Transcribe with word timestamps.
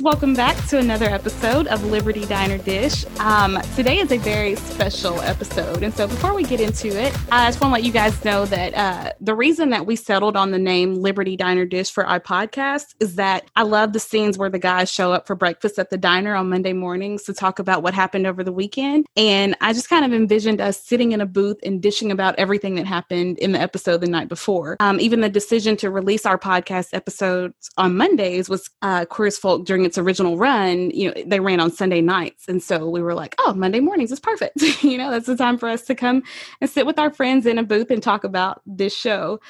welcome 0.00 0.32
back 0.32 0.56
to 0.66 0.78
another 0.78 1.04
episode 1.04 1.66
of 1.66 1.84
Liberty 1.84 2.24
Diner 2.24 2.56
Dish. 2.56 3.04
Um, 3.18 3.60
today 3.76 3.98
is 3.98 4.10
a 4.10 4.16
very 4.16 4.54
special 4.54 5.20
episode, 5.20 5.82
and 5.82 5.92
so 5.92 6.06
before 6.06 6.32
we 6.32 6.42
get 6.42 6.58
into 6.58 6.88
it, 6.88 7.14
I 7.30 7.48
just 7.48 7.60
want 7.60 7.70
to 7.70 7.74
let 7.74 7.82
you 7.82 7.92
guys 7.92 8.24
know 8.24 8.46
that 8.46 8.74
uh, 8.74 9.12
the 9.20 9.34
reason 9.34 9.68
that 9.70 9.84
we 9.84 9.96
settled 9.96 10.38
on 10.38 10.52
the 10.52 10.58
name 10.58 10.94
Liberty 10.94 11.36
Diner 11.36 11.66
Dish 11.66 11.90
for 11.90 12.06
our 12.06 12.18
podcast 12.18 12.94
is 12.98 13.16
that 13.16 13.50
I 13.56 13.62
love 13.62 13.92
the 13.92 14.00
scenes 14.00 14.38
where 14.38 14.48
the 14.48 14.58
guys 14.58 14.90
show 14.90 15.12
up 15.12 15.26
for 15.26 15.36
breakfast 15.36 15.78
at 15.78 15.90
the 15.90 15.98
diner 15.98 16.34
on 16.34 16.48
Monday 16.48 16.72
mornings 16.72 17.24
to 17.24 17.34
talk 17.34 17.58
about 17.58 17.82
what 17.82 17.92
happened 17.92 18.26
over 18.26 18.42
the 18.42 18.52
weekend, 18.52 19.06
and 19.18 19.54
I 19.60 19.74
just 19.74 19.90
kind 19.90 20.06
of 20.06 20.14
envisioned 20.14 20.62
us 20.62 20.82
sitting 20.82 21.12
in 21.12 21.20
a 21.20 21.26
booth 21.26 21.58
and 21.62 21.82
dishing 21.82 22.10
about 22.10 22.36
everything 22.38 22.76
that 22.76 22.86
happened 22.86 23.38
in 23.38 23.52
the 23.52 23.60
episode 23.60 24.00
the 24.00 24.06
night 24.06 24.28
before. 24.28 24.78
Um, 24.80 24.98
even 24.98 25.20
the 25.20 25.28
decision 25.28 25.76
to 25.76 25.90
release 25.90 26.24
our 26.24 26.38
podcast 26.38 26.94
episodes 26.94 27.68
on 27.76 27.98
Mondays 27.98 28.48
was 28.48 28.70
uh, 28.80 29.04
Queer 29.04 29.26
as 29.26 29.36
Folk 29.36 29.66
during 29.66 29.89
its 29.90 29.98
original 29.98 30.36
run. 30.36 30.90
You 30.90 31.08
know, 31.08 31.22
they 31.26 31.40
ran 31.40 31.58
on 31.58 31.72
Sunday 31.72 32.00
nights, 32.00 32.48
and 32.48 32.62
so 32.62 32.88
we 32.88 33.02
were 33.02 33.14
like, 33.14 33.34
"Oh, 33.40 33.52
Monday 33.52 33.80
mornings 33.80 34.12
is 34.12 34.20
perfect." 34.20 34.62
you 34.82 34.96
know, 34.96 35.10
that's 35.10 35.26
the 35.26 35.36
time 35.36 35.58
for 35.58 35.68
us 35.68 35.82
to 35.86 35.94
come 35.94 36.22
and 36.60 36.70
sit 36.70 36.86
with 36.86 36.98
our 36.98 37.12
friends 37.12 37.44
in 37.44 37.58
a 37.58 37.64
booth 37.64 37.90
and 37.90 38.02
talk 38.02 38.22
about 38.22 38.62
this 38.64 38.96
show. 38.96 39.40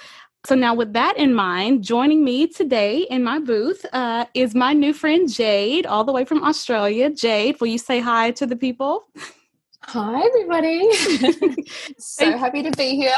So 0.46 0.54
now, 0.54 0.72
with 0.74 0.95
that 0.95 1.18
in 1.18 1.34
mind, 1.34 1.84
joining 1.84 2.24
me 2.24 2.46
today 2.46 3.06
in 3.10 3.22
my 3.22 3.38
booth 3.38 3.84
uh, 3.92 4.24
is 4.32 4.54
my 4.54 4.72
new 4.72 4.95
friend 4.95 5.30
Jade, 5.30 5.84
all 5.84 6.04
the 6.04 6.12
way 6.12 6.24
from 6.24 6.42
Australia. 6.42 7.10
Jade, 7.10 7.60
will 7.60 7.68
you 7.68 7.76
say 7.78 8.00
hi 8.00 8.30
to 8.32 8.46
the 8.46 8.56
people? 8.56 9.04
Hi, 9.82 10.22
everybody. 10.24 10.90
so 11.98 12.38
happy 12.38 12.62
to 12.62 12.70
be 12.70 12.96
here. 12.96 13.12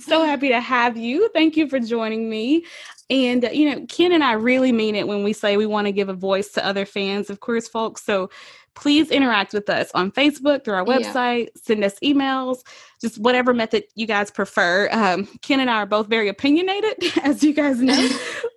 So 0.00 0.24
happy 0.24 0.48
to 0.48 0.60
have 0.60 0.96
you. 0.96 1.30
Thank 1.32 1.56
you 1.56 1.68
for 1.68 1.80
joining 1.80 2.28
me. 2.28 2.66
And, 3.08 3.44
uh, 3.44 3.50
you 3.50 3.70
know, 3.70 3.86
Ken 3.86 4.12
and 4.12 4.24
I 4.24 4.32
really 4.32 4.72
mean 4.72 4.96
it 4.96 5.06
when 5.06 5.22
we 5.22 5.32
say 5.32 5.56
we 5.56 5.66
want 5.66 5.86
to 5.86 5.92
give 5.92 6.08
a 6.08 6.14
voice 6.14 6.50
to 6.52 6.66
other 6.66 6.84
fans 6.84 7.30
of 7.30 7.40
Queer 7.40 7.58
as 7.58 7.68
Folk. 7.68 7.98
So 7.98 8.30
please 8.74 9.10
interact 9.10 9.52
with 9.52 9.70
us 9.70 9.90
on 9.94 10.10
Facebook, 10.12 10.64
through 10.64 10.74
our 10.74 10.84
website, 10.84 11.44
yeah. 11.44 11.62
send 11.62 11.84
us 11.84 11.98
emails, 12.00 12.62
just 13.06 13.18
whatever 13.18 13.54
method 13.54 13.84
you 13.94 14.04
guys 14.04 14.32
prefer. 14.32 14.88
Um, 14.90 15.26
Ken 15.42 15.60
and 15.60 15.70
I 15.70 15.76
are 15.76 15.86
both 15.86 16.08
very 16.08 16.28
opinionated, 16.28 16.94
as 17.22 17.42
you 17.42 17.52
guys 17.52 17.80
know, 17.80 18.08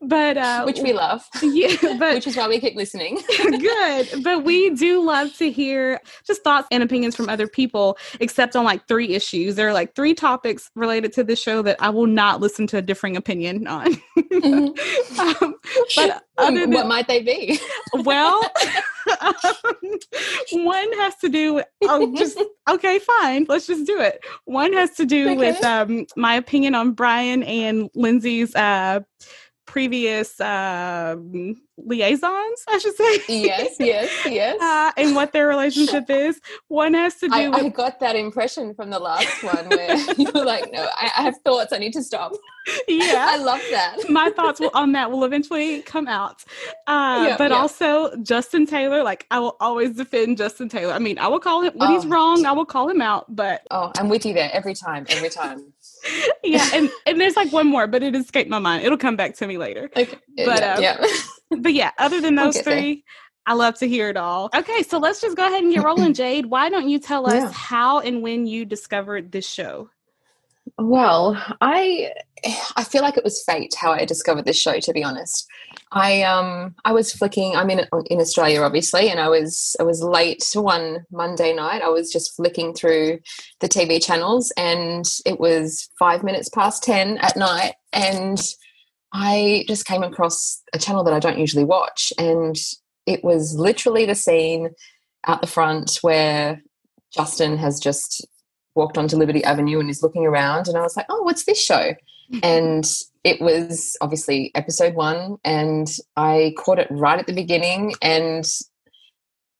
but 0.01 0.37
uh, 0.37 0.63
which 0.65 0.79
we 0.79 0.91
love. 0.91 1.23
Yeah, 1.41 1.75
but 1.99 2.15
which 2.15 2.25
is 2.27 2.35
why 2.35 2.47
we 2.47 2.59
keep 2.59 2.75
listening. 2.75 3.19
good, 3.37 4.23
but 4.23 4.43
we 4.43 4.71
do 4.71 5.03
love 5.03 5.35
to 5.37 5.51
hear 5.51 5.99
just 6.25 6.43
thoughts 6.43 6.67
and 6.71 6.81
opinions 6.81 7.15
from 7.15 7.29
other 7.29 7.47
people, 7.47 7.97
except 8.19 8.55
on 8.55 8.65
like 8.65 8.87
three 8.87 9.13
issues. 9.13 9.55
There 9.55 9.69
are 9.69 9.73
like 9.73 9.95
three 9.95 10.15
topics 10.15 10.71
related 10.75 11.13
to 11.13 11.23
the 11.23 11.35
show 11.35 11.61
that 11.61 11.77
I 11.79 11.89
will 11.89 12.07
not 12.07 12.41
listen 12.41 12.65
to 12.67 12.77
a 12.77 12.81
differing 12.81 13.15
opinion 13.15 13.67
on. 13.67 13.95
Mm-hmm. 14.17 15.43
um, 15.43 15.55
but 15.95 16.23
other 16.37 16.61
than, 16.61 16.71
what 16.71 16.87
might 16.87 17.07
they 17.07 17.21
be? 17.21 17.59
well. 17.93 18.41
Um, 19.21 19.33
one 20.51 20.91
has 20.93 21.15
to 21.17 21.29
do 21.29 21.61
oh 21.83 22.15
just 22.15 22.41
okay 22.69 22.99
fine 22.99 23.45
let's 23.49 23.67
just 23.67 23.85
do 23.85 23.99
it 23.99 24.23
one 24.45 24.73
has 24.73 24.91
to 24.91 25.05
do 25.05 25.29
okay. 25.29 25.37
with 25.37 25.63
um, 25.63 26.05
my 26.15 26.35
opinion 26.35 26.75
on 26.75 26.91
brian 26.91 27.43
and 27.43 27.89
lindsay's 27.95 28.55
uh, 28.55 28.99
previous 29.69 30.41
uh, 30.41 31.15
liaisons, 31.77 32.63
I 32.67 32.79
should 32.79 32.95
say. 32.95 33.21
Yes, 33.27 33.75
yes, 33.79 34.11
yes. 34.25 34.59
Uh, 34.59 34.91
and 34.97 35.15
what 35.15 35.31
their 35.31 35.47
relationship 35.47 36.05
is. 36.09 36.41
One 36.69 36.95
has 36.95 37.17
to 37.17 37.27
do 37.29 37.35
I, 37.35 37.49
with. 37.49 37.59
I 37.59 37.69
got 37.69 37.99
that 37.99 38.15
impression 38.15 38.73
from 38.73 38.89
the 38.89 38.97
last 38.97 39.43
one 39.43 39.69
where 39.69 39.95
you 40.17 40.31
were 40.33 40.43
like, 40.43 40.71
no, 40.73 40.89
I, 40.95 41.11
I 41.17 41.21
have 41.21 41.35
thoughts. 41.45 41.71
I 41.71 41.77
need 41.77 41.93
to 41.93 42.03
stop. 42.03 42.33
Yeah. 42.87 43.27
I 43.29 43.37
love 43.37 43.61
that. 43.69 44.09
My 44.09 44.31
thoughts 44.31 44.59
will, 44.59 44.71
on 44.73 44.91
that 44.93 45.11
will 45.11 45.23
eventually 45.23 45.83
come 45.83 46.07
out. 46.07 46.43
Uh, 46.87 47.37
but 47.37 47.51
also, 47.51 48.15
Justin 48.17 48.65
Taylor, 48.65 49.03
like, 49.03 49.27
I 49.29 49.39
will 49.39 49.55
always 49.59 49.95
defend 49.95 50.37
Justin 50.37 50.67
Taylor. 50.67 50.93
I 50.93 50.99
mean, 50.99 51.19
I 51.19 51.27
will 51.27 51.39
call 51.39 51.61
him, 51.61 51.73
when 51.75 51.89
oh. 51.89 51.93
he's 51.93 52.07
wrong, 52.07 52.45
I 52.45 52.53
will 52.53 52.65
call 52.65 52.89
him 52.89 53.01
out, 53.01 53.35
but. 53.35 53.67
Oh, 53.69 53.91
I'm 53.97 54.09
with 54.09 54.25
you 54.25 54.33
there 54.33 54.49
every 54.51 54.73
time, 54.73 55.05
every 55.09 55.29
time 55.29 55.73
yeah, 56.43 56.67
and, 56.73 56.89
and 57.05 57.19
there's 57.19 57.35
like 57.35 57.51
one 57.51 57.67
more, 57.67 57.87
but 57.87 58.03
it 58.03 58.15
escaped 58.15 58.49
my 58.49 58.59
mind. 58.59 58.83
It'll 58.83 58.97
come 58.97 59.15
back 59.15 59.35
to 59.37 59.47
me 59.47 59.57
later. 59.57 59.89
Okay. 59.95 60.17
But 60.37 60.59
yeah, 60.59 60.73
um, 60.73 60.81
yeah. 61.51 61.57
but 61.59 61.73
yeah, 61.73 61.91
other 61.97 62.21
than 62.21 62.35
those 62.35 62.57
three, 62.59 62.95
there. 62.95 63.03
I 63.45 63.53
love 63.53 63.79
to 63.79 63.87
hear 63.87 64.09
it 64.09 64.17
all. 64.17 64.49
Okay, 64.55 64.83
so 64.83 64.99
let's 64.99 65.21
just 65.21 65.35
go 65.35 65.45
ahead 65.45 65.63
and 65.63 65.73
get 65.73 65.83
rolling, 65.83 66.13
Jade. 66.15 66.45
Why 66.45 66.69
don't 66.69 66.87
you 66.89 66.99
tell 66.99 67.27
us 67.27 67.33
yeah. 67.33 67.51
how 67.51 67.99
and 67.99 68.21
when 68.21 68.45
you 68.45 68.65
discovered 68.65 69.31
this 69.31 69.47
show? 69.47 69.89
Well, 70.77 71.41
I 71.59 72.11
I 72.75 72.83
feel 72.83 73.01
like 73.01 73.17
it 73.17 73.23
was 73.23 73.43
fate 73.43 73.73
how 73.79 73.91
I 73.91 74.05
discovered 74.05 74.45
this 74.45 74.59
show. 74.59 74.79
To 74.79 74.93
be 74.93 75.03
honest, 75.03 75.47
I 75.91 76.23
um 76.23 76.75
I 76.85 76.91
was 76.91 77.11
flicking. 77.11 77.55
I'm 77.55 77.69
in 77.69 77.85
in 78.07 78.19
Australia, 78.19 78.61
obviously, 78.61 79.09
and 79.09 79.19
I 79.19 79.29
was 79.29 79.75
I 79.79 79.83
was 79.83 80.01
late 80.01 80.43
one 80.53 81.05
Monday 81.11 81.53
night. 81.53 81.81
I 81.81 81.89
was 81.89 82.11
just 82.11 82.35
flicking 82.35 82.73
through 82.73 83.19
the 83.59 83.69
TV 83.69 84.03
channels, 84.03 84.51
and 84.57 85.05
it 85.25 85.39
was 85.39 85.89
five 85.97 86.23
minutes 86.23 86.49
past 86.49 86.83
ten 86.83 87.17
at 87.19 87.35
night, 87.35 87.73
and 87.93 88.39
I 89.13 89.65
just 89.67 89.85
came 89.85 90.03
across 90.03 90.61
a 90.73 90.79
channel 90.79 91.03
that 91.03 91.13
I 91.13 91.19
don't 91.19 91.39
usually 91.39 91.65
watch, 91.65 92.13
and 92.17 92.55
it 93.05 93.23
was 93.23 93.55
literally 93.55 94.05
the 94.05 94.15
scene 94.15 94.69
out 95.27 95.41
the 95.41 95.47
front 95.47 95.97
where 96.01 96.61
Justin 97.13 97.57
has 97.57 97.79
just 97.79 98.25
walked 98.75 98.97
onto 98.97 99.17
Liberty 99.17 99.43
Avenue 99.43 99.79
and 99.79 99.89
is 99.89 100.03
looking 100.03 100.25
around, 100.25 100.67
and 100.67 100.77
I 100.77 100.81
was 100.81 100.95
like, 100.95 101.07
"Oh, 101.09 101.23
what's 101.23 101.45
this 101.45 101.59
show?" 101.61 101.93
And 102.43 102.85
it 103.23 103.41
was 103.41 103.97
obviously 104.01 104.51
episode 104.55 104.95
one, 104.95 105.37
and 105.43 105.87
I 106.15 106.53
caught 106.57 106.79
it 106.79 106.87
right 106.89 107.19
at 107.19 107.27
the 107.27 107.33
beginning, 107.33 107.93
and 108.01 108.45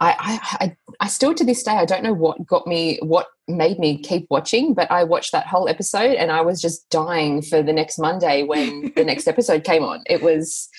I, 0.02 0.40
I, 0.62 0.78
I, 1.02 1.08
still 1.08 1.34
to 1.34 1.44
this 1.44 1.62
day 1.62 1.74
I 1.74 1.84
don't 1.84 2.04
know 2.04 2.14
what 2.14 2.46
got 2.46 2.66
me 2.66 3.00
what 3.02 3.28
made 3.50 3.80
me 3.80 4.02
keep 4.02 4.28
watching, 4.30 4.74
but 4.74 4.90
I 4.90 5.04
watched 5.04 5.34
that 5.34 5.48
whole 5.48 5.68
episode 5.68 6.16
and 6.16 6.32
I 6.32 6.40
was 6.40 6.62
just 6.62 6.90
dying 6.90 7.42
for 7.42 7.62
the 7.62 7.74
next 7.74 8.00
Monday 8.00 8.44
when 8.44 8.94
the 8.96 9.04
next 9.04 9.28
episode 9.28 9.66
came 9.66 9.84
on. 9.84 10.02
It 10.06 10.22
was 10.22 10.70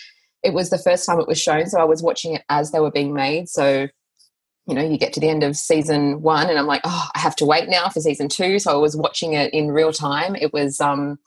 it 0.43 0.55
was 0.55 0.71
the 0.71 0.79
first 0.79 1.05
time 1.05 1.21
it 1.21 1.29
was 1.29 1.41
shown, 1.41 1.67
so 1.67 1.79
I 1.79 1.85
was 1.85 2.03
watching 2.03 2.35
it 2.35 2.45
as 2.49 2.73
they 2.73 2.81
were 2.81 2.91
being 2.91 3.13
made. 3.13 3.51
So 3.51 3.89
you 4.67 4.75
know, 4.75 4.83
you 4.83 4.97
get 4.97 5.13
to 5.15 5.21
the 5.21 5.29
end 5.29 5.43
of 5.43 5.57
season 5.57 6.23
one 6.23 6.49
and 6.49 6.59
I'm 6.59 6.67
like, 6.67 6.83
oh, 6.85 7.09
I 7.15 7.19
have 7.19 7.35
to 7.37 7.45
wait 7.45 7.69
now 7.69 7.89
for 7.89 8.01
season 8.01 8.29
two. 8.29 8.59
So 8.59 8.71
I 8.71 8.77
was 8.77 8.97
watching 8.97 9.33
it 9.33 9.53
in 9.53 9.73
real 9.73 9.93
time. 9.93 10.37
It 10.37 10.53
was, 10.53 10.81
um, 10.81 11.19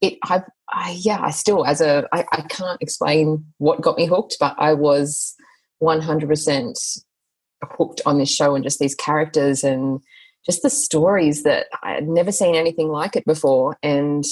it, 0.00 0.18
I, 0.24 0.42
I 0.68 0.96
yeah, 0.98 1.18
I 1.20 1.30
still, 1.30 1.64
as 1.64 1.80
a, 1.80 2.06
I, 2.12 2.24
I 2.32 2.42
can't 2.42 2.80
explain 2.80 3.44
what 3.58 3.80
got 3.80 3.96
me 3.96 4.06
hooked, 4.06 4.36
but 4.38 4.54
I 4.58 4.74
was 4.74 5.34
100% 5.82 7.02
hooked 7.62 8.00
on 8.06 8.18
this 8.18 8.32
show 8.32 8.54
and 8.54 8.64
just 8.64 8.78
these 8.78 8.94
characters 8.94 9.64
and 9.64 10.00
just 10.46 10.62
the 10.62 10.70
stories 10.70 11.42
that 11.42 11.66
I 11.82 11.92
had 11.92 12.08
never 12.08 12.32
seen 12.32 12.54
anything 12.54 12.88
like 12.88 13.16
it 13.16 13.24
before. 13.24 13.78
And 13.82 14.24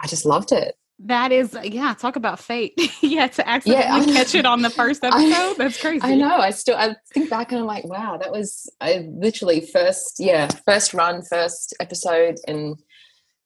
I 0.00 0.06
just 0.06 0.26
loved 0.26 0.52
it. 0.52 0.74
That 0.98 1.30
is, 1.30 1.56
yeah, 1.62 1.92
talk 1.92 2.16
about 2.16 2.40
fate. 2.40 2.72
yeah, 3.02 3.26
to 3.26 3.46
accidentally 3.46 4.12
yeah, 4.12 4.18
catch 4.18 4.34
it 4.34 4.46
on 4.46 4.62
the 4.62 4.70
first 4.70 5.04
episode. 5.04 5.32
I, 5.32 5.54
that's 5.58 5.80
crazy. 5.80 6.00
I 6.02 6.14
know. 6.14 6.36
I 6.36 6.50
still, 6.50 6.76
I 6.76 6.96
think 7.12 7.28
back 7.28 7.52
and 7.52 7.60
I'm 7.60 7.66
like, 7.66 7.84
wow, 7.84 8.16
that 8.16 8.32
was 8.32 8.70
I 8.80 9.06
literally 9.10 9.60
first, 9.60 10.16
yeah, 10.18 10.48
first 10.66 10.94
run, 10.94 11.22
first 11.22 11.74
episode, 11.80 12.36
and 12.48 12.78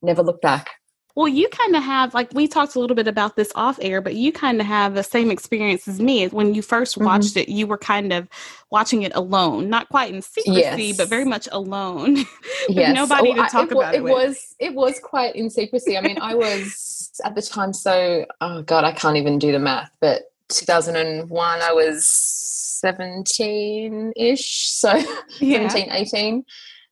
never 0.01 0.23
looked 0.23 0.43
back. 0.43 0.71
Well, 1.21 1.29
you 1.29 1.51
kind 1.51 1.77
of 1.77 1.83
have, 1.83 2.15
like, 2.15 2.33
we 2.33 2.49
talked 2.49 2.77
a 2.77 2.81
little 2.81 2.97
bit 2.97 3.07
about 3.07 3.37
this 3.37 3.53
off 3.55 3.79
air, 3.83 4.01
but 4.01 4.15
you 4.15 4.33
kind 4.33 4.59
of 4.59 4.67
have 4.67 4.95
the 4.95 5.03
same 5.03 5.31
experience 5.31 5.87
as 5.87 6.01
me. 6.01 6.27
When 6.29 6.55
you 6.55 6.63
first 6.63 6.95
mm-hmm. 6.95 7.05
watched 7.05 7.35
mm-hmm. 7.35 7.41
it, 7.41 7.49
you 7.51 7.67
were 7.67 7.77
kind 7.77 8.11
of 8.11 8.27
watching 8.71 9.03
it 9.03 9.15
alone, 9.15 9.69
not 9.69 9.91
quite 9.91 10.15
in 10.15 10.23
secrecy, 10.23 10.83
yes. 10.83 10.97
but 10.97 11.09
very 11.09 11.27
much 11.27 11.47
alone. 11.53 12.25
yes. 12.71 12.95
nobody 12.95 13.33
oh, 13.33 13.35
to 13.35 13.43
talk 13.43 13.55
I, 13.55 13.63
it, 13.65 13.73
about 13.73 13.95
it. 13.95 13.99
It 13.99 14.03
was, 14.03 14.55
it 14.59 14.75
was 14.75 14.99
quite 14.99 15.37
in 15.37 15.51
secrecy. 15.51 15.99
I 15.99 16.01
mean, 16.01 16.17
I 16.23 16.35
was 16.35 17.13
at 17.23 17.35
the 17.35 17.43
time 17.43 17.75
so, 17.75 18.25
oh 18.41 18.63
God, 18.63 18.85
I 18.85 18.93
can't 18.93 19.19
even 19.19 19.39
do 19.39 19.53
the 19.53 19.59
math, 19.59 19.91
but 20.01 20.23
2001, 20.49 21.61
I 21.61 21.73
was 21.75 22.09
17 22.09 24.15
ish. 24.17 24.71
So 24.71 24.95
yeah. 25.39 25.69
17, 25.69 25.93
18 25.93 26.45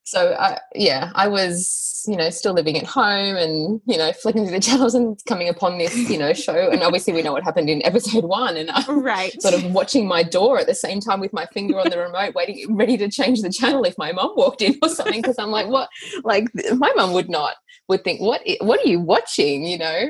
so 0.08 0.34
I, 0.38 0.58
yeah, 0.74 1.12
I 1.14 1.28
was, 1.28 2.02
you 2.08 2.16
know, 2.16 2.30
still 2.30 2.54
living 2.54 2.78
at 2.78 2.86
home 2.86 3.36
and, 3.36 3.78
you 3.84 3.98
know, 3.98 4.10
flicking 4.12 4.44
through 4.44 4.54
the 4.54 4.60
channels 4.68 4.94
and 4.94 5.22
coming 5.26 5.50
upon 5.50 5.76
this, 5.76 5.94
you 6.08 6.16
know, 6.16 6.32
show. 6.32 6.70
And 6.70 6.82
obviously 6.82 7.12
we 7.12 7.20
know 7.20 7.32
what 7.32 7.44
happened 7.44 7.68
in 7.68 7.84
episode 7.84 8.24
one. 8.28 8.56
And 8.56 8.70
I'm 8.70 9.02
right. 9.02 9.40
sort 9.42 9.54
of 9.54 9.64
watching 9.72 10.08
my 10.08 10.22
door 10.22 10.58
at 10.58 10.66
the 10.66 10.74
same 10.74 11.00
time 11.00 11.20
with 11.20 11.34
my 11.34 11.44
finger 11.46 11.78
on 11.78 11.90
the 11.90 11.98
remote, 11.98 12.34
waiting, 12.34 12.74
ready 12.74 12.96
to 12.96 13.10
change 13.10 13.42
the 13.42 13.50
channel 13.50 13.84
if 13.84 13.98
my 13.98 14.10
mum 14.12 14.32
walked 14.34 14.62
in 14.62 14.78
or 14.82 14.88
something. 14.88 15.22
Cause 15.22 15.38
I'm 15.38 15.50
like, 15.50 15.68
what, 15.68 15.90
like 16.24 16.48
my 16.74 16.90
mum 16.96 17.12
would 17.12 17.28
not, 17.28 17.56
would 17.88 18.02
think, 18.02 18.20
what, 18.22 18.40
what 18.62 18.80
are 18.80 18.88
you 18.88 19.00
watching? 19.00 19.66
You 19.66 19.76
know? 19.76 20.08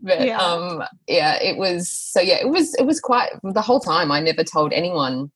But, 0.00 0.26
yeah. 0.28 0.38
um, 0.38 0.84
yeah, 1.08 1.42
it 1.42 1.56
was, 1.56 1.90
so 1.90 2.20
yeah, 2.20 2.38
it 2.40 2.48
was, 2.48 2.74
it 2.74 2.86
was 2.86 3.00
quite, 3.00 3.30
the 3.42 3.62
whole 3.62 3.80
time 3.80 4.12
I 4.12 4.20
never 4.20 4.44
told 4.44 4.72
anyone 4.72 5.32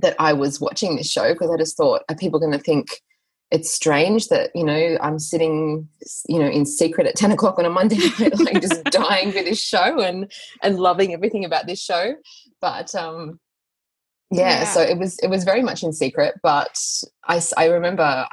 that 0.00 0.14
I 0.18 0.32
was 0.32 0.60
watching 0.60 0.96
this 0.96 1.10
show 1.10 1.32
because 1.32 1.50
I 1.50 1.56
just 1.56 1.76
thought, 1.76 2.02
are 2.08 2.16
people 2.16 2.40
going 2.40 2.52
to 2.52 2.58
think, 2.58 3.00
it's 3.50 3.72
strange 3.72 4.28
that 4.28 4.50
you 4.54 4.64
know 4.64 4.98
I'm 5.00 5.18
sitting 5.18 5.88
you 6.28 6.38
know 6.38 6.48
in 6.48 6.66
secret 6.66 7.06
at 7.06 7.16
10 7.16 7.32
o'clock 7.32 7.58
on 7.58 7.64
a 7.64 7.70
Monday 7.70 7.98
night 8.18 8.38
like 8.38 8.60
just 8.60 8.84
dying 8.84 9.32
for 9.32 9.42
this 9.42 9.62
show 9.62 10.00
and 10.00 10.30
and 10.62 10.78
loving 10.78 11.12
everything 11.12 11.44
about 11.44 11.66
this 11.66 11.82
show 11.82 12.14
but 12.60 12.94
um 12.94 13.40
yeah, 14.30 14.60
yeah, 14.60 14.64
so 14.64 14.82
it 14.82 14.98
was 14.98 15.18
it 15.20 15.28
was 15.28 15.44
very 15.44 15.62
much 15.62 15.82
in 15.82 15.92
secret, 15.92 16.34
but 16.42 16.78
I 17.26 17.40
I 17.56 17.66
remember 17.66 18.26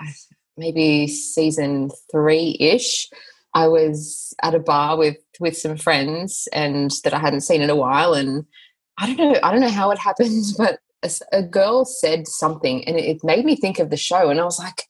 maybe 0.58 1.08
season 1.08 1.90
three 2.12 2.58
ish. 2.60 3.08
I 3.54 3.70
was 3.70 4.34
at 4.44 4.56
a 4.56 4.60
bar 4.60 4.98
with 4.98 5.18
with 5.40 5.56
some 5.56 5.78
friends 5.78 6.50
and 6.52 6.92
that 7.06 7.14
I 7.14 7.20
hadn't 7.20 7.42
seen 7.42 7.62
in 7.62 7.70
a 7.70 7.76
while, 7.76 8.14
and 8.14 8.46
I 8.98 9.08
don't 9.08 9.18
know 9.18 9.40
I 9.42 9.52
don't 9.52 9.62
know 9.62 9.70
how 9.70 9.92
it 9.92 10.00
happened, 10.00 10.44
but 10.58 10.80
a, 11.02 11.10
a 11.32 11.44
girl 11.44 11.86
said 11.86 12.28
something, 12.28 12.86
and 12.86 12.98
it, 12.98 13.06
it 13.06 13.24
made 13.24 13.46
me 13.46 13.56
think 13.56 13.80
of 13.80 13.90
the 13.90 13.98
show, 13.98 14.30
and 14.30 14.40
I 14.42 14.44
was 14.44 14.60
like, 14.60 14.84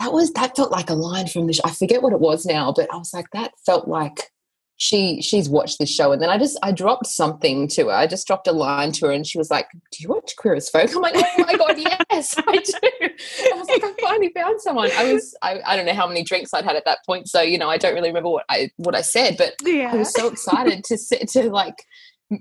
that 0.00 0.12
was 0.12 0.32
that 0.32 0.56
felt 0.56 0.72
like 0.72 0.90
a 0.90 0.94
line 0.94 1.28
from 1.28 1.46
the 1.46 1.52
show. 1.52 1.62
I 1.64 1.70
forget 1.70 2.02
what 2.02 2.12
it 2.12 2.20
was 2.20 2.44
now, 2.44 2.72
but 2.72 2.92
I 2.92 2.96
was 2.96 3.14
like, 3.14 3.26
that 3.32 3.52
felt 3.64 3.88
like 3.88 4.30
she 4.76 5.22
she's 5.22 5.48
watched 5.48 5.78
this 5.78 5.90
show 5.90 6.10
and 6.10 6.20
then 6.20 6.28
i 6.28 6.36
just 6.36 6.58
i 6.62 6.72
dropped 6.72 7.06
something 7.06 7.68
to 7.68 7.84
her 7.84 7.92
i 7.92 8.06
just 8.08 8.26
dropped 8.26 8.48
a 8.48 8.52
line 8.52 8.90
to 8.90 9.06
her 9.06 9.12
and 9.12 9.24
she 9.24 9.38
was 9.38 9.48
like 9.48 9.68
do 9.92 10.02
you 10.02 10.08
watch 10.08 10.34
queer 10.36 10.54
as 10.54 10.68
folk 10.68 10.90
i'm 10.94 11.00
like 11.00 11.14
oh 11.16 11.44
my 11.46 11.56
god 11.56 11.78
yes 12.10 12.34
i 12.38 12.56
do 12.56 12.72
i 13.02 13.56
was 13.56 13.68
like 13.68 13.84
i 13.84 13.92
finally 14.00 14.32
found 14.34 14.60
someone 14.60 14.90
i 14.96 15.12
was 15.12 15.36
I, 15.42 15.60
I 15.64 15.76
don't 15.76 15.86
know 15.86 15.94
how 15.94 16.08
many 16.08 16.24
drinks 16.24 16.52
i'd 16.52 16.64
had 16.64 16.74
at 16.74 16.84
that 16.86 16.98
point 17.06 17.28
so 17.28 17.40
you 17.40 17.56
know 17.56 17.70
i 17.70 17.78
don't 17.78 17.94
really 17.94 18.08
remember 18.08 18.30
what 18.30 18.44
i 18.48 18.70
what 18.76 18.96
i 18.96 19.00
said 19.00 19.36
but 19.38 19.54
yeah. 19.64 19.92
i 19.92 19.96
was 19.96 20.12
so 20.12 20.26
excited 20.26 20.82
to 20.84 20.98
sit 20.98 21.28
to 21.30 21.50
like 21.50 21.76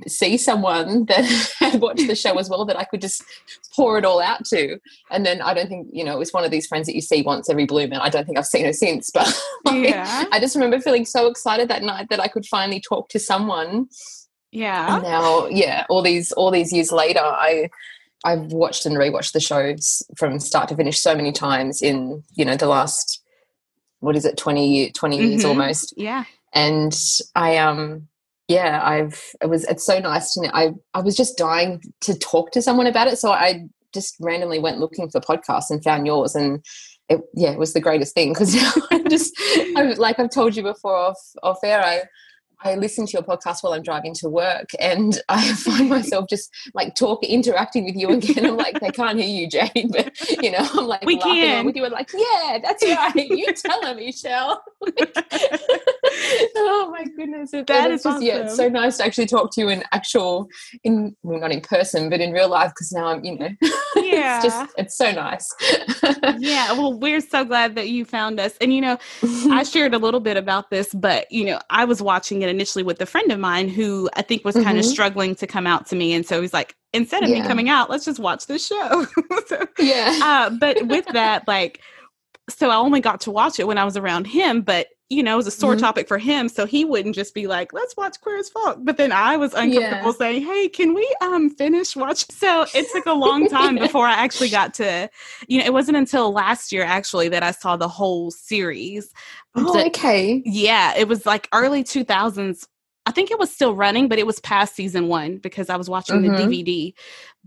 see 0.07 0.37
someone 0.37 1.05
that 1.05 1.25
had 1.59 1.81
watched 1.81 2.07
the 2.07 2.15
show 2.15 2.37
as 2.37 2.49
well 2.49 2.65
that 2.65 2.77
I 2.77 2.83
could 2.83 3.01
just 3.01 3.23
pour 3.75 3.97
it 3.97 4.05
all 4.05 4.21
out 4.21 4.45
to. 4.45 4.79
And 5.11 5.25
then 5.25 5.41
I 5.41 5.53
don't 5.53 5.67
think, 5.67 5.87
you 5.91 6.03
know, 6.03 6.13
it 6.13 6.19
was 6.19 6.33
one 6.33 6.43
of 6.43 6.51
these 6.51 6.67
friends 6.67 6.87
that 6.87 6.95
you 6.95 7.01
see 7.01 7.21
once 7.21 7.49
every 7.49 7.65
blue 7.65 7.87
moon. 7.87 7.99
I 8.01 8.09
don't 8.09 8.25
think 8.25 8.37
I've 8.37 8.45
seen 8.45 8.65
her 8.65 8.73
since, 8.73 9.11
but 9.13 9.27
like, 9.65 9.89
yeah. 9.89 10.25
I 10.31 10.39
just 10.39 10.55
remember 10.55 10.79
feeling 10.79 11.05
so 11.05 11.27
excited 11.27 11.69
that 11.69 11.83
night 11.83 12.07
that 12.09 12.19
I 12.19 12.27
could 12.27 12.45
finally 12.45 12.79
talk 12.79 13.09
to 13.09 13.19
someone. 13.19 13.87
Yeah. 14.51 14.95
And 14.95 15.03
now, 15.03 15.47
yeah, 15.47 15.85
all 15.89 16.01
these 16.01 16.31
all 16.33 16.51
these 16.51 16.71
years 16.71 16.91
later, 16.91 17.21
I 17.21 17.69
I've 18.23 18.53
watched 18.53 18.85
and 18.85 18.95
rewatched 18.95 19.33
the 19.33 19.39
shows 19.39 20.03
from 20.15 20.39
start 20.39 20.69
to 20.69 20.75
finish 20.75 20.99
so 20.99 21.15
many 21.15 21.31
times 21.31 21.81
in, 21.81 22.23
you 22.35 22.45
know, 22.45 22.55
the 22.55 22.67
last 22.67 23.21
what 23.99 24.17
is 24.17 24.25
it, 24.25 24.37
20, 24.37 24.91
20 24.91 25.17
mm-hmm. 25.17 25.27
years 25.27 25.45
almost. 25.45 25.93
Yeah. 25.97 26.25
And 26.53 26.95
I 27.35 27.57
um 27.57 28.07
yeah, 28.47 28.81
I've 28.83 29.21
it 29.41 29.49
was 29.49 29.63
it's 29.65 29.85
so 29.85 29.99
nice 29.99 30.33
to 30.33 30.49
I 30.53 30.71
I 30.93 31.01
was 31.01 31.15
just 31.15 31.37
dying 31.37 31.81
to 32.01 32.17
talk 32.17 32.51
to 32.51 32.61
someone 32.61 32.87
about 32.87 33.07
it, 33.07 33.17
so 33.17 33.31
I 33.31 33.63
just 33.93 34.15
randomly 34.19 34.59
went 34.59 34.79
looking 34.79 35.09
for 35.09 35.21
podcasts 35.21 35.69
and 35.69 35.83
found 35.83 36.05
yours, 36.05 36.35
and 36.35 36.63
it, 37.09 37.21
yeah, 37.35 37.51
it 37.51 37.59
was 37.59 37.73
the 37.73 37.79
greatest 37.79 38.13
thing 38.13 38.33
because 38.33 38.55
I 38.91 39.03
just 39.09 39.33
I, 39.77 39.93
like 39.97 40.19
I've 40.19 40.29
told 40.29 40.55
you 40.55 40.63
before 40.63 40.95
off 40.95 41.19
off 41.41 41.59
air, 41.63 41.81
I 41.83 42.01
I 42.63 42.75
listen 42.75 43.05
to 43.05 43.11
your 43.13 43.23
podcast 43.23 43.61
while 43.61 43.73
I'm 43.73 43.83
driving 43.83 44.13
to 44.15 44.29
work, 44.29 44.69
and 44.79 45.21
I 45.29 45.53
find 45.55 45.89
myself 45.89 46.29
just 46.29 46.49
like 46.73 46.95
talking, 46.95 47.29
interacting 47.29 47.85
with 47.85 47.95
you 47.95 48.09
again. 48.09 48.45
I'm 48.45 48.57
like, 48.57 48.79
they 48.79 48.89
can't 48.89 49.19
hear 49.19 49.27
you, 49.27 49.49
Jane, 49.49 49.91
but 49.91 50.11
you 50.41 50.51
know, 50.51 50.67
I'm 50.73 50.87
like 50.87 51.05
we 51.05 51.15
laughing 51.15 51.33
can. 51.33 51.65
with 51.65 51.75
you. 51.75 51.83
and 51.83 51.93
like, 51.93 52.11
yeah, 52.13 52.59
that's 52.63 52.83
right. 52.83 53.15
You 53.15 53.53
tell 53.53 53.83
her, 53.83 53.95
Michelle. 53.95 54.63
oh 56.55 56.89
my 56.91 57.05
goodness, 57.15 57.51
that 57.51 57.91
is 57.91 58.03
just 58.03 58.05
awesome. 58.05 58.21
yeah, 58.21 58.37
it's 58.39 58.55
so 58.55 58.69
nice 58.69 58.97
to 58.97 59.05
actually 59.05 59.25
talk 59.27 59.51
to 59.53 59.61
you 59.61 59.69
in 59.69 59.83
actual, 59.91 60.47
in 60.83 61.15
well, 61.23 61.39
not 61.39 61.51
in 61.51 61.61
person, 61.61 62.09
but 62.09 62.21
in 62.21 62.31
real 62.31 62.49
life. 62.49 62.71
Because 62.71 62.91
now 62.91 63.07
I'm, 63.07 63.23
you 63.23 63.37
know, 63.37 63.49
yeah, 63.95 64.37
it's 64.43 64.45
just 64.45 64.73
it's 64.77 64.97
so 64.97 65.11
nice. 65.11 65.53
yeah, 66.39 66.71
well, 66.73 66.93
we're 66.93 67.21
so 67.21 67.43
glad 67.43 67.75
that 67.75 67.89
you 67.89 68.05
found 68.05 68.39
us, 68.39 68.55
and 68.61 68.73
you 68.73 68.81
know, 68.81 68.97
I 69.51 69.63
shared 69.63 69.93
a 69.93 69.97
little 69.97 70.19
bit 70.19 70.37
about 70.37 70.69
this, 70.69 70.93
but 70.93 71.31
you 71.31 71.45
know, 71.45 71.59
I 71.69 71.85
was 71.85 72.01
watching 72.01 72.41
it 72.41 72.52
initially 72.53 72.83
with 72.83 73.01
a 73.01 73.05
friend 73.05 73.31
of 73.31 73.39
mine 73.39 73.67
who 73.67 74.09
I 74.15 74.21
think 74.21 74.45
was 74.45 74.55
kind 74.55 74.67
mm-hmm. 74.67 74.79
of 74.79 74.85
struggling 74.85 75.35
to 75.35 75.47
come 75.47 75.67
out 75.67 75.87
to 75.87 75.95
me. 75.95 76.13
And 76.13 76.25
so 76.25 76.41
he's 76.41 76.53
like, 76.53 76.75
instead 76.93 77.23
of 77.23 77.29
yeah. 77.29 77.41
me 77.41 77.47
coming 77.47 77.69
out, 77.69 77.89
let's 77.89 78.05
just 78.05 78.19
watch 78.19 78.47
this 78.47 78.65
show. 78.65 79.05
so, 79.47 79.67
yeah. 79.79 80.19
Uh, 80.21 80.49
but 80.51 80.87
with 80.87 81.05
that, 81.07 81.47
like, 81.47 81.81
so 82.49 82.69
I 82.69 82.75
only 82.75 83.01
got 83.01 83.21
to 83.21 83.31
watch 83.31 83.59
it 83.59 83.67
when 83.67 83.77
I 83.77 83.85
was 83.85 83.97
around 83.97 84.27
him, 84.27 84.61
but 84.61 84.87
you 85.13 85.23
know, 85.23 85.33
it 85.33 85.37
was 85.37 85.47
a 85.47 85.51
sore 85.51 85.73
mm-hmm. 85.73 85.81
topic 85.81 86.07
for 86.07 86.17
him. 86.17 86.49
So 86.49 86.65
he 86.65 86.85
wouldn't 86.85 87.15
just 87.15 87.33
be 87.33 87.47
like, 87.47 87.73
let's 87.73 87.95
watch 87.95 88.19
Queer 88.21 88.37
as 88.37 88.49
Folk. 88.49 88.79
But 88.81 88.97
then 88.97 89.11
I 89.11 89.37
was 89.37 89.53
uncomfortable 89.53 90.11
yeah. 90.11 90.17
saying, 90.17 90.45
hey, 90.45 90.69
can 90.69 90.93
we 90.93 91.15
um 91.21 91.49
finish 91.49 91.95
watching? 91.95 92.33
So 92.35 92.65
it 92.73 92.87
took 92.91 93.05
a 93.05 93.13
long 93.13 93.47
time 93.49 93.77
before 93.77 94.05
I 94.05 94.13
actually 94.13 94.49
got 94.49 94.73
to, 94.75 95.09
you 95.47 95.59
know, 95.59 95.65
it 95.65 95.73
wasn't 95.73 95.97
until 95.97 96.31
last 96.31 96.71
year 96.71 96.83
actually 96.83 97.29
that 97.29 97.43
I 97.43 97.51
saw 97.51 97.77
the 97.77 97.87
whole 97.87 98.31
series. 98.31 99.13
Oh, 99.55 99.85
okay. 99.87 100.41
Yeah, 100.45 100.95
it 100.97 101.07
was 101.07 101.25
like 101.25 101.47
early 101.53 101.83
2000s. 101.83 102.67
I 103.05 103.11
think 103.11 103.31
it 103.31 103.39
was 103.39 103.51
still 103.51 103.75
running, 103.75 104.07
but 104.07 104.17
it 104.17 104.25
was 104.25 104.39
past 104.39 104.75
season 104.75 105.07
one 105.07 105.37
because 105.37 105.69
I 105.69 105.75
was 105.75 105.89
watching 105.89 106.21
mm-hmm. 106.21 106.49
the 106.49 106.63
DVD. 106.63 106.93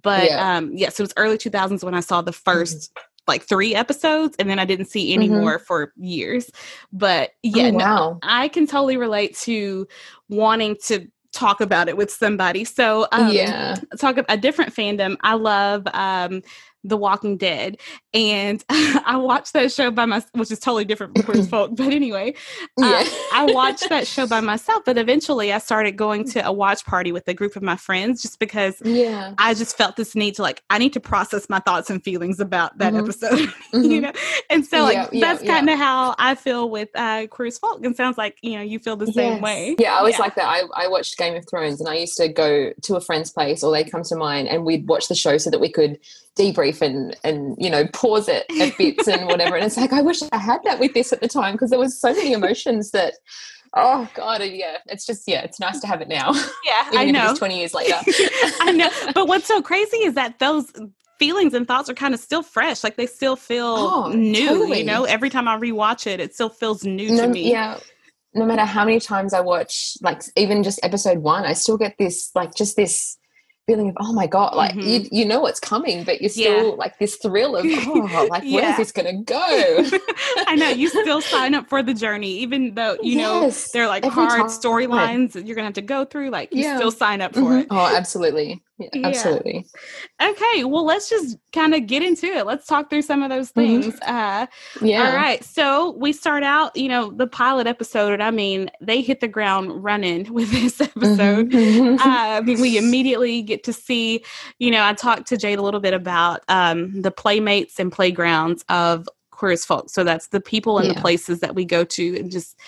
But 0.02 0.24
yeah. 0.24 0.56
um, 0.56 0.72
yes, 0.72 0.80
yeah, 0.80 0.88
so 0.90 1.02
it 1.02 1.04
was 1.04 1.14
early 1.16 1.38
2000s 1.38 1.82
when 1.82 1.94
I 1.94 2.00
saw 2.00 2.20
the 2.20 2.32
1st 2.32 2.90
mm-hmm. 2.90 3.00
Like 3.26 3.42
three 3.42 3.74
episodes, 3.74 4.36
and 4.38 4.48
then 4.48 4.58
I 4.58 4.64
didn't 4.64 4.86
see 4.86 5.12
any 5.12 5.28
mm-hmm. 5.28 5.40
more 5.40 5.58
for 5.58 5.92
years. 5.96 6.50
But 6.92 7.30
yeah, 7.42 7.70
oh, 7.72 7.72
wow. 7.72 7.78
no, 8.12 8.18
I 8.22 8.48
can 8.48 8.66
totally 8.66 8.96
relate 8.96 9.36
to 9.38 9.86
wanting 10.28 10.76
to 10.84 11.06
talk 11.32 11.60
about 11.60 11.88
it 11.88 11.96
with 11.96 12.10
somebody. 12.10 12.64
So 12.64 13.06
um, 13.12 13.32
yeah, 13.32 13.76
talk 13.98 14.16
about 14.16 14.34
a 14.34 14.40
different 14.40 14.74
fandom. 14.74 15.16
I 15.20 15.34
love 15.34 15.86
um, 15.92 16.42
the 16.88 16.96
Walking 16.96 17.36
Dead, 17.36 17.78
and 18.14 18.64
I 18.70 19.16
watched 19.16 19.52
that 19.52 19.72
show 19.72 19.90
by 19.90 20.06
myself, 20.06 20.30
which 20.34 20.50
is 20.50 20.58
totally 20.58 20.84
different 20.84 21.16
from 21.16 21.24
Queer 21.24 21.44
Folk. 21.50 21.76
But 21.76 21.92
anyway, 21.92 22.34
uh, 22.80 22.86
yeah. 22.86 23.04
uh, 23.04 23.10
I 23.32 23.52
watched 23.52 23.86
that 23.88 24.06
show 24.06 24.26
by 24.26 24.40
myself. 24.40 24.82
But 24.84 24.98
eventually, 24.98 25.52
I 25.52 25.58
started 25.58 25.92
going 25.96 26.24
to 26.30 26.46
a 26.46 26.52
watch 26.52 26.84
party 26.86 27.12
with 27.12 27.28
a 27.28 27.34
group 27.34 27.56
of 27.56 27.62
my 27.62 27.76
friends, 27.76 28.22
just 28.22 28.38
because 28.38 28.80
yeah. 28.84 29.34
I 29.38 29.54
just 29.54 29.76
felt 29.76 29.96
this 29.96 30.14
need 30.14 30.36
to 30.36 30.42
like 30.42 30.62
I 30.70 30.78
need 30.78 30.92
to 30.94 31.00
process 31.00 31.48
my 31.48 31.58
thoughts 31.58 31.90
and 31.90 32.02
feelings 32.02 32.40
about 32.40 32.78
that 32.78 32.92
mm-hmm. 32.92 33.04
episode, 33.04 33.38
mm-hmm. 33.38 33.82
you 33.82 34.00
know. 34.00 34.12
And 34.50 34.64
so, 34.64 34.82
like 34.82 35.08
yeah, 35.12 35.20
that's 35.20 35.44
yeah, 35.44 35.56
kind 35.56 35.70
of 35.70 35.78
how 35.78 36.14
I 36.18 36.34
feel 36.34 36.70
with 36.70 36.88
uh, 36.94 37.26
Queer 37.28 37.50
Folk, 37.50 37.84
and 37.84 37.96
sounds 37.96 38.18
like 38.18 38.38
you 38.42 38.56
know 38.56 38.62
you 38.62 38.78
feel 38.78 38.96
the 38.96 39.12
same 39.12 39.40
way. 39.40 39.76
Yeah, 39.78 39.94
I 39.94 40.02
was 40.02 40.18
like 40.18 40.34
that. 40.36 40.46
I, 40.46 40.62
I 40.74 40.88
watched 40.88 41.16
Game 41.18 41.34
of 41.34 41.46
Thrones, 41.48 41.80
and 41.80 41.88
I 41.88 41.94
used 41.94 42.16
to 42.16 42.28
go 42.28 42.72
to 42.82 42.96
a 42.96 43.00
friend's 43.00 43.30
place, 43.30 43.62
or 43.62 43.72
they'd 43.72 43.90
come 43.90 44.02
to 44.04 44.16
mine, 44.16 44.46
and 44.46 44.64
we'd 44.64 44.88
watch 44.88 45.08
the 45.08 45.14
show 45.14 45.38
so 45.38 45.50
that 45.50 45.60
we 45.60 45.70
could 45.70 45.98
debrief 46.36 46.82
and 46.82 47.16
and 47.24 47.56
you 47.58 47.70
know 47.70 47.86
pause 47.88 48.28
it 48.28 48.44
at 48.60 48.76
bits 48.76 49.08
and 49.08 49.26
whatever. 49.30 49.56
And 49.56 49.64
it's 49.64 49.76
like 49.76 49.92
i 49.92 50.02
wish 50.02 50.20
i 50.32 50.36
had 50.36 50.62
that 50.64 50.78
with 50.78 50.94
this 50.94 51.12
at 51.12 51.20
the 51.20 51.28
time 51.28 51.52
because 51.52 51.70
there 51.70 51.78
was 51.78 51.98
so 51.98 52.12
many 52.12 52.32
emotions 52.32 52.90
that 52.90 53.14
oh 53.74 54.08
god 54.14 54.42
yeah 54.44 54.78
it's 54.86 55.04
just 55.04 55.24
yeah 55.26 55.42
it's 55.42 55.58
nice 55.58 55.80
to 55.80 55.86
have 55.86 56.00
it 56.00 56.08
now. 56.08 56.32
Yeah 56.32 56.90
i 56.92 57.10
know. 57.10 57.34
20 57.34 57.58
years 57.58 57.74
later. 57.74 57.96
I 58.60 58.72
know. 58.72 58.90
But 59.14 59.26
what's 59.26 59.46
so 59.46 59.62
crazy 59.62 59.98
is 59.98 60.14
that 60.14 60.38
those 60.38 60.70
feelings 61.18 61.54
and 61.54 61.66
thoughts 61.66 61.88
are 61.88 61.94
kind 61.94 62.12
of 62.12 62.20
still 62.20 62.42
fresh 62.42 62.84
like 62.84 62.96
they 62.96 63.06
still 63.06 63.36
feel 63.36 63.64
oh, 63.64 64.12
new 64.12 64.48
totally. 64.48 64.78
you 64.80 64.84
know? 64.84 65.04
Every 65.04 65.30
time 65.30 65.48
i 65.48 65.58
rewatch 65.58 66.06
it 66.06 66.20
it 66.20 66.34
still 66.34 66.50
feels 66.50 66.84
new 66.84 67.10
no, 67.10 67.22
to 67.22 67.28
me. 67.28 67.50
yeah. 67.50 67.78
No 68.34 68.44
matter 68.44 68.66
how 68.66 68.84
many 68.84 69.00
times 69.00 69.32
i 69.32 69.40
watch 69.40 69.96
like 70.02 70.20
even 70.36 70.62
just 70.62 70.78
episode 70.82 71.18
one 71.18 71.46
i 71.46 71.54
still 71.54 71.78
get 71.78 71.96
this 71.98 72.30
like 72.34 72.54
just 72.54 72.76
this 72.76 73.16
feeling 73.66 73.88
of 73.88 73.96
oh 73.98 74.12
my 74.12 74.26
god 74.28 74.54
like 74.54 74.72
mm-hmm. 74.74 74.88
you, 74.88 75.08
you 75.10 75.24
know 75.24 75.40
what's 75.40 75.58
coming 75.58 76.04
but 76.04 76.20
you're 76.20 76.30
still 76.30 76.68
yeah. 76.68 76.74
like 76.74 76.98
this 76.98 77.16
thrill 77.16 77.56
of 77.56 77.66
oh 77.68 78.28
like 78.30 78.44
yeah. 78.44 78.60
where's 78.60 78.76
this 78.76 78.92
gonna 78.92 79.22
go 79.24 79.36
i 80.46 80.54
know 80.54 80.68
you 80.68 80.88
still 81.02 81.20
sign 81.20 81.52
up 81.52 81.68
for 81.68 81.82
the 81.82 81.92
journey 81.92 82.30
even 82.30 82.74
though 82.74 82.96
you 83.02 83.18
yes. 83.18 83.20
know 83.20 83.72
they're 83.72 83.88
like 83.88 84.04
hard 84.04 84.44
storylines 84.44 85.34
you're 85.34 85.56
gonna 85.56 85.66
have 85.66 85.74
to 85.74 85.82
go 85.82 86.04
through 86.04 86.30
like 86.30 86.52
you 86.54 86.62
yeah. 86.62 86.76
still 86.76 86.92
sign 86.92 87.20
up 87.20 87.34
for 87.34 87.40
mm-hmm. 87.40 87.60
it 87.60 87.66
oh 87.70 87.96
absolutely 87.96 88.62
yeah, 88.78 88.88
absolutely 89.04 89.66
okay 90.22 90.64
well 90.64 90.84
let's 90.84 91.08
just 91.08 91.38
kind 91.52 91.74
of 91.74 91.86
get 91.86 92.02
into 92.02 92.26
it 92.26 92.44
let's 92.44 92.66
talk 92.66 92.90
through 92.90 93.00
some 93.00 93.22
of 93.22 93.30
those 93.30 93.50
mm-hmm. 93.52 93.80
things 93.80 94.00
mm-hmm. 94.00 94.14
uh 94.14 94.46
yeah 94.82 95.08
all 95.08 95.16
right 95.16 95.42
so 95.44 95.92
we 95.92 96.12
start 96.12 96.42
out 96.42 96.76
you 96.76 96.88
know 96.88 97.10
the 97.10 97.26
pilot 97.26 97.66
episode 97.66 98.12
and 98.12 98.22
i 98.22 98.30
mean 98.30 98.70
they 98.80 99.00
hit 99.00 99.20
the 99.20 99.28
ground 99.28 99.82
running 99.82 100.30
with 100.32 100.50
this 100.50 100.80
episode 100.80 101.50
mm-hmm. 101.50 101.98
uh, 102.00 102.36
i 102.36 102.40
mean 102.42 102.60
we 102.60 102.76
immediately 102.76 103.40
get 103.40 103.64
to 103.64 103.72
see 103.72 104.22
you 104.58 104.70
know 104.70 104.84
i 104.84 104.92
talked 104.92 105.26
to 105.26 105.36
jade 105.36 105.58
a 105.58 105.62
little 105.62 105.80
bit 105.80 105.94
about 105.94 106.40
um 106.48 107.00
the 107.00 107.10
playmates 107.10 107.80
and 107.80 107.90
playgrounds 107.92 108.64
of 108.68 109.08
queer 109.30 109.52
as 109.52 109.64
folk 109.64 109.88
so 109.88 110.04
that's 110.04 110.28
the 110.28 110.40
people 110.40 110.78
and 110.78 110.88
yeah. 110.88 110.94
the 110.94 111.00
places 111.00 111.40
that 111.40 111.54
we 111.54 111.64
go 111.64 111.84
to 111.84 112.16
and 112.18 112.30
just 112.30 112.58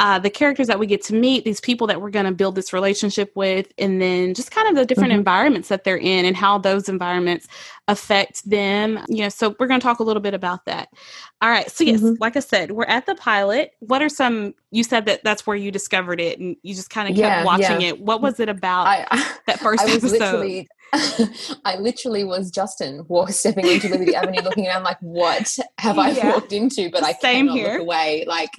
uh, 0.00 0.18
the 0.18 0.30
characters 0.30 0.66
that 0.66 0.78
we 0.78 0.86
get 0.86 1.02
to 1.02 1.14
meet, 1.14 1.44
these 1.44 1.60
people 1.60 1.86
that 1.86 2.00
we're 2.00 2.08
going 2.08 2.24
to 2.24 2.32
build 2.32 2.54
this 2.54 2.72
relationship 2.72 3.30
with, 3.34 3.70
and 3.76 4.00
then 4.00 4.32
just 4.32 4.50
kind 4.50 4.66
of 4.66 4.74
the 4.74 4.86
different 4.86 5.10
mm-hmm. 5.10 5.18
environments 5.18 5.68
that 5.68 5.84
they're 5.84 5.98
in 5.98 6.24
and 6.24 6.34
how 6.34 6.56
those 6.56 6.88
environments 6.88 7.46
affect 7.86 8.48
them. 8.48 8.98
You 9.08 9.24
know, 9.24 9.28
so 9.28 9.54
we're 9.60 9.66
going 9.66 9.78
to 9.78 9.84
talk 9.84 9.98
a 9.98 10.02
little 10.02 10.22
bit 10.22 10.32
about 10.32 10.64
that. 10.64 10.88
All 11.42 11.50
right. 11.50 11.70
So, 11.70 11.84
yes, 11.84 12.00
mm-hmm. 12.00 12.14
like 12.18 12.34
I 12.34 12.40
said, 12.40 12.70
we're 12.70 12.84
at 12.84 13.04
the 13.04 13.14
pilot. 13.14 13.74
What 13.80 14.00
are 14.00 14.08
some, 14.08 14.54
you 14.70 14.84
said 14.84 15.04
that 15.04 15.22
that's 15.22 15.46
where 15.46 15.56
you 15.56 15.70
discovered 15.70 16.18
it 16.18 16.38
and 16.38 16.56
you 16.62 16.74
just 16.74 16.88
kind 16.88 17.06
of 17.06 17.14
kept 17.14 17.18
yeah, 17.18 17.44
watching 17.44 17.82
yeah. 17.82 17.88
it. 17.88 18.00
What 18.00 18.22
was 18.22 18.40
it 18.40 18.48
about 18.48 18.86
I, 18.86 19.06
I, 19.10 19.34
that 19.48 19.60
first 19.60 19.84
was 19.84 20.14
episode? 20.14 20.66
I 21.64 21.76
literally 21.78 22.24
was 22.24 22.50
Justin 22.50 23.04
walk, 23.08 23.30
stepping 23.30 23.66
into 23.66 23.88
Liberty 23.88 24.14
Avenue, 24.14 24.42
looking 24.42 24.66
around 24.66 24.82
like, 24.82 24.98
what 25.00 25.56
have 25.78 25.98
I 25.98 26.10
Yeah. 26.10 26.32
walked 26.32 26.52
into? 26.52 26.90
But 26.90 27.04
I 27.04 27.12
Same 27.12 27.46
cannot 27.46 27.56
here. 27.58 27.72
look 27.72 27.80
away. 27.82 28.24
Like, 28.26 28.50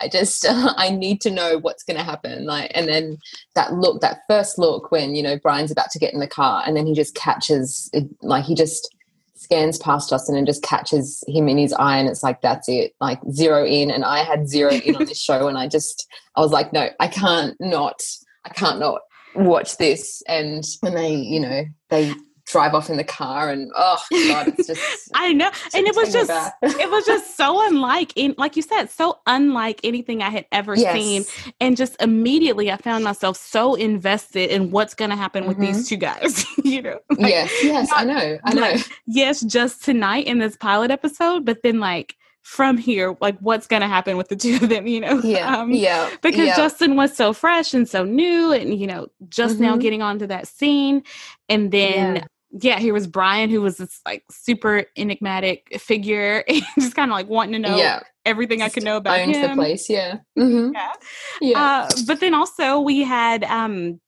I 0.00 0.08
just, 0.08 0.46
I 0.48 0.90
need 0.90 1.20
to 1.22 1.30
know 1.30 1.58
what's 1.58 1.82
going 1.82 1.96
to 1.96 2.04
happen. 2.04 2.46
Like, 2.46 2.70
and 2.74 2.88
then 2.88 3.18
that 3.54 3.72
look, 3.74 4.00
that 4.02 4.20
first 4.28 4.58
look 4.58 4.90
when 4.92 5.14
you 5.14 5.22
know 5.22 5.38
Brian's 5.38 5.70
about 5.70 5.90
to 5.90 5.98
get 5.98 6.14
in 6.14 6.20
the 6.20 6.26
car, 6.28 6.62
and 6.66 6.76
then 6.76 6.86
he 6.86 6.94
just 6.94 7.14
catches, 7.14 7.90
it, 7.92 8.04
like, 8.22 8.44
he 8.44 8.54
just 8.54 8.94
scans 9.34 9.78
past 9.78 10.10
Justin 10.10 10.36
and 10.36 10.46
just 10.46 10.62
catches 10.62 11.24
him 11.26 11.48
in 11.48 11.58
his 11.58 11.72
eye, 11.72 11.96
and 11.98 12.08
it's 12.08 12.22
like, 12.22 12.40
that's 12.42 12.68
it, 12.68 12.92
like 13.00 13.18
zero 13.32 13.64
in. 13.66 13.90
And 13.90 14.04
I 14.04 14.22
had 14.22 14.48
zero 14.48 14.72
in 14.72 14.94
on 14.96 15.06
this 15.06 15.20
show, 15.22 15.48
and 15.48 15.58
I 15.58 15.66
just, 15.66 16.06
I 16.36 16.40
was 16.40 16.52
like, 16.52 16.72
no, 16.72 16.88
I 17.00 17.08
can't 17.08 17.56
not, 17.58 18.00
I 18.44 18.50
can't 18.50 18.78
not 18.78 19.00
watch 19.34 19.76
this 19.76 20.22
and 20.28 20.64
when 20.80 20.94
they 20.94 21.14
you 21.14 21.40
know 21.40 21.64
they 21.88 22.12
drive 22.46 22.74
off 22.74 22.90
in 22.90 22.96
the 22.96 23.04
car 23.04 23.48
and 23.48 23.70
oh 23.76 23.96
god 24.10 24.48
it's 24.48 24.66
just 24.66 25.08
I 25.14 25.32
know, 25.32 25.50
and 25.72 25.86
it 25.86 25.94
was 25.94 26.12
just 26.12 26.52
it 26.62 26.90
was 26.90 27.06
just 27.06 27.36
so 27.36 27.64
unlike 27.68 28.12
in 28.16 28.34
like 28.38 28.56
you 28.56 28.62
said, 28.62 28.90
so 28.90 29.18
unlike 29.26 29.80
anything 29.84 30.20
I 30.20 30.30
had 30.30 30.46
ever 30.50 30.76
seen. 30.76 31.24
And 31.60 31.76
just 31.76 31.94
immediately 32.02 32.72
I 32.72 32.76
found 32.76 33.04
myself 33.04 33.36
so 33.36 33.74
invested 33.76 34.50
in 34.50 34.72
what's 34.72 34.94
gonna 34.94 35.14
happen 35.16 35.46
with 35.46 35.58
Mhm. 35.58 35.60
these 35.60 35.88
two 35.88 35.96
guys. 35.96 36.44
you 36.64 36.82
know? 36.82 36.98
Like, 37.10 37.30
yes 37.30 37.52
yes 37.62 37.90
i 37.94 38.04
know 38.04 38.38
i 38.44 38.52
know 38.54 38.74
yes, 39.06 39.42
just 39.42 39.84
tonight 39.84 40.26
in 40.26 40.38
this 40.40 40.56
pilot 40.56 40.90
episode, 40.90 41.44
but 41.44 41.62
then 41.62 41.78
like 41.78 42.16
from 42.42 42.76
here, 42.78 43.16
like 43.20 43.38
what's 43.40 43.66
gonna 43.66 43.88
happen 43.88 44.16
with 44.16 44.28
the 44.28 44.36
two 44.36 44.56
of 44.56 44.68
them, 44.68 44.86
you 44.86 45.00
know? 45.00 45.20
yeah 45.24 45.56
Um, 45.56 45.72
yeah 45.72 46.10
because 46.22 46.48
yeah. 46.48 46.56
Justin 46.56 46.96
was 46.96 47.16
so 47.16 47.32
fresh 47.32 47.74
and 47.74 47.88
so 47.88 48.04
new, 48.04 48.52
and 48.52 48.78
you 48.78 48.86
know, 48.86 49.08
just 49.28 49.60
now 49.60 49.76
Mhm. 49.76 49.80
getting 49.80 50.02
onto 50.02 50.26
that 50.26 50.46
scene, 50.48 51.02
and 51.48 51.70
then 51.70 52.16
Yeah. 52.16 52.24
yeah, 52.52 52.78
here 52.80 52.92
was 52.92 53.06
Brian, 53.06 53.48
who 53.50 53.60
was 53.62 53.76
this 53.76 54.00
like 54.04 54.24
super 54.30 54.84
enigmatic 54.96 55.78
figure, 55.80 56.42
just 56.78 56.96
kind 56.96 57.10
of 57.10 57.14
like 57.14 57.28
wanting 57.28 57.52
to 57.52 57.58
know 57.68 57.76
yeah 57.76 58.00
everything 58.26 58.60
I 58.62 58.68
could 58.68 58.82
know 58.82 58.96
about 58.96 59.20
owned 59.20 59.34
the 59.34 59.54
place 59.54 59.88
yeah 59.88 60.18
hmm 60.36 60.72
Yeah. 60.72 60.92
yeah 61.40 61.58
Uh, 61.58 61.94
but 62.06 62.20
then 62.20 62.34
also 62.34 62.80
we 62.80 63.02
had 63.02 63.44
um, 63.44 64.00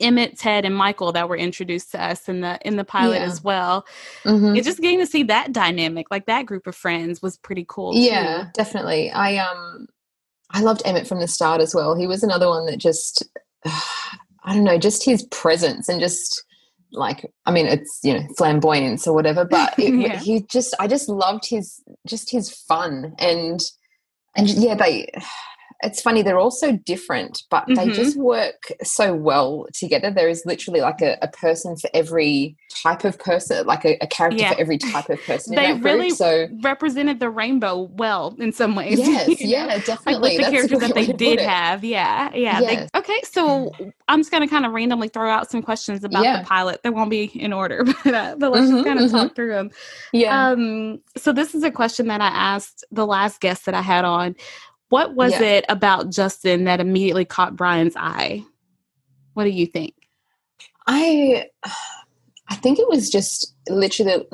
Emmett, 0.00 0.38
Ted, 0.38 0.64
and 0.64 0.74
Michael 0.74 1.12
that 1.12 1.28
were 1.28 1.36
introduced 1.36 1.92
to 1.92 2.02
us 2.02 2.28
in 2.28 2.40
the 2.40 2.58
in 2.66 2.76
the 2.76 2.84
pilot 2.84 3.20
Yeah. 3.20 3.26
as 3.26 3.42
well. 3.44 3.84
Mhm. 4.24 4.56
It 4.56 4.64
just 4.64 4.80
getting 4.80 4.98
to 5.00 5.06
see 5.06 5.22
that 5.24 5.52
dynamic, 5.52 6.06
like 6.10 6.26
that 6.26 6.46
group 6.46 6.66
of 6.66 6.74
friends, 6.76 7.22
was 7.22 7.36
pretty 7.38 7.64
cool. 7.68 7.94
yeah 7.94 8.44
too. 8.44 8.48
definitely 8.54 9.10
i 9.12 9.36
um 9.36 9.86
i 10.50 10.60
loved 10.60 10.82
emmett 10.84 11.06
from 11.06 11.20
the 11.20 11.28
start 11.28 11.60
as 11.60 11.74
well 11.74 11.94
he 11.94 12.06
was 12.06 12.22
another 12.22 12.48
one 12.48 12.66
that 12.66 12.76
just 12.78 13.22
i 13.64 14.54
don't 14.54 14.64
know 14.64 14.78
just 14.78 15.04
his 15.04 15.22
presence 15.30 15.88
and 15.88 16.00
just 16.00 16.44
like 16.92 17.24
i 17.46 17.50
mean 17.50 17.66
it's 17.66 18.00
you 18.02 18.12
know 18.12 18.26
flamboyance 18.36 19.06
or 19.06 19.14
whatever 19.14 19.44
but 19.44 19.74
it, 19.78 19.94
Yeah. 19.94 20.18
he 20.18 20.42
just 20.42 20.74
i 20.78 20.86
just 20.86 21.08
loved 21.08 21.46
his 21.48 21.82
just 22.06 22.30
his 22.30 22.50
fun 22.50 23.14
and 23.18 23.60
and 24.36 24.48
yeah 24.50 24.74
they 24.74 25.08
it's 25.82 26.00
funny 26.02 26.22
they're 26.22 26.38
all 26.38 26.50
so 26.50 26.72
different 26.86 27.42
but 27.50 27.66
they 27.76 27.86
Mhm. 27.86 27.94
just 27.94 28.16
work 28.16 28.72
so 28.82 29.14
well 29.14 29.66
together 29.74 30.10
there 30.10 30.28
is 30.28 30.42
literally 30.46 30.80
like 30.80 31.02
a, 31.02 31.18
a 31.22 31.28
person 31.28 31.76
for 31.76 31.90
every 31.94 32.56
type 32.82 33.04
of 33.04 33.18
person 33.18 33.66
like 33.66 33.84
a, 33.84 33.96
a 34.02 34.06
character 34.06 34.44
Yeah. 34.44 34.54
for 34.54 34.60
every 34.60 34.78
type 34.78 35.08
of 35.10 35.22
person 35.26 35.54
They 35.54 35.62
that 35.68 35.80
group. 35.80 35.84
really 35.84 36.10
so 36.10 36.48
represented 36.62 37.20
the 37.20 37.30
rainbow 37.30 37.88
well 37.94 38.36
in 38.38 38.52
some 38.52 38.74
ways. 38.74 38.98
yes 39.08 39.28
know? 39.28 39.34
yeah 39.48 39.66
Like 39.66 39.84
definitely 39.84 40.20
with 40.20 40.36
the 40.36 40.42
That's 40.42 40.52
characters 40.52 40.80
that 40.80 40.94
they 40.94 41.06
did 41.06 41.40
have, 41.40 41.84
yeah, 41.84 42.30
yeah. 42.34 42.60
Yes. 42.60 42.90
They, 42.92 42.98
okay, 42.98 43.20
so 43.24 43.72
I'm 44.08 44.20
just 44.20 44.30
gonna 44.30 44.48
kind 44.48 44.66
of 44.66 44.72
randomly 44.72 45.08
throw 45.08 45.30
out 45.30 45.50
some 45.50 45.62
questions 45.62 46.04
about 46.04 46.24
Yeah. 46.24 46.38
the 46.42 46.46
pilot. 46.46 46.82
They 46.82 46.90
won't 46.90 47.10
be 47.10 47.24
in 47.24 47.52
order, 47.52 47.84
but 48.04 48.14
uh, 48.14 48.36
but 48.38 48.52
let's 48.52 48.68
Mhm, 48.68 48.70
just 48.70 48.84
kind 48.84 48.98
of 49.00 49.06
mhm. 49.06 49.10
talk 49.10 49.34
through 49.34 49.50
them. 49.52 49.70
yeah 50.12 50.52
Um, 50.52 51.00
so 51.16 51.32
this 51.32 51.54
is 51.54 51.62
a 51.64 51.70
question 51.70 52.08
that 52.08 52.20
I 52.20 52.28
asked 52.28 52.84
the 52.90 53.06
last 53.06 53.40
guest 53.40 53.66
that 53.66 53.74
I 53.74 53.82
had 53.82 54.04
on. 54.04 54.36
What 54.92 55.14
was 55.14 55.32
Yeah. 55.32 55.40
it 55.42 55.64
about 55.70 56.10
Justin 56.10 56.64
that 56.64 56.78
immediately 56.78 57.24
caught 57.24 57.56
Brian's 57.56 57.96
eye? 57.96 58.44
What 59.32 59.44
do 59.44 59.50
you 59.50 59.64
think? 59.64 59.94
I 60.86 61.46
I 62.50 62.56
think 62.56 62.78
it 62.78 62.86
was 62.90 63.08
just 63.08 63.54
literally 63.70 64.26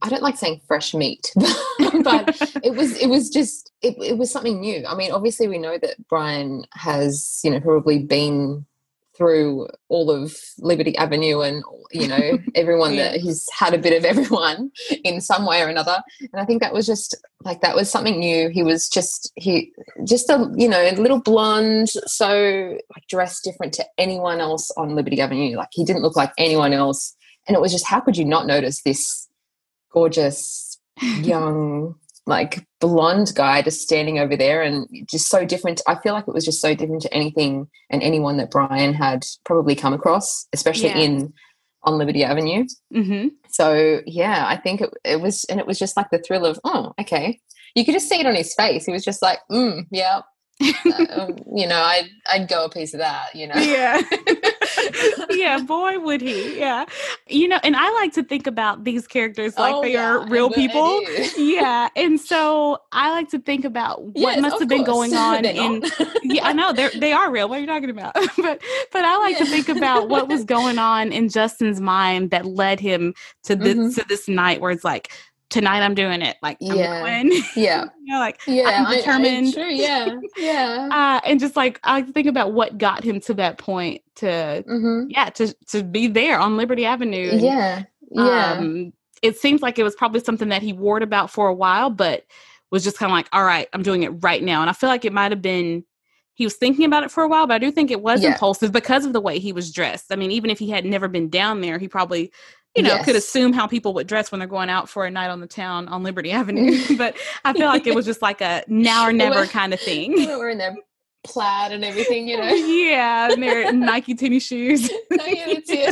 I 0.00 0.08
don't 0.08 0.22
like 0.22 0.38
saying 0.38 0.62
fresh 0.66 0.94
meat, 0.94 1.30
but 2.02 2.34
it 2.64 2.74
was 2.74 2.96
it 2.96 3.08
was 3.08 3.28
just 3.28 3.72
it, 3.82 3.94
it 4.02 4.16
was 4.16 4.30
something 4.30 4.58
new. 4.58 4.86
I 4.88 4.94
mean, 4.94 5.12
obviously 5.12 5.48
we 5.48 5.58
know 5.58 5.76
that 5.76 5.96
Brian 6.08 6.64
has, 6.72 7.38
you 7.44 7.50
know, 7.50 7.60
probably 7.60 7.98
been 7.98 8.64
through 9.16 9.68
all 9.88 10.10
of 10.10 10.36
Liberty 10.58 10.96
Avenue 10.96 11.40
and 11.40 11.62
you 11.92 12.08
know, 12.08 12.38
everyone 12.54 12.94
Yeah. 12.94 13.12
that 13.12 13.20
he's 13.20 13.46
had 13.52 13.74
a 13.74 13.78
bit 13.78 13.96
of 13.96 14.04
everyone 14.04 14.70
in 15.04 15.20
some 15.20 15.46
way 15.46 15.62
or 15.62 15.68
another. 15.68 16.02
And 16.20 16.40
I 16.40 16.44
think 16.44 16.60
that 16.62 16.74
was 16.74 16.86
just 16.86 17.16
like 17.44 17.60
that 17.60 17.76
was 17.76 17.90
something 17.90 18.18
new. 18.18 18.48
He 18.48 18.62
was 18.62 18.88
just 18.88 19.32
he 19.36 19.72
just 20.04 20.28
a 20.30 20.50
you 20.56 20.68
know, 20.68 20.80
a 20.80 20.92
little 20.92 21.20
blonde, 21.20 21.88
so 21.88 22.76
like 22.94 23.06
dressed 23.08 23.44
different 23.44 23.72
to 23.74 23.86
anyone 23.98 24.40
else 24.40 24.70
on 24.76 24.94
Liberty 24.94 25.20
Avenue. 25.20 25.56
Like 25.56 25.68
he 25.72 25.84
didn't 25.84 26.02
look 26.02 26.16
like 26.16 26.32
anyone 26.38 26.72
else. 26.72 27.14
And 27.46 27.56
it 27.56 27.60
was 27.60 27.72
just 27.72 27.86
how 27.86 28.00
could 28.00 28.16
you 28.16 28.24
not 28.24 28.46
notice 28.46 28.82
this 28.82 29.28
gorgeous 29.92 30.78
young 31.20 31.94
like 32.26 32.66
blonde 32.80 33.32
guy 33.34 33.62
just 33.62 33.80
standing 33.82 34.18
over 34.18 34.36
there 34.36 34.62
and 34.62 34.86
just 35.08 35.28
so 35.28 35.44
different. 35.44 35.80
I 35.86 35.94
feel 35.96 36.12
like 36.12 36.26
it 36.26 36.34
was 36.34 36.44
just 36.44 36.60
so 36.60 36.74
different 36.74 37.02
to 37.02 37.14
anything 37.14 37.68
and 37.90 38.02
anyone 38.02 38.36
that 38.38 38.50
brian 38.50 38.92
had 38.94 39.24
probably 39.44 39.74
come 39.76 39.92
across 39.92 40.46
especially 40.52 40.88
Yeah. 40.88 40.98
in 40.98 41.32
on 41.84 41.98
liberty 41.98 42.24
avenue. 42.24 42.64
Hmm 42.92 43.28
so 43.48 44.00
yeah 44.06 44.44
i 44.48 44.56
think 44.56 44.80
it, 44.82 44.90
it 45.04 45.20
was 45.20 45.44
and 45.44 45.58
it 45.60 45.66
was 45.66 45.78
just 45.78 45.96
like 45.96 46.10
the 46.10 46.18
thrill 46.18 46.44
of 46.44 46.58
oh 46.64 46.92
okay. 47.00 47.40
You 47.74 47.84
could 47.84 47.92
just 47.94 48.08
see 48.08 48.18
it 48.20 48.26
on 48.26 48.34
his 48.34 48.54
face. 48.54 48.86
He 48.86 48.92
was 48.92 49.04
just 49.04 49.20
like 49.22 49.38
mm, 49.52 49.86
yeah 49.90 50.22
um, 51.10 51.36
you 51.54 51.66
know 51.66 51.80
i'd 51.82 52.08
i'd 52.30 52.48
go 52.48 52.64
a 52.64 52.70
piece 52.70 52.94
of 52.94 53.00
that 53.00 53.34
you 53.34 53.46
know 53.46 53.54
Yeah. 53.56 54.00
yeah, 55.30 55.58
boy 55.60 55.98
would 55.98 56.20
he. 56.20 56.58
Yeah. 56.58 56.84
You 57.28 57.48
know, 57.48 57.58
and 57.62 57.76
I 57.76 57.90
like 57.92 58.12
to 58.14 58.22
think 58.22 58.46
about 58.46 58.84
these 58.84 59.06
characters 59.06 59.56
like 59.58 59.74
Oh, 59.74 59.82
they 59.82 59.92
yeah, 59.94 60.06
are 60.10 60.26
real 60.28 60.46
I 60.46 60.48
bet 60.50 60.58
I 60.58 60.66
people. 60.66 61.02
yeah. 61.36 61.88
And 61.96 62.20
so 62.20 62.78
I 62.92 63.10
like 63.10 63.28
to 63.30 63.38
think 63.38 63.64
about 63.64 64.02
what 64.02 64.14
Yes, 64.16 64.40
must 64.40 64.58
have 64.60 64.68
been 64.68 64.84
course. 64.84 65.10
going 65.10 65.14
on 65.16 65.44
in 65.44 65.82
yeah, 66.24 66.46
I 66.46 66.52
know 66.52 66.72
they're 66.72 66.90
they 66.98 67.12
are 67.12 67.30
real. 67.30 67.48
What 67.48 67.58
are 67.58 67.60
you 67.60 67.66
talking 67.66 67.90
about? 67.90 68.14
but 68.14 68.60
but 68.92 69.04
I 69.04 69.16
like 69.18 69.38
to 69.38 69.46
think 69.46 69.68
about 69.68 70.08
what 70.08 70.28
was 70.28 70.44
going 70.44 70.78
on 70.78 71.12
in 71.12 71.28
Justin's 71.28 71.80
mind 71.80 72.30
that 72.30 72.46
led 72.46 72.80
him 72.80 73.14
to 73.44 73.56
this 73.56 73.76
Mhm. 73.76 73.94
to 73.96 74.04
this 74.08 74.28
night 74.28 74.60
where 74.60 74.70
it's 74.70 74.84
like 74.84 75.10
tonight 75.50 75.80
I'm 75.82 75.94
doing 75.94 76.22
it. 76.22 76.36
Like 76.42 76.58
I'm 76.68 76.76
Yeah. 76.76 77.00
going. 77.02 77.32
yeah 77.56 77.84
you 78.04 78.12
know, 78.12 78.18
like 78.20 78.40
yeah 78.46 78.70
I'm 78.78 78.84
I- 78.86 78.94
I- 78.94 78.96
determined. 78.96 79.54
yeah 79.56 80.16
yeah 80.36 80.88
uh, 80.90 81.20
and 81.24 81.40
just 81.40 81.56
like 81.56 81.80
I 81.84 82.02
think 82.02 82.26
about 82.26 82.52
what 82.52 82.78
got 82.78 83.04
him 83.04 83.20
to 83.22 83.34
that 83.34 83.58
point 83.58 84.02
to 84.16 84.64
hmm 84.66 85.04
yeah 85.08 85.30
to 85.30 85.52
to 85.68 85.82
be 85.82 86.06
there 86.08 86.38
on 86.38 86.56
Liberty 86.56 86.84
Avenue. 86.84 87.30
and, 87.32 87.40
yeah 87.42 87.82
yeah 88.12 88.52
Um, 88.54 88.92
it 89.22 89.36
seems 89.38 89.62
like 89.62 89.78
it 89.78 89.82
was 89.84 89.96
probably 89.96 90.20
something 90.20 90.50
that 90.50 90.62
he 90.62 90.72
warred 90.72 91.02
about 91.02 91.30
for 91.30 91.48
a 91.48 91.54
while, 91.54 91.90
but 91.90 92.24
was 92.70 92.84
just 92.84 92.98
kind 92.98 93.10
of 93.10 93.14
like, 93.16 93.28
all 93.32 93.44
right, 93.44 93.68
I'm 93.72 93.82
doing 93.82 94.02
it 94.02 94.10
right 94.22 94.42
now. 94.42 94.60
And 94.60 94.68
I 94.68 94.72
feel 94.72 94.88
like 94.88 95.04
it 95.04 95.12
might 95.12 95.32
have 95.32 95.42
been 95.42 95.84
he 96.34 96.44
was 96.44 96.56
thinking 96.56 96.84
about 96.84 97.02
it 97.02 97.10
for 97.10 97.22
a 97.24 97.28
while, 97.28 97.46
but 97.46 97.54
I 97.54 97.58
do 97.58 97.70
think 97.70 97.90
it 97.90 98.02
was 98.02 98.22
Yeah. 98.22 98.28
impulsive 98.28 98.70
because 98.70 99.06
of 99.06 99.14
the 99.14 99.20
way 99.22 99.38
he 99.38 99.52
was 99.54 99.72
dressed. 99.72 100.12
I 100.12 100.16
mean, 100.16 100.30
even 100.30 100.50
if 100.50 100.58
he 100.58 100.68
had 100.68 100.84
never 100.84 101.08
been 101.08 101.30
down 101.30 101.62
there, 101.62 101.78
he 101.78 101.88
probably 101.88 102.30
you 102.76 102.82
know 102.82 103.02
could 103.02 103.16
assume 103.16 103.52
how 103.52 103.66
people 103.66 103.94
would 103.94 104.06
dress 104.06 104.30
when 104.30 104.38
they're 104.38 104.48
going 104.48 104.70
out 104.70 104.88
for 104.88 105.04
a 105.06 105.10
night 105.10 105.28
on 105.28 105.40
the 105.40 105.46
town 105.46 105.88
on 105.88 106.02
Liberty 106.02 106.30
Avenue. 106.30 106.78
but 106.98 107.16
I 107.44 107.52
feel 107.52 107.66
like 107.66 107.86
it 107.86 107.94
was 107.94 108.04
just 108.04 108.22
like 108.22 108.40
a 108.40 108.62
now 108.68 109.06
or 109.08 109.12
never 109.12 109.46
kind 109.46 109.72
of 109.74 109.80
thing. 109.80 110.14
know, 110.26 110.38
we're 110.38 110.50
in 110.50 110.58
their 110.58 110.76
plaid 111.24 111.72
and 111.72 111.84
everything 111.84 112.28
you 112.28 112.36
know 112.36 112.44
yeah, 112.48 113.32
and 113.32 113.42
their 113.42 113.72
Nike 113.72 114.14
tennis 114.14 114.44
shoes. 114.44 114.88
No, 115.10 115.24
yeah, 115.26 115.90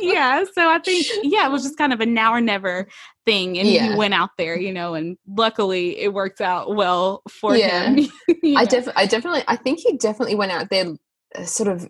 yeah, 0.00 0.44
so 0.52 0.68
I 0.68 0.78
think 0.78 1.06
yeah, 1.22 1.46
it 1.46 1.50
was 1.50 1.62
just 1.62 1.76
kind 1.76 1.92
of 1.92 2.00
a 2.00 2.06
now 2.06 2.32
or 2.32 2.40
never 2.40 2.86
thing, 3.24 3.58
and 3.58 3.66
he 3.66 3.94
went 3.96 4.14
out 4.14 4.30
there, 4.38 4.56
you 4.58 4.72
know, 4.72 4.94
and 4.94 5.18
luckily 5.28 5.98
it 5.98 6.12
worked 6.14 6.40
out 6.40 6.74
well 6.74 7.22
for 7.28 7.56
Yeah. 7.56 7.90
him. 7.90 7.98
you 8.42 8.56
I 8.56 8.62
know. 8.64 8.70
def- 8.70 8.88
I 8.96 9.06
definitely 9.06 9.42
I 9.48 9.56
think 9.56 9.80
he 9.80 9.96
definitely 9.96 10.34
went 10.36 10.52
out 10.52 10.70
there 10.70 10.94
uh, 11.36 11.44
sort 11.44 11.68
of 11.68 11.88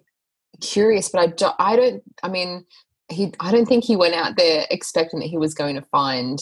curious, 0.60 1.08
but 1.08 1.20
I 1.20 1.26
don't, 1.28 1.56
I 1.58 1.76
don't 1.76 2.02
I 2.22 2.28
mean 2.28 2.64
he 3.12 3.32
I 3.40 3.52
don't 3.52 3.66
think 3.66 3.84
he 3.84 3.96
went 3.96 4.14
out 4.14 4.36
there 4.36 4.66
expecting 4.70 5.20
that 5.20 5.26
he 5.28 5.38
was 5.38 5.54
going 5.54 5.76
to 5.76 5.82
find 5.82 6.38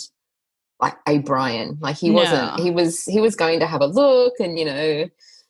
like 0.80 0.96
a 1.06 1.18
Brian. 1.18 1.78
Like 1.80 1.96
he 1.96 2.10
wasn't 2.10 2.60
he 2.60 2.70
was 2.70 3.04
he 3.04 3.20
was 3.20 3.36
going 3.36 3.60
to 3.60 3.66
have 3.66 3.80
a 3.80 3.86
look 3.86 4.34
and 4.40 4.58
you 4.58 4.64
know 4.64 5.08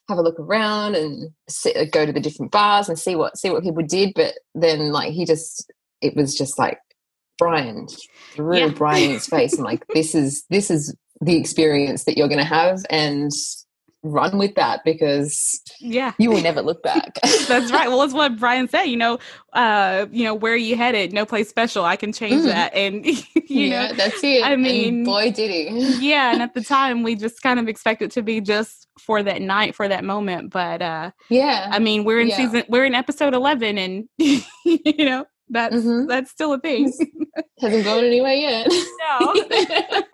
have 0.08 0.18
a 0.18 0.22
look 0.22 0.40
around 0.40 0.96
and 0.96 1.30
sit, 1.48 1.76
uh, 1.76 1.84
go 1.84 2.04
to 2.04 2.12
the 2.12 2.20
different 2.20 2.50
bars 2.50 2.88
and 2.88 2.98
see 2.98 3.14
what 3.14 3.38
see 3.38 3.50
what 3.50 3.62
people 3.62 3.82
did, 3.82 4.12
but 4.14 4.34
then 4.54 4.90
like 4.90 5.12
he 5.12 5.24
just 5.24 5.72
it 6.00 6.16
was 6.16 6.36
just 6.36 6.58
like 6.58 6.78
Brian 7.38 7.86
threw 8.32 8.58
Yeah. 8.58 8.68
Brian 8.68 9.04
in 9.04 9.10
his 9.12 9.26
face 9.26 9.54
and 9.54 9.64
like 9.64 9.86
this 9.94 10.14
is 10.14 10.44
this 10.50 10.70
is 10.70 10.94
the 11.20 11.36
experience 11.36 12.04
that 12.04 12.16
you're 12.16 12.28
going 12.28 12.38
to 12.38 12.44
have 12.44 12.80
and 12.88 13.30
run 14.02 14.38
with 14.38 14.54
that 14.54 14.80
because 14.84 15.60
yeah. 15.78 16.12
you 16.18 16.30
will 16.30 16.40
never 16.40 16.62
look 16.62 16.82
back. 16.82 17.18
That's 17.48 17.70
right. 17.70 17.88
Well 17.88 18.02
it's 18.02 18.14
what 18.14 18.38
brian 18.38 18.68
said 18.68 18.84
you 18.84 18.96
know 18.96 19.18
uh 19.52 20.06
you 20.10 20.24
know 20.24 20.34
where 20.34 20.54
are 20.54 20.56
you 20.56 20.76
headed? 20.76 21.12
No 21.12 21.26
place 21.26 21.48
special. 21.48 21.84
I 21.84 21.96
can 21.96 22.12
change 22.12 22.42
mm. 22.42 22.46
that. 22.46 22.74
And 22.74 23.04
you 23.06 23.22
yeah, 23.46 23.88
know 23.88 23.94
that's 23.94 24.22
it. 24.22 24.44
I 24.44 24.56
mean 24.56 24.94
and 24.94 25.04
boy 25.04 25.30
did 25.32 25.50
he 25.50 25.96
yeah 26.08 26.32
and 26.32 26.42
at 26.42 26.54
the 26.54 26.62
time 26.62 27.02
we 27.02 27.14
just 27.14 27.42
kind 27.42 27.60
of 27.60 27.68
expect 27.68 28.02
it 28.02 28.10
to 28.12 28.22
be 28.22 28.40
just 28.40 28.88
for 28.98 29.22
that 29.22 29.42
night 29.42 29.74
for 29.74 29.86
that 29.86 30.04
moment. 30.04 30.50
But 30.50 30.80
uh 30.80 31.10
yeah. 31.28 31.68
I 31.70 31.78
mean 31.78 32.04
we're 32.04 32.20
in 32.20 32.28
yeah. 32.28 32.36
season 32.36 32.64
we're 32.68 32.84
in 32.84 32.94
episode 32.94 33.34
11 33.34 33.78
and 33.78 34.08
you 34.18 34.40
know 34.98 35.26
that's 35.50 35.74
mm-hmm. 35.74 36.06
that's 36.06 36.30
still 36.30 36.52
a 36.52 36.60
thing. 36.60 36.92
Hasn't 37.60 37.84
gone 37.84 38.04
anywhere 38.04 38.32
yet. 38.32 38.68
No. 39.00 39.34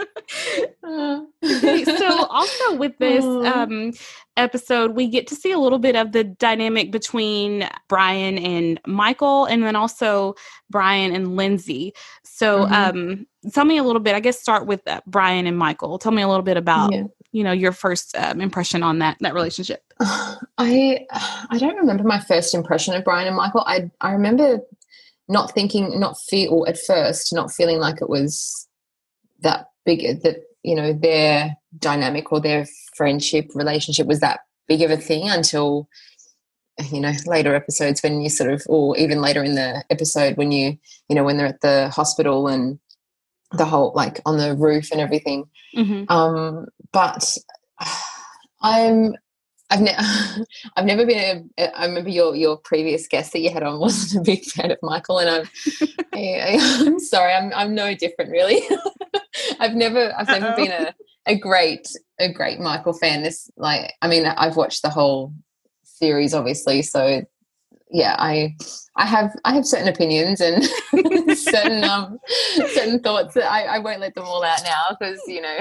okay, 1.45 1.85
so 1.85 2.27
also 2.27 2.77
with 2.77 2.97
this 2.99 3.25
um, 3.25 3.93
episode, 4.37 4.93
we 4.93 5.07
get 5.07 5.27
to 5.29 5.37
see 5.37 5.53
a 5.53 5.59
little 5.59 5.79
bit 5.79 5.95
of 5.95 6.13
the 6.13 6.25
dynamic 6.25 6.91
between 6.91 7.69
Brian 7.89 8.39
and 8.39 8.81
Michael, 8.87 9.45
and 9.45 9.63
then 9.63 9.77
also 9.77 10.35
Brian 10.71 11.15
and 11.15 11.37
Lindsay. 11.37 11.93
So, 12.25 12.65
mm-hmm. 12.65 12.99
um, 12.99 13.27
tell 13.53 13.65
me 13.65 13.79
a 13.79 13.83
little 13.83 14.01
bit. 14.01 14.15
I 14.15 14.21
guess 14.21 14.41
start 14.41 14.67
with 14.67 14.87
uh, 14.89 15.01
Brian 15.07 15.47
and 15.47 15.59
Michael. 15.59 15.99
Tell 15.99 16.13
me 16.13 16.23
a 16.23 16.29
little 16.29 16.43
bit 16.43 16.57
about 16.57 16.93
yeah. 16.93 17.05
you 17.33 17.45
know 17.45 17.53
your 17.53 17.73
first 17.73 18.17
um, 18.17 18.41
impression 18.41 18.83
on 18.83 18.99
that 19.01 19.19
that 19.21 19.35
relationship. 19.35 19.83
I 20.01 21.07
I 21.11 21.59
don't 21.59 21.77
remember 21.77 22.05
my 22.05 22.21
first 22.21 22.55
impression 22.55 22.95
of 22.95 23.05
Brian 23.05 23.29
and 23.29 23.37
Michael. 23.37 23.63
I 23.67 23.91
I 24.01 24.13
remember 24.13 24.61
not 25.29 25.53
thinking, 25.53 25.99
not 25.99 26.19
feel 26.29 26.65
at 26.69 26.79
first, 26.79 27.35
not 27.35 27.53
feeling 27.53 27.79
like 27.79 28.01
it 28.01 28.09
was 28.09 28.69
that 29.41 29.67
big 29.85 30.23
that 30.23 30.39
you 30.63 30.75
know 30.75 30.93
their 30.93 31.57
dynamic 31.79 32.33
or 32.33 32.41
their 32.41 32.67
friendship 32.97 33.47
relationship 33.55 34.07
was 34.07 34.21
that 34.21 34.41
big 34.69 34.83
of 34.83 34.91
a 34.91 34.97
thing 34.97 35.29
until 35.29 35.89
you 36.91 37.01
know 37.01 37.13
later 37.27 37.55
episodes 37.55 38.03
when 38.03 38.21
you 38.21 38.29
sort 38.29 38.53
of 38.53 38.63
or 38.69 38.97
even 38.97 39.21
later 39.21 39.43
in 39.43 39.55
the 39.55 39.85
episode 39.91 40.37
when 40.37 40.53
you 40.53 40.77
you 41.09 41.15
know 41.15 41.25
when 41.25 41.37
they're 41.37 41.47
at 41.47 41.61
the 41.61 41.89
hospital 41.91 42.49
and 42.49 42.79
the 43.53 43.65
whole 43.65 43.93
like 43.95 44.21
on 44.27 44.39
the 44.39 44.55
roof 44.57 44.91
and 44.91 45.01
everything 45.01 45.45
mm-hmm. 45.75 46.11
um 46.13 46.67
but 46.93 47.37
i'm 48.63 49.15
I've, 49.71 49.81
ne- 49.81 49.97
I've 50.77 50.85
never 50.85 51.07
been. 51.07 51.51
A, 51.59 51.79
I 51.79 51.87
remember 51.87 52.11
your 52.11 52.35
your 52.35 52.57
previous 52.57 53.07
guest 53.09 53.33
that 53.33 53.41
you 53.41 53.51
had 53.51 53.63
on 53.63 53.79
wasn't 53.81 54.23
a 54.23 54.31
big 54.31 54.45
fan 54.45 54.71
of 54.71 54.79
Michael, 54.83 55.19
and 55.19 55.31
I'm. 55.31 55.49
I, 56.13 56.59
am 56.87 56.99
sorry, 56.99 57.33
I'm 57.33 57.53
I'm 57.55 57.75
no 57.75 57.95
different 57.95 58.31
really. 58.31 58.63
I've 59.61 59.75
never 59.75 60.15
I've 60.17 60.29
never 60.29 60.47
Uh-oh. 60.47 60.57
been 60.57 60.73
a, 60.73 60.95
a 61.27 61.39
great 61.39 61.89
a 62.19 62.33
great 62.33 62.59
Michael 62.61 62.95
fan. 62.95 63.23
This 63.23 63.51
like 63.57 63.93
I 64.01 64.09
mean 64.09 64.27
I've 64.27 64.57
watched 64.57 64.83
the 64.83 64.91
whole 64.91 65.35
series 65.83 66.33
obviously, 66.33 66.83
so 66.83 67.23
yeah, 67.91 68.17
I 68.19 68.57
I 68.97 69.07
have 69.07 69.35
I 69.45 69.55
have 69.55 69.67
certain 69.67 69.89
opinions 69.89 70.41
and 70.41 70.65
certain 71.37 71.85
um 71.85 72.19
certain 72.73 73.01
thoughts 73.01 73.35
that 73.35 73.51
I, 73.51 73.77
I 73.77 73.79
won't 73.79 74.01
let 74.01 74.15
them 74.15 74.25
all 74.25 74.43
out 74.43 74.63
now 74.65 74.97
because 74.99 75.21
you 75.27 75.41
know 75.41 75.57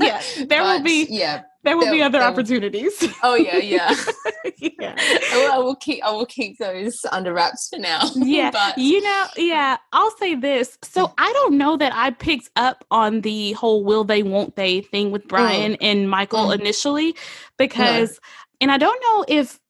yeah 0.00 0.22
there 0.46 0.62
but, 0.62 0.78
will 0.78 0.82
be 0.82 1.06
yeah 1.08 1.42
there 1.64 1.76
will 1.76 1.84
there, 1.84 1.92
be 1.92 2.02
other 2.02 2.20
opportunities. 2.20 2.92
Oh 3.22 3.34
yeah, 3.34 3.58
yeah, 3.58 3.94
yeah. 4.58 4.94
I 4.98 5.36
will, 5.36 5.52
I 5.52 5.58
will, 5.58 5.76
keep 5.76 6.04
I 6.04 6.10
will 6.10 6.26
keep 6.26 6.58
those 6.58 7.04
under 7.12 7.32
wraps 7.32 7.68
for 7.68 7.78
now. 7.78 8.00
Yeah, 8.16 8.50
but 8.50 8.78
you 8.78 9.00
know, 9.00 9.26
yeah. 9.36 9.76
I'll 9.92 10.16
say 10.16 10.34
this. 10.34 10.78
So 10.82 11.12
I 11.18 11.32
don't 11.32 11.58
know 11.58 11.76
that 11.76 11.92
I 11.94 12.10
picked 12.10 12.50
up 12.56 12.84
on 12.90 13.20
the 13.20 13.52
whole 13.52 13.84
"will 13.84 14.04
they, 14.04 14.22
won't 14.22 14.56
they" 14.56 14.80
thing 14.80 15.10
with 15.10 15.28
Brian 15.28 15.72
mm. 15.72 15.78
and 15.80 16.10
Michael 16.10 16.48
mm. 16.48 16.58
initially 16.58 17.14
because, 17.58 18.10
no. 18.10 18.18
and 18.62 18.72
I 18.72 18.78
don't 18.78 19.00
know 19.00 19.24
if 19.28 19.60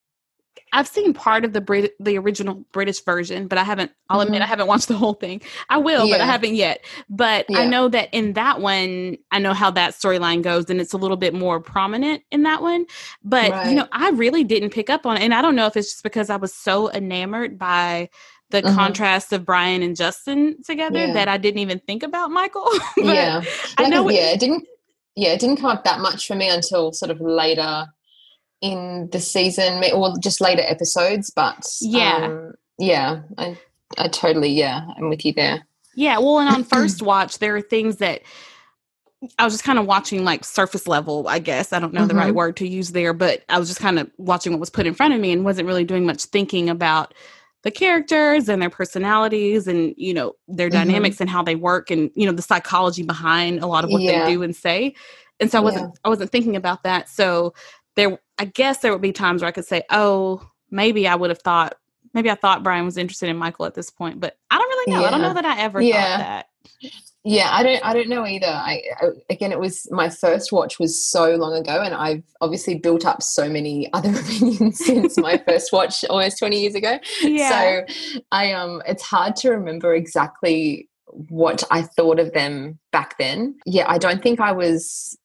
I've 0.74 0.88
seen 0.88 1.12
part 1.12 1.44
of 1.44 1.52
the 1.52 1.60
Brit- 1.60 1.94
the 2.00 2.16
original 2.16 2.64
British 2.72 3.04
version, 3.04 3.46
but 3.46 3.58
I 3.58 3.64
haven't. 3.64 3.92
I'll 4.08 4.20
mm-hmm. 4.20 4.28
admit 4.28 4.42
I 4.42 4.46
haven't 4.46 4.68
watched 4.68 4.88
the 4.88 4.96
whole 4.96 5.14
thing. 5.14 5.42
I 5.68 5.76
will, 5.76 6.06
yeah. 6.06 6.14
but 6.14 6.20
I 6.22 6.26
haven't 6.26 6.54
yet. 6.54 6.84
But 7.10 7.46
yeah. 7.48 7.58
I 7.58 7.66
know 7.66 7.88
that 7.88 8.08
in 8.12 8.32
that 8.34 8.60
one, 8.60 9.18
I 9.30 9.38
know 9.38 9.52
how 9.52 9.70
that 9.72 9.92
storyline 9.92 10.42
goes, 10.42 10.70
and 10.70 10.80
it's 10.80 10.94
a 10.94 10.96
little 10.96 11.18
bit 11.18 11.34
more 11.34 11.60
prominent 11.60 12.22
in 12.30 12.42
that 12.44 12.62
one. 12.62 12.86
But 13.22 13.50
right. 13.50 13.68
you 13.68 13.76
know, 13.76 13.86
I 13.92 14.10
really 14.10 14.44
didn't 14.44 14.70
pick 14.70 14.88
up 14.88 15.04
on 15.04 15.18
it, 15.18 15.22
and 15.22 15.34
I 15.34 15.42
don't 15.42 15.56
know 15.56 15.66
if 15.66 15.76
it's 15.76 15.90
just 15.90 16.02
because 16.02 16.30
I 16.30 16.36
was 16.36 16.54
so 16.54 16.90
enamored 16.92 17.58
by 17.58 18.08
the 18.50 18.62
mm-hmm. 18.62 18.74
contrast 18.74 19.32
of 19.32 19.44
Brian 19.44 19.82
and 19.82 19.94
Justin 19.96 20.62
together 20.62 21.06
yeah. 21.06 21.12
that 21.12 21.28
I 21.28 21.36
didn't 21.36 21.58
even 21.58 21.80
think 21.80 22.02
about 22.02 22.30
Michael. 22.30 22.68
yeah, 22.96 23.38
like 23.38 23.48
I 23.78 23.88
know. 23.88 24.08
yeah, 24.08 24.30
it 24.30 24.40
didn't. 24.40 24.66
Yeah, 25.16 25.32
it 25.32 25.40
didn't 25.40 25.58
come 25.58 25.70
up 25.70 25.84
that 25.84 26.00
much 26.00 26.26
for 26.26 26.34
me 26.34 26.48
until 26.48 26.92
sort 26.92 27.10
of 27.10 27.20
later 27.20 27.86
in 28.62 29.08
the 29.10 29.20
season 29.20 29.82
or 29.92 30.14
just 30.18 30.40
later 30.40 30.62
episodes 30.64 31.30
but 31.30 31.66
yeah 31.80 32.26
um, 32.26 32.54
yeah 32.78 33.20
I, 33.36 33.58
I 33.98 34.08
totally 34.08 34.50
yeah 34.50 34.86
i'm 34.96 35.10
with 35.10 35.24
you 35.24 35.32
there 35.32 35.66
yeah 35.94 36.18
well 36.18 36.38
and 36.38 36.48
on 36.48 36.64
first 36.64 37.02
watch 37.02 37.38
there 37.38 37.54
are 37.56 37.60
things 37.60 37.96
that 37.96 38.22
I 39.38 39.44
was 39.44 39.54
just 39.54 39.64
kind 39.64 39.78
of 39.78 39.86
watching 39.86 40.24
like 40.24 40.44
surface 40.44 40.88
level, 40.88 41.28
I 41.28 41.38
guess. 41.38 41.72
I 41.72 41.78
don't 41.78 41.92
know 41.92 42.00
mm-hmm. 42.00 42.08
the 42.08 42.14
right 42.14 42.26
mm-hmm. 42.28 42.36
word 42.36 42.56
to 42.56 42.68
use 42.68 42.92
there, 42.92 43.12
but 43.12 43.44
I 43.48 43.58
was 43.58 43.68
just 43.68 43.80
kind 43.80 43.98
of 43.98 44.10
watching 44.18 44.52
what 44.52 44.60
was 44.60 44.70
put 44.70 44.86
in 44.86 44.94
front 44.94 45.14
of 45.14 45.20
me 45.20 45.30
and 45.32 45.44
wasn't 45.44 45.68
really 45.68 45.84
doing 45.84 46.04
much 46.04 46.24
thinking 46.24 46.68
about 46.68 47.14
the 47.62 47.70
characters 47.70 48.48
and 48.48 48.60
their 48.60 48.70
personalities 48.70 49.68
and, 49.68 49.94
you 49.96 50.12
know, 50.12 50.34
their 50.48 50.68
mm-hmm. 50.68 50.78
dynamics 50.78 51.20
and 51.20 51.30
how 51.30 51.42
they 51.42 51.54
work 51.54 51.90
and, 51.90 52.10
you 52.14 52.26
know, 52.26 52.32
the 52.32 52.42
psychology 52.42 53.04
behind 53.04 53.60
a 53.60 53.66
lot 53.66 53.84
of 53.84 53.90
what 53.90 54.02
yeah. 54.02 54.24
they 54.24 54.32
do 54.32 54.42
and 54.42 54.56
say. 54.56 54.94
And 55.38 55.50
so 55.50 55.58
I 55.58 55.60
wasn't 55.60 55.84
yeah. 55.84 56.00
I 56.04 56.08
wasn't 56.08 56.30
thinking 56.30 56.56
about 56.56 56.82
that. 56.82 57.08
So 57.08 57.54
there 57.96 58.18
I 58.38 58.46
guess 58.46 58.78
there 58.78 58.92
would 58.92 59.02
be 59.02 59.12
times 59.12 59.42
where 59.42 59.48
I 59.48 59.52
could 59.52 59.66
say, 59.66 59.82
"Oh, 59.90 60.46
maybe 60.70 61.06
I 61.06 61.14
would 61.14 61.30
have 61.30 61.42
thought 61.42 61.74
maybe 62.14 62.30
I 62.30 62.34
thought 62.34 62.62
Brian 62.62 62.84
was 62.84 62.96
interested 62.96 63.28
in 63.28 63.36
Michael 63.36 63.66
at 63.66 63.74
this 63.74 63.90
point, 63.90 64.20
but 64.20 64.36
I 64.50 64.58
don't 64.58 64.68
really 64.68 64.92
know. 64.92 65.00
Yeah. 65.02 65.08
I 65.08 65.10
don't 65.10 65.22
know 65.22 65.34
that 65.34 65.44
I 65.44 65.60
ever 65.60 65.80
yeah. 65.80 66.16
thought 66.16 66.18
that." 66.18 66.46
Yeah, 67.24 67.50
I 67.52 67.62
don't 67.62 67.84
I 67.84 67.94
don't 67.94 68.08
know 68.08 68.26
either. 68.26 68.48
I, 68.48 68.82
I, 69.00 69.06
again 69.30 69.52
it 69.52 69.60
was 69.60 69.86
my 69.92 70.08
first 70.08 70.50
watch 70.50 70.80
was 70.80 71.04
so 71.04 71.36
long 71.36 71.54
ago 71.54 71.80
and 71.80 71.94
I've 71.94 72.24
obviously 72.40 72.74
built 72.74 73.06
up 73.06 73.22
so 73.22 73.48
many 73.48 73.88
other 73.92 74.10
opinions 74.10 74.84
since 74.84 75.16
my 75.18 75.38
first 75.46 75.72
watch 75.72 76.04
almost 76.10 76.38
20 76.40 76.60
years 76.60 76.74
ago. 76.74 76.98
Yeah. 77.20 77.84
So 77.86 77.94
I 78.32 78.52
um 78.52 78.82
it's 78.86 79.04
hard 79.04 79.36
to 79.36 79.50
remember 79.50 79.94
exactly 79.94 80.88
what 81.28 81.62
I 81.70 81.82
thought 81.82 82.18
of 82.18 82.32
them 82.32 82.78
back 82.90 83.18
then. 83.18 83.56
Yeah, 83.66 83.84
I 83.86 83.98
don't 83.98 84.22
think 84.22 84.40
I 84.40 84.52
was 84.52 85.16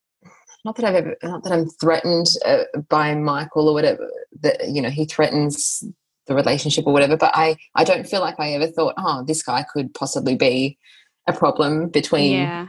not 0.65 0.75
that 0.75 0.85
I've 0.85 0.95
ever, 0.95 1.15
not 1.23 1.43
that 1.43 1.53
I'm 1.53 1.69
threatened 1.69 2.27
uh, 2.45 2.63
by 2.89 3.15
Michael 3.15 3.69
or 3.69 3.73
whatever, 3.73 4.09
that, 4.41 4.69
you 4.69 4.81
know, 4.81 4.89
he 4.89 5.05
threatens 5.05 5.83
the 6.27 6.35
relationship 6.35 6.85
or 6.85 6.93
whatever, 6.93 7.17
but 7.17 7.31
I, 7.33 7.57
I 7.75 7.83
don't 7.83 8.07
feel 8.07 8.21
like 8.21 8.39
I 8.39 8.53
ever 8.53 8.67
thought, 8.67 8.95
oh, 8.97 9.23
this 9.25 9.41
guy 9.41 9.63
could 9.71 9.93
possibly 9.93 10.35
be 10.35 10.77
a 11.25 11.33
problem 11.33 11.89
between 11.89 12.33
yeah. 12.33 12.67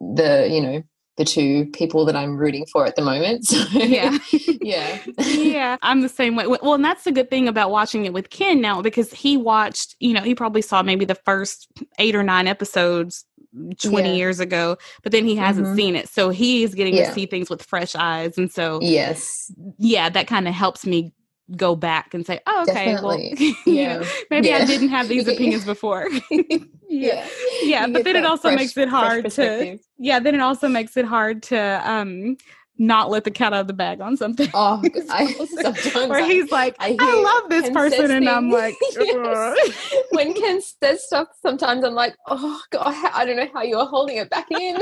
the, 0.00 0.48
you 0.50 0.60
know, 0.60 0.82
the 1.18 1.24
two 1.24 1.66
people 1.72 2.04
that 2.06 2.16
I'm 2.16 2.36
rooting 2.36 2.64
for 2.72 2.86
at 2.86 2.96
the 2.96 3.02
moment. 3.02 3.44
So, 3.48 3.64
yeah. 3.72 4.18
yeah. 4.60 4.98
yeah. 5.18 5.76
I'm 5.82 6.00
the 6.00 6.08
same 6.08 6.36
way. 6.36 6.46
Well, 6.46 6.74
and 6.74 6.84
that's 6.84 7.04
the 7.04 7.12
good 7.12 7.28
thing 7.28 7.48
about 7.48 7.70
watching 7.70 8.04
it 8.04 8.12
with 8.12 8.30
Ken 8.30 8.60
now 8.60 8.82
because 8.82 9.12
he 9.12 9.36
watched, 9.36 9.96
you 10.00 10.12
know, 10.12 10.20
he 10.20 10.34
probably 10.34 10.62
saw 10.62 10.82
maybe 10.82 11.04
the 11.04 11.14
first 11.14 11.66
eight 11.98 12.14
or 12.14 12.22
nine 12.22 12.46
episodes 12.46 13.24
20 13.54 14.08
yeah. 14.08 14.14
years 14.14 14.40
ago, 14.40 14.76
but 15.02 15.12
then 15.12 15.24
he 15.24 15.36
hasn't 15.36 15.66
mm-hmm. 15.66 15.76
seen 15.76 15.96
it. 15.96 16.08
So 16.08 16.30
he's 16.30 16.74
getting 16.74 16.94
yeah. 16.94 17.08
to 17.08 17.14
see 17.14 17.26
things 17.26 17.50
with 17.50 17.62
fresh 17.62 17.94
eyes. 17.94 18.38
And 18.38 18.50
so, 18.50 18.78
yes. 18.82 19.52
Yeah, 19.78 20.08
that 20.10 20.26
kind 20.26 20.46
of 20.46 20.54
helps 20.54 20.86
me 20.86 21.12
go 21.56 21.74
back 21.74 22.12
and 22.12 22.26
say, 22.26 22.40
oh, 22.46 22.62
okay, 22.68 22.92
Definitely. 22.92 23.34
well, 23.40 23.74
yeah. 23.74 23.98
know, 23.98 24.06
maybe 24.30 24.48
yeah. 24.48 24.58
I 24.58 24.64
didn't 24.64 24.90
have 24.90 25.08
these 25.08 25.26
opinions 25.26 25.64
before. 25.64 26.08
yeah. 26.88 27.26
Yeah. 27.62 27.86
but 27.86 28.04
then 28.04 28.16
it 28.16 28.24
also 28.24 28.48
fresh, 28.48 28.58
makes 28.58 28.76
it 28.76 28.88
hard 28.88 29.30
to, 29.32 29.78
yeah, 29.98 30.20
then 30.20 30.34
it 30.34 30.40
also 30.40 30.68
makes 30.68 30.96
it 30.96 31.06
hard 31.06 31.42
to, 31.44 31.90
um, 31.90 32.36
not 32.78 33.10
let 33.10 33.24
the 33.24 33.30
cat 33.30 33.52
out 33.52 33.62
of 33.62 33.66
the 33.66 33.72
bag 33.72 34.00
on 34.00 34.16
something. 34.16 34.48
Oh, 34.54 34.82
I, 35.10 35.32
sometimes 35.32 36.08
where 36.08 36.24
he's 36.24 36.50
like, 36.50 36.76
I, 36.78 36.96
I 36.98 37.22
love 37.22 37.50
this 37.50 37.64
Ken 37.64 37.74
person, 37.74 38.10
and 38.10 38.28
I'm 38.28 38.50
like, 38.50 38.74
when 40.10 40.32
Ken 40.34 40.60
says 40.60 41.04
stuff, 41.04 41.28
sometimes 41.42 41.84
I'm 41.84 41.94
like, 41.94 42.16
oh 42.28 42.60
god, 42.70 42.94
I 43.12 43.24
don't 43.24 43.36
know 43.36 43.48
how 43.52 43.62
you're 43.62 43.86
holding 43.86 44.18
it 44.18 44.30
back 44.30 44.46
in. 44.50 44.78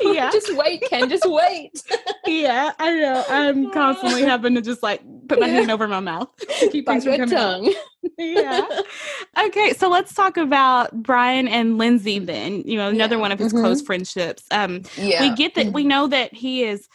yeah, 0.02 0.30
just 0.30 0.54
wait, 0.54 0.82
Ken, 0.90 1.08
just 1.08 1.26
wait. 1.26 1.82
yeah, 2.26 2.72
I 2.78 2.94
know. 2.94 3.24
I'm 3.28 3.70
constantly 3.70 4.22
having 4.22 4.54
to 4.54 4.60
just 4.60 4.82
like 4.82 5.02
put 5.28 5.40
my 5.40 5.48
hand 5.48 5.70
over 5.72 5.86
my 5.88 6.00
mouth, 6.00 6.28
keep 6.70 6.86
things 6.86 7.04
from 7.04 7.28
tongue. 7.28 7.72
yeah. 8.18 8.66
Okay, 9.38 9.72
so 9.72 9.88
let's 9.88 10.14
talk 10.14 10.36
about 10.36 11.02
Brian 11.02 11.48
and 11.48 11.78
Lindsay 11.78 12.18
then. 12.18 12.62
You 12.62 12.76
know, 12.76 12.88
another 12.88 13.16
yeah. 13.16 13.20
one 13.20 13.32
of 13.32 13.38
his 13.38 13.52
mm-hmm. 13.52 13.62
close 13.62 13.82
friendships. 13.82 14.44
Um, 14.50 14.82
yeah. 14.96 15.22
we 15.22 15.34
get 15.34 15.54
that. 15.54 15.72
We 15.72 15.84
know 15.84 16.06
that 16.08 16.34
he 16.34 16.64
is. 16.64 16.88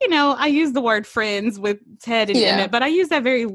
You 0.00 0.08
know, 0.08 0.34
I 0.38 0.46
use 0.46 0.72
the 0.72 0.80
word 0.80 1.06
friends 1.06 1.58
with 1.58 1.78
Ted 2.00 2.28
and 2.28 2.38
yeah. 2.38 2.48
Emmett, 2.48 2.70
but 2.70 2.82
I 2.82 2.88
use 2.88 3.08
that 3.08 3.22
very. 3.22 3.46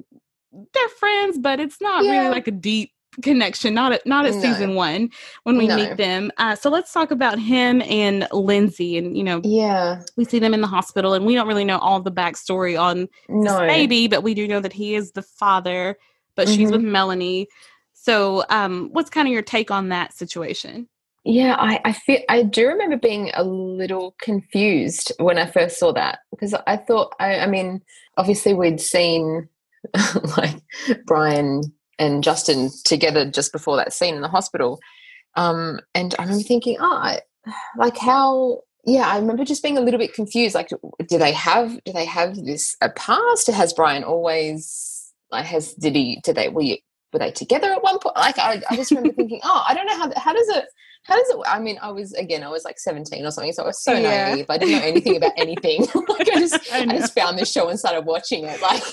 They're 0.51 0.89
friends, 0.99 1.37
but 1.37 1.59
it's 1.59 1.79
not 1.79 2.03
yeah. 2.03 2.11
really 2.11 2.29
like 2.29 2.47
a 2.47 2.51
deep 2.51 2.91
connection, 3.23 3.73
not 3.73 3.91
at 3.91 4.05
not 4.05 4.25
at 4.25 4.33
No. 4.35 4.41
season 4.41 4.75
one 4.75 5.09
when 5.43 5.57
we 5.57 5.67
No. 5.67 5.75
meet 5.75 5.97
them. 5.97 6.31
Uh, 6.37 6.55
so 6.55 6.69
let's 6.69 6.91
talk 6.93 7.11
about 7.11 7.39
him 7.39 7.81
and 7.83 8.27
Lindsay, 8.31 8.97
and 8.97 9.17
you 9.17 9.23
know 9.23 9.41
Yeah. 9.43 10.01
we 10.17 10.25
see 10.25 10.39
them 10.39 10.53
in 10.53 10.61
the 10.61 10.67
hospital, 10.67 11.13
and 11.13 11.25
we 11.25 11.35
don't 11.35 11.47
really 11.47 11.65
know 11.65 11.79
all 11.79 11.99
the 12.01 12.11
backstory 12.11 12.79
on 12.79 13.01
this 13.01 13.09
No. 13.53 13.67
baby, 13.67 14.07
but 14.07 14.23
we 14.23 14.33
do 14.33 14.47
know 14.47 14.59
that 14.59 14.73
he 14.73 14.95
is 14.95 15.11
the 15.11 15.21
father, 15.23 15.97
but 16.35 16.47
she's 16.47 16.69
Mhm. 16.69 16.73
with 16.73 16.81
Melanie. 16.81 17.47
So, 17.93 18.45
um, 18.49 18.89
what's 18.93 19.09
kind 19.09 19.27
of 19.27 19.33
your 19.33 19.41
take 19.41 19.71
on 19.71 19.89
that 19.89 20.13
situation? 20.13 20.87
Yeah, 21.25 21.57
I, 21.59 21.81
I 21.83 21.91
feel 21.91 22.19
I 22.29 22.43
do 22.43 22.65
remember 22.67 22.95
being 22.95 23.29
a 23.33 23.43
little 23.43 24.15
confused 24.21 25.11
when 25.19 25.37
I 25.37 25.45
first 25.45 25.77
saw 25.77 25.91
that 25.91 26.19
because 26.31 26.53
I 26.65 26.77
thought 26.77 27.13
I, 27.19 27.39
I 27.39 27.45
mean 27.45 27.81
obviously 28.17 28.53
we'd 28.53 28.79
seen 28.79 29.49
like 30.37 30.55
Brian 31.05 31.61
and 31.99 32.23
Justin 32.23 32.69
together 32.85 33.29
just 33.29 33.51
before 33.51 33.77
that 33.77 33.93
scene 33.93 34.15
in 34.15 34.21
the 34.21 34.27
hospital, 34.27 34.79
um, 35.35 35.79
and 35.93 36.15
I 36.17 36.23
remember 36.23 36.43
thinking, 36.43 36.77
oh, 36.79 36.93
I, 36.93 37.19
like 37.77 37.97
how 37.97 38.61
yeah, 38.85 39.07
I 39.07 39.17
remember 39.17 39.43
just 39.43 39.61
being 39.61 39.77
a 39.77 39.81
little 39.81 39.99
bit 39.99 40.13
confused. 40.13 40.55
Like, 40.55 40.69
do 41.07 41.17
they 41.17 41.33
have 41.33 41.83
do 41.83 41.91
they 41.91 42.05
have 42.05 42.35
this 42.43 42.75
a 42.81 42.89
past? 42.89 43.47
Has 43.47 43.73
Brian 43.73 44.03
always 44.03 45.13
like 45.31 45.45
has 45.45 45.73
did 45.73 45.95
he 45.95 46.21
did 46.23 46.35
they 46.35 46.49
were 46.49 46.61
you, 46.61 46.77
were 47.13 47.19
they 47.19 47.31
together 47.31 47.71
at 47.71 47.83
one 47.83 47.99
point? 47.99 48.15
Like, 48.15 48.39
I, 48.39 48.61
I 48.69 48.75
just 48.75 48.91
remember 48.91 49.13
thinking, 49.15 49.41
oh, 49.43 49.63
I 49.67 49.73
don't 49.73 49.85
know 49.85 49.97
how 49.97 50.11
how 50.15 50.33
does 50.33 50.49
it 50.49 50.65
how 51.03 51.15
does 51.15 51.29
it? 51.29 51.37
I 51.47 51.59
mean, 51.59 51.79
I 51.81 51.91
was 51.91 52.13
again, 52.13 52.43
I 52.43 52.49
was 52.49 52.63
like 52.63 52.79
seventeen 52.79 53.25
or 53.25 53.31
something, 53.31 53.51
so 53.53 53.63
I 53.63 53.67
was 53.67 53.81
so 53.83 53.93
Yeah. 53.93 54.33
naive. 54.33 54.45
I 54.49 54.57
didn't 54.57 54.79
know 54.79 54.85
anything 54.87 55.15
about 55.17 55.31
anything. 55.37 55.81
like, 56.07 56.29
I 56.29 56.39
just 56.39 56.73
I 56.73 56.79
I, 56.81 56.85
just 56.85 57.15
found 57.15 57.39
this 57.39 57.51
show 57.51 57.67
and 57.69 57.79
started 57.79 58.05
watching 58.05 58.45
it. 58.45 58.61
Like, 58.61 58.83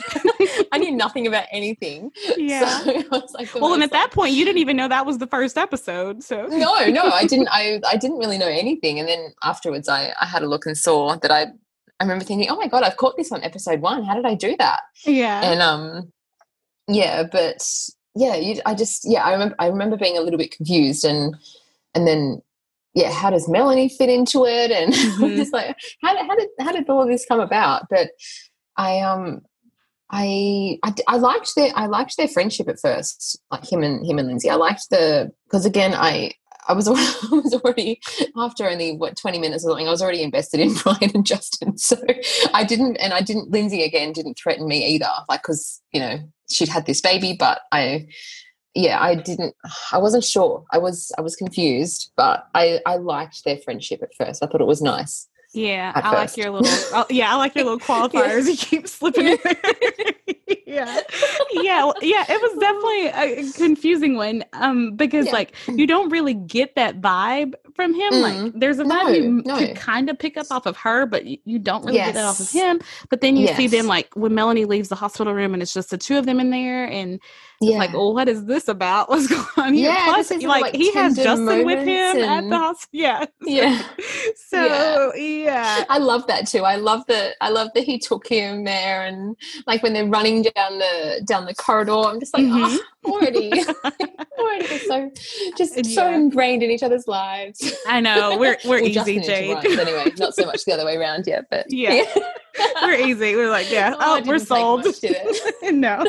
I 0.73 0.79
knew 0.79 0.93
nothing 0.93 1.27
about 1.27 1.45
anything. 1.53 2.11
Yeah. 2.37 2.83
So 3.17 3.27
like, 3.35 3.55
well, 3.55 3.75
and 3.75 3.83
at 3.83 3.93
that 3.93 4.11
point, 4.13 4.35
you 4.35 4.45
didn't 4.45 4.59
even 4.59 4.77
know 4.77 4.89
that 4.89 5.05
was 5.07 5.19
the 5.19 5.27
first 5.27 5.57
episode. 5.59 6.23
So, 6.23 6.47
no, 6.47 6.87
no, 6.87 7.03
I 7.03 7.27
didn't. 7.27 7.49
I 7.51 7.81
I 7.89 7.97
didn't 7.97 8.19
really 8.19 8.39
know 8.39 8.49
anything, 8.49 8.99
and 8.99 9.09
then 9.09 9.33
afterwards, 9.43 9.89
I 9.89 10.13
I 10.21 10.27
had 10.27 10.43
a 10.43 10.47
look 10.47 10.67
and 10.67 10.77
saw 10.77 11.17
that 11.17 11.31
I. 11.31 11.47
I 11.99 12.05
remember 12.05 12.25
thinking, 12.25 12.49
"Oh 12.51 12.57
my 12.57 12.69
god, 12.69 12.83
I've 12.83 12.97
caught 12.97 13.17
this 13.17 13.33
on 13.33 13.43
episode 13.43 13.81
one. 13.81 14.05
How 14.05 14.15
did 14.15 14.27
I 14.27 14.35
do 14.35 14.55
that?" 14.59 14.81
yeah. 15.05 15.41
And 15.51 15.63
um, 15.63 16.13
yeah, 16.89 17.25
but 17.25 17.67
yeah, 18.15 18.35
you, 18.37 18.61
I 18.67 18.75
just 18.75 19.03
yeah, 19.09 19.25
I 19.25 19.33
remember 19.33 19.55
I 19.59 19.67
remember 19.69 19.97
being 19.97 20.17
a 20.17 20.21
little 20.21 20.39
bit 20.39 20.51
confused, 20.51 21.05
and 21.05 21.35
and 21.97 22.07
then 22.07 22.41
yeah, 22.95 23.11
how 23.11 23.31
does 23.31 23.49
Melanie 23.49 23.89
fit 23.89 24.09
into 24.09 24.45
it? 24.47 24.71
And 24.71 24.93
Mhm. 25.19 25.37
just 25.37 25.53
like 25.53 25.77
how 26.03 26.15
did 26.15 26.27
how 26.27 26.37
did 26.37 26.49
how 26.61 26.73
did 26.73 26.89
all 26.89 27.03
of 27.03 27.09
this 27.09 27.27
come 27.27 27.41
about? 27.41 27.89
But 27.91 28.11
I 28.77 29.01
um. 29.01 29.41
I, 30.09 30.79
I 30.85 30.95
I 31.09 31.17
liked 31.17 31.51
their 31.57 31.73
I 31.75 31.87
liked 31.87 32.17
their 32.17 32.29
friendship 32.29 32.69
at 32.69 32.79
first, 32.79 33.41
like 33.51 33.71
him 33.71 33.83
and 33.83 34.07
him 34.07 34.21
and 34.21 34.29
Lindsay. 34.29 34.49
I 34.49 34.55
liked 34.55 34.89
the 34.89 35.33
because 35.49 35.67
again 35.67 35.95
I 35.95 36.31
I 36.69 36.75
was 36.75 36.87
al- 36.87 36.95
I 36.97 37.29
was 37.43 37.53
already 37.55 38.01
after 38.37 38.69
only 38.69 38.93
what 38.97 39.17
twenty 39.17 39.41
minutes 39.41 39.65
or 39.65 39.71
something 39.71 39.89
I 39.89 39.91
was 39.91 40.01
already 40.03 40.23
invested 40.23 40.61
in 40.61 40.75
Brian 40.85 41.11
and 41.13 41.27
Justin, 41.27 41.77
so 41.77 41.97
I 42.55 42.63
didn't 42.63 42.99
and 42.99 43.13
I 43.13 43.21
didn't 43.21 43.51
Lindsay 43.51 43.83
again 43.83 44.13
didn't 44.13 44.39
threaten 44.41 44.69
me 44.69 44.87
either, 44.87 45.11
like 45.29 45.43
because 45.43 45.83
you 45.93 45.99
know 45.99 46.21
she'd 46.49 46.69
had 46.69 46.87
this 46.87 47.01
baby, 47.01 47.35
but 47.37 47.63
I 47.73 48.07
yeah 48.77 49.03
I 49.03 49.15
didn't 49.15 49.57
I 49.93 49.99
wasn't 49.99 50.25
sure 50.25 50.65
I 50.71 50.79
was 50.79 51.11
I 51.19 51.23
was 51.23 51.35
confused, 51.35 52.13
but 52.17 52.47
I 52.55 52.81
I 52.87 52.97
liked 52.97 53.45
their 53.45 53.57
friendship 53.59 54.03
at 54.03 54.15
first. 54.15 54.45
I 54.45 54.47
thought 54.47 54.61
it 54.61 54.67
was 54.67 54.83
nice. 54.83 55.29
Yeah, 55.53 55.93
I 55.95 56.13
like 56.13 56.37
your 56.37 56.51
little. 56.51 56.71
oh, 56.93 57.07
yeah, 57.09 57.33
I 57.33 57.37
like 57.37 57.55
your 57.55 57.65
little 57.65 57.81
qualifiers. 57.89 58.47
You 58.47 58.57
keep 58.57 58.87
slipping 58.87 59.29
in 59.29 59.39
there. 59.43 59.57
yeah, 60.67 61.01
yeah, 61.53 61.91
yeah. 62.03 62.25
It 62.29 62.41
was 62.41 62.59
definitely 62.59 63.07
a 63.49 63.53
confusing 63.53 64.17
one, 64.17 64.45
um, 64.53 64.97
because 64.97 65.27
Yeah. 65.27 65.33
like 65.33 65.55
you 65.69 65.87
don't 65.87 66.11
really 66.11 66.35
get 66.35 66.75
that 66.77 67.01
vibe 67.01 67.55
from 67.75 67.95
him. 67.95 68.13
Mm. 68.15 68.23
Like, 68.45 68.53
there's 68.55 68.79
a 68.79 68.85
vibe 68.85 68.89
No, 68.89 69.09
you 69.11 69.43
no. 69.45 69.59
could 69.59 69.77
kind 69.77 70.09
of 70.09 70.19
pick 70.19 70.37
up 70.37 70.47
off 70.51 70.67
of 70.67 70.77
her, 70.79 71.07
but 71.07 71.27
you, 71.27 71.39
you 71.45 71.59
don't 71.59 71.85
really 71.85 71.99
get 71.99 72.15
that 72.15 72.25
off 72.25 72.41
of 72.41 72.51
him. 72.51 72.81
But 73.11 73.21
then 73.21 73.37
you 73.37 73.49
see 73.49 73.67
them 73.67 73.87
like 73.87 74.09
when 74.15 74.35
Melanie 74.35 74.65
leaves 74.65 74.89
the 74.89 74.95
hospital 74.97 75.35
room, 75.35 75.53
and 75.55 75.63
it's 75.63 75.75
just 75.75 75.91
the 75.91 75.99
two 75.99 76.17
of 76.19 76.27
them 76.27 76.41
in 76.41 76.51
there, 76.51 76.87
and 76.87 77.21
Yeah, 77.61 77.79
like, 77.79 77.93
well, 77.93 78.15
what 78.15 78.29
is 78.29 78.45
this 78.47 78.69
about? 78.69 79.09
What's 79.11 79.27
going 79.27 79.47
on 79.57 79.75
here? 79.75 79.91
Yeah, 79.91 80.05
Plus, 80.05 80.31
like, 80.31 80.63
like, 80.63 80.75
he 80.75 80.93
has 80.95 81.17
Justin 81.17 81.65
with 81.65 81.81
him 81.87 82.19
moments 82.19 82.29
at 82.29 82.49
the 82.51 82.57
hospital. 82.59 82.89
Yeah, 82.93 83.27
yeah. 83.45 83.83
so 84.37 85.13
yeah. 85.15 85.85
I 85.89 85.99
love 85.99 86.27
that 86.29 86.47
too. 86.47 86.63
I 86.65 86.77
love 86.77 87.05
that. 87.09 87.35
I 87.41 87.51
love 87.51 87.71
that 87.75 87.85
he 87.85 87.99
took 87.99 88.27
him 88.27 88.65
there, 88.65 89.05
and 89.05 89.37
like 89.67 89.83
when 89.83 89.93
they're 89.93 90.07
running 90.07 90.36
down 90.43 90.79
the 90.79 91.23
down 91.27 91.45
the 91.47 91.55
corridor, 91.55 91.93
I'm 91.93 92.21
just 92.21 92.33
like, 92.35 92.45
Mhm. 92.45 92.79
oh, 93.05 93.13
already, 93.13 93.53
already, 94.39 94.79
so 94.87 95.11
just 95.57 95.85
so 95.95 96.13
ingrained 96.13 96.63
in 96.63 96.71
each 96.71 96.83
other's 96.83 97.07
lives. 97.09 97.73
I 97.87 98.01
know 98.01 98.37
we're 98.39 98.57
we're 98.65 98.81
Well, 98.83 98.89
easy, 98.89 99.21
Jade. 99.21 99.57
Anyway, 99.65 100.13
not 100.19 100.35
so 100.35 100.45
much 100.47 100.65
the 100.65 100.73
other 100.73 100.85
way 100.85 100.97
around 100.97 101.27
yet, 101.27 101.45
but 101.51 101.67
Yeah. 101.71 102.05
we're 102.83 102.95
easy. 102.95 103.37
We're 103.37 103.51
like, 103.51 103.71
yeah, 103.71 103.95
Oh, 103.99 104.21
oh, 104.21 104.23
we're 104.27 104.39
sold. 104.39 104.85
much, 104.85 105.71
no, 105.71 106.05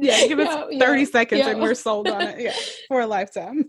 yeah, 0.00 0.26
give 0.26 0.38
us 0.38 0.48
Yeah, 0.48 0.66
yeah, 0.70 0.78
thirty 0.84 1.04
seconds 1.04 1.40
yeah. 1.40 1.50
and 1.50 1.60
we're 1.60 1.74
sold 1.74 2.08
on 2.08 2.22
it. 2.22 2.40
Yeah, 2.40 2.54
for 2.88 3.00
a 3.00 3.06
lifetime. 3.06 3.66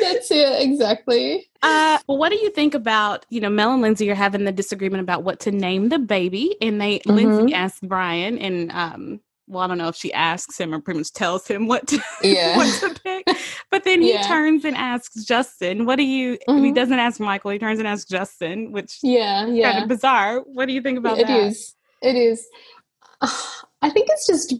That's 0.00 0.30
it, 0.30 0.62
exactly. 0.62 1.48
Uh, 1.62 1.98
well, 2.06 2.18
what 2.18 2.30
do 2.30 2.36
you 2.36 2.50
think 2.50 2.74
about 2.74 3.26
you 3.30 3.40
know 3.40 3.50
Mel 3.50 3.72
and 3.72 3.82
Lindsay 3.82 4.10
are 4.10 4.14
having 4.14 4.44
the 4.44 4.52
disagreement 4.52 5.02
about 5.02 5.24
what 5.24 5.40
to 5.40 5.50
name 5.50 5.88
the 5.88 5.98
baby, 5.98 6.56
and 6.60 6.80
they 6.80 7.00
Lindsay 7.06 7.52
Mhm. 7.52 7.54
asked 7.54 7.86
Brian, 7.88 8.38
and 8.38 8.70
um, 8.72 9.20
well, 9.48 9.64
I 9.64 9.66
don't 9.66 9.78
know 9.78 9.88
if 9.88 9.96
she 9.96 10.12
asks 10.12 10.58
him 10.58 10.72
or 10.72 10.80
pretty 10.80 11.00
much 11.00 11.12
tells 11.12 11.46
him 11.48 11.66
what 11.66 11.86
to 11.88 12.00
Yeah. 12.22 12.56
what 12.56 12.80
to 12.80 13.00
pick, 13.02 13.26
but 13.70 13.82
then 13.84 14.00
he 14.02 14.12
Yeah. 14.12 14.22
turns 14.22 14.64
and 14.64 14.76
asks 14.76 15.24
Justin, 15.24 15.86
"What 15.86 15.96
do 15.96 16.04
you?" 16.04 16.38
He 16.46 16.52
Mhm. 16.52 16.74
doesn't 16.74 16.98
ask 16.98 17.18
Michael. 17.20 17.50
He 17.50 17.58
turns 17.58 17.78
and 17.80 17.88
asks 17.88 18.08
Justin, 18.08 18.70
which 18.72 18.98
Yeah, 19.02 19.46
yeah. 19.48 19.72
kind 19.72 19.82
of 19.82 19.88
bizarre. 19.88 20.40
What 20.40 20.66
do 20.66 20.72
you 20.72 20.80
think 20.82 20.98
about 20.98 21.18
It 21.18 21.26
that? 21.26 21.46
is. 21.48 21.74
It 22.00 22.16
is. 22.16 22.46
I 23.82 23.90
think 23.90 24.08
it's 24.10 24.26
just 24.26 24.54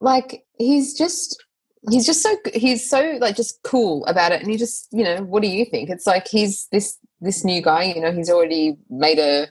like 0.00 0.44
he's 0.58 0.92
just 0.98 1.42
he's 1.90 2.06
just 2.06 2.22
so 2.22 2.36
he's 2.54 2.88
so 2.88 3.18
like 3.20 3.36
just 3.36 3.62
cool 3.62 4.04
about 4.06 4.32
it, 4.32 4.40
and 4.42 4.50
he 4.50 4.56
just 4.56 4.88
you 4.92 5.04
know 5.04 5.22
what 5.22 5.42
do 5.42 5.48
you 5.48 5.64
think? 5.64 5.90
It's 5.90 6.06
like 6.06 6.28
he's 6.28 6.68
this 6.72 6.98
this 7.20 7.44
new 7.44 7.62
guy. 7.62 7.84
You 7.84 8.00
know, 8.00 8.12
he's 8.12 8.30
already 8.30 8.76
made 8.88 9.18
a 9.18 9.48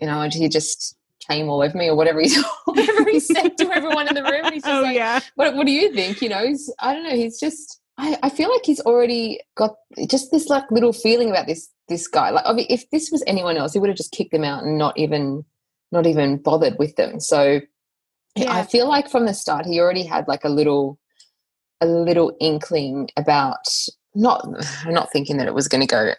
you 0.00 0.06
know, 0.06 0.28
he 0.30 0.48
just 0.48 0.96
came 1.28 1.48
all 1.48 1.62
over 1.62 1.76
me 1.76 1.88
or 1.88 1.96
whatever 1.96 2.20
he's 2.20 2.42
whatever 2.64 3.10
he 3.10 3.20
said 3.20 3.56
to 3.58 3.70
everyone 3.72 4.08
in 4.08 4.14
the 4.14 4.22
room. 4.22 4.52
He's 4.52 4.62
just 4.62 4.74
Oh 4.74 4.82
like, 4.82 4.96
yeah, 4.96 5.20
what, 5.36 5.54
what 5.54 5.66
do 5.66 5.72
you 5.72 5.92
think? 5.92 6.20
You 6.20 6.28
know, 6.28 6.46
he's, 6.46 6.72
I 6.80 6.92
don't 6.92 7.04
know. 7.04 7.16
He's 7.16 7.40
just, 7.40 7.80
I, 7.96 8.18
I 8.22 8.28
feel 8.28 8.50
like 8.50 8.62
he's 8.64 8.80
already 8.80 9.40
got 9.56 9.76
just 10.08 10.30
this 10.30 10.48
like 10.48 10.70
little 10.70 10.92
feeling 10.92 11.30
about 11.30 11.46
this, 11.46 11.70
this 11.88 12.06
guy. 12.06 12.30
Like, 12.30 12.44
if 12.70 12.88
this 12.90 13.10
was 13.10 13.22
anyone 13.26 13.56
else, 13.56 13.72
he 13.72 13.78
would 13.78 13.88
have 13.88 13.96
just 13.96 14.12
kicked 14.12 14.32
them 14.32 14.44
out 14.44 14.64
and 14.64 14.76
not 14.76 14.98
even, 14.98 15.44
not 15.92 16.06
even 16.06 16.36
bothered 16.38 16.78
with 16.78 16.96
them. 16.96 17.20
So 17.20 17.60
Yeah. 18.36 18.52
I 18.52 18.64
feel 18.64 18.88
like 18.88 19.08
from 19.08 19.26
the 19.26 19.34
start, 19.34 19.64
he 19.64 19.80
already 19.80 20.02
had 20.04 20.28
like 20.28 20.44
a 20.44 20.50
little, 20.50 20.98
a 21.84 21.86
little 21.86 22.36
inkling 22.40 23.08
about 23.16 23.66
not, 24.14 24.46
not 24.86 25.12
thinking 25.12 25.36
that 25.36 25.46
it 25.46 25.54
was 25.54 25.68
going 25.68 25.80
to 25.80 25.86
go, 25.86 26.12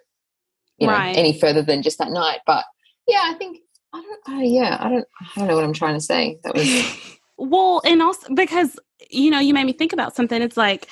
you 0.78 0.88
know, 0.88 0.94
Right. 0.94 1.18
any 1.18 1.38
further 1.40 1.62
than 1.62 1.82
just 1.82 1.98
that 2.00 2.12
night. 2.12 2.40
But 2.46 2.66
yeah, 3.08 3.22
I 3.24 3.34
think, 3.34 3.60
I 3.94 4.02
don't, 4.02 4.38
uh, 4.38 4.42
yeah, 4.44 4.78
I 4.80 4.90
don't, 4.90 5.08
I 5.22 5.40
don't 5.40 5.48
know 5.48 5.56
what 5.56 5.64
I'm 5.64 5.74
trying 5.74 5.96
to 5.96 6.02
say. 6.02 6.38
That 6.44 6.56
was, 6.56 7.18
well, 7.38 7.82
and 7.86 8.02
also 8.02 8.34
because 8.34 8.78
you 9.12 9.30
know, 9.30 9.40
you 9.40 9.54
made 9.54 9.66
me 9.66 9.74
think 9.74 9.94
about 9.94 10.16
something. 10.16 10.42
It's 10.42 10.58
like, 10.58 10.88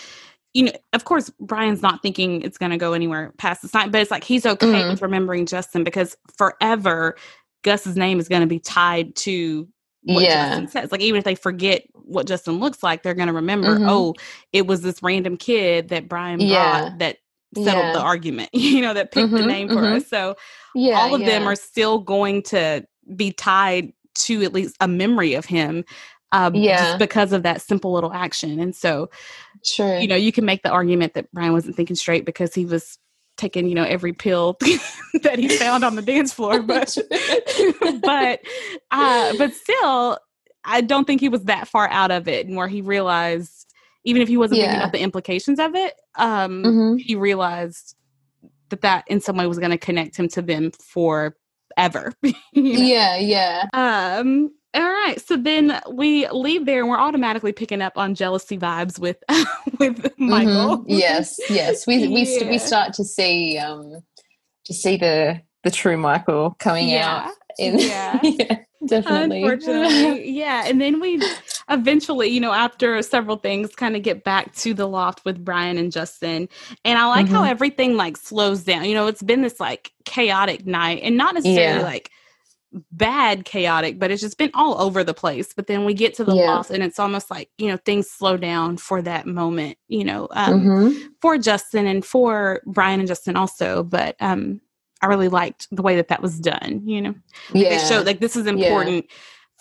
you 0.53 0.65
know, 0.65 0.71
of 0.93 1.05
course, 1.05 1.31
Brian's 1.39 1.81
not 1.81 2.01
thinking 2.01 2.41
it's 2.41 2.57
going 2.57 2.71
to 2.71 2.77
go 2.77 2.93
anywhere 2.93 3.33
past 3.37 3.61
this 3.61 3.73
night, 3.73 3.91
but 3.91 4.01
it's 4.01 4.11
like 4.11 4.23
he's 4.23 4.45
okay 4.45 4.83
Mhm. 4.83 4.89
with 4.89 5.01
remembering 5.01 5.45
Justin 5.45 5.83
because 5.83 6.15
forever 6.37 7.15
Gus's 7.63 7.95
name 7.95 8.19
is 8.19 8.27
going 8.29 8.41
to 8.41 8.47
be 8.47 8.59
tied 8.59 9.15
to 9.17 9.67
what 10.03 10.21
yeah. 10.23 10.49
Justin 10.49 10.67
says. 10.67 10.91
Like 10.91 11.01
even 11.01 11.19
if 11.19 11.25
they 11.25 11.35
forget 11.35 11.83
what 11.93 12.27
Justin 12.27 12.59
looks 12.59 12.83
like, 12.83 13.03
they're 13.03 13.13
going 13.15 13.27
to 13.27 13.33
remember. 13.33 13.79
Mhm. 13.79 13.89
Oh, 13.89 14.15
it 14.53 14.67
was 14.67 14.81
this 14.81 15.03
random 15.03 15.37
kid 15.37 15.89
that 15.89 16.09
Brian 16.09 16.39
Yeah. 16.39 16.81
brought 16.81 16.99
that 16.99 17.17
settled 17.55 17.85
Yeah. 17.87 17.93
the 17.93 18.01
argument. 18.01 18.49
You 18.53 18.81
know, 18.81 18.93
that 18.93 19.11
picked 19.11 19.31
the 19.35 19.43
Mhm, 19.43 19.47
name 19.47 19.69
for 19.69 19.83
mhm. 19.83 19.97
us. 19.97 20.07
So 20.07 20.35
Yeah. 20.75 20.99
all 20.99 21.15
of 21.15 21.25
them 21.25 21.47
are 21.47 21.55
still 21.55 21.99
going 21.99 22.43
to 22.43 22.85
be 23.15 23.31
tied 23.33 23.93
to 24.15 24.43
at 24.43 24.53
least 24.53 24.75
a 24.81 24.87
memory 24.87 25.33
of 25.35 25.45
him 25.45 25.85
uh, 26.33 26.51
Yeah. 26.53 26.77
just 26.77 26.97
because 26.99 27.33
of 27.33 27.43
that 27.43 27.61
simple 27.61 27.93
little 27.93 28.13
action 28.13 28.59
and 28.59 28.75
so 28.75 29.09
sure. 29.63 29.99
you 30.01 30.07
know 30.07 30.15
you 30.15 30.31
can 30.31 30.45
make 30.45 30.63
the 30.63 30.69
argument 30.69 31.13
that 31.13 31.31
brian 31.33 31.53
wasn't 31.53 31.75
thinking 31.75 31.95
straight 31.95 32.25
because 32.25 32.53
he 32.55 32.65
was 32.65 32.97
taking 33.37 33.67
you 33.67 33.75
know 33.75 33.83
every 33.83 34.13
pill 34.13 34.57
that 35.23 35.39
he 35.39 35.47
found 35.57 35.83
on 35.83 35.95
the 35.95 36.01
dance 36.01 36.31
floor 36.33 36.61
but 36.63 36.95
but 38.01 38.39
uh 38.91 39.33
but 39.37 39.53
still 39.53 40.17
i 40.63 40.81
don't 40.81 41.05
think 41.05 41.19
he 41.19 41.29
was 41.29 41.43
that 41.45 41.67
far 41.67 41.87
out 41.89 42.11
of 42.11 42.27
it 42.27 42.45
and 42.47 42.55
where 42.55 42.67
he 42.67 42.81
realized 42.81 43.73
even 44.05 44.21
if 44.21 44.27
he 44.27 44.37
wasn't 44.37 44.59
thinking 44.59 44.75
Yeah. 44.75 44.83
about 44.83 44.91
the 44.93 44.99
implications 45.01 45.59
of 45.59 45.75
it 45.75 45.93
um 46.15 46.63
Mhm. 46.63 46.99
he 47.01 47.15
realized 47.15 47.95
that 48.69 48.81
that 48.81 49.03
in 49.07 49.19
some 49.19 49.37
way 49.37 49.45
was 49.47 49.59
going 49.59 49.71
to 49.71 49.77
connect 49.77 50.15
him 50.17 50.27
to 50.29 50.41
them 50.41 50.71
forever. 50.71 51.33
you 52.21 52.33
know? 52.53 52.79
Yeah, 52.79 53.17
yeah. 53.17 53.65
Um. 53.73 54.51
All 54.75 54.81
right. 54.81 55.15
So 55.25 55.37
then 55.37 55.79
we 55.91 56.27
leave 56.29 56.65
there 56.65 56.79
and 56.81 56.89
we're 56.89 56.97
automatically 56.97 57.51
picking 57.53 57.81
up 57.81 57.97
on 57.97 58.15
jealousy 58.15 58.57
vibes 58.57 58.97
with 58.99 59.17
with 59.79 60.11
Michael. 60.17 60.79
Mm-hmm. 60.79 60.89
Yes, 60.89 61.39
yes. 61.49 61.85
We 61.85 62.07
we 62.07 62.25
st- 62.25 62.49
we 62.49 62.57
start 62.57 62.93
to 62.93 63.03
see 63.03 63.57
um 63.59 64.01
to 64.65 64.73
see 64.73 64.97
the 64.97 65.41
the 65.63 65.71
true 65.71 65.97
Michael 65.97 66.55
coming 66.59 66.89
Yeah. 66.89 67.25
out 67.27 67.31
in 67.59 67.77
Yeah. 67.77 68.19
yeah, 68.23 68.59
definitely. 68.85 69.43
Unfortunately, 69.43 70.29
yeah. 70.37 70.63
And 70.65 70.81
then 70.81 70.99
we 70.99 71.21
eventually, 71.69 72.29
you 72.29 72.39
know, 72.39 72.51
after 72.51 73.01
several 73.03 73.37
things, 73.37 73.75
kind 73.75 73.95
of 73.95 74.01
get 74.01 74.23
back 74.23 74.53
to 74.55 74.73
the 74.73 74.87
loft 74.87 75.23
with 75.23 75.43
Brian 75.45 75.77
and 75.77 75.91
Justin. 75.91 76.49
And 76.83 76.97
I 76.97 77.05
like 77.05 77.27
how 77.27 77.43
Mhm. 77.43 77.49
everything 77.49 77.95
like 77.95 78.17
slows 78.17 78.63
down. 78.63 78.85
You 78.85 78.95
know, 78.95 79.05
it's 79.07 79.21
been 79.23 79.41
this 79.43 79.59
like 79.59 79.91
chaotic 80.05 80.65
night 80.65 81.01
and 81.03 81.15
not 81.15 81.35
necessarily 81.35 81.79
Yeah. 81.79 81.83
like 81.85 82.09
bad 82.91 83.45
chaotic, 83.45 83.99
but 83.99 84.11
it's 84.11 84.21
just 84.21 84.37
been 84.37 84.51
all 84.53 84.79
over 84.81 85.03
the 85.03 85.13
place. 85.13 85.53
But 85.53 85.67
then 85.67 85.85
we 85.85 85.93
get 85.93 86.13
to 86.15 86.23
the 86.23 86.35
Yeah. 86.35 86.51
loft 86.51 86.71
and 86.71 86.83
it's 86.83 86.99
almost 86.99 87.29
like, 87.31 87.49
you 87.57 87.67
know, 87.67 87.77
things 87.77 88.09
slow 88.09 88.37
down 88.37 88.77
for 88.77 89.01
that 89.01 89.27
moment, 89.27 89.77
you 89.87 90.03
know, 90.03 90.27
um, 90.31 90.61
Mhm. 90.61 90.95
for 91.21 91.37
Justin 91.37 91.85
and 91.87 92.03
for 92.05 92.61
Brian 92.65 92.99
and 92.99 93.07
Justin 93.07 93.35
also. 93.35 93.83
But 93.83 94.15
um, 94.19 94.61
I 95.01 95.07
really 95.07 95.27
liked 95.29 95.67
the 95.71 95.81
way 95.81 95.95
that 95.97 96.07
that 96.07 96.21
was 96.21 96.39
done, 96.39 96.81
you 96.85 97.01
know 97.01 97.15
Yeah. 97.53 97.69
they 97.69 97.77
showed 97.77 98.05
like 98.05 98.19
this 98.21 98.35
is 98.35 98.47
important 98.47 99.05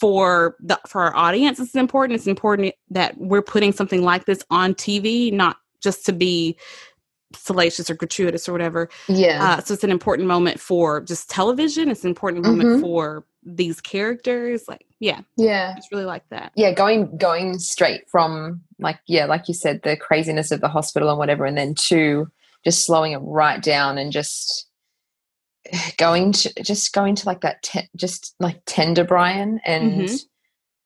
for 0.01 0.57
the 0.61 0.79
for 0.87 1.03
our 1.03 1.15
audience 1.17 1.61
it's 1.61 1.75
important 1.75 2.17
it's 2.17 2.27
important 2.27 2.75
that 2.91 3.17
we're 3.19 3.43
putting 3.43 3.73
something 3.73 4.03
like 4.03 4.25
this 4.25 4.43
on 4.51 4.75
tv 4.75 5.33
not 5.33 5.57
just 5.83 6.07
to 6.07 6.13
be 6.13 6.57
salacious 7.35 7.89
or 7.91 7.95
gratuitous 7.95 8.49
or 8.49 8.53
whatever 8.53 8.89
yeah. 9.09 9.57
uh, 9.59 9.61
so 9.63 9.75
it's 9.75 9.85
an 9.85 9.91
important 9.91 10.27
moment 10.29 10.61
for 10.61 11.01
just 11.01 11.29
television 11.31 11.91
it's 11.91 12.05
an 12.05 12.09
important 12.09 12.45
moment 12.45 12.69
Mhm. 12.69 12.81
for 12.81 13.25
these 13.45 13.81
characters 13.81 14.65
like 14.69 14.87
yeah 15.01 15.21
yeah. 15.37 15.75
it's 15.77 15.91
really 15.91 16.05
like 16.05 16.23
that 16.31 16.53
yeah 16.55 16.73
going 16.73 17.17
going 17.17 17.59
straight 17.59 18.09
from 18.09 18.61
like 18.79 18.99
yeah 19.07 19.25
like 19.27 19.49
you 19.49 19.55
said 19.55 19.81
the 19.83 19.97
craziness 19.97 20.51
of 20.53 20.61
the 20.61 20.69
hospital 20.69 21.09
and 21.11 21.19
whatever 21.19 21.45
and 21.45 21.59
then 21.59 21.75
to 21.75 22.29
just 22.65 22.87
slowing 22.87 23.11
it 23.13 23.19
right 23.19 23.61
down 23.63 23.99
and 23.99 24.13
just 24.13 24.69
going 25.97 26.33
to 26.33 26.53
just 26.63 26.93
going 26.93 27.15
to 27.17 27.27
like 27.27 27.41
that 27.41 27.63
te- 27.63 27.89
just 27.97 28.35
like 28.41 28.61
tender 28.67 29.05
brian 29.05 29.61
and 29.65 29.93
Mhm. 30.03 30.25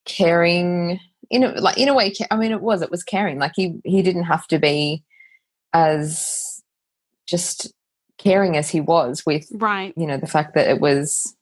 caring 0.06 1.00
you 1.30 1.38
know 1.38 1.52
like 1.58 1.76
in 1.78 1.88
a 1.88 1.94
way 1.94 2.12
i 2.30 2.36
mean 2.36 2.52
it 2.52 2.60
was 2.62 2.82
it 2.82 2.90
was 2.90 3.02
caring 3.02 3.38
like 3.38 3.52
he 3.56 3.74
he 3.84 4.02
didn't 4.02 4.24
have 4.24 4.46
to 4.46 4.58
be 4.58 5.02
as 5.72 6.62
just 7.26 7.72
caring 8.18 8.56
as 8.56 8.70
he 8.70 8.80
was 8.80 9.24
with 9.26 9.46
right 9.52 9.92
you 9.96 10.06
know 10.06 10.16
the 10.16 10.26
fact 10.26 10.54
that 10.54 10.68
it 10.68 10.80
was 10.80 11.36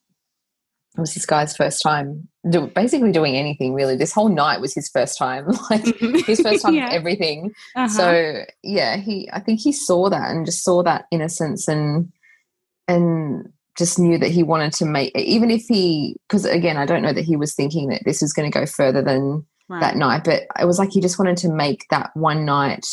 it 0.96 1.00
was 1.00 1.14
this 1.14 1.26
guy's 1.26 1.56
first 1.56 1.82
time 1.82 2.28
do, 2.48 2.66
basically 2.68 3.12
doing 3.12 3.37
anything 3.37 3.74
really 3.74 3.96
this 3.96 4.12
whole 4.12 4.28
night 4.28 4.60
was 4.60 4.74
his 4.74 4.88
first 4.88 5.16
time 5.16 5.46
like 5.70 5.84
his 6.26 6.40
first 6.40 6.62
time 6.62 6.74
yeah. 6.74 6.88
everything 6.90 7.52
uh-huh. 7.76 7.88
so 7.88 8.42
yeah 8.62 8.96
he 8.96 9.28
i 9.32 9.40
think 9.40 9.60
he 9.60 9.72
saw 9.72 10.08
that 10.08 10.30
and 10.30 10.46
just 10.46 10.64
saw 10.64 10.82
that 10.82 11.04
innocence 11.10 11.68
and 11.68 12.12
and 12.88 13.50
just 13.76 13.98
knew 13.98 14.18
that 14.18 14.30
he 14.30 14.42
wanted 14.42 14.72
to 14.72 14.84
make 14.84 15.16
even 15.16 15.50
if 15.50 15.62
he 15.66 16.16
because 16.28 16.44
again 16.44 16.76
i 16.76 16.87
don't 16.87 17.02
know 17.02 17.12
that 17.12 17.24
he 17.24 17.37
was 17.37 17.54
thinking 17.54 17.88
that 17.88 18.02
this 18.04 18.20
was 18.20 18.32
going 18.32 18.50
to 18.50 18.58
go 18.58 18.66
further 18.66 19.02
than 19.02 19.44
right. 19.68 19.80
that 19.80 19.96
night 19.96 20.22
but 20.24 20.42
it 20.60 20.66
was 20.66 20.78
like 20.78 20.90
he 20.90 21.00
just 21.00 21.18
wanted 21.18 21.37
to 21.37 21.48
make 21.48 21.87
that 21.90 22.10
one 22.14 22.44
night 22.44 22.87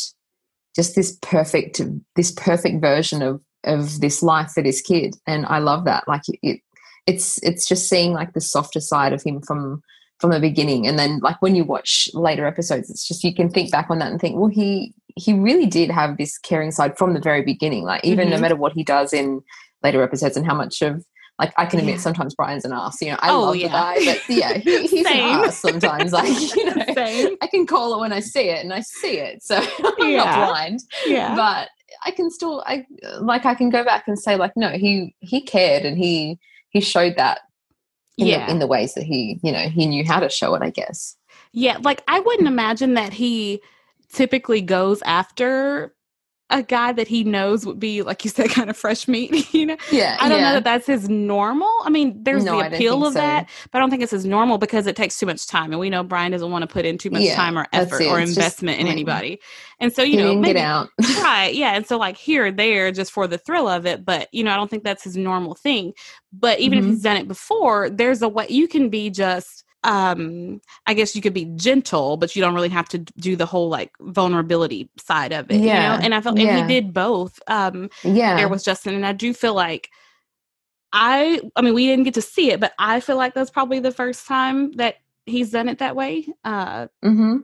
just 0.74 0.94
this 0.94 1.18
perfect 1.22 1.80
this 2.16 2.30
perfect 2.32 2.80
version 2.80 3.22
of 3.22 3.40
of 3.64 4.00
this 4.00 4.22
life 4.22 4.50
for 4.52 4.62
this 4.62 4.80
kid. 4.80 5.14
And 5.26 5.46
i 5.46 5.58
love 5.58 5.84
that. 5.84 6.06
Like 6.08 6.22
it 6.42 6.60
it's 7.06 7.42
it's 7.42 7.66
just 7.66 7.88
seeing 7.88 8.12
like 8.12 8.32
the 8.32 8.40
softer 8.40 8.80
side 8.80 9.12
of 9.12 9.22
him 9.22 9.40
from 9.42 9.82
from 10.18 10.30
the 10.30 10.40
beginning. 10.40 10.86
And 10.86 10.98
then 10.98 11.18
like 11.20 11.40
when 11.42 11.54
you 11.54 11.64
watch 11.64 12.08
later 12.14 12.46
episodes 12.46 12.90
it's 12.90 13.06
just 13.06 13.24
you 13.24 13.34
can 13.34 13.50
think 13.50 13.70
back 13.70 13.88
on 13.90 13.98
that 13.98 14.10
and 14.10 14.20
think 14.20 14.36
well 14.36 14.48
he 14.48 14.94
he 15.16 15.32
really 15.34 15.66
did 15.66 15.90
have 15.90 16.16
this 16.16 16.38
caring 16.38 16.70
side 16.70 16.96
from 16.96 17.12
the 17.14 17.20
very 17.20 17.42
beginning. 17.42 17.84
Like 17.84 18.04
even 18.04 18.30
no 18.30 18.36
Mhm. 18.36 18.40
matter 18.40 18.56
what 18.56 18.72
he 18.72 18.82
does 18.82 19.12
in 19.12 19.40
later 19.82 20.02
episodes 20.02 20.36
and 20.36 20.46
how 20.46 20.54
much 20.54 20.80
of 20.80 21.04
like 21.42 21.52
I 21.58 21.66
can 21.66 21.80
admit 21.80 21.96
Yeah. 21.96 22.00
sometimes 22.00 22.36
Brian's 22.36 22.64
an 22.64 22.72
ass. 22.72 23.02
You 23.02 23.10
know, 23.10 23.16
I 23.20 23.30
Oh, 23.30 23.40
love 23.46 23.56
yeah. 23.56 23.66
the 23.66 23.72
guy, 23.72 24.04
but 24.04 24.18
yeah, 24.36 24.58
he, 24.58 24.86
he's 24.86 25.06
an 25.06 25.18
ass 25.18 25.60
sometimes. 25.60 26.12
Like 26.12 26.28
you 26.56 26.64
know, 26.64 26.94
Same. 26.94 27.36
I 27.42 27.48
can 27.48 27.66
call 27.66 27.94
it 27.94 28.00
when 28.00 28.12
I 28.12 28.20
see 28.20 28.48
it, 28.48 28.62
and 28.62 28.72
I 28.72 28.80
see 28.80 29.18
it, 29.18 29.42
so 29.42 29.56
I'm 30.00 30.12
Yeah. 30.12 30.16
not 30.18 30.48
blind. 30.48 30.80
yeah 31.08 31.34
But 31.34 31.68
I 32.06 32.12
can 32.12 32.30
still, 32.30 32.62
I 32.66 32.84
like, 33.20 33.44
I 33.44 33.54
can 33.56 33.70
go 33.70 33.84
back 33.84 34.04
and 34.06 34.18
say, 34.18 34.36
like, 34.36 34.52
no, 34.56 34.68
he 34.70 35.14
he 35.18 35.42
cared, 35.42 35.84
and 35.84 35.98
he 35.98 36.38
he 36.70 36.80
showed 36.80 37.16
that 37.16 37.40
in, 38.18 38.28
yeah 38.28 38.46
the, 38.46 38.52
in 38.52 38.58
the 38.60 38.66
ways 38.68 38.94
that 38.94 39.02
he, 39.04 39.40
you 39.42 39.50
know, 39.50 39.68
he 39.68 39.86
knew 39.86 40.04
how 40.06 40.20
to 40.20 40.28
show 40.28 40.54
it. 40.54 40.62
I 40.62 40.70
guess. 40.70 41.16
Yeah, 41.52 41.78
like 41.82 42.04
I 42.06 42.20
wouldn't 42.20 42.46
imagine 42.48 42.94
that 42.94 43.12
he 43.14 43.62
typically 44.12 44.60
goes 44.62 45.02
after 45.02 45.92
a 46.52 46.62
guy 46.62 46.92
that 46.92 47.08
he 47.08 47.24
knows 47.24 47.66
would 47.66 47.80
be, 47.80 48.02
like 48.02 48.24
you 48.24 48.30
said, 48.30 48.50
kind 48.52 48.70
of 48.70 48.76
fresh 48.76 49.08
meat. 49.08 49.32
You 49.54 49.66
know, 49.66 49.76
Yeah, 49.90 50.18
I 50.18 50.28
don't 50.28 50.38
yeah. 50.38 50.42
know 50.42 50.52
that 50.52 50.64
that's 50.64 50.86
his 50.86 51.08
normal. 51.08 51.70
I 51.84 51.90
mean, 51.90 52.22
there's 52.24 52.44
No, 52.44 52.48
the 52.48 52.60
appeal 52.60 53.06
of 53.06 53.14
so. 53.14 53.18
that, 53.18 53.48
but 53.70 53.78
I 53.78 53.80
don't 53.80 53.90
think 53.90 54.02
it's 54.02 54.12
his 54.12 54.26
normal 54.26 54.58
because 54.58 54.86
it 54.86 54.96
takes 54.96 55.18
too 55.18 55.26
much 55.26 55.46
time, 55.46 55.72
and 55.72 55.80
we 55.80 55.90
know 55.90 56.02
Brian 56.04 56.32
doesn't 56.32 56.50
want 56.50 56.62
to 56.62 56.66
put 56.68 56.84
in 56.86 56.98
too 56.98 57.10
much 57.10 57.24
Yeah, 57.24 57.34
time 57.34 57.58
or 57.58 57.66
effort 57.72 58.04
or 58.06 58.20
It's 58.20 58.28
investment 58.28 58.80
in 58.80 58.86
anybody. 58.88 59.40
And 59.80 59.92
so, 59.92 60.02
you 60.02 60.16
know, 60.16 60.34
maybe 60.34 60.54
get 60.54 60.56
out. 60.56 60.88
right 61.16 61.54
yeah 61.54 61.72
and 61.74 61.86
so 61.86 61.98
like 61.98 62.16
here 62.16 62.46
or 62.46 62.50
there 62.52 62.92
just 62.92 63.12
for 63.12 63.26
the 63.26 63.36
thrill 63.36 63.68
of 63.68 63.86
it 63.86 64.04
but 64.04 64.28
you 64.32 64.44
know 64.44 64.52
i 64.52 64.56
don't 64.56 64.70
think 64.70 64.84
that's 64.84 65.04
his 65.04 65.16
normal 65.16 65.54
thing 65.54 65.92
but 66.32 66.60
even 66.60 66.78
if 66.78 66.84
Mhm. 66.84 66.86
he's 66.86 67.02
done 67.02 67.16
it 67.16 67.28
before 67.28 67.90
there's 67.90 68.22
a 68.22 68.28
way 68.28 68.46
you 68.48 68.68
can 68.68 68.88
be 68.88 69.10
just 69.10 69.61
um 69.84 70.60
i 70.86 70.94
guess 70.94 71.16
you 71.16 71.22
could 71.22 71.34
be 71.34 71.44
gentle 71.56 72.16
but 72.16 72.36
you 72.36 72.42
don't 72.42 72.54
really 72.54 72.68
have 72.68 72.88
to 72.88 72.98
do 72.98 73.34
the 73.36 73.46
whole 73.46 73.68
like 73.68 73.90
vulnerability 74.00 74.88
side 74.98 75.32
of 75.32 75.50
it 75.50 75.60
you 75.74 75.80
know 75.80 75.98
and 76.02 76.14
i 76.14 76.20
felt 76.20 76.38
and 76.38 76.48
he 76.56 76.62
did 76.68 76.92
both 76.94 77.40
um 77.48 77.88
yeah, 78.04 78.36
there 78.36 78.48
was 78.48 78.62
justin 78.62 78.94
and 78.94 79.04
i 79.04 79.12
do 79.12 79.34
feel 79.34 79.54
like 79.54 79.90
i 80.92 81.40
i 81.56 81.62
mean 81.62 81.74
we 81.74 81.86
didn't 81.86 82.04
get 82.04 82.14
to 82.14 82.22
see 82.22 82.50
it 82.50 82.60
but 82.60 82.72
i 82.78 83.00
feel 83.00 83.16
like 83.16 83.34
that's 83.34 83.50
probably 83.50 83.80
the 83.80 83.90
first 83.92 84.26
time 84.26 84.72
that 84.72 84.96
he's 85.26 85.50
done 85.50 85.68
it 85.68 85.78
that 85.78 85.96
way 85.96 86.26
uh 86.44 86.86
mm-hmm. 87.04 87.38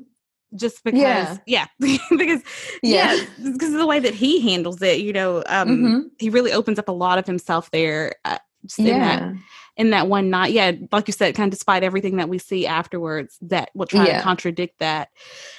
just 0.55 0.85
because 0.85 1.39
Yeah. 1.47 1.67
yeah, 1.81 1.99
because 2.11 2.43
Yeah. 2.83 3.15
yeah 3.15 3.25
because 3.53 3.73
of 3.73 3.79
the 3.79 3.87
way 3.87 4.01
that 4.01 4.15
he 4.15 4.41
handles 4.41 4.81
it 4.83 5.01
you 5.01 5.13
know 5.13 5.43
um 5.47 5.69
Mhm. 5.69 6.11
he 6.19 6.31
really 6.31 6.53
opens 6.53 6.79
up 6.79 6.89
a 6.89 6.93
lot 6.93 7.19
of 7.19 7.27
himself 7.27 7.71
there 7.71 8.15
uh, 8.25 8.39
just 8.65 8.79
in 8.81 8.87
that 8.87 9.21
yeah, 9.23 9.33
in 9.79 9.91
that 9.91 10.09
one 10.09 10.29
night 10.29 10.53
yeah 10.53 10.73
like 10.93 11.07
you 11.09 11.13
said 11.13 11.35
kind 11.35 11.47
of 11.53 11.57
despite 11.57 11.83
everything 11.83 12.17
that 12.17 12.29
we 12.29 12.37
see 12.39 12.67
afterwards 12.67 13.39
that 13.41 13.71
will 13.75 13.87
try 13.87 14.07
Yeah. 14.07 14.19
to 14.19 14.23
contradict 14.25 14.79
that 14.81 15.09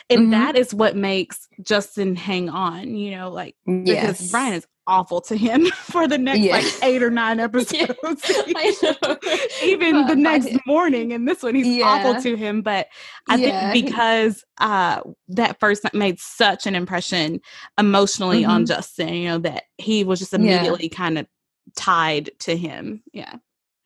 and 0.09 0.27
Mhm. 0.27 0.31
that 0.31 0.55
is 0.55 0.73
what 0.73 0.95
makes 0.95 1.47
justin 1.61 2.15
hang 2.15 2.49
on 2.49 2.93
you 2.95 3.11
know 3.11 3.31
like 3.31 3.55
because 3.65 3.87
yes. 4.21 4.31
brian 4.31 4.53
is 4.53 4.67
awful 4.87 5.21
to 5.21 5.37
him 5.37 5.65
for 5.83 6.07
the 6.07 6.17
next 6.17 6.39
Yeah. 6.39 6.53
like 6.53 6.65
eight 6.83 7.01
or 7.01 7.09
nine 7.11 7.39
episodes 7.47 7.95
I 8.03 9.17
even 9.63 9.93
But 10.01 10.07
the 10.07 10.15
next 10.15 10.45
the- 10.47 10.59
morning 10.65 11.13
and 11.13 11.27
this 11.27 11.41
one 11.43 11.55
he's 11.55 11.67
Yeah. 11.67 11.85
awful 11.87 12.21
to 12.21 12.35
him 12.35 12.61
but 12.61 12.87
i 13.29 13.35
Yeah, 13.37 13.71
think 13.71 13.85
because 13.85 14.43
uh 14.59 15.01
that 15.29 15.59
first 15.59 15.83
night 15.83 15.93
made 15.93 16.19
such 16.19 16.65
an 16.67 16.75
impression 16.75 17.39
emotionally 17.77 18.43
on 18.45 18.63
Mhm. 18.63 18.67
justin 18.67 19.13
you 19.13 19.29
know 19.29 19.37
that 19.39 19.63
he 19.77 20.03
was 20.03 20.19
just 20.19 20.33
immediately 20.33 20.89
kind 20.89 21.17
of 21.17 21.27
tied 21.75 22.31
to 22.39 22.57
him 22.57 23.03
yeah 23.13 23.35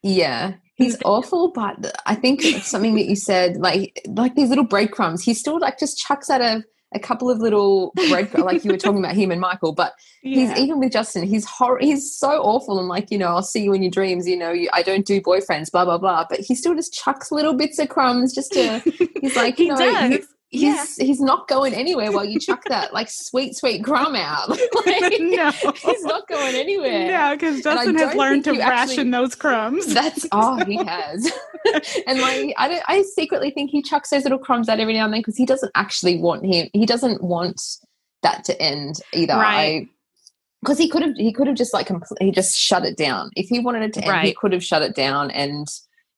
Yeah, 0.03 0.55
he's 0.75 0.97
awful, 1.05 1.51
but 1.51 1.95
I 2.05 2.15
think 2.15 2.41
something 2.63 2.95
that 2.95 3.05
you 3.05 3.15
said, 3.15 3.57
like 3.57 4.01
like 4.07 4.35
these 4.35 4.49
little 4.49 4.65
breadcrumbs. 4.65 5.23
He 5.23 5.33
still 5.33 5.59
like 5.59 5.79
just 5.79 5.97
chucks 5.97 6.29
out 6.29 6.41
a, 6.41 6.63
a 6.93 6.99
couple 6.99 7.29
of 7.31 7.39
little 7.39 7.91
bread, 8.09 8.33
like 8.37 8.63
you 8.65 8.71
were 8.71 8.77
talking 8.77 8.99
about 8.99 9.15
him 9.15 9.31
and 9.31 9.39
Michael. 9.39 9.71
But 9.73 9.93
he's 10.21 10.51
even 10.57 10.79
with 10.79 10.91
Justin, 10.91 11.23
he's 11.23 11.45
hor- 11.45 11.79
he's 11.79 12.13
so 12.17 12.41
awful 12.41 12.79
and 12.79 12.87
like 12.87 13.11
you 13.11 13.17
know, 13.17 13.27
I'll 13.27 13.41
see 13.43 13.63
you 13.63 13.73
in 13.73 13.81
your 13.81 13.91
dreams. 13.91 14.27
You 14.27 14.37
know, 14.37 14.51
you, 14.51 14.69
I 14.73 14.83
don't 14.83 15.05
do 15.05 15.21
boyfriends, 15.21 15.71
blah 15.71 15.85
blah 15.85 15.97
blah. 15.97 16.25
But 16.29 16.41
he 16.41 16.53
still 16.53 16.75
just 16.75 16.93
chucks 16.93 17.31
little 17.31 17.53
bits 17.53 17.79
of 17.79 17.89
crumbs 17.89 18.33
just 18.33 18.51
to. 18.53 18.79
He's 19.21 19.35
like, 19.37 19.57
he 19.57 19.65
you 19.65 19.69
know, 19.69 19.77
does 19.77 20.11
you- 20.11 20.27
He's 20.53 20.97
he's 20.97 21.19
not 21.19 21.47
going 21.47 21.73
anywhere 21.73 22.11
while 22.11 22.25
you 22.25 22.39
chuck 22.39 22.63
that 22.69 22.93
like 22.93 23.09
sweet 23.09 23.55
sweet 23.55 23.83
crumb 23.83 24.15
out. 24.15 24.49
Like, 24.85 25.19
no 25.19 25.51
he's 25.51 26.03
not 26.03 26.27
going 26.27 26.55
anywhere. 26.55 27.05
Yeah, 27.07 27.33
because 27.33 27.61
justin 27.61 27.95
has 27.95 28.15
learned 28.15 28.43
to 28.45 28.53
you 28.53 28.61
actually- 28.61 28.97
ration 28.97 29.11
those 29.11 29.33
crumbs 29.33 29.93
That's 29.93 30.27
oh, 30.31 30.63
he 30.65 30.75
has, 30.85 31.31
and 32.05 32.19
like 32.19 32.53
I 32.57 32.67
don't. 32.67 32.83
I 32.87 33.01
secretly 33.01 33.51
think 33.51 33.71
he 33.71 33.81
chucks 33.81 34.09
those 34.09 34.23
little 34.23 34.37
crumbs 34.37 34.69
out 34.69 34.79
every 34.79 34.93
now 34.93 35.05
and 35.05 35.13
then 35.13 35.21
because 35.21 35.37
he 35.37 35.45
doesn't 35.45 35.71
actually 35.75 36.19
want 36.19 36.45
him. 36.45 36.69
He 36.73 36.85
doesn't 36.85 37.23
want 37.23 37.61
that 38.21 38.43
to 38.45 38.61
end 38.61 38.95
either. 39.13 39.33
Right. 39.35 39.87
Because 40.61 40.77
he 40.77 40.89
could 40.89 41.01
have. 41.01 41.15
He 41.15 41.31
could 41.33 41.47
have 41.47 41.55
just 41.55 41.73
like 41.73 41.89
he 42.19 42.31
just 42.31 42.57
shut 42.57 42.85
it 42.85 42.97
down. 42.97 43.31
If 43.35 43.47
he 43.47 43.59
wanted 43.59 43.83
it 43.83 43.93
to 43.93 44.05
end, 44.05 44.27
he 44.27 44.33
could 44.33 44.53
have 44.53 44.63
shut 44.63 44.81
it 44.81 44.95
down 44.95 45.31
and 45.31 45.67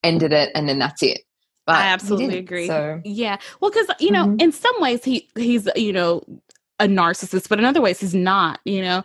ended 0.03 0.33
it, 0.33 0.51
and 0.55 0.67
then 0.67 0.79
that's 0.79 1.01
it. 1.01 1.21
But 1.65 1.75
I 1.77 1.87
absolutely 1.87 2.37
agree. 2.37 2.67
So 2.67 3.01
Yeah. 3.03 3.37
Well, 3.59 3.71
because 3.71 3.87
you 3.99 4.11
know, 4.11 4.25
Mhm. 4.25 4.41
in 4.41 4.51
some 4.51 4.75
ways 4.79 5.03
he 5.03 5.27
he's 5.35 5.67
you 5.75 5.93
know 5.93 6.23
a 6.79 6.85
narcissist, 6.87 7.47
but 7.49 7.57
in 7.59 7.65
other 7.65 7.81
ways 7.81 7.99
he's 7.99 8.15
not. 8.15 8.59
You 8.65 8.81
know, 8.81 9.03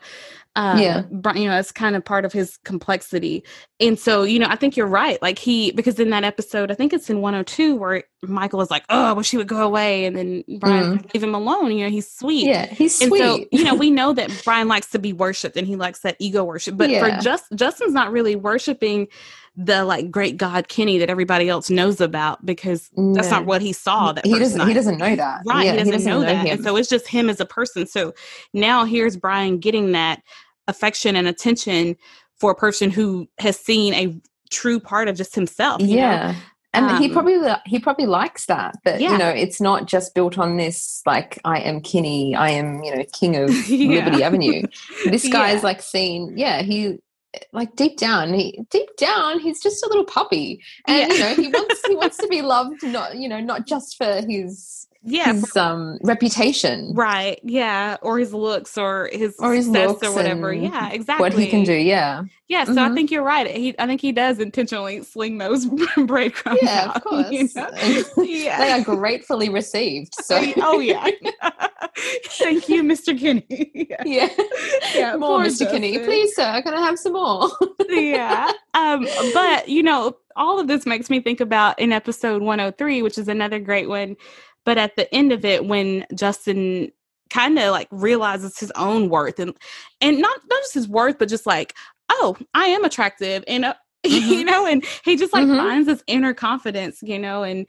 Uh, 0.57 0.77
Yeah. 0.81 1.03
You 1.37 1.49
know, 1.49 1.57
it's 1.61 1.71
kind 1.71 1.95
of 1.95 2.05
part 2.05 2.25
of 2.25 2.33
his 2.33 2.57
complexity. 2.65 3.45
And 3.79 3.97
so, 3.97 4.25
you 4.25 4.41
know, 4.41 4.49
I 4.51 4.57
think 4.57 4.77
you're 4.77 4.89
right. 4.89 5.23
Like 5.23 5.39
he, 5.39 5.71
because 5.71 6.01
in 6.01 6.11
that 6.11 6.25
episode, 6.25 6.73
I 6.73 6.75
think 6.75 6.93
it's 6.93 7.09
in 7.09 7.21
102 7.21 7.77
where 7.77 8.03
Michael 8.25 8.61
is 8.61 8.69
like, 8.69 8.83
oh, 8.91 9.05
I 9.05 9.13
wish 9.13 9.31
he 9.31 9.37
would 9.37 9.47
go 9.47 9.63
away. 9.63 10.05
And 10.07 10.17
then 10.17 10.43
Brian, 10.59 11.09
leave 11.15 11.23
him 11.23 11.37
alone. 11.37 11.71
You 11.71 11.85
know, 11.85 11.91
he's 11.91 12.11
sweet. 12.11 12.47
Mm. 12.47 12.49
Yeah, 12.49 12.67
he's 12.67 13.01
And 13.01 13.09
sweet. 13.11 13.21
so, 13.21 13.45
you 13.53 13.63
know, 13.63 13.77
we 13.77 13.91
know 14.01 14.13
that 14.13 14.29
Brian 14.45 14.67
likes 14.67 14.91
to 14.91 14.99
be 14.99 15.13
worshipped 15.13 15.57
and 15.57 15.69
he 15.69 15.77
likes 15.77 16.01
that 16.01 16.17
ego 16.19 16.43
worship. 16.43 16.77
But 16.77 16.91
Yeah. 16.91 17.19
for 17.19 17.23
just 17.23 17.45
Justin's 17.55 17.93
not 17.93 18.11
really 18.11 18.35
worshiping 18.35 19.07
the 19.63 19.85
like 19.85 20.11
great 20.11 20.37
God 20.37 20.69
Kinney 20.69 20.99
that 20.99 21.11
everybody 21.11 21.49
else 21.49 21.69
knows 21.71 22.01
about 22.01 22.45
because 22.47 22.89
that's 23.15 23.31
not 23.31 23.45
what 23.47 23.61
he 23.61 23.73
saw 23.73 24.13
that 24.13 24.25
he 24.25 24.39
doesn't. 24.39 24.59
night. 24.59 24.69
He 24.69 24.75
doesn't 24.75 24.97
know 24.99 25.17
that. 25.17 25.43
Right, 25.47 25.67
Yeah, 25.67 25.73
he, 25.85 25.91
doesn't 25.91 26.11
know, 26.11 26.21
that. 26.21 26.47
him. 26.47 26.57
And 26.57 26.65
so 26.65 26.77
it's 26.77 26.89
just 26.89 27.07
him 27.09 27.29
as 27.29 27.41
a 27.41 27.45
person. 27.47 27.87
So 27.87 28.15
now 28.55 28.85
here's 28.85 29.17
Brian 29.17 29.59
getting 29.59 29.93
that 29.93 30.23
affection 30.69 31.15
and 31.17 31.27
attention 31.29 31.97
for 32.37 32.51
a 32.51 32.55
person 32.55 32.91
who 32.91 33.29
has 33.39 33.59
seen 33.59 33.93
a 33.95 34.19
true 34.51 34.81
part 34.81 35.09
of 35.09 35.17
just 35.17 35.35
himself. 35.35 35.81
you 35.83 35.89
know? 35.89 35.95
yeah. 35.97 36.35
And 36.73 36.99
he 37.03 37.07
Um, 37.09 37.13
probably 37.13 37.37
li- 37.39 37.57
he 37.67 37.81
probably 37.81 38.07
likes 38.07 38.47
that 38.47 38.77
that 38.85 39.01
Yeah. 39.01 39.11
you 39.13 39.19
know 39.19 39.29
it's 39.29 39.61
not 39.61 39.87
just 39.87 40.15
built 40.15 40.39
on 40.39 40.57
this 40.57 41.03
like 41.05 41.39
I 41.45 41.59
am 41.59 41.81
Kinney 41.81 42.37
I 42.37 42.51
am 42.51 42.83
you 42.85 42.95
know 42.95 43.05
king 43.13 43.35
of 43.37 43.51
Yeah. 43.69 44.05
Liberty 44.05 44.23
Avenue. 44.23 44.63
This 45.05 45.29
guy's 45.29 45.57
Yeah. 45.57 45.61
like 45.65 45.83
seen 45.83 46.33
yeah 46.39 46.63
he 46.63 46.99
like 47.53 47.77
deep 47.77 47.97
down 47.97 48.35
he 48.35 48.61
deep 48.71 48.89
down 48.97 49.39
he's 49.39 49.63
just 49.63 49.85
a 49.85 49.89
little 49.89 50.05
puppy 50.05 50.61
and 50.87 51.13
Yeah. 51.13 51.15
you 51.15 51.21
know 51.21 51.35
he 51.43 51.49
wants 51.49 51.87
he 51.87 51.95
wants 51.95 52.17
to 52.19 52.27
be 52.29 52.43
loved 52.55 52.83
not 52.83 53.17
you 53.17 53.29
know 53.29 53.41
not 53.41 53.67
just 53.67 53.97
for 53.97 54.21
his 54.29 54.87
Yeah. 55.03 55.33
his 55.33 55.57
um 55.57 55.99
reputation 56.05 56.93
Right. 56.95 57.41
Yeah. 57.43 57.97
Or 58.03 58.19
his 58.19 58.35
looks 58.35 58.77
or 58.77 59.09
his 59.13 59.35
Or 59.39 59.55
his 59.55 59.67
looks 59.67 60.07
or 60.07 60.13
whatever. 60.15 60.53
Yeah, 60.53 60.91
exactly. 60.91 61.23
what 61.25 61.33
he 61.39 61.47
can 61.47 61.65
do 61.65 61.73
yeah 61.73 62.25
Yeah. 62.49 62.65
So 62.65 62.73
I 62.73 62.89
Mhm. 62.91 62.95
think 62.95 63.11
you're 63.11 63.23
right. 63.23 63.47
He 63.51 63.75
I 63.79 63.87
think 63.87 64.03
he 64.03 64.13
does 64.13 64.39
intentionally 64.41 65.03
sling 65.03 65.39
those 65.39 65.67
breadcrumbs 65.97 66.59
yeah 66.63 66.89
out. 66.89 66.97
of 66.97 67.05
course 67.05 67.31
you 67.31 67.49
know? 67.57 67.71
Yeah. 68.25 68.59
they 68.59 68.73
are 68.73 68.83
gratefully 68.83 69.49
received 69.49 70.15
so 70.23 70.39
oh 70.59 70.81
yeah. 70.81 71.09
Thank 72.27 72.69
you, 72.69 72.83
Mr. 72.83 73.19
Kinney. 73.19 73.71
yeah. 73.75 74.03
yeah 74.05 74.29
Yeah, 74.95 75.17
more 75.17 75.41
Mr. 75.41 75.71
Kinney 75.71 75.99
please 75.99 76.35
sir 76.35 76.61
can 76.63 76.75
I 76.75 76.81
have 76.83 76.99
some 76.99 77.15
more 77.15 77.49
yeah. 77.89 78.53
Um, 78.75 79.07
but 79.35 79.69
you 79.69 79.83
know, 79.83 80.17
all 80.37 80.61
of 80.61 80.69
this 80.69 80.87
makes 80.87 81.11
me 81.11 81.21
think 81.21 81.41
about 81.41 81.79
in 81.81 81.93
episode 81.93 82.41
103, 82.41 83.03
which 83.03 83.19
is 83.19 83.27
another 83.29 83.59
great 83.59 83.89
one. 83.89 84.17
But 84.65 84.79
at 84.79 84.97
the 84.97 85.13
end 85.15 85.33
of 85.33 85.45
it, 85.45 85.65
when 85.67 86.07
Justin 86.15 86.93
kind 87.31 87.59
of 87.59 87.71
like 87.71 87.89
realizes 87.91 88.59
his 88.59 88.73
own 88.73 89.09
worth 89.09 89.39
and 89.39 89.57
and 90.01 90.19
not 90.21 90.41
not 90.51 90.61
just 90.63 90.75
his 90.75 90.89
worth, 90.89 91.19
but 91.19 91.29
just 91.29 91.47
like, 91.47 91.75
oh, 92.11 92.37
I 92.55 92.65
am 92.67 92.85
attractive, 92.85 93.45
and 93.47 93.65
uh, 93.65 93.75
you 94.05 94.21
Mhm. 94.43 94.47
know, 94.47 94.67
and 94.67 94.85
he 95.05 95.17
just 95.17 95.33
like 95.33 95.47
Mhm. 95.47 95.57
finds 95.57 95.87
this 95.87 96.03
inner 96.07 96.35
confidence, 96.35 96.99
you 97.03 97.19
know, 97.19 97.43
and 97.43 97.67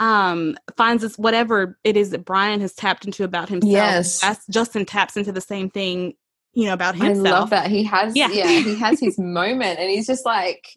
um 0.00 0.56
finds 0.76 1.02
this 1.02 1.18
whatever 1.18 1.76
it 1.84 1.96
is 1.96 2.10
that 2.10 2.24
Brian 2.24 2.60
has 2.60 2.72
tapped 2.74 3.04
into 3.04 3.24
about 3.24 3.48
himself. 3.48 3.72
Yes. 3.72 4.20
That's 4.20 4.46
Justin 4.46 4.84
taps 4.86 5.16
into 5.16 5.32
the 5.32 5.40
same 5.40 5.70
thing, 5.70 6.14
you 6.54 6.66
know, 6.66 6.72
about 6.72 6.94
himself. 6.94 7.26
I 7.26 7.30
love 7.30 7.50
that 7.50 7.70
he 7.70 7.82
has 7.84 8.14
Yeah. 8.16 8.28
yeah. 8.28 8.46
he 8.60 8.76
has 8.76 9.00
his 9.00 9.18
moment 9.18 9.80
and 9.80 9.90
he's 9.90 10.06
just 10.06 10.24
like 10.24 10.68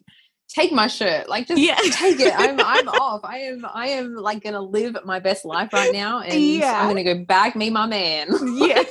take 0.54 0.72
my 0.72 0.86
shirt 0.86 1.28
like 1.28 1.46
just 1.48 1.60
Yeah. 1.60 1.76
take 1.92 2.20
it 2.20 2.32
I'm 2.36 2.60
I'm 2.60 2.88
off 3.00 3.20
I 3.24 3.38
am 3.38 3.64
I 3.72 3.88
am 3.88 4.14
like 4.14 4.42
gonna 4.42 4.60
live 4.60 4.96
my 5.04 5.18
best 5.18 5.44
life 5.44 5.72
right 5.72 5.92
now 5.92 6.20
and 6.20 6.34
Yeah. 6.40 6.80
I'm 6.82 6.88
gonna 6.88 7.04
go 7.04 7.24
bag 7.24 7.56
me 7.56 7.70
my 7.70 7.86
man 7.86 8.28
Yeah. 8.56 8.82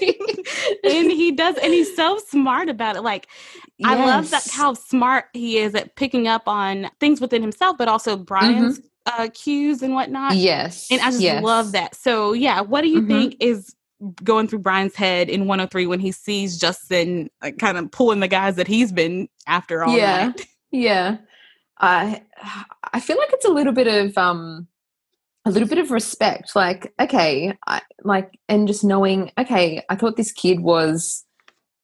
and 0.84 1.12
he 1.12 1.32
does 1.32 1.56
and 1.58 1.74
he's 1.74 1.96
so 1.96 2.18
smart 2.28 2.70
about 2.70 2.96
it 2.96 3.02
like 3.02 3.28
i 3.84 3.96
love 4.06 4.30
that 4.32 4.48
how 4.52 4.74
smart 4.74 5.26
he 5.34 5.58
is 5.58 5.74
at 5.76 5.96
picking 5.96 6.28
up 6.28 6.48
on 6.48 6.90
things 7.00 7.20
within 7.22 7.42
himself 7.42 7.78
but 7.78 7.88
also 7.88 8.16
brian's 8.18 8.80
uh 9.06 9.28
cues 9.34 9.82
and 9.82 9.94
whatnot 9.94 10.36
yes 10.36 10.88
and 10.92 11.02
i 11.02 11.06
just 11.10 11.22
yes. 11.22 11.44
love 11.44 11.72
that 11.72 11.96
so 11.96 12.34
yeah 12.34 12.62
what 12.62 12.82
do 12.82 12.88
you 12.90 13.02
Mhm. 13.02 13.08
think 13.08 13.36
is 13.40 13.74
going 14.24 14.48
through 14.48 14.60
brian's 14.60 14.96
head 14.96 15.30
in 15.30 15.42
103 15.48 15.86
when 15.88 16.00
he 16.00 16.12
sees 16.12 16.58
justin 16.60 17.30
like, 17.42 17.58
kind 17.60 17.78
of 17.78 17.92
pulling 17.92 18.20
the 18.20 18.28
guys 18.28 18.56
that 18.56 18.68
he's 18.68 18.92
been 18.92 19.28
after 19.48 19.84
all 19.84 19.96
Yeah. 19.96 20.28
night 20.28 20.48
yeah 20.72 21.18
I 21.82 22.22
I 22.94 23.00
feel 23.00 23.18
like 23.18 23.34
it's 23.34 23.46
a 23.46 23.50
little 23.52 23.74
bit 23.74 23.88
of 23.88 24.18
um 24.18 24.68
a 25.46 25.50
little 25.52 25.68
bit 25.68 25.80
of 25.80 25.90
respect 25.90 26.56
like 26.56 26.94
okay 27.02 27.58
I, 27.68 27.82
like 28.04 28.38
and 28.48 28.68
just 28.68 28.84
knowing 28.84 29.32
okay 29.40 29.84
I 29.90 29.96
thought 29.96 30.16
this 30.16 30.32
kid 30.32 30.60
was 30.60 31.26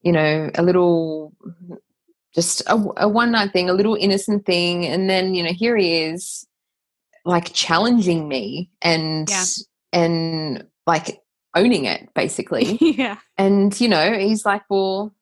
you 0.04 0.12
know 0.12 0.52
a 0.56 0.62
little 0.62 1.34
just 2.36 2.62
a, 2.68 2.76
a 2.98 3.08
one 3.10 3.32
night 3.32 3.52
thing 3.54 3.70
a 3.70 3.74
little 3.74 3.96
innocent 3.96 4.46
thing 4.46 4.86
and 4.86 5.10
then 5.10 5.34
you 5.34 5.44
know 5.44 5.52
here 5.54 5.76
he 5.76 6.04
is 6.04 6.46
like 7.26 7.52
challenging 7.54 8.28
me 8.28 8.70
and 8.84 9.28
Yeah. 9.28 9.44
and 9.92 10.68
like 10.86 11.20
owning 11.56 11.86
it 11.86 12.14
basically 12.14 12.78
yeah 12.80 13.18
and 13.38 13.80
you 13.82 13.88
know 13.88 14.14
he's 14.14 14.46
like 14.46 14.62
well 14.70 15.16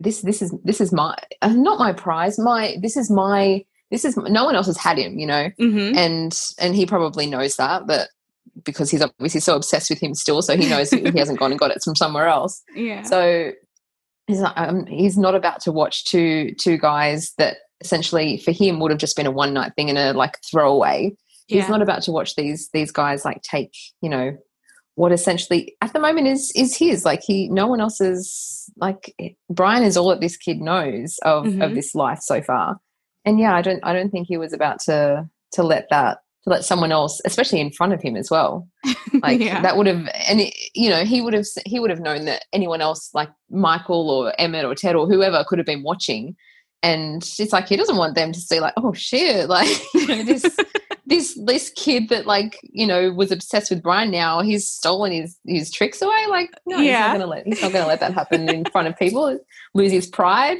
this 0.00 0.22
this 0.22 0.42
is 0.42 0.54
this 0.64 0.80
is 0.80 0.92
my 0.92 1.16
uh, 1.42 1.48
not 1.48 1.78
my 1.78 1.92
prize 1.92 2.38
my 2.38 2.76
this 2.80 2.96
is 2.96 3.10
my 3.10 3.64
this 3.90 4.04
is 4.04 4.16
no 4.16 4.44
one 4.44 4.56
else 4.56 4.66
has 4.66 4.76
had 4.76 4.98
him 4.98 5.18
you 5.18 5.26
know? 5.26 5.50
Hmm 5.58 5.92
and 5.96 6.40
and 6.58 6.74
he 6.74 6.86
probably 6.86 7.26
knows 7.26 7.56
that 7.56 7.86
but 7.86 8.08
because 8.64 8.90
he's 8.90 9.02
obviously 9.02 9.40
so 9.40 9.56
obsessed 9.56 9.90
with 9.90 10.00
him 10.00 10.14
still 10.14 10.42
so 10.42 10.56
he 10.56 10.68
knows 10.68 10.90
he 10.90 11.18
hasn't 11.18 11.38
gone 11.38 11.50
and 11.50 11.58
got 11.58 11.70
it 11.70 11.82
from 11.82 11.96
somewhere 11.96 12.28
else. 12.28 12.62
Yeah. 12.74 13.02
So 13.02 13.52
he's 14.26 14.40
not, 14.40 14.56
um, 14.56 14.86
he's 14.86 15.16
not 15.18 15.34
about 15.34 15.60
to 15.62 15.72
watch 15.72 16.04
two 16.04 16.54
two 16.58 16.78
guys 16.78 17.32
that 17.38 17.58
essentially 17.80 18.38
for 18.38 18.52
him 18.52 18.80
would 18.80 18.90
have 18.90 19.00
just 19.00 19.16
been 19.16 19.26
a 19.26 19.30
one 19.30 19.52
night 19.54 19.72
thing 19.76 19.88
and 19.88 19.98
a 19.98 20.12
like 20.12 20.38
throwaway. 20.50 21.14
He's 21.46 21.68
not 21.68 21.82
about 21.82 22.02
to 22.04 22.12
watch 22.12 22.36
these 22.36 22.70
these 22.72 22.90
guys 22.90 23.24
like 23.24 23.42
take 23.42 23.74
you 24.00 24.08
know 24.08 24.36
what 24.96 25.12
essentially 25.12 25.74
at 25.80 25.92
the 25.92 25.98
moment 25.98 26.26
is 26.26 26.52
is 26.54 26.76
his 26.76 27.04
like 27.04 27.20
he 27.22 27.48
no 27.48 27.66
one 27.66 27.80
else 27.80 28.00
is 28.00 28.70
like 28.76 29.14
brian 29.50 29.82
is 29.82 29.96
all 29.96 30.08
that 30.10 30.20
this 30.20 30.36
kid 30.36 30.60
knows 30.60 31.18
of 31.24 31.46
of 31.46 31.52
Mhm. 31.52 31.74
this 31.74 31.94
life 31.94 32.20
so 32.22 32.40
far 32.42 32.78
and 33.24 33.38
yeah 33.40 33.54
i 33.54 33.62
don't 33.62 33.80
i 33.82 33.92
don't 33.92 34.10
think 34.10 34.26
he 34.28 34.36
was 34.36 34.52
about 34.52 34.78
to 34.80 35.28
to 35.52 35.62
let 35.62 35.86
that 35.90 36.18
to 36.44 36.50
let 36.50 36.64
someone 36.64 36.92
else 36.92 37.20
especially 37.24 37.60
in 37.60 37.72
front 37.72 37.92
of 37.92 38.02
him 38.02 38.16
as 38.16 38.30
well 38.30 38.68
like 39.22 39.40
Yeah. 39.40 39.60
that 39.62 39.76
would 39.76 39.86
have 39.86 40.08
and 40.28 40.40
it, 40.42 40.54
you 40.74 40.90
know 40.90 41.04
he 41.04 41.20
would 41.20 41.34
have 41.34 41.46
he 41.66 41.80
would 41.80 41.90
have 41.90 42.00
known 42.00 42.24
that 42.26 42.44
anyone 42.52 42.80
else 42.80 43.10
like 43.14 43.30
michael 43.50 44.10
or 44.10 44.32
emmett 44.38 44.64
or 44.64 44.74
ted 44.74 44.94
or 44.96 45.06
whoever 45.06 45.44
could 45.48 45.58
have 45.58 45.66
been 45.66 45.82
watching 45.82 46.36
and 46.84 47.24
she's 47.24 47.52
like 47.52 47.66
he 47.66 47.76
doesn't 47.76 47.96
want 47.96 48.14
them 48.14 48.30
to 48.30 48.38
see 48.40 48.60
like 48.60 48.74
oh 48.76 48.92
shit 48.92 49.48
like 49.58 49.68
you 49.94 50.06
know 50.06 50.22
this 50.22 50.44
this 51.06 51.38
this 51.46 51.70
kid 51.70 52.08
that 52.10 52.26
like 52.26 52.58
you 52.62 52.86
know 52.86 53.10
was 53.10 53.30
obsessed 53.32 53.70
with 53.70 53.82
brian 53.82 54.10
now 54.10 54.40
he's 54.42 54.66
stolen 54.68 55.12
his 55.12 55.36
his 55.46 55.70
tricks 55.70 56.00
away. 56.00 56.26
Like 56.28 56.50
no 56.66 56.78
he's 56.78 56.92
not 56.92 57.12
gonna 57.12 57.26
let 57.26 57.46
he's 57.46 57.60
not 57.62 57.72
gonna 57.72 57.86
let 57.86 58.00
that 58.00 58.14
happen 58.14 58.48
in 58.48 58.64
front 58.66 58.88
of 58.88 58.98
people 58.98 59.38
lose 59.74 59.92
his 59.92 60.06
pride. 60.06 60.58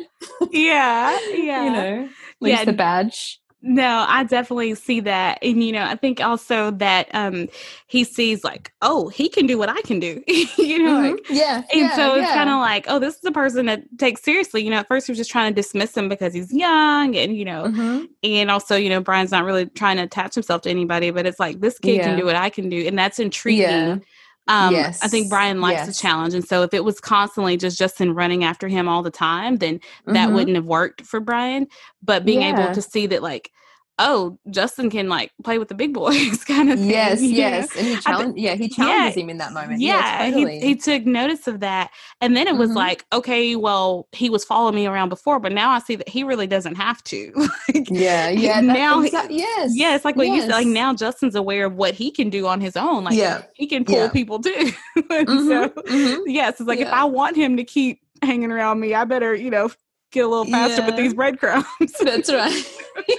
Yeah 0.50 1.16
yeah. 1.34 1.64
you 1.64 1.70
know 1.70 2.08
lose 2.40 2.52
Yeah. 2.52 2.64
the 2.64 2.72
badge 2.72 3.40
No, 3.66 4.04
I 4.06 4.24
definitely 4.24 4.74
see 4.74 5.00
that. 5.00 5.38
And 5.42 5.64
you 5.64 5.72
know, 5.72 5.82
I 5.84 5.96
think 5.96 6.20
also 6.20 6.70
that 6.72 7.08
um 7.14 7.48
he 7.86 8.04
sees 8.04 8.44
like, 8.44 8.72
oh, 8.82 9.08
he 9.08 9.28
can 9.30 9.46
do 9.46 9.56
what 9.56 9.70
I 9.70 9.80
can 9.82 9.98
do. 10.00 10.22
you 10.58 10.82
know, 10.82 11.00
like 11.00 11.14
Mhm. 11.14 11.20
yeah 11.30 11.56
and 11.72 11.80
yeah, 11.80 11.96
so 11.96 12.14
it's 12.14 12.28
yeah. 12.28 12.34
kind 12.34 12.50
of 12.50 12.58
like, 12.60 12.84
oh, 12.88 12.98
this 12.98 13.16
is 13.16 13.24
a 13.24 13.32
person 13.32 13.64
that 13.66 13.82
takes 13.98 14.22
seriously. 14.22 14.62
You 14.62 14.68
know, 14.70 14.76
at 14.76 14.86
first 14.88 15.06
he 15.06 15.12
was 15.12 15.18
just 15.18 15.30
trying 15.30 15.50
to 15.50 15.54
dismiss 15.54 15.96
him 15.96 16.10
because 16.10 16.34
he's 16.34 16.52
young 16.52 17.16
and 17.16 17.34
you 17.36 17.44
know, 17.46 17.64
Mhm. 17.64 18.06
and 18.22 18.50
also, 18.50 18.76
you 18.76 18.90
know, 18.90 19.00
Brian's 19.00 19.30
not 19.30 19.44
really 19.44 19.64
trying 19.66 19.96
to 19.96 20.02
attach 20.02 20.34
himself 20.34 20.60
to 20.62 20.70
anybody, 20.70 21.10
but 21.10 21.24
it's 21.26 21.40
like 21.40 21.60
this 21.60 21.78
kid 21.78 21.96
Yeah. 21.96 22.04
can 22.08 22.18
do 22.18 22.26
what 22.26 22.36
I 22.36 22.50
can 22.50 22.68
do. 22.68 22.86
And 22.86 22.98
that's 22.98 23.18
intriguing. 23.18 24.04
Um, 24.46 24.88
I 25.00 25.08
think 25.08 25.28
Brian 25.30 25.60
likes 25.60 25.86
the 25.86 25.92
Yes. 25.92 26.00
challenge. 26.00 26.34
And 26.34 26.44
so 26.46 26.62
if 26.62 26.74
it 26.74 26.84
was 26.84 27.00
constantly 27.00 27.56
just 27.56 27.78
Justin 27.78 28.14
running 28.14 28.44
after 28.44 28.68
him 28.68 28.88
all 28.88 29.02
the 29.02 29.10
time, 29.10 29.56
then 29.56 29.80
that 30.06 30.30
Mhm. 30.30 30.32
wouldn't 30.32 30.56
have 30.56 30.66
worked 30.66 31.02
for 31.02 31.20
Brian. 31.20 31.66
But 32.02 32.24
being 32.26 32.42
Yeah. 32.42 32.50
able 32.50 32.70
to 32.70 32.82
see 32.82 33.06
that, 33.06 33.22
like, 33.22 33.50
oh, 33.98 34.36
Justin 34.50 34.90
can 34.90 35.08
like 35.08 35.30
play 35.44 35.58
with 35.58 35.68
the 35.68 35.74
big 35.74 35.94
boys 35.94 36.42
kind 36.48 36.70
of 36.70 36.78
thing. 36.78 36.90
yes 36.90 37.22
you 37.22 37.30
know? 37.32 37.36
yes 37.38 37.76
and 37.76 37.86
he 37.86 37.96
challenge 37.96 38.36
yeah 38.36 38.54
he 38.54 38.68
challenges 38.68 39.16
him 39.16 39.30
in 39.30 39.38
that 39.38 39.52
moment 39.52 39.80
Yeah, 39.80 40.18
totally. 40.30 40.58
he, 40.60 40.66
he 40.68 40.76
took 40.76 41.06
notice 41.06 41.46
of 41.46 41.60
that. 41.60 41.90
And 42.20 42.36
then 42.36 42.48
it 42.48 42.56
was 42.56 42.70
Mhm. 42.70 42.76
like, 42.76 43.04
okay, 43.12 43.54
well, 43.56 44.08
he 44.12 44.30
was 44.30 44.44
following 44.44 44.74
me 44.74 44.86
around 44.86 45.10
before, 45.10 45.38
but 45.38 45.52
now 45.52 45.70
I 45.70 45.78
see 45.78 45.94
that 45.96 46.08
he 46.08 46.24
really 46.24 46.46
doesn't 46.46 46.74
have 46.74 47.02
to. 47.04 47.32
like, 47.68 47.88
yeah 47.90 48.28
yeah 48.30 48.60
now 48.60 49.00
exa- 49.02 49.26
yes 49.30 49.72
yeah, 49.76 49.94
it's 49.94 50.04
like 50.04 50.16
what 50.16 50.26
you 50.28 50.40
said. 50.40 50.50
Like 50.50 50.66
now 50.66 50.92
Justin's 50.94 51.34
aware 51.36 51.66
of 51.66 51.74
what 51.74 51.94
he 51.94 52.10
can 52.10 52.30
do 52.30 52.46
on 52.46 52.60
his 52.60 52.76
own. 52.76 53.04
Like 53.04 53.14
yeah 53.16 53.42
he 53.54 53.66
can 53.66 53.84
pull 53.84 53.94
Yeah. 53.96 54.08
people 54.08 54.40
too. 54.40 54.72
Mhm, 54.96 55.48
So 55.48 55.68
mhm. 55.88 56.22
yes, 56.26 56.60
it's 56.60 56.68
like 56.68 56.80
if 56.80 56.88
I 56.88 57.04
want 57.04 57.36
him 57.36 57.56
to 57.56 57.64
keep 57.64 58.00
hanging 58.22 58.50
around 58.50 58.80
me, 58.80 58.94
I 58.94 59.04
better, 59.04 59.34
you 59.34 59.50
know, 59.50 59.70
get 60.14 60.24
a 60.24 60.28
little 60.28 60.46
faster 60.46 60.84
with 60.86 60.96
these 60.96 61.12
breadcrumbs. 61.12 61.66
That's 62.00 62.32
right. 62.32 62.64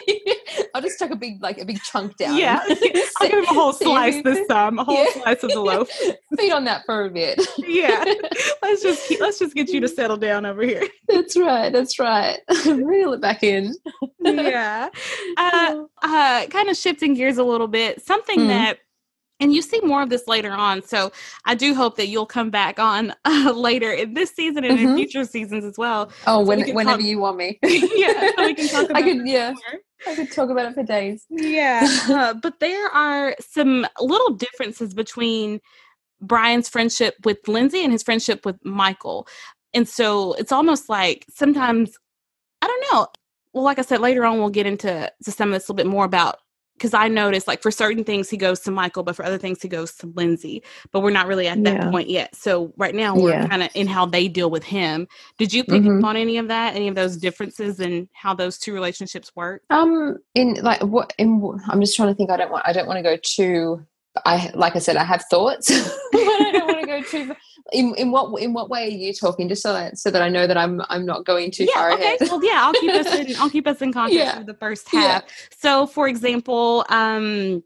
I'll 0.73 0.81
just 0.81 0.97
chuck 0.97 1.11
a 1.11 1.15
big 1.15 1.41
like 1.43 1.57
a 1.57 1.65
big 1.65 1.81
chunk 1.81 2.17
down. 2.17 2.37
Yeah, 2.37 2.61
I'll 2.69 3.29
give 3.29 3.39
him 3.39 3.43
a 3.43 3.53
whole 3.53 3.73
slice 3.73 4.23
this 4.23 4.47
time, 4.47 4.79
a 4.79 4.83
whole 4.83 5.03
yeah. 5.03 5.11
slice 5.13 5.43
of 5.43 5.51
the 5.51 5.59
loaf. 5.59 5.89
Feed 6.37 6.51
on 6.51 6.63
that 6.65 6.83
for 6.85 7.05
a 7.05 7.09
bit. 7.09 7.39
yeah, 7.57 8.03
let's 8.61 8.81
just 8.81 9.07
keep, 9.07 9.19
let's 9.19 9.37
just 9.37 9.53
get 9.53 9.69
you 9.69 9.81
to 9.81 9.87
settle 9.87 10.17
down 10.17 10.45
over 10.45 10.63
here. 10.63 10.87
That's 11.07 11.37
right. 11.37 11.71
That's 11.71 11.99
right. 11.99 12.39
Reel 12.65 13.13
it 13.13 13.21
back 13.21 13.43
in. 13.43 13.75
yeah. 14.23 14.89
Uh, 15.37 15.83
uh, 16.01 16.47
kind 16.47 16.69
of 16.69 16.77
shifting 16.77 17.13
gears 17.13 17.37
a 17.37 17.43
little 17.43 17.67
bit. 17.67 18.01
Something 18.01 18.39
mm. 18.39 18.47
that 18.47 18.79
and 19.39 19.53
you 19.53 19.61
see 19.61 19.79
more 19.81 20.01
of 20.01 20.09
this 20.09 20.27
later 20.27 20.51
on. 20.51 20.81
So 20.81 21.11
I 21.45 21.55
do 21.55 21.73
hope 21.73 21.97
that 21.97 22.07
you'll 22.07 22.25
come 22.25 22.49
back 22.49 22.79
on 22.79 23.13
uh, 23.25 23.53
later 23.55 23.91
in 23.91 24.13
this 24.13 24.31
season 24.31 24.63
and 24.63 24.77
mm-hmm. 24.77 24.89
in 24.89 24.95
future 24.95 25.25
seasons 25.25 25.65
as 25.65 25.77
well. 25.77 26.11
Oh, 26.27 26.43
so 26.43 26.47
when, 26.47 26.63
we 26.63 26.73
whenever 26.73 26.97
talk- 26.97 27.05
you 27.05 27.19
want 27.19 27.37
me. 27.37 27.59
yeah, 27.63 28.31
so 28.35 28.45
we 28.45 28.53
can 28.53 28.67
talk 28.67 28.85
about 28.89 28.95
I 28.95 29.01
could, 29.01 29.27
yeah. 29.27 29.51
More. 29.51 29.81
I 30.07 30.15
could 30.15 30.31
talk 30.31 30.49
about 30.49 30.67
it 30.67 30.75
for 30.75 30.83
days. 30.83 31.25
Yeah. 31.29 31.87
Uh, 32.09 32.33
but 32.33 32.59
there 32.59 32.87
are 32.89 33.35
some 33.39 33.87
little 33.99 34.35
differences 34.35 34.93
between 34.93 35.59
Brian's 36.21 36.69
friendship 36.69 37.15
with 37.23 37.39
Lindsay 37.47 37.83
and 37.83 37.91
his 37.91 38.03
friendship 38.03 38.45
with 38.45 38.63
Michael. 38.63 39.27
And 39.73 39.87
so 39.87 40.33
it's 40.33 40.51
almost 40.51 40.89
like 40.89 41.25
sometimes, 41.33 41.97
I 42.61 42.67
don't 42.67 42.85
know. 42.91 43.07
Well, 43.53 43.63
like 43.63 43.79
I 43.79 43.83
said, 43.83 43.99
later 43.99 44.25
on, 44.25 44.37
we'll 44.37 44.49
get 44.49 44.65
into 44.65 45.11
to 45.23 45.31
some 45.31 45.49
of 45.49 45.53
this 45.53 45.67
a 45.67 45.71
little 45.71 45.75
bit 45.75 45.89
more 45.89 46.05
about 46.05 46.39
because 46.77 46.93
I 46.93 47.07
noticed 47.07 47.47
like 47.47 47.61
for 47.61 47.71
certain 47.71 48.03
things 48.03 48.29
he 48.29 48.37
goes 48.37 48.59
to 48.61 48.71
Michael, 48.71 49.03
but 49.03 49.15
for 49.15 49.25
other 49.25 49.37
things 49.37 49.61
he 49.61 49.67
goes 49.67 49.93
to 49.95 50.07
Lindsay. 50.15 50.63
But 50.91 51.01
we're 51.01 51.11
not 51.11 51.27
really 51.27 51.47
at 51.47 51.63
that 51.63 51.83
yeah. 51.83 51.89
point 51.89 52.09
yet. 52.09 52.35
So 52.35 52.73
right 52.77 52.93
now 52.93 53.15
we're 53.15 53.31
yeah. 53.31 53.47
kind 53.47 53.63
of 53.63 53.69
in 53.75 53.87
how 53.87 54.05
they 54.05 54.27
deal 54.27 54.49
with 54.49 54.63
him. 54.63 55.07
Did 55.37 55.53
you 55.53 55.63
pick 55.63 55.81
mm-hmm. 55.81 55.99
up 55.99 56.05
on 56.05 56.17
any 56.17 56.37
of 56.37 56.47
that? 56.49 56.75
Any 56.75 56.87
of 56.87 56.95
those 56.95 57.17
differences 57.17 57.79
in 57.79 58.09
how 58.13 58.33
those 58.33 58.57
two 58.57 58.73
relationships 58.73 59.35
work? 59.35 59.63
Um, 59.69 60.17
in 60.35 60.55
like 60.55 60.81
what? 60.81 61.13
In 61.17 61.41
I'm 61.67 61.79
just 61.79 61.95
trying 61.95 62.09
to 62.09 62.15
think. 62.15 62.29
I 62.29 62.37
don't 62.37 62.51
want. 62.51 62.67
I 62.67 62.73
don't 62.73 62.87
want 62.87 62.97
to 62.97 63.03
go 63.03 63.17
too. 63.21 63.85
I 64.25 64.51
like 64.53 64.75
I 64.75 64.79
said, 64.79 64.95
I 64.95 65.03
have 65.03 65.23
thoughts, 65.29 65.69
but 66.11 66.19
I 66.19 66.51
don't 66.51 66.67
want 66.67 66.79
to 66.81 66.87
go 66.87 67.01
too 67.03 67.27
Far. 67.27 67.37
in, 67.73 67.93
in 67.95 68.11
what 68.11 68.41
in 68.41 68.53
what 68.53 68.69
way 68.69 68.85
are 68.85 68.89
you 68.89 69.13
talking 69.13 69.49
just 69.49 69.61
so 69.61 69.73
that 69.73 69.97
so 69.97 70.11
that 70.11 70.21
I 70.21 70.29
know 70.29 70.47
that 70.47 70.57
I'm 70.57 70.81
I'm 70.89 71.05
not 71.05 71.25
going 71.25 71.51
too 71.51 71.65
yeah, 71.65 71.73
far 71.73 71.91
okay. 71.93 72.15
ahead. 72.15 72.29
well, 72.29 72.43
yeah, 72.43 72.59
I'll 72.61 72.73
keep 72.73 72.91
us 72.91 73.13
in 73.13 73.35
I'll 73.37 73.49
keep 73.49 73.67
us 73.67 73.81
in 73.81 73.91
context 73.93 74.17
yeah. 74.17 74.39
of 74.39 74.45
the 74.45 74.53
first 74.53 74.87
half. 74.89 75.23
Yeah. 75.23 75.33
So, 75.57 75.87
for 75.87 76.07
example, 76.07 76.85
um, 76.89 77.63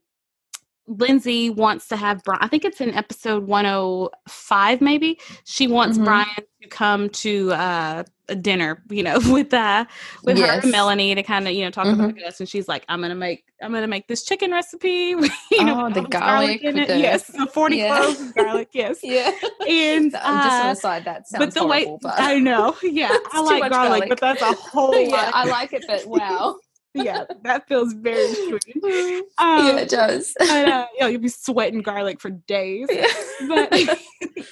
Lindsay 0.90 1.52
wants 1.52 1.88
to 1.90 1.96
have 1.96 2.24
Brian. 2.24 2.40
I 2.42 2.48
think 2.48 2.66
it's 2.66 2.82
in 2.82 2.94
episode 2.96 3.46
105, 3.46 4.82
maybe. 4.82 5.20
She 5.46 5.68
wants 5.68 5.98
mm-hmm. 5.98 6.06
Brian 6.06 6.44
to 6.62 6.68
come 6.68 7.10
to 7.10 7.54
uh, 7.54 8.04
a 8.28 8.36
dinner, 8.36 8.82
you 8.90 9.04
know, 9.04 9.20
with 9.28 9.54
uh 9.54 9.86
with 10.24 10.38
yes. 10.38 10.50
her 10.50 10.62
and 10.62 10.72
Melanie 10.72 11.14
to 11.14 11.22
kind 11.22 11.48
of 11.48 11.54
you 11.54 11.64
know 11.64 11.70
talk 11.70 11.86
mm-hmm. 11.86 12.02
about 12.02 12.16
this. 12.16 12.40
And 12.40 12.50
she's 12.50 12.68
like, 12.68 12.86
"I'm 12.90 13.02
gonna 13.02 13.14
make 13.14 13.44
I'm 13.62 13.72
gonna 13.72 13.88
make 13.88 14.08
this 14.08 14.24
chicken 14.24 14.52
recipe." 14.52 14.90
you 15.52 15.64
know, 15.64 15.86
oh, 15.86 15.90
the 15.90 16.02
garlic, 16.02 16.12
garlic 16.12 16.64
in 16.64 16.78
it. 16.80 16.88
The, 16.88 16.98
yes, 16.98 17.32
forty 17.54 17.78
yeah. 17.78 17.98
cloves 17.98 18.22
of 18.22 18.36
garlic. 18.36 18.70
Yes, 18.80 19.00
yeah. 19.04 19.32
And 19.68 20.14
uh, 20.16 20.44
just 20.44 20.64
on 20.64 20.70
the 20.70 20.76
side, 20.76 21.06
that 21.06 21.28
sounds 21.28 21.46
but 21.46 21.54
the 21.54 21.62
horrible, 21.62 21.94
way 21.94 22.00
but 22.02 22.14
I 22.18 22.40
know, 22.40 22.76
yeah, 22.82 23.16
I 23.32 23.42
like 23.42 23.72
garlic, 23.72 23.72
garlic, 23.72 24.10
but 24.10 24.20
that's 24.20 24.42
a 24.42 24.54
whole 24.54 24.96
yeah, 24.96 25.10
lot. 25.10 25.32
I 25.34 25.46
like 25.46 25.74
it, 25.74 25.86
but 25.88 26.06
wow 26.06 26.58
yeah, 26.94 27.26
that 27.44 27.68
feels 27.68 27.94
very 27.94 28.34
sweet. 28.34 28.60
Um, 29.38 29.68
yeah, 29.68 29.78
it 29.78 29.90
does. 29.90 30.34
And, 30.40 30.72
uh, 30.72 30.88
you 30.94 31.00
know, 31.02 31.08
you'll 31.08 31.22
be 31.22 31.30
sweating 31.30 31.82
garlic 31.82 32.20
for 32.20 32.30
days. 32.30 32.88
Yeah. 32.92 33.08
But 33.48 33.72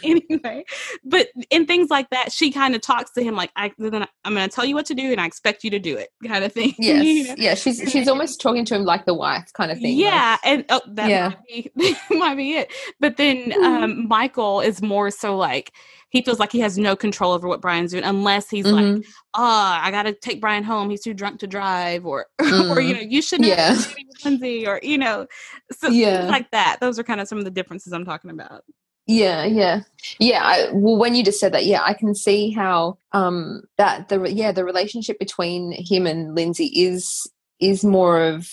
anyway, 0.01 0.63
but 1.03 1.27
in 1.49 1.65
things 1.65 1.89
like 1.89 2.09
that, 2.11 2.31
she 2.31 2.51
kind 2.51 2.73
of 2.73 2.79
talks 2.79 3.11
to 3.11 3.21
him 3.21 3.35
like, 3.35 3.51
I, 3.57 3.73
"I'm 3.77 3.89
going 3.89 4.07
to 4.35 4.47
tell 4.47 4.63
you 4.63 4.75
what 4.75 4.85
to 4.85 4.93
do, 4.93 5.11
and 5.11 5.19
I 5.19 5.25
expect 5.25 5.65
you 5.65 5.69
to 5.71 5.79
do 5.79 5.97
it," 5.97 6.09
kind 6.25 6.45
of 6.45 6.53
thing. 6.53 6.73
Yes, 6.79 7.03
you 7.03 7.27
know? 7.27 7.35
yeah. 7.37 7.55
She's 7.55 7.79
she's 7.91 8.07
almost 8.07 8.39
talking 8.39 8.63
to 8.63 8.75
him 8.75 8.85
like 8.85 9.05
the 9.05 9.13
wife, 9.13 9.51
kind 9.51 9.71
of 9.71 9.77
thing. 9.79 9.97
Yeah, 9.97 10.37
like, 10.41 10.45
and 10.45 10.65
oh, 10.69 10.81
that 10.87 11.09
yeah. 11.09 11.33
might 11.49 11.75
be 11.75 11.97
might 12.11 12.35
be 12.35 12.53
it. 12.53 12.71
But 13.01 13.17
then 13.17 13.51
mm-hmm. 13.51 13.63
um, 13.63 14.07
Michael 14.07 14.61
is 14.61 14.81
more 14.81 15.11
so 15.11 15.35
like 15.35 15.73
he 16.09 16.21
feels 16.21 16.39
like 16.39 16.51
he 16.51 16.59
has 16.59 16.77
no 16.77 16.95
control 16.95 17.33
over 17.33 17.47
what 17.47 17.61
Brian's 17.61 17.91
doing 17.91 18.03
unless 18.03 18.49
he's 18.49 18.65
mm-hmm. 18.65 18.95
like, 18.95 19.05
oh, 19.35 19.79
I 19.81 19.91
got 19.91 20.03
to 20.03 20.13
take 20.13 20.39
Brian 20.39 20.63
home. 20.63 20.89
He's 20.89 21.03
too 21.03 21.13
drunk 21.13 21.39
to 21.41 21.47
drive, 21.47 22.05
or 22.05 22.27
mm-hmm. 22.39 22.71
or 22.77 22.79
you 22.79 22.93
know, 22.93 23.01
you 23.01 23.21
shouldn't 23.21 23.49
yeah. 23.49 23.73
have 23.73 23.95
Lindsay, 24.23 24.65
or 24.65 24.79
you 24.81 24.97
know, 24.97 25.27
so 25.71 25.89
yeah. 25.89 26.27
like 26.27 26.49
that. 26.51 26.77
Those 26.79 26.97
are 26.97 27.03
kind 27.03 27.19
of 27.19 27.27
some 27.27 27.37
of 27.37 27.45
the 27.45 27.51
differences 27.51 27.93
I'm 27.93 28.05
talking 28.05 28.31
about. 28.31 28.63
Yeah, 29.05 29.45
yeah, 29.45 29.81
yeah. 30.19 30.41
I, 30.43 30.69
well, 30.73 30.97
when 30.97 31.15
you 31.15 31.23
just 31.23 31.39
said 31.39 31.53
that, 31.53 31.65
yeah, 31.65 31.81
I 31.81 31.93
can 31.93 32.15
see 32.15 32.51
how 32.51 32.97
um 33.11 33.63
that 33.77 34.09
the 34.09 34.21
yeah 34.31 34.51
the 34.51 34.65
relationship 34.65 35.19
between 35.19 35.71
him 35.71 36.07
and 36.07 36.35
Lindsay 36.35 36.67
is 36.67 37.29
is 37.59 37.83
more 37.83 38.21
of. 38.21 38.49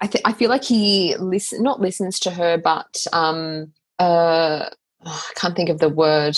I 0.00 0.08
th- 0.08 0.22
I 0.24 0.32
feel 0.32 0.50
like 0.50 0.64
he 0.64 1.14
listen 1.18 1.62
not 1.62 1.80
listens 1.80 2.18
to 2.20 2.30
her, 2.30 2.58
but 2.58 3.06
um 3.12 3.72
uh 3.98 4.68
oh, 5.06 5.26
I 5.30 5.40
can't 5.40 5.54
think 5.54 5.68
of 5.68 5.78
the 5.78 5.88
word 5.88 6.36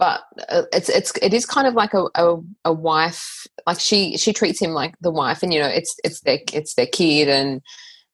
but 0.00 0.22
uh, 0.48 0.62
it's 0.72 0.88
it's 0.88 1.12
it 1.22 1.34
is 1.34 1.44
kind 1.44 1.68
of 1.68 1.74
like 1.74 1.92
a, 1.92 2.06
a, 2.16 2.36
a 2.64 2.72
wife 2.72 3.46
like 3.66 3.78
she 3.78 4.16
she 4.16 4.32
treats 4.32 4.58
him 4.58 4.70
like 4.70 4.94
the 5.02 5.10
wife 5.10 5.42
and 5.42 5.52
you 5.52 5.60
know 5.60 5.68
it's 5.68 5.94
it's 6.02 6.20
their 6.22 6.38
it's 6.52 6.74
their 6.74 6.86
kid 6.86 7.28
and 7.28 7.60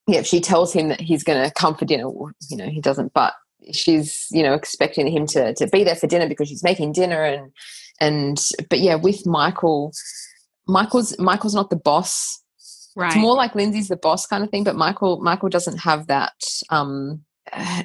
yeah 0.08 0.20
she 0.20 0.40
tells 0.40 0.72
him 0.72 0.88
that 0.88 1.00
he's 1.00 1.22
going 1.22 1.42
to 1.42 1.54
come 1.54 1.74
for 1.74 1.84
dinner 1.84 2.08
you 2.50 2.56
know 2.56 2.68
he 2.68 2.80
doesn't 2.80 3.14
but 3.14 3.34
she's 3.72 4.26
you 4.32 4.42
know 4.42 4.52
expecting 4.52 5.06
him 5.06 5.26
to 5.26 5.54
to 5.54 5.68
be 5.68 5.84
there 5.84 5.94
for 5.94 6.08
dinner 6.08 6.28
because 6.28 6.48
she's 6.48 6.64
making 6.64 6.92
dinner 6.92 7.22
and 7.22 7.52
and 8.00 8.50
but 8.68 8.80
yeah 8.80 8.96
with 8.96 9.24
michael 9.24 9.92
michael's 10.66 11.16
michael's 11.20 11.54
not 11.54 11.70
the 11.70 11.76
boss 11.76 12.42
right 12.96 13.12
it's 13.12 13.16
more 13.16 13.36
like 13.36 13.54
lindsay's 13.54 13.88
the 13.88 13.96
boss 13.96 14.26
kind 14.26 14.42
of 14.42 14.50
thing 14.50 14.64
but 14.64 14.74
michael 14.74 15.20
michael 15.22 15.48
doesn't 15.48 15.78
have 15.78 16.08
that 16.08 16.34
um 16.70 17.20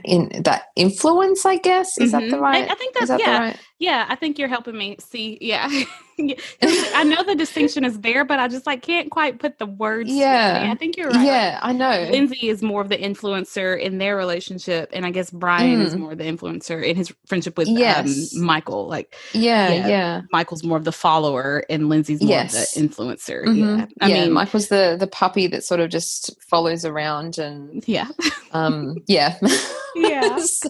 in 0.04 0.30
that 0.44 0.64
influence 0.76 1.46
i 1.46 1.58
guess 1.58 1.98
is 2.00 2.12
mm-hmm. 2.12 2.20
that 2.20 2.30
the 2.30 2.36
mm-hmm. 2.36 2.44
right 2.44 2.68
I, 2.68 2.74
I 2.74 2.76
think 2.76 2.96
that's 2.96 3.10
that 3.10 3.20
yeah 3.20 3.40
right? 3.40 3.60
Yeah 3.82 4.06
i 4.10 4.16
think 4.16 4.38
you're 4.38 4.48
helping 4.48 4.78
me. 4.78 4.96
See 5.00 5.38
yeah. 5.42 5.68
I 6.20 7.04
know 7.04 7.24
the 7.24 7.36
distinction 7.36 7.84
is 7.84 8.00
there 8.00 8.24
but 8.24 8.38
i 8.38 8.48
just 8.48 8.68
like 8.68 8.84
can't 8.84 9.10
quite 9.10 9.40
put 9.40 9.58
the 9.58 9.66
words 9.66 10.12
yeah. 10.12 10.70
I 10.72 10.76
think 10.76 10.98
you're 10.98 11.10
right. 11.10 11.26
Yeah 11.26 11.60
i 11.64 11.74
know. 11.74 12.08
Lindsay 12.12 12.50
is 12.50 12.62
more 12.62 12.82
of 12.82 12.90
the 12.90 12.98
influencer 12.98 13.80
in 13.80 13.98
their 13.98 14.16
relationship 14.16 14.90
and 14.94 15.06
i 15.06 15.10
guess 15.10 15.32
brian 15.32 15.80
mm. 15.80 15.86
is 15.86 15.96
more 15.96 16.14
the 16.14 16.24
influencer 16.24 16.84
in 16.84 16.96
his 16.96 17.12
friendship 17.26 17.58
with 17.58 17.68
um, 17.70 17.78
yes. 17.78 18.36
um, 18.36 18.46
michael. 18.46 18.88
Like 18.88 19.16
yeah, 19.34 19.70
yeah, 19.70 19.88
yeah. 19.88 20.22
Michael's 20.32 20.64
more 20.64 20.78
of 20.78 20.84
the 20.84 20.92
follower 20.92 21.64
and 21.70 21.90
lindsay's 21.90 22.22
more 22.22 22.30
yes. 22.30 22.76
of 22.76 22.82
the 22.82 22.88
influencer. 22.88 23.46
Mm-hmm. 23.46 23.80
yeah. 23.80 23.86
I 24.00 24.08
yeah, 24.08 24.24
mean 24.26 24.34
michael's 24.34 24.68
the 24.68 24.96
the 25.00 25.08
puppy 25.08 25.48
that 25.48 25.64
sort 25.64 25.80
of 25.80 25.90
just 25.90 26.40
follows 26.42 26.86
around 26.86 27.40
and 27.40 27.84
yeah. 27.88 28.10
um 28.52 28.98
yeah. 29.08 29.38
Yeah. 29.96 30.40
So, 30.52 30.70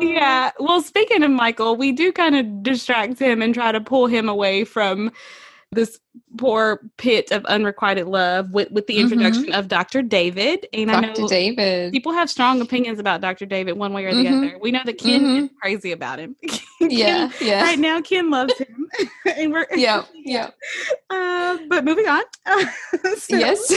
yeah. 0.00 0.50
Well, 0.58 0.82
speaking 0.82 1.22
of 1.22 1.30
Michael, 1.30 1.76
we 1.76 1.92
do 1.92 2.12
kind 2.12 2.36
of 2.36 2.62
distract 2.62 3.18
him 3.18 3.42
and 3.42 3.54
try 3.54 3.72
to 3.72 3.80
pull 3.80 4.06
him 4.06 4.28
away 4.28 4.64
from 4.64 5.12
this 5.74 5.98
poor 6.38 6.80
pit 6.96 7.30
of 7.32 7.44
unrequited 7.46 8.06
love 8.06 8.50
with, 8.52 8.70
with 8.70 8.86
the 8.86 8.94
mm-hmm. 8.94 9.02
introduction 9.02 9.44
mm-hmm. 9.44 9.58
of 9.58 9.68
Dr. 9.68 10.02
David. 10.02 10.66
And 10.72 10.88
Dr. 10.88 11.10
I 11.10 11.12
know 11.12 11.28
David. 11.28 11.92
People 11.92 12.12
have 12.12 12.30
strong 12.30 12.60
opinions 12.60 12.98
about 12.98 13.20
Dr. 13.20 13.46
David 13.46 13.76
one 13.76 13.92
way 13.92 14.04
or 14.04 14.14
the 14.14 14.24
mm-hmm. 14.24 14.44
other. 14.44 14.58
We 14.60 14.70
know 14.70 14.82
that 14.84 14.98
Ken 14.98 15.20
mm-hmm. 15.20 15.44
is 15.44 15.50
crazy 15.60 15.92
about 15.92 16.18
him. 16.18 16.36
Ken, 16.46 16.90
yeah, 16.90 17.30
yeah. 17.40 17.62
Right 17.62 17.78
now, 17.78 18.00
Ken 18.00 18.30
loves 18.30 18.56
him. 18.58 18.88
and 19.36 19.52
we're 19.52 19.66
yeah, 19.74 20.04
yeah. 20.14 20.50
Uh, 21.10 21.58
but 21.68 21.84
moving 21.84 22.06
on. 22.06 22.22
so, 23.16 23.36
yes. 23.36 23.72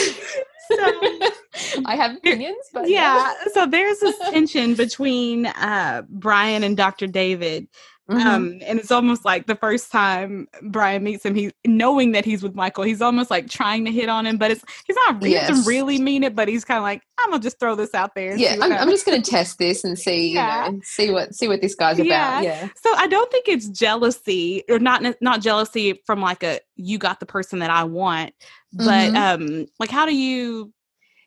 So, 0.71 1.83
I 1.85 1.95
have 1.95 2.15
opinions, 2.17 2.65
but 2.73 2.89
yeah. 2.89 3.33
yeah. 3.45 3.51
So 3.53 3.65
there's 3.65 3.99
this 3.99 4.17
tension 4.29 4.75
between 4.75 5.47
uh, 5.47 6.03
Brian 6.09 6.63
and 6.63 6.75
Dr. 6.77 7.07
David 7.07 7.67
Mm-hmm. 8.09 8.27
Um, 8.27 8.59
and 8.65 8.79
it's 8.79 8.89
almost 8.89 9.25
like 9.25 9.47
the 9.47 9.55
first 9.55 9.91
time 9.91 10.47
Brian 10.61 11.03
meets 11.03 11.25
him, 11.25 11.35
he 11.35 11.51
knowing 11.65 12.13
that 12.13 12.23
he's 12.23 12.41
with 12.41 12.55
Michael, 12.55 12.85
he's 12.85 13.01
almost 13.01 13.29
like 13.29 13.49
trying 13.49 13.83
to 13.83 13.91
hit 13.91 14.07
on 14.07 14.25
him, 14.25 14.37
but 14.37 14.49
it's 14.49 14.63
he's 14.85 14.95
not 15.07 15.21
really, 15.21 15.31
yes. 15.31 15.67
really 15.67 15.99
mean 15.99 16.23
it, 16.23 16.33
but 16.33 16.47
he's 16.47 16.63
kind 16.63 16.77
of 16.77 16.83
like, 16.83 17.01
I'm 17.19 17.31
gonna 17.31 17.43
just 17.43 17.59
throw 17.59 17.75
this 17.75 17.93
out 17.93 18.15
there. 18.15 18.37
Yeah, 18.37 18.55
I'm, 18.61 18.71
I'm, 18.71 18.89
just 18.89 19.05
gonna 19.05 19.21
test 19.21 19.57
this 19.57 19.83
and 19.83 19.99
see, 19.99 20.33
yeah. 20.33 20.67
you 20.67 20.71
know, 20.71 20.79
see 20.83 21.11
what 21.11 21.35
see 21.35 21.49
what 21.49 21.59
this 21.59 21.75
guy's 21.75 21.99
yeah. 21.99 22.39
about. 22.39 22.43
Yeah. 22.45 22.69
So 22.77 22.93
I 22.95 23.07
don't 23.07 23.29
think 23.29 23.49
it's 23.49 23.67
jealousy 23.67 24.63
or 24.69 24.79
not 24.79 25.03
not 25.19 25.41
jealousy 25.41 26.01
from 26.05 26.21
like 26.21 26.43
a 26.43 26.61
you 26.77 26.97
got 26.97 27.19
the 27.19 27.25
person 27.25 27.59
that 27.59 27.71
I 27.71 27.83
want, 27.83 28.33
but 28.77 29.11
mm-hmm. 29.11 29.15
um, 29.15 29.65
like 29.79 29.91
how 29.91 30.05
do 30.05 30.15
you? 30.15 30.73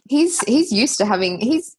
He's 0.09 0.41
he's 0.41 0.73
used 0.73 0.99
to 0.99 1.07
having 1.07 1.41
he's 1.41 1.77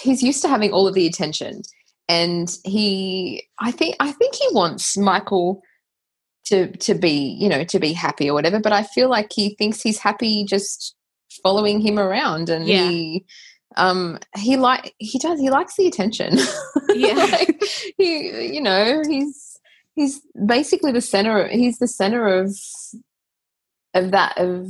he's 0.00 0.22
used 0.22 0.42
to 0.42 0.48
having 0.48 0.72
all 0.72 0.86
of 0.86 0.94
the 0.94 1.06
attention 1.06 1.62
and 2.08 2.58
he 2.64 3.42
i 3.58 3.70
think 3.70 3.96
i 4.00 4.12
think 4.12 4.34
he 4.34 4.46
wants 4.52 4.96
michael 4.96 5.62
to 6.44 6.70
to 6.76 6.94
be 6.94 7.36
you 7.40 7.48
know 7.48 7.64
to 7.64 7.78
be 7.78 7.92
happy 7.92 8.30
or 8.30 8.34
whatever 8.34 8.60
but 8.60 8.72
i 8.72 8.82
feel 8.82 9.08
like 9.08 9.32
he 9.32 9.54
thinks 9.56 9.82
he's 9.82 9.98
happy 9.98 10.44
just 10.44 10.94
following 11.42 11.80
him 11.80 11.98
around 11.98 12.48
and 12.48 12.66
yeah. 12.66 12.88
he 12.88 13.24
um 13.76 14.18
he 14.36 14.56
like 14.56 14.94
he 14.98 15.18
does 15.18 15.40
he 15.40 15.50
likes 15.50 15.76
the 15.76 15.86
attention 15.86 16.38
yeah 16.94 17.14
like, 17.14 17.62
he 17.98 18.54
you 18.54 18.60
know 18.60 19.02
he's 19.08 19.58
he's 19.94 20.20
basically 20.46 20.92
the 20.92 21.00
center 21.00 21.42
of, 21.42 21.50
he's 21.50 21.78
the 21.78 21.88
center 21.88 22.26
of 22.28 22.56
of 23.94 24.12
that 24.12 24.38
of 24.38 24.68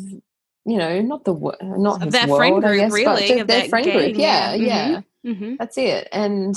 you 0.67 0.77
know, 0.77 1.01
not 1.01 1.25
the 1.25 1.57
not 1.63 2.03
his 2.03 2.13
that 2.13 2.29
world, 2.29 2.39
friend 2.39 2.61
group, 2.63 2.77
guess, 2.81 2.93
really, 2.93 3.39
but 3.39 3.47
their 3.47 3.69
friend 3.69 3.87
gang, 3.87 3.97
group. 3.97 4.19
Yeah, 4.19 4.55
yeah. 4.55 5.03
yeah, 5.25 5.33
hmm 5.33 5.55
that's 5.57 5.79
it. 5.79 6.09
And 6.13 6.57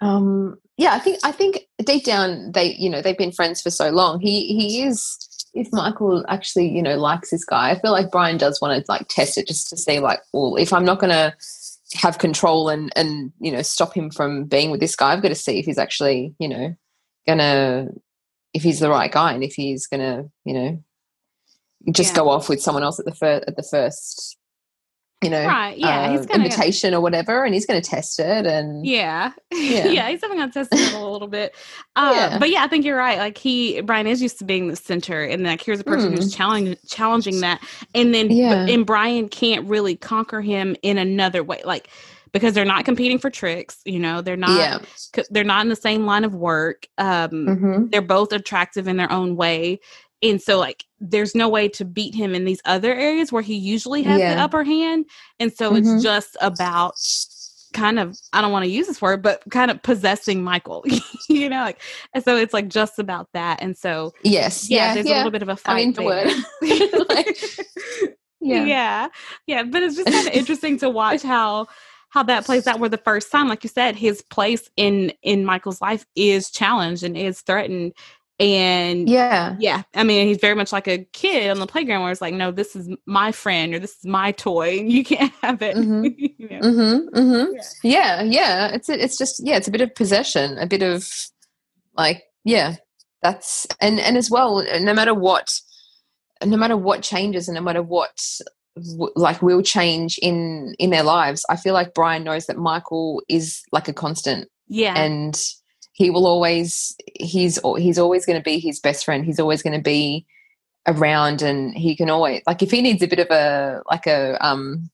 um, 0.00 0.58
yeah, 0.76 0.94
I 0.94 0.98
think 0.98 1.18
I 1.22 1.32
think 1.32 1.68
deep 1.78 2.04
down 2.04 2.52
they, 2.52 2.74
you 2.74 2.90
know, 2.90 3.00
they've 3.00 3.16
been 3.16 3.32
friends 3.32 3.62
for 3.62 3.70
so 3.70 3.90
long. 3.90 4.20
He 4.20 4.48
he 4.48 4.82
is. 4.82 5.24
If 5.54 5.72
Michael 5.72 6.24
actually, 6.28 6.68
you 6.68 6.82
know, 6.82 6.96
likes 6.96 7.30
this 7.30 7.44
guy, 7.44 7.70
I 7.70 7.80
feel 7.80 7.90
like 7.90 8.10
Brian 8.10 8.36
does 8.36 8.60
want 8.60 8.84
to 8.84 8.92
like 8.92 9.08
test 9.08 9.38
it 9.38 9.48
just 9.48 9.70
to 9.70 9.76
see, 9.76 9.98
like, 9.98 10.20
well, 10.32 10.56
if 10.56 10.72
I'm 10.72 10.84
not 10.84 11.00
going 11.00 11.10
to 11.10 11.34
have 11.94 12.18
control 12.18 12.68
and 12.68 12.92
and 12.94 13.32
you 13.40 13.50
know 13.50 13.62
stop 13.62 13.94
him 13.94 14.10
from 14.10 14.44
being 14.44 14.70
with 14.70 14.80
this 14.80 14.94
guy, 14.94 15.12
I've 15.12 15.22
got 15.22 15.28
to 15.28 15.34
see 15.34 15.58
if 15.58 15.64
he's 15.64 15.78
actually, 15.78 16.34
you 16.38 16.48
know, 16.48 16.76
gonna 17.26 17.88
if 18.52 18.62
he's 18.62 18.80
the 18.80 18.90
right 18.90 19.10
guy 19.10 19.32
and 19.32 19.42
if 19.42 19.54
he's 19.54 19.86
gonna, 19.86 20.24
you 20.44 20.54
know, 20.54 20.84
just 21.92 22.10
Yeah. 22.12 22.16
go 22.16 22.28
off 22.30 22.48
with 22.48 22.60
someone 22.60 22.82
else 22.82 22.98
at 22.98 23.04
the 23.06 23.14
first 23.14 23.44
at 23.48 23.56
the 23.56 23.62
first, 23.62 24.36
you 25.22 25.30
know, 25.30 25.44
Right, 25.46 25.76
yeah, 25.76 26.10
uh, 26.12 26.34
invitation 26.34 26.94
or 26.94 27.00
whatever, 27.00 27.44
and 27.44 27.52
he's 27.52 27.66
going 27.66 27.80
to 27.82 27.90
test 27.90 28.20
it 28.20 28.46
and 28.46 28.86
Yeah. 28.86 29.32
Yeah. 29.52 29.88
yeah. 29.88 30.08
he's 30.08 30.20
definitely 30.20 30.38
gonna 30.42 30.52
test 30.52 30.68
it 30.72 30.92
a 30.94 30.98
little 31.04 31.26
bit. 31.28 31.54
Uh, 31.96 32.12
Yeah. 32.14 32.38
But 32.38 32.50
yeah, 32.50 32.62
I 32.62 32.68
think 32.68 32.84
you're 32.84 32.96
right. 32.96 33.18
Like 33.18 33.36
he, 33.36 33.80
Brian 33.80 34.06
is 34.06 34.22
used 34.22 34.38
to 34.38 34.44
being 34.44 34.68
the 34.68 34.76
center, 34.76 35.24
and 35.24 35.42
like 35.42 35.60
here's 35.62 35.80
a 35.80 35.84
person 35.84 36.12
who's 36.12 36.32
challenging 36.34 36.76
challenging 36.88 37.40
that, 37.40 37.60
and 37.94 38.14
then. 38.14 38.30
Yeah. 38.30 38.66
and 38.68 38.86
Brian 38.86 39.28
can't 39.28 39.66
really 39.66 39.96
conquer 39.96 40.40
him 40.40 40.76
in 40.82 40.96
another 40.98 41.42
way, 41.42 41.60
like 41.64 41.88
because 42.30 42.52
they're 42.52 42.64
not 42.66 42.84
competing 42.84 43.18
for 43.18 43.30
tricks. 43.30 43.78
You 43.86 43.98
know, 43.98 44.20
they're 44.20 44.36
not. 44.36 44.56
yeah, 44.60 44.78
c- 44.94 45.24
They're 45.30 45.42
not 45.44 45.62
in 45.62 45.70
the 45.70 45.76
same 45.76 46.04
line 46.06 46.22
of 46.24 46.34
work. 46.34 46.86
Um, 46.98 47.30
hmm 47.30 47.86
they're 47.90 48.02
both 48.02 48.32
attractive 48.32 48.86
in 48.86 48.96
their 48.98 49.10
own 49.10 49.34
way. 49.34 49.80
And 50.22 50.40
so, 50.42 50.58
like, 50.58 50.84
there's 51.00 51.34
no 51.34 51.48
way 51.48 51.68
to 51.70 51.84
beat 51.84 52.14
him 52.14 52.34
in 52.34 52.44
these 52.44 52.60
other 52.64 52.92
areas 52.94 53.30
where 53.32 53.42
he 53.42 53.54
usually 53.54 54.02
has 54.02 54.18
the 54.36 54.40
upper 54.42 54.64
hand. 54.64 55.06
And 55.38 55.52
so, 55.52 55.72
Mhm. 55.72 55.78
it's 55.96 56.02
just 56.02 56.36
about 56.40 56.94
kind 57.74 57.98
of, 57.98 58.18
I 58.32 58.40
don't 58.40 58.50
want 58.50 58.64
to 58.64 58.70
use 58.70 58.86
this 58.86 59.00
word, 59.02 59.22
but 59.22 59.42
kind 59.50 59.70
of 59.70 59.82
possessing 59.82 60.42
Michael, 60.42 60.84
you 61.28 61.48
know, 61.48 61.60
like, 61.60 61.80
and 62.14 62.24
so 62.24 62.36
it's 62.36 62.54
like 62.54 62.68
just 62.68 62.98
about 62.98 63.28
that. 63.34 63.60
And 63.62 63.76
so, 63.76 64.12
yes, 64.22 64.68
yeah, 64.70 64.88
yeah, 64.88 64.94
there's 64.94 65.06
a 65.06 65.10
little 65.18 65.30
bit 65.30 65.42
of 65.42 65.48
a 65.50 65.56
fight. 65.56 65.76
mean, 65.76 65.92
the 65.92 66.02
word. 66.02 67.08
Like, 67.08 67.38
yeah. 68.40 68.64
yeah, 68.64 69.08
yeah 69.46 69.62
but 69.64 69.82
it's 69.82 69.96
just 69.96 70.08
kind 70.10 70.26
of 70.28 70.32
interesting 70.34 70.78
to 70.78 70.88
watch 70.88 71.22
how 71.22 71.66
how 72.10 72.22
that 72.22 72.46
plays 72.46 72.66
out 72.66 72.78
where 72.78 72.88
the 72.88 72.96
first 72.98 73.30
time 73.32 73.48
like 73.48 73.62
you 73.64 73.68
said 73.68 73.96
his 73.96 74.22
place 74.22 74.70
in 74.76 75.12
in 75.22 75.44
michael's 75.44 75.80
life 75.80 76.06
is 76.16 76.50
challenged 76.50 77.02
and 77.02 77.16
is 77.16 77.40
threatened 77.42 77.92
and 78.40 79.08
yeah, 79.08 79.56
yeah 79.58 79.82
i 79.94 80.04
mean 80.04 80.26
he's 80.26 80.38
very 80.38 80.54
much 80.54 80.72
like 80.72 80.86
a 80.86 81.04
kid 81.12 81.50
on 81.50 81.58
the 81.58 81.66
playground 81.66 82.02
where 82.02 82.12
it's 82.12 82.20
like 82.20 82.34
no 82.34 82.52
this 82.52 82.76
is 82.76 82.88
my 83.06 83.32
friend 83.32 83.74
or 83.74 83.78
this 83.80 83.96
is 83.96 84.04
my 84.04 84.30
toy 84.32 84.70
you 84.86 85.04
can't 85.04 85.32
have 85.42 85.60
it 85.62 85.76
Mhm. 85.76 86.14
you 86.38 86.48
know? 86.48 86.60
Mm-hmm, 86.60 87.18
mm-hmm. 87.18 87.54
Yeah. 87.54 87.62
Yeah, 87.82 88.22
yeah. 88.22 88.68
It's 88.68 88.88
a, 88.88 89.02
it's 89.02 89.18
just 89.18 89.40
yeah, 89.44 89.56
it's 89.56 89.68
a 89.68 89.72
bit 89.72 89.80
of 89.80 89.94
possession, 89.94 90.56
a 90.58 90.66
bit 90.66 90.82
of 90.82 91.08
like 91.96 92.22
yeah. 92.44 92.76
That's 93.22 93.66
and 93.80 93.98
and 93.98 94.16
as 94.16 94.30
well, 94.30 94.64
no 94.80 94.94
matter 94.94 95.12
what, 95.14 95.52
no 96.44 96.56
matter 96.56 96.76
what 96.76 97.02
changes 97.02 97.48
and 97.48 97.56
no 97.56 97.60
matter 97.60 97.82
what 97.82 98.22
like 99.16 99.42
will 99.42 99.62
change 99.62 100.18
in 100.22 100.74
in 100.78 100.90
their 100.90 101.02
lives, 101.02 101.44
I 101.50 101.56
feel 101.56 101.74
like 101.74 101.94
Brian 101.94 102.22
knows 102.22 102.46
that 102.46 102.56
Michael 102.56 103.20
is 103.28 103.62
like 103.72 103.88
a 103.88 103.92
constant 103.92 104.48
yeah 104.68 104.94
and 104.96 105.36
he 105.98 106.10
will 106.10 106.26
always 106.28 106.96
he's 107.16 107.58
he's 107.76 107.98
always 107.98 108.24
going 108.24 108.38
to 108.38 108.42
be 108.42 108.60
his 108.60 108.78
best 108.78 109.04
friend. 109.04 109.24
He's 109.24 109.40
always 109.40 109.62
going 109.62 109.76
to 109.76 109.82
be 109.82 110.24
around 110.86 111.42
and 111.42 111.74
he 111.76 111.94
can 111.96 112.08
always 112.08 112.40
like 112.46 112.62
if 112.62 112.70
he 112.70 112.80
needs 112.80 113.02
a 113.02 113.08
bit 113.08 113.18
of 113.18 113.26
a 113.30 113.82
like 113.90 114.06
a 114.06 114.38
um 114.44 114.88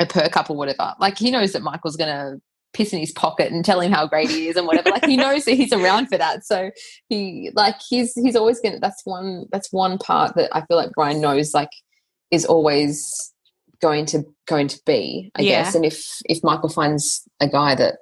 a 0.00 0.06
perk 0.06 0.36
up 0.36 0.50
or 0.50 0.56
whatever 0.56 0.94
like 0.98 1.16
he 1.16 1.30
knows 1.30 1.52
that 1.52 1.62
michael's 1.62 1.96
gonna 1.96 2.40
piss 2.72 2.92
in 2.92 2.98
his 2.98 3.12
pocket 3.12 3.52
and 3.52 3.64
tell 3.64 3.80
him 3.80 3.92
how 3.92 4.04
great 4.04 4.28
he 4.28 4.48
is 4.48 4.56
and 4.56 4.66
whatever 4.66 4.90
like 4.90 5.04
he 5.04 5.16
knows 5.16 5.44
that 5.44 5.52
he's 5.52 5.72
around 5.72 6.06
for 6.08 6.18
that 6.18 6.44
so 6.44 6.70
he 7.08 7.50
like 7.54 7.76
he's 7.88 8.14
he's 8.14 8.34
always 8.34 8.58
gonna 8.60 8.80
that's 8.80 9.02
one 9.04 9.46
that's 9.52 9.72
one 9.72 9.96
part 9.98 10.34
that 10.34 10.50
i 10.56 10.60
feel 10.66 10.76
like 10.76 10.90
brian 10.92 11.20
knows 11.20 11.54
like 11.54 11.70
is 12.32 12.44
always 12.44 13.32
going 13.80 14.06
to 14.06 14.24
going 14.46 14.66
to 14.66 14.80
be 14.86 15.30
i 15.36 15.42
Yeah. 15.42 15.62
guess 15.62 15.76
and 15.76 15.84
if 15.84 16.04
if 16.28 16.42
michael 16.42 16.68
finds 16.68 17.22
a 17.38 17.48
guy 17.48 17.76
that 17.76 17.98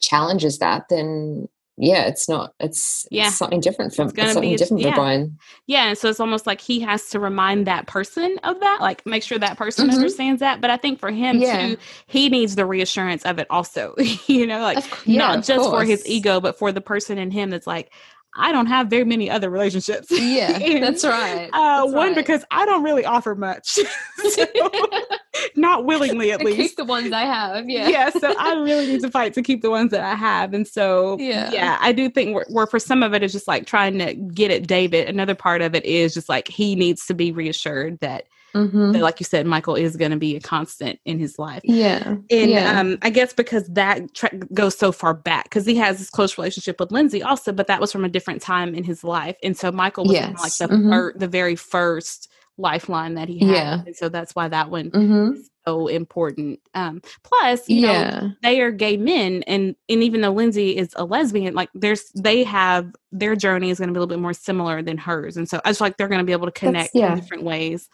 challenges 0.00 0.58
that 0.58 0.84
then 0.88 1.48
yeah 1.78 2.06
it's 2.06 2.28
not 2.28 2.54
it's, 2.60 3.06
Yeah. 3.10 3.26
it's 3.28 3.36
something 3.36 3.60
different 3.60 3.94
from 3.94 4.08
It's 4.08 4.32
something 4.32 4.50
be 4.50 4.56
different 4.56 4.82
yeah. 4.82 4.90
for 4.90 4.96
brian 4.96 5.38
Yeah, 5.66 5.88
and 5.88 5.98
so 5.98 6.08
it's 6.08 6.20
almost 6.20 6.46
like 6.46 6.60
he 6.60 6.80
has 6.80 7.08
to 7.10 7.18
remind 7.20 7.66
that 7.66 7.86
person 7.86 8.38
of 8.44 8.60
that, 8.60 8.78
like 8.80 9.04
make 9.04 9.22
sure 9.22 9.38
that 9.38 9.58
person 9.58 9.88
Mhm. 9.88 9.94
understands 9.94 10.40
that. 10.40 10.60
But 10.60 10.70
I 10.70 10.76
think 10.76 10.98
for 11.00 11.10
him 11.10 11.38
Yeah. 11.40 11.68
too, 11.68 11.76
he 12.06 12.28
needs 12.28 12.54
the 12.54 12.64
reassurance 12.64 13.24
of 13.24 13.38
it 13.38 13.46
also. 13.50 13.94
you 14.26 14.46
know, 14.46 14.60
like 14.62 14.78
Of 14.78 15.02
yeah, 15.06 15.18
not 15.18 15.44
just 15.44 15.68
for 15.68 15.84
his 15.84 16.06
ego, 16.06 16.40
but 16.40 16.56
for 16.58 16.70
the 16.72 16.80
person 16.80 17.18
in 17.18 17.30
him 17.30 17.50
that's 17.50 17.66
like, 17.66 17.92
I 18.36 18.52
don't 18.52 18.66
have 18.66 18.88
very 18.88 19.04
many 19.04 19.30
other 19.30 19.50
relationships. 19.50 20.08
yeah 20.10 20.58
And, 20.58 20.82
that's 20.82 21.04
right 21.04 21.48
Uh, 21.52 21.82
That's 21.84 21.92
one 21.94 22.08
right. 22.08 22.16
because 22.16 22.44
I 22.50 22.64
don't 22.66 22.82
really 22.82 23.04
offer 23.04 23.34
much, 23.34 23.78
So, 24.30 24.46
not 25.56 25.84
willingly 25.84 26.32
at 26.32 26.42
least. 26.42 26.56
keep 26.56 26.76
the 26.76 26.84
ones 26.84 27.12
I 27.12 27.22
have. 27.22 27.68
Yeah. 27.68 27.88
yeah, 27.88 28.10
so 28.10 28.34
I 28.38 28.54
really 28.54 28.86
need 28.86 29.02
to 29.02 29.10
fight 29.10 29.34
to 29.34 29.42
keep 29.42 29.62
the 29.62 29.70
ones 29.70 29.90
that 29.90 30.00
I 30.00 30.14
have. 30.14 30.54
And 30.54 30.66
so, 30.66 31.16
Yeah. 31.18 31.50
yeah, 31.52 31.78
I 31.80 31.92
do 31.92 32.08
think 32.10 32.34
where, 32.34 32.46
where 32.50 32.66
for 32.66 32.78
some 32.78 33.02
of 33.02 33.14
it 33.14 33.22
is 33.22 33.32
just 33.32 33.46
like 33.48 33.66
trying 33.66 33.98
to 33.98 34.14
get 34.14 34.50
at 34.50 34.66
David. 34.66 35.08
Another 35.08 35.34
part 35.34 35.62
of 35.62 35.74
it 35.74 35.84
is 35.84 36.14
just 36.14 36.28
like 36.28 36.48
he 36.48 36.74
needs 36.74 37.06
to 37.06 37.14
be 37.14 37.32
reassured 37.32 37.98
that, 38.00 38.24
Mhm. 38.56 38.92
that 38.94 39.02
like 39.02 39.20
you 39.20 39.24
said, 39.24 39.46
Michael 39.46 39.74
is 39.76 39.96
going 39.96 40.10
to 40.10 40.16
be 40.16 40.36
a 40.36 40.40
constant 40.40 40.98
in 41.04 41.18
his 41.18 41.38
life. 41.38 41.60
Yeah. 41.64 42.16
And 42.30 42.50
yeah. 42.50 42.80
um, 42.80 42.98
I 43.02 43.10
guess 43.10 43.32
because 43.32 43.66
that 43.68 44.14
tra- 44.14 44.36
goes 44.54 44.76
so 44.76 44.92
far 44.92 45.14
back, 45.14 45.44
because 45.44 45.66
he 45.66 45.76
has 45.76 45.98
this 45.98 46.10
close 46.10 46.38
relationship 46.38 46.80
with 46.80 46.90
Lindsay 46.92 47.22
also, 47.22 47.52
but 47.52 47.66
that 47.68 47.80
was 47.80 47.92
from 47.92 48.04
a 48.04 48.08
different 48.08 48.42
time 48.42 48.74
in 48.74 48.84
his 48.84 49.04
life. 49.04 49.36
And 49.42 49.56
so 49.56 49.70
Michael 49.70 50.04
was 50.04 50.14
kinda 50.16 50.32
like 50.40 50.44
Yes. 50.44 50.58
the, 50.58 50.66
Mhm. 50.68 50.90
fir- 50.90 51.14
the 51.16 51.28
very 51.28 51.56
first 51.56 52.28
lifeline 52.58 53.14
that 53.14 53.28
he 53.28 53.38
had. 53.40 53.50
Yeah. 53.54 53.82
And 53.86 53.94
so 53.94 54.08
that's 54.08 54.34
why 54.34 54.48
that 54.48 54.70
one 54.70 54.86
hmm 54.90 55.32
is 55.34 55.50
so 55.66 55.88
important. 55.88 56.60
Um, 56.74 57.02
plus, 57.22 57.68
you 57.68 57.82
know, 57.82 58.32
they 58.42 58.60
are 58.62 58.70
gay 58.70 58.96
men 58.96 59.42
and 59.46 59.74
and 59.90 60.02
even 60.02 60.20
though 60.22 60.30
lindsay 60.32 60.76
is 60.76 60.90
a 60.96 61.04
lesbian 61.04 61.54
like 61.54 61.68
there's 61.74 62.04
they 62.14 62.44
have 62.44 62.90
their 63.12 63.34
journey 63.36 63.68
is 63.70 63.78
going 63.78 63.88
to 63.88 63.92
be 63.92 63.98
a 63.98 64.00
little 64.00 64.14
bit 64.14 64.22
more 64.22 64.32
similar 64.32 64.80
than 64.80 64.96
hers 64.96 65.36
and 65.36 65.48
so 65.48 65.60
i 65.64 65.70
just 65.70 65.80
like 65.80 65.96
they're 65.96 66.08
going 66.08 66.20
to 66.20 66.24
be 66.24 66.32
able 66.32 66.46
to 66.46 66.52
connect 66.52 66.94
yeah. 66.94 67.12
in 67.12 67.18
different 67.18 67.42
ways 67.42 67.88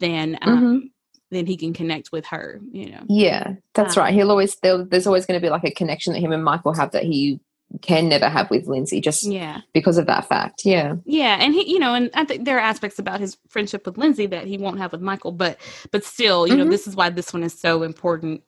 than 0.00 0.38
um 0.42 0.58
Mhm. 0.62 0.90
than 1.30 1.46
he 1.46 1.56
can 1.56 1.72
connect 1.74 2.10
with 2.12 2.26
her 2.26 2.60
you 2.72 2.90
know 2.90 3.02
Yeah. 3.08 3.54
That's 3.74 3.96
Um, 3.96 4.04
right. 4.04 4.14
He'll 4.14 4.30
always 4.30 4.56
there's 4.62 5.06
always 5.06 5.26
going 5.26 5.38
to 5.40 5.44
be 5.44 5.50
like 5.50 5.64
a 5.64 5.70
connection 5.70 6.12
that 6.14 6.20
him 6.20 6.32
and 6.32 6.42
Michael 6.44 6.72
have 6.74 6.92
that 6.92 7.04
he 7.04 7.40
can 7.82 8.08
never 8.08 8.30
have 8.30 8.48
with 8.50 8.66
Lindsay 8.66 8.98
just 9.02 9.24
yeah 9.24 9.60
because 9.74 9.98
of 9.98 10.06
that 10.06 10.26
fact. 10.26 10.62
Yeah. 10.64 10.94
yeah 11.04 11.36
and 11.38 11.52
he 11.52 11.70
you 11.70 11.78
know 11.78 11.92
and 11.92 12.08
i 12.14 12.24
think 12.24 12.46
there 12.46 12.56
are 12.56 12.60
aspects 12.60 12.98
about 12.98 13.20
his 13.20 13.36
friendship 13.50 13.84
with 13.84 13.98
lindsay 13.98 14.24
that 14.24 14.46
he 14.46 14.56
won't 14.56 14.78
have 14.78 14.90
with 14.90 15.02
michael 15.02 15.32
but 15.32 15.58
but 15.92 16.02
still 16.02 16.46
you 16.48 16.56
know 16.56 16.64
Mhm. 16.64 16.70
this 16.70 16.86
is 16.86 16.96
why 16.96 17.10
this 17.10 17.30
one 17.34 17.42
is 17.42 17.52
so 17.52 17.82
important 17.82 18.42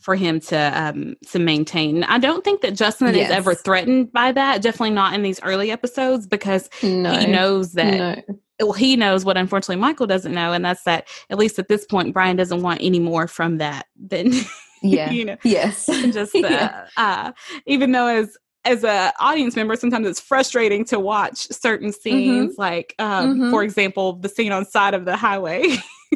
for 0.00 0.16
him 0.16 0.40
to 0.40 0.58
um 0.58 1.14
to 1.30 1.38
maintain 1.38 2.02
i 2.02 2.18
don't 2.18 2.42
think 2.42 2.62
that 2.62 2.74
justin 2.74 3.14
is 3.14 3.30
ever 3.30 3.54
threatened 3.54 4.12
by 4.12 4.32
that 4.32 4.60
definitely 4.60 4.90
not 4.90 5.14
in 5.14 5.22
these 5.22 5.40
early 5.44 5.70
episodes 5.70 6.26
because 6.26 6.68
No. 6.82 7.12
he 7.16 7.26
knows 7.28 7.74
that 7.74 7.94
No. 8.26 8.38
Well, 8.60 8.72
he 8.72 8.96
knows 8.96 9.24
what 9.24 9.36
unfortunately 9.36 9.80
Michael 9.80 10.06
doesn't 10.06 10.32
know, 10.34 10.52
and 10.52 10.64
that's 10.64 10.84
that 10.84 11.08
at 11.30 11.38
least 11.38 11.58
at 11.58 11.68
this 11.68 11.84
point, 11.84 12.14
Brian 12.14 12.36
doesn't 12.36 12.62
want 12.62 12.80
any 12.82 12.98
more 13.00 13.26
from 13.26 13.58
that 13.58 13.86
than 13.96 14.32
Yeah. 14.82 15.10
you 15.10 15.24
know, 15.24 15.36
yes. 15.44 15.86
just 16.12 16.34
uh, 16.36 16.38
Yeah. 16.40 16.86
uh, 16.96 17.32
even 17.66 17.92
though 17.92 18.06
as 18.06 18.36
as 18.66 18.82
a 18.82 19.12
audience 19.20 19.56
member, 19.56 19.76
sometimes 19.76 20.06
it's 20.06 20.20
frustrating 20.20 20.84
to 20.86 20.98
watch 20.98 21.46
certain 21.50 21.92
scenes, 21.92 22.56
like 22.56 22.94
um, 22.98 23.38
Mhm. 23.38 23.50
for 23.50 23.62
example, 23.62 24.14
the 24.14 24.28
scene 24.28 24.52
on 24.52 24.64
side 24.64 24.94
of 24.94 25.04
the 25.04 25.16
highway. 25.16 25.64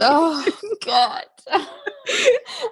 oh 0.01 0.47
God. 0.87 1.25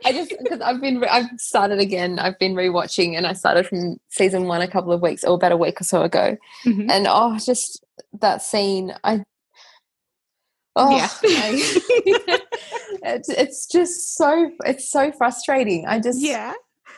I 0.04 0.12
just 0.12 0.32
because 0.42 0.60
I've 0.60 0.80
been 0.80 1.00
re- 1.00 1.08
I've 1.08 1.26
started 1.38 1.78
again. 1.78 2.18
I've 2.18 2.38
been 2.38 2.54
rewatching, 2.54 3.16
and 3.16 3.26
I 3.26 3.32
started 3.32 3.66
from 3.66 3.98
season 4.08 4.44
one 4.44 4.62
a 4.62 4.68
couple 4.68 4.92
of 4.92 5.02
weeks 5.02 5.24
or 5.24 5.34
about 5.34 5.52
a 5.52 5.56
week 5.56 5.80
or 5.80 5.84
so 5.84 6.02
ago. 6.02 6.36
Mhm. 6.64 6.90
and 6.90 7.06
oh 7.08 7.36
just 7.38 7.84
that 8.20 8.40
scene 8.42 8.94
i 9.04 9.22
oh 10.76 10.96
Yeah. 10.96 11.08
It's, 13.02 13.28
it's 13.28 13.66
just 13.66 14.16
so 14.16 14.50
it's 14.64 14.90
so 14.90 15.12
frustrating 15.12 15.86
i 15.86 15.98
just 16.00 16.20
yeah. 16.20 16.54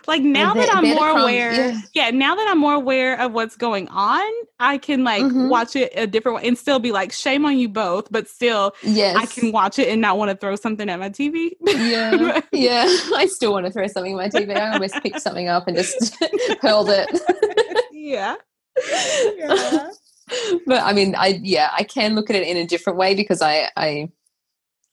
Like 0.06 0.22
now 0.22 0.54
that 0.54 0.74
I'm 0.74 0.88
more 0.94 1.10
aware, 1.10 1.52
yeah. 1.52 1.80
yeah. 1.92 2.10
now 2.10 2.34
that 2.34 2.48
I'm 2.48 2.58
more 2.58 2.72
aware 2.72 3.20
of 3.20 3.32
what's 3.32 3.56
going 3.56 3.88
on, 3.88 4.26
I 4.58 4.78
can 4.78 5.04
like 5.04 5.22
Mhm. 5.22 5.50
watch 5.50 5.76
it 5.76 5.92
a 5.94 6.06
different 6.06 6.36
way 6.36 6.48
and 6.48 6.56
still 6.56 6.78
be 6.78 6.92
like, 6.92 7.12
shame 7.12 7.44
on 7.44 7.58
you 7.58 7.68
both, 7.68 8.10
but 8.10 8.26
still 8.26 8.74
yes 8.82 9.16
I 9.16 9.26
can 9.26 9.52
watch 9.52 9.78
it 9.78 9.88
and 9.88 10.00
not 10.00 10.16
want 10.16 10.30
to 10.30 10.36
throw 10.36 10.56
something 10.56 10.88
at 10.88 10.98
my 10.98 11.10
TV. 11.10 11.50
yeah 11.66 12.40
yeah 12.52 12.86
i 13.16 13.26
still 13.26 13.52
want 13.52 13.66
to 13.66 13.72
throw 13.72 13.86
something 13.86 14.12
at 14.12 14.16
my 14.16 14.28
tv 14.40 14.56
i 14.56 14.72
almost 14.72 14.94
picked 15.02 15.20
something 15.20 15.48
up 15.48 15.68
and 15.68 15.76
just 15.76 16.16
hurled 16.62 16.88
it 16.90 17.08
yeah. 17.92 18.36
Yeah. 19.36 19.90
but 20.66 20.82
i 20.82 20.92
mean 20.92 21.14
i 21.16 21.38
yeah 21.42 21.70
i 21.76 21.82
can 21.82 22.14
look 22.14 22.30
at 22.30 22.36
it 22.36 22.46
in 22.46 22.56
a 22.56 22.66
different 22.66 22.98
way 22.98 23.14
because 23.14 23.42
i 23.42 23.68
i 23.76 24.08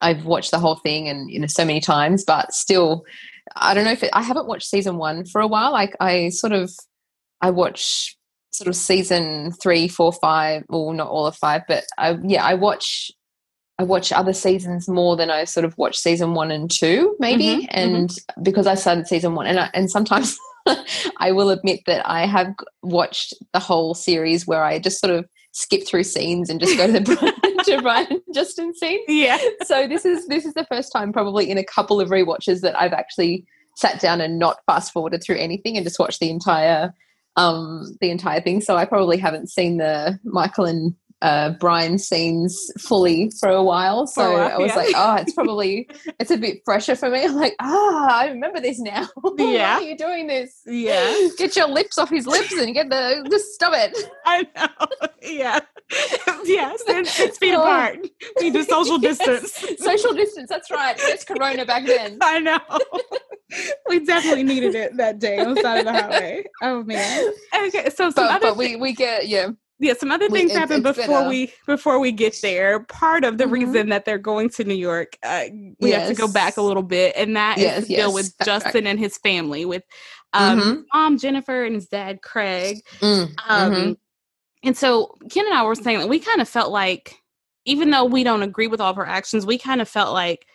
I've 0.01 0.25
watched 0.25 0.51
the 0.51 0.59
whole 0.59 0.75
thing 0.75 1.07
and 1.07 1.29
you 1.31 1.39
know 1.39 1.47
so 1.47 1.65
many 1.65 1.79
times, 1.79 2.23
but 2.23 2.53
still, 2.53 3.05
I 3.55 3.73
don't 3.73 3.85
know 3.85 3.91
if 3.91 4.03
it, 4.03 4.11
I 4.13 4.21
haven't 4.21 4.47
watched 4.47 4.67
season 4.67 4.97
one 4.97 5.25
for 5.25 5.41
a 5.41 5.47
while. 5.47 5.71
Like 5.71 5.95
I 5.99 6.29
sort 6.29 6.53
of 6.53 6.71
I 7.41 7.49
watch 7.51 8.15
sort 8.51 8.67
of 8.67 8.75
season 8.75 9.51
three, 9.51 9.87
four, 9.87 10.13
five, 10.13 10.63
well, 10.69 10.91
not 10.93 11.07
all 11.07 11.27
of 11.27 11.35
five, 11.35 11.63
but 11.67 11.85
I, 11.97 12.17
yeah, 12.23 12.43
I 12.43 12.53
watch 12.53 13.11
I 13.77 13.83
watch 13.83 14.11
other 14.11 14.33
seasons 14.33 14.87
more 14.87 15.17
than 15.17 15.29
I 15.29 15.43
sort 15.45 15.65
of 15.65 15.77
watch 15.77 15.97
season 15.97 16.33
one 16.33 16.51
and 16.51 16.69
two, 16.69 17.15
maybe. 17.19 17.45
Mm-hmm, 17.45 17.65
and 17.69 18.09
mm-hmm. 18.09 18.43
because 18.43 18.67
I 18.67 18.75
started 18.75 19.07
season 19.07 19.35
one, 19.35 19.47
and 19.47 19.59
I, 19.59 19.69
and 19.73 19.89
sometimes 19.89 20.37
I 21.17 21.31
will 21.31 21.49
admit 21.49 21.81
that 21.85 22.07
I 22.09 22.25
have 22.25 22.53
watched 22.81 23.33
the 23.53 23.59
whole 23.59 23.93
series 23.93 24.47
where 24.47 24.63
I 24.63 24.79
just 24.79 24.99
sort 24.99 25.13
of 25.13 25.25
skip 25.51 25.87
through 25.87 26.03
scenes 26.03 26.49
and 26.49 26.59
just 26.59 26.77
go 26.77 26.85
to 26.85 26.93
the 26.93 27.61
to 27.65 27.81
Brian 27.81 28.07
and 28.09 28.21
Justin 28.33 28.73
scene. 28.73 28.99
Yeah. 29.07 29.37
So 29.63 29.87
this 29.87 30.05
is 30.05 30.27
this 30.27 30.45
is 30.45 30.53
the 30.53 30.65
first 30.65 30.91
time 30.91 31.13
probably 31.13 31.49
in 31.49 31.57
a 31.57 31.63
couple 31.63 32.01
of 32.01 32.09
rewatches 32.09 32.61
that 32.61 32.79
I've 32.79 32.93
actually 32.93 33.45
sat 33.77 33.99
down 33.99 34.21
and 34.21 34.39
not 34.39 34.59
fast 34.65 34.91
forwarded 34.91 35.23
through 35.23 35.37
anything 35.37 35.75
and 35.75 35.85
just 35.85 35.99
watched 35.99 36.19
the 36.19 36.29
entire 36.29 36.93
um 37.35 37.95
the 38.01 38.11
entire 38.11 38.41
thing. 38.41 38.61
So 38.61 38.75
I 38.75 38.85
probably 38.85 39.17
haven't 39.17 39.49
seen 39.49 39.77
the 39.77 40.19
Michael 40.23 40.65
and 40.65 40.95
uh, 41.25 41.49
Brian 41.59 41.97
scenes 41.97 42.71
fully 42.79 43.31
for 43.39 43.49
a 43.49 43.63
while. 43.63 44.05
So 44.05 44.33
while, 44.33 44.51
I 44.51 44.57
was 44.57 44.69
yeah. 44.69 44.75
like, 44.75 44.93
oh, 44.95 45.15
it's 45.15 45.33
probably 45.39 45.89
it's 46.19 46.29
a 46.29 46.37
bit 46.37 46.61
fresher 46.63 46.95
for 46.95 47.09
me. 47.09 47.25
I'm 47.25 47.35
like, 47.35 47.55
ah, 47.59 48.19
I 48.19 48.27
remember 48.27 48.61
this 48.61 48.79
now. 48.79 49.07
Yeah, 49.37 49.77
Why 49.77 49.83
are 49.83 49.89
you 49.89 49.97
doing 49.97 50.27
this? 50.27 50.61
Yeah, 50.65 51.27
get 51.37 51.55
your 51.55 51.67
lips 51.67 51.97
off 51.97 52.09
his 52.09 52.25
lips 52.27 52.53
and 52.53 52.73
get 52.73 52.89
the 52.89 53.27
just 53.29 53.53
stop 53.53 53.73
it. 53.75 53.97
I 54.25 54.47
know. 54.55 55.07
Yeah, 55.21 55.59
yes, 56.45 56.83
six 57.15 57.37
feet 57.37 57.53
oh. 57.55 57.61
apart. 57.61 57.97
We 58.39 58.51
do 58.51 58.63
social 58.63 58.99
yes. 58.99 59.17
distance. 59.17 59.83
Social 59.83 60.13
distance. 60.13 60.49
That's 60.49 60.69
right. 60.69 60.95
It's 60.99 61.23
Corona 61.23 61.65
back 61.65 61.85
then. 61.85 62.19
I 62.21 62.39
know. 62.39 62.59
we 63.89 64.05
definitely 64.05 64.43
needed 64.43 64.75
it 64.75 64.95
that 64.97 65.19
day 65.19 65.39
on 65.39 65.55
the 65.55 65.61
side 65.61 65.79
of 65.79 65.85
the 65.85 65.93
highway. 65.93 66.43
Oh 66.61 66.83
man. 66.83 67.33
Okay, 67.67 67.89
so 67.89 68.11
but, 68.11 68.41
but 68.41 68.57
we 68.57 68.75
we 68.75 68.93
get 68.93 69.27
yeah 69.27 69.49
yeah 69.79 69.93
some 69.93 70.11
other 70.11 70.29
things 70.29 70.51
we, 70.51 70.57
happen 70.57 70.81
before 70.81 71.27
we 71.27 71.51
before 71.65 71.99
we 71.99 72.11
get 72.11 72.37
there 72.41 72.79
part 72.79 73.23
of 73.23 73.37
the 73.37 73.43
mm-hmm. 73.43 73.53
reason 73.53 73.89
that 73.89 74.05
they're 74.05 74.17
going 74.17 74.49
to 74.49 74.63
new 74.63 74.73
york 74.73 75.17
uh, 75.23 75.43
we 75.79 75.89
yes. 75.89 76.07
have 76.07 76.15
to 76.15 76.21
go 76.21 76.31
back 76.31 76.57
a 76.57 76.61
little 76.61 76.83
bit 76.83 77.13
and 77.17 77.35
that 77.35 77.57
yes, 77.57 77.79
is 77.79 77.87
to 77.87 77.91
yes. 77.91 78.01
deal 78.01 78.13
with 78.13 78.33
justin 78.43 78.87
and 78.87 78.99
his 78.99 79.17
family 79.17 79.65
with 79.65 79.83
um, 80.33 80.59
mm-hmm. 80.59 80.81
mom 80.93 81.17
jennifer 81.17 81.63
and 81.63 81.75
his 81.75 81.87
dad 81.87 82.21
craig 82.21 82.81
mm, 82.99 83.29
um, 83.47 83.73
mm-hmm. 83.73 83.91
and 84.63 84.77
so 84.77 85.15
ken 85.29 85.45
and 85.45 85.53
i 85.55 85.63
were 85.63 85.75
saying 85.75 85.99
that 85.99 86.09
we 86.09 86.19
kind 86.19 86.41
of 86.41 86.49
felt 86.49 86.71
like 86.71 87.21
even 87.65 87.89
though 87.89 88.05
we 88.05 88.23
don't 88.23 88.43
agree 88.43 88.67
with 88.67 88.79
all 88.79 88.91
of 88.91 88.95
her 88.95 89.07
actions 89.07 89.45
we 89.45 89.57
kind 89.57 89.81
of 89.81 89.89
felt 89.89 90.13
like 90.13 90.45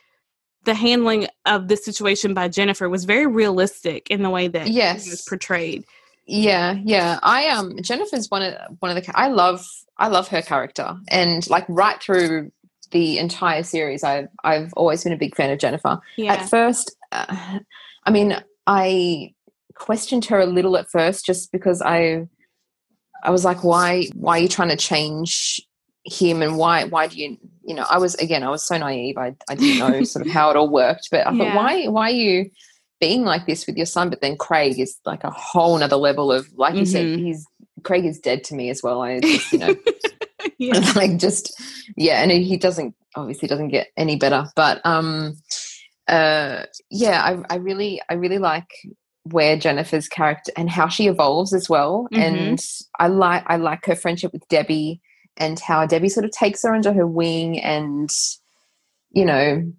the 0.64 0.75
handling 0.75 1.27
of 1.47 1.68
this 1.68 1.85
situation 1.85 2.35
by 2.35 2.49
jennifer 2.49 2.89
was 2.89 3.05
very 3.05 3.27
realistic 3.27 4.11
in 4.11 4.23
the 4.23 4.31
way 4.31 4.49
that 4.49 4.68
yes. 4.68 5.07
it 5.07 5.11
was 5.11 5.23
portrayed 5.23 5.85
yeah, 6.31 6.76
yeah. 6.85 7.18
I 7.24 7.49
um 7.49 7.83
Jennifer's 7.83 8.31
one 8.31 8.43
of 8.43 8.55
one 8.78 8.97
of 8.97 9.05
the 9.05 9.18
I 9.18 9.28
love 9.28 9.66
I 9.97 10.07
love 10.07 10.28
her 10.28 10.43
character 10.43 10.97
and 11.09 11.49
like 11.51 11.64
right 11.68 12.01
through 12.01 12.53
the 12.93 13.18
entire 13.18 13.64
series 13.64 14.05
I've 14.05 14.28
I've 14.45 14.72
always 14.74 15.03
been 15.03 15.12
a 15.12 15.16
big 15.16 15.35
fan 15.35 15.51
of 15.51 15.59
Jennifer. 15.59 15.99
Yeah. 16.16 16.35
At 16.35 16.49
first 16.49 16.95
uh, 17.11 17.59
I 18.05 18.11
mean 18.12 18.41
I 18.64 19.35
questioned 19.74 20.26
her 20.26 20.39
a 20.39 20.47
little 20.47 20.76
at 20.76 20.89
first 20.89 21.26
just 21.26 21.51
because 21.51 21.83
I 21.83 22.28
I 23.24 23.31
was 23.31 23.45
like 23.45 23.64
why 23.64 24.05
why 24.14 24.39
are 24.39 24.43
you 24.43 24.49
trying 24.49 24.68
to 24.68 24.76
change 24.76 25.61
him 26.05 26.43
and 26.43 26.57
why 26.57 26.85
why 26.85 27.09
do 27.09 27.18
you 27.18 27.37
you 27.64 27.74
know 27.74 27.87
I 27.91 27.99
was 27.99 28.14
again 28.14 28.45
I 28.45 28.51
was 28.51 28.64
so 28.64 28.78
naive 28.78 29.18
I 29.18 29.35
I 29.49 29.57
didn't 29.57 29.78
know 29.78 30.05
sort 30.05 30.26
of 30.26 30.33
how 30.33 30.49
it 30.51 30.57
all 30.57 30.70
worked 30.70 31.09
but 31.11 31.26
I 31.26 31.33
yeah. 31.35 31.55
thought 31.55 31.57
why 31.57 31.87
why 31.89 32.11
are 32.11 32.14
you 32.14 32.51
being 33.01 33.24
like 33.24 33.46
this 33.46 33.66
with 33.66 33.76
your 33.76 33.86
son, 33.86 34.11
but 34.11 34.20
then 34.20 34.36
Craig 34.36 34.78
is 34.78 34.98
like 35.05 35.24
a 35.24 35.30
whole 35.30 35.78
nother 35.78 35.96
level 35.96 36.30
of, 36.30 36.46
like 36.57 36.74
you 36.74 36.82
mm-hmm. 36.82 36.90
said, 36.90 37.18
he's 37.18 37.46
Craig 37.82 38.05
is 38.05 38.18
dead 38.18 38.44
to 38.44 38.55
me 38.55 38.70
as 38.70 38.82
well. 38.82 39.01
I 39.03 39.20
just, 39.20 39.53
you 39.53 39.59
know, 39.59 39.74
yeah. 40.59 40.92
like 40.94 41.16
just 41.16 41.61
yeah, 41.96 42.22
and 42.22 42.30
he 42.30 42.57
doesn't 42.57 42.94
obviously 43.16 43.48
doesn't 43.48 43.68
get 43.68 43.88
any 43.96 44.16
better, 44.16 44.46
but 44.55 44.84
um, 44.84 45.36
uh, 46.09 46.64
yeah, 46.90 47.22
I, 47.22 47.55
I 47.55 47.57
really 47.57 48.01
I 48.09 48.14
really 48.14 48.38
like 48.38 48.70
where 49.24 49.57
Jennifer's 49.57 50.09
character 50.09 50.53
and 50.57 50.70
how 50.70 50.88
she 50.88 51.07
evolves 51.07 51.53
as 51.53 51.68
well, 51.68 52.09
mm-hmm. 52.12 52.22
and 52.22 52.64
I 52.98 53.09
like 53.09 53.44
I 53.46 53.57
like 53.57 53.86
her 53.86 53.96
friendship 53.96 54.32
with 54.32 54.46
Debbie 54.48 55.01
and 55.36 55.59
how 55.59 55.86
Debbie 55.86 56.09
sort 56.09 56.26
of 56.26 56.32
takes 56.32 56.62
her 56.62 56.74
under 56.74 56.92
her 56.92 57.07
wing 57.07 57.61
and 57.61 58.11
you 59.11 59.24
know 59.24 59.72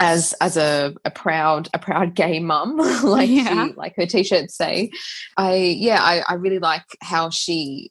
as 0.00 0.34
as 0.40 0.56
a, 0.56 0.94
a 1.04 1.10
proud 1.10 1.68
a 1.74 1.78
proud 1.78 2.14
gay 2.14 2.40
mum 2.40 2.76
like 3.04 3.30
yeah. 3.30 3.68
she, 3.68 3.72
like 3.74 3.94
her 3.96 4.06
t-shirts 4.06 4.56
say 4.56 4.90
i 5.36 5.54
yeah 5.54 6.02
I, 6.02 6.22
I 6.28 6.34
really 6.34 6.58
like 6.58 6.84
how 7.00 7.30
she 7.30 7.90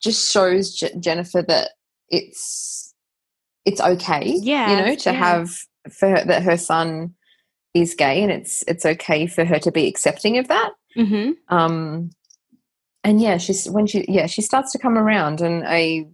just 0.00 0.32
shows 0.32 0.74
J- 0.74 0.94
jennifer 0.98 1.42
that 1.42 1.72
it's 2.08 2.94
it's 3.64 3.80
okay 3.80 4.34
yeah 4.40 4.70
you 4.70 4.86
know 4.86 4.94
to 4.94 5.10
yeah. 5.10 5.18
have 5.18 5.50
for 5.90 6.08
her, 6.08 6.24
that 6.24 6.42
her 6.42 6.56
son 6.56 7.14
is 7.74 7.94
gay 7.94 8.22
and 8.22 8.32
it's 8.32 8.64
it's 8.66 8.84
okay 8.84 9.26
for 9.26 9.44
her 9.44 9.58
to 9.58 9.72
be 9.72 9.86
accepting 9.86 10.38
of 10.38 10.48
that 10.48 10.72
mm-hmm. 10.96 11.32
um 11.54 12.10
and 13.04 13.20
yeah 13.20 13.38
she's 13.38 13.68
when 13.70 13.86
she 13.86 14.04
yeah 14.08 14.26
she 14.26 14.42
starts 14.42 14.72
to 14.72 14.78
come 14.78 14.98
around 14.98 15.40
and 15.40 15.64
i 15.66 16.06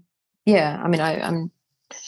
yeah 0.44 0.80
i 0.84 0.88
mean 0.88 1.00
i 1.00 1.20
i'm 1.20 1.50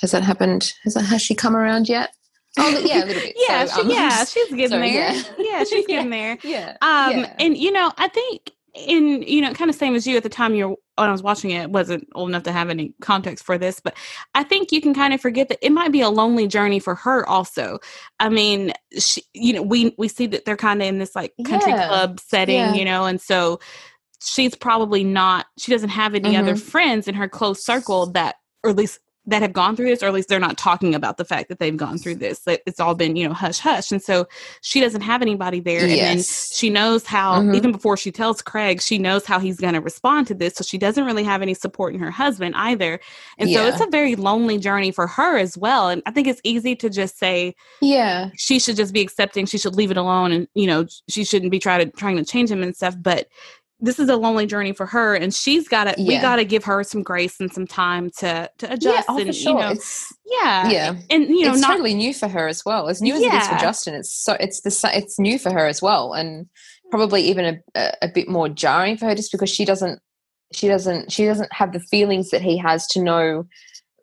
has 0.01 0.11
that 0.11 0.23
happened 0.23 0.73
has 0.85 0.95
that 0.95 1.03
has 1.03 1.23
she 1.23 1.35
come 1.35 1.57
around 1.57 1.89
yet 1.89 2.11
Oh, 2.59 2.79
yeah, 2.85 3.05
a 3.05 3.07
little 3.07 3.23
bit. 3.23 3.37
yeah, 3.37 3.65
so, 3.67 3.83
um, 3.83 3.91
yeah, 3.91 4.25
she's 4.25 4.53
getting 4.53 4.81
there. 4.81 4.85
Yeah. 4.85 5.23
yeah, 5.39 5.65
she's 5.65 5.87
getting 5.89 6.11
there. 6.11 6.39
Yeah. 6.43 6.77
Um, 6.83 7.21
yeah. 7.21 7.37
and 7.39 7.57
you 7.57 7.73
know, 7.73 7.93
I 7.97 8.09
think 8.09 8.53
in 8.75 9.23
you 9.23 9.41
know, 9.41 9.53
kind 9.55 9.71
of 9.71 9.77
same 9.77 9.95
as 9.95 10.07
you 10.07 10.17
at 10.17 10.23
the 10.23 10.29
time 10.29 10.55
you're 10.55 10.77
when 10.97 11.09
I 11.09 11.13
was 11.13 11.23
watching 11.23 11.51
it, 11.51 11.71
wasn't 11.71 12.09
old 12.15 12.29
enough 12.29 12.43
to 12.45 12.53
have 12.53 12.71
any 12.71 12.93
context 13.01 13.45
for 13.45 13.57
this, 13.57 13.81
but 13.81 13.97
I 14.35 14.43
think 14.43 14.73
you 14.73 14.81
can 14.81 14.95
kind 14.95 15.15
of 15.15 15.21
forget 15.21 15.49
that 15.49 15.65
it 15.65 15.71
might 15.71 15.93
be 15.93 16.01
a 16.01 16.09
lonely 16.09 16.49
journey 16.49 16.81
for 16.81 16.97
her 16.97 17.27
also. 17.29 17.79
I 18.19 18.29
mean, 18.29 18.73
she, 18.99 19.23
you 19.33 19.53
know, 19.53 19.63
we 19.63 19.95
we 19.97 20.09
see 20.09 20.27
that 20.27 20.45
they're 20.45 20.57
kind 20.57 20.83
of 20.83 20.89
in 20.89 20.99
this 20.99 21.15
like 21.15 21.35
country 21.47 21.73
yeah. 21.73 21.89
club 21.89 22.21
setting, 22.21 22.57
yeah. 22.57 22.75
you 22.75 22.85
know, 22.85 23.05
and 23.05 23.21
so 23.21 23.61
she's 24.21 24.55
probably 24.55 25.05
not 25.05 25.47
she 25.59 25.71
doesn't 25.71 25.91
have 25.91 26.15
any 26.15 26.31
mm-hmm. 26.31 26.41
other 26.41 26.57
friends 26.57 27.07
in 27.07 27.15
her 27.15 27.29
close 27.29 27.65
circle 27.65 28.07
that 28.07 28.37
or 28.65 28.71
at 28.71 28.77
least 28.77 28.99
that 29.29 29.43
have 29.43 29.53
gone 29.53 29.77
through 29.77 29.87
this, 29.87 30.03
or 30.03 30.07
at 30.07 30.15
least 30.15 30.29
they're 30.29 30.41
not 30.41 30.57
talking 30.57 30.95
about 30.95 31.19
the 31.19 31.25
fact 31.25 31.51
that 31.51 31.59
they've 31.59 31.77
gone 31.77 31.99
through 31.99 32.15
this. 32.15 32.43
It's 32.47 32.81
all 32.81 32.95
been, 32.95 33.15
you 33.15 33.29
know, 33.29 33.35
hush 33.35 33.59
hush. 33.59 33.93
And 33.93 34.03
so 34.03 34.27
she 34.63 34.81
doesn't 34.81 35.03
have 35.03 35.21
anybody 35.21 35.61
there. 35.61 35.87
Yes. 35.87 35.91
And 35.91 36.19
then 36.19 36.25
she 36.25 36.71
knows 36.71 37.05
how, 37.05 37.41
mm-hmm. 37.41 37.55
even 37.55 37.73
before 37.73 37.99
she 37.99 38.11
tells 38.11 38.41
Craig, 38.41 38.81
she 38.81 38.97
knows 38.97 39.27
how 39.27 39.39
he's 39.39 39.59
going 39.59 39.75
to 39.75 39.81
respond 39.81 40.27
to 40.29 40.35
this. 40.35 40.55
So 40.55 40.65
she 40.65 40.79
doesn't 40.79 41.05
really 41.05 41.25
have 41.25 41.43
any 41.43 41.53
support 41.53 41.93
in 41.93 42.01
her 42.01 42.11
husband 42.11 42.55
either. 42.57 42.99
And 43.37 43.51
yeah. 43.51 43.59
so 43.59 43.67
it's 43.67 43.81
a 43.83 43.91
very 43.91 44.17
lonely 44.17 44.57
journey 44.57 44.93
for 44.93 45.07
her 45.07 45.37
as 45.37 45.59
well. 45.59 45.91
And 45.91 46.03
I 46.07 46.11
think 46.11 46.27
it's 46.27 46.41
easy 46.43 46.75
to 46.77 46.89
just 46.89 47.19
say, 47.19 47.55
yeah, 47.83 48.31
she 48.35 48.59
should 48.59 48.77
just 48.77 48.95
be 48.95 49.03
accepting, 49.03 49.45
she 49.45 49.59
should 49.59 49.77
leave 49.77 49.91
it 49.91 49.99
alone. 49.99 50.33
And, 50.33 50.49
you 50.55 50.67
know, 50.67 50.87
she 51.09 51.23
shouldn't 51.25 51.51
be 51.51 51.59
trying 51.59 51.85
to, 51.85 51.97
trying 51.97 52.17
to 52.17 52.25
change 52.25 52.51
him 52.51 52.63
and 52.63 52.75
stuff. 52.75 52.97
But 52.99 53.29
this 53.81 53.99
is 53.99 54.09
a 54.09 54.17
lonely 54.17 54.47
journey 54.47 54.73
for 54.73 54.87
her 54.87 55.15
and 55.15 55.33
she's 55.33 55.69
got 55.69 55.85
to 55.85 55.95
yeah. 55.97 56.09
we 56.09 56.21
got 56.21 56.37
to 56.37 56.45
give 56.45 56.65
her 56.65 56.83
some 56.83 57.03
grace 57.03 57.39
and 57.41 57.53
some 57.53 57.67
time 57.67 58.11
to 58.11 58.51
to 58.59 58.73
adjust 58.73 58.97
yeah, 58.97 59.05
oh, 59.09 59.19
and 59.19 59.35
sure. 59.35 59.53
you 59.53 59.59
know 59.59 59.71
it's, 59.71 60.13
yeah 60.27 60.69
yeah 60.69 60.95
and 61.11 61.25
you 61.29 61.45
know 61.45 61.53
it's 61.53 61.61
not, 61.61 61.73
totally 61.73 61.95
new 61.95 62.13
for 62.13 62.29
her 62.29 62.49
as 62.49 62.65
well 62.65 62.89
as 62.89 63.01
new 63.01 63.15
as 63.15 63.23
yeah. 63.23 63.37
it 63.37 63.43
is 63.43 63.49
for 63.49 63.59
justin 63.59 63.95
it's 63.95 64.13
so 64.13 64.35
it's 64.41 64.61
the 64.63 64.91
it's 64.97 65.19
new 65.19 65.39
for 65.39 65.53
her 65.53 65.67
as 65.67 65.81
well 65.81 66.13
and 66.13 66.47
probably 66.91 67.23
even 67.23 67.61
a, 67.75 67.93
a 68.03 68.09
bit 68.09 68.29
more 68.29 68.49
jarring 68.49 68.97
for 68.97 69.07
her 69.07 69.15
just 69.15 69.31
because 69.31 69.51
she 69.51 69.65
doesn't 69.65 70.01
she 70.53 70.67
doesn't 70.67 71.13
she 71.13 71.25
doesn't 71.25 71.53
have 71.53 71.73
the 71.73 71.81
feelings 71.81 72.31
that 72.31 72.43
he 72.43 72.57
has 72.57 72.87
to 72.87 73.03
know 73.03 73.47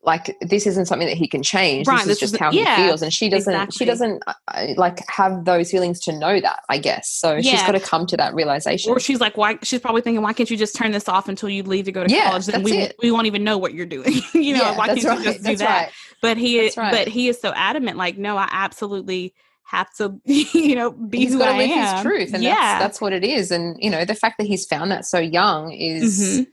like 0.05 0.37
this 0.41 0.67
isn't 0.67 0.85
something 0.85 1.07
that 1.07 1.17
he 1.17 1.27
can 1.27 1.41
change 1.41 1.87
right, 1.87 1.97
this, 1.99 2.19
this 2.19 2.23
is 2.23 2.31
just 2.31 2.39
how 2.39 2.51
yeah, 2.51 2.77
he 2.77 2.83
feels 2.83 3.01
and 3.01 3.13
she 3.13 3.29
doesn't 3.29 3.53
exactly. 3.53 3.77
she 3.77 3.85
doesn't 3.85 4.23
uh, 4.27 4.67
like 4.77 4.99
have 5.09 5.45
those 5.45 5.71
feelings 5.71 5.99
to 5.99 6.17
know 6.17 6.39
that 6.39 6.59
i 6.69 6.77
guess 6.77 7.09
so 7.09 7.35
yeah. 7.35 7.51
she's 7.51 7.61
got 7.63 7.71
to 7.71 7.79
come 7.79 8.05
to 8.05 8.15
that 8.15 8.33
realization 8.33 8.91
or 8.91 8.99
she's 8.99 9.19
like 9.19 9.35
why 9.35 9.57
she's 9.63 9.79
probably 9.79 10.01
thinking 10.01 10.21
why 10.21 10.33
can't 10.33 10.49
you 10.49 10.57
just 10.57 10.75
turn 10.75 10.91
this 10.91 11.09
off 11.09 11.27
until 11.27 11.49
you 11.49 11.63
leave 11.63 11.85
to 11.85 11.91
go 11.91 12.03
to 12.03 12.13
yeah, 12.13 12.29
college 12.29 12.45
then 12.45 12.63
we, 12.63 12.89
we 13.01 13.11
won't 13.11 13.27
even 13.27 13.43
know 13.43 13.57
what 13.57 13.73
you're 13.73 13.85
doing 13.85 14.13
you 14.33 14.55
know 14.55 14.73
why 14.73 14.87
can't 14.87 15.03
right, 15.03 15.19
you 15.19 15.23
just 15.25 15.43
do 15.43 15.55
that 15.55 15.85
right. 15.85 15.91
but 16.21 16.37
he 16.37 16.71
right. 16.77 16.91
but 16.91 17.07
he 17.07 17.27
is 17.27 17.39
so 17.39 17.51
adamant 17.55 17.97
like 17.97 18.17
no 18.17 18.37
i 18.37 18.47
absolutely 18.51 19.33
have 19.63 19.91
to 19.95 20.19
you 20.25 20.75
know 20.75 20.91
be 20.91 21.19
he's 21.19 21.33
who 21.33 21.39
got 21.39 21.51
to 21.51 21.57
live 21.57 21.69
am. 21.69 21.95
his 21.95 22.03
truth 22.03 22.33
and 22.33 22.43
yeah. 22.43 22.53
that's, 22.53 22.83
that's 22.83 23.01
what 23.01 23.11
it 23.11 23.23
is 23.23 23.49
and 23.51 23.75
you 23.79 23.89
know 23.89 24.05
the 24.05 24.13
fact 24.13 24.37
that 24.37 24.45
he's 24.45 24.65
found 24.65 24.91
that 24.91 25.05
so 25.05 25.17
young 25.17 25.71
is 25.71 26.19
mm-hmm. 26.19 26.43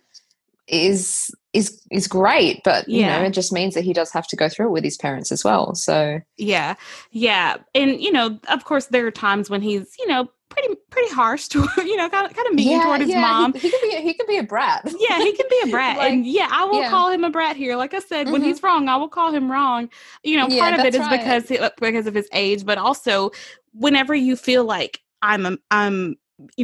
is 0.66 1.30
is 1.52 1.82
is 1.90 2.08
great 2.08 2.62
but 2.64 2.88
you 2.88 3.00
yeah. 3.00 3.18
know 3.18 3.24
it 3.26 3.30
just 3.30 3.52
means 3.52 3.74
that 3.74 3.84
he 3.84 3.92
does 3.92 4.10
have 4.10 4.26
to 4.26 4.36
go 4.36 4.48
through 4.48 4.66
it 4.66 4.70
with 4.70 4.84
his 4.84 4.96
parents 4.96 5.30
as 5.30 5.44
well 5.44 5.74
so 5.74 6.18
yeah 6.38 6.74
yeah 7.10 7.56
and 7.74 8.00
you 8.00 8.10
know 8.10 8.38
of 8.48 8.64
course 8.64 8.86
there 8.86 9.06
are 9.06 9.10
times 9.10 9.50
when 9.50 9.60
he's 9.60 9.94
you 9.98 10.06
know 10.08 10.28
pretty 10.48 10.74
pretty 10.90 11.12
harsh 11.12 11.48
to 11.52 11.66
you 11.78 11.96
know 11.96 12.08
kind 12.08 12.26
of 12.30 12.34
kind 12.36 12.46
of 12.48 12.54
mean 12.54 12.80
toward 12.82 13.00
his 13.00 13.14
mom. 13.14 13.52
He, 13.54 13.60
he, 13.60 13.70
can 13.70 13.80
be 13.82 13.96
a, 13.96 14.00
he 14.00 14.14
can 14.14 14.26
be 14.26 14.36
a 14.38 14.42
brat. 14.42 14.82
yeah, 15.08 15.18
he 15.18 15.32
can 15.32 15.46
be 15.48 15.60
a 15.64 15.66
brat, 15.70 15.96
Like, 15.96 16.12
and 16.12 16.26
yeah, 16.26 16.48
I 16.50 16.64
will 16.64 16.82
yeah. 16.82 16.90
call 16.90 17.10
him 17.10 17.24
a 17.24 17.30
brat 17.30 17.56
here. 17.56 17.74
Like 17.76 17.94
I 17.94 18.00
said, 18.00 18.30
when 18.30 18.42
Mhm. 18.42 18.46
he's 18.46 18.62
wrong, 18.62 18.88
I 18.88 18.96
will 18.96 19.08
call 19.08 19.32
him 19.32 19.50
wrong. 19.50 19.88
You 20.22 20.36
know, 20.36 20.48
Yeah, 20.48 20.60
part 20.60 20.78
of 20.78 20.84
it 20.84 20.94
is 20.94 21.00
right. 21.00 21.18
because 21.18 21.48
he, 21.48 21.58
because 21.80 22.06
of 22.06 22.14
his 22.14 22.28
age, 22.32 22.66
but 22.66 22.76
also 22.76 23.30
whenever 23.72 24.14
you 24.14 24.36
feel 24.36 24.64
like 24.64 25.00
I'm 25.22 25.46
a 25.46 25.56
I'm 25.70 26.16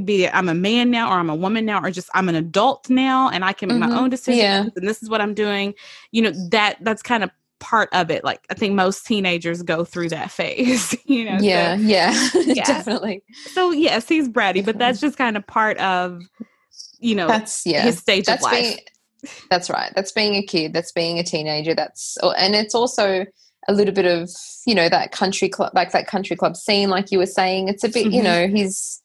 be 0.05 0.24
it 0.24 0.35
I'm 0.35 0.49
a 0.49 0.55
man 0.55 0.91
now 0.91 1.09
or 1.11 1.14
I'm 1.14 1.31
a 1.31 1.35
woman 1.35 1.64
now 1.64 1.81
or 1.83 1.91
just 1.91 2.09
I'm 2.14 2.29
an 2.29 2.35
adult 2.35 2.89
now 2.91 3.29
and 3.31 3.45
I 3.45 3.53
can 3.53 3.68
make 3.68 3.79
Mhm. 3.79 3.91
my 3.91 3.99
own 4.01 4.11
decisions 4.11 4.43
Yeah. 4.43 4.64
and 4.76 4.89
this 4.89 5.03
is 5.03 5.09
what 5.11 5.20
I'm 5.20 5.35
doing. 5.35 5.74
You 6.12 6.22
know 6.22 6.33
that 6.51 6.76
that's 6.83 7.03
kind 7.03 7.24
of 7.24 7.31
part 7.61 7.89
of 7.93 8.11
it. 8.11 8.22
Like 8.24 8.47
I 8.51 8.55
think 8.55 8.74
most 8.74 9.05
teenagers 9.07 9.62
go 9.62 9.85
through 9.85 10.11
that 10.11 10.31
phase. 10.39 10.95
You 11.05 11.24
know, 11.24 11.39
so- 11.39 11.45
yeah, 11.45 11.74
yeah, 11.76 12.29
Yeah. 12.35 12.64
definitely. 12.64 13.22
So, 13.53 13.72
yes, 13.72 14.09
he's 14.09 14.29
bratty, 14.29 14.64
but 14.64 14.79
that's 14.79 15.01
just 15.01 15.16
kind 15.18 15.37
of 15.37 15.47
part 15.47 15.76
of 15.79 16.22
you 17.01 17.14
know 17.14 17.26
That's 17.29 17.64
yeah. 17.66 17.83
his 17.83 17.99
stage 17.99 18.26
that's 18.26 18.45
of 18.45 18.51
life. 18.53 18.62
being 18.62 18.79
that's 19.51 19.68
right 19.68 19.91
that's 19.97 20.12
being 20.12 20.37
a 20.37 20.43
kid 20.45 20.72
that's 20.72 20.93
being 20.93 21.18
a 21.18 21.24
teenager 21.24 21.74
that's 21.74 22.16
and 22.39 22.55
it's 22.55 22.72
also 22.74 23.26
a 23.68 23.72
little 23.72 23.93
bit 23.93 24.07
of 24.07 24.31
you 24.66 24.74
know 24.76 24.89
that 24.89 25.11
country 25.11 25.49
club 25.49 25.72
like 25.74 25.91
that 25.93 26.07
country 26.07 26.37
club 26.37 26.57
scene 26.57 26.89
like 26.89 27.11
you 27.11 27.18
were 27.18 27.26
saying 27.26 27.66
it's 27.68 27.83
a 27.83 27.89
bit 27.89 28.07
you 28.12 28.20
Mhm. 28.20 28.24
know 28.24 28.47
he's 28.47 29.01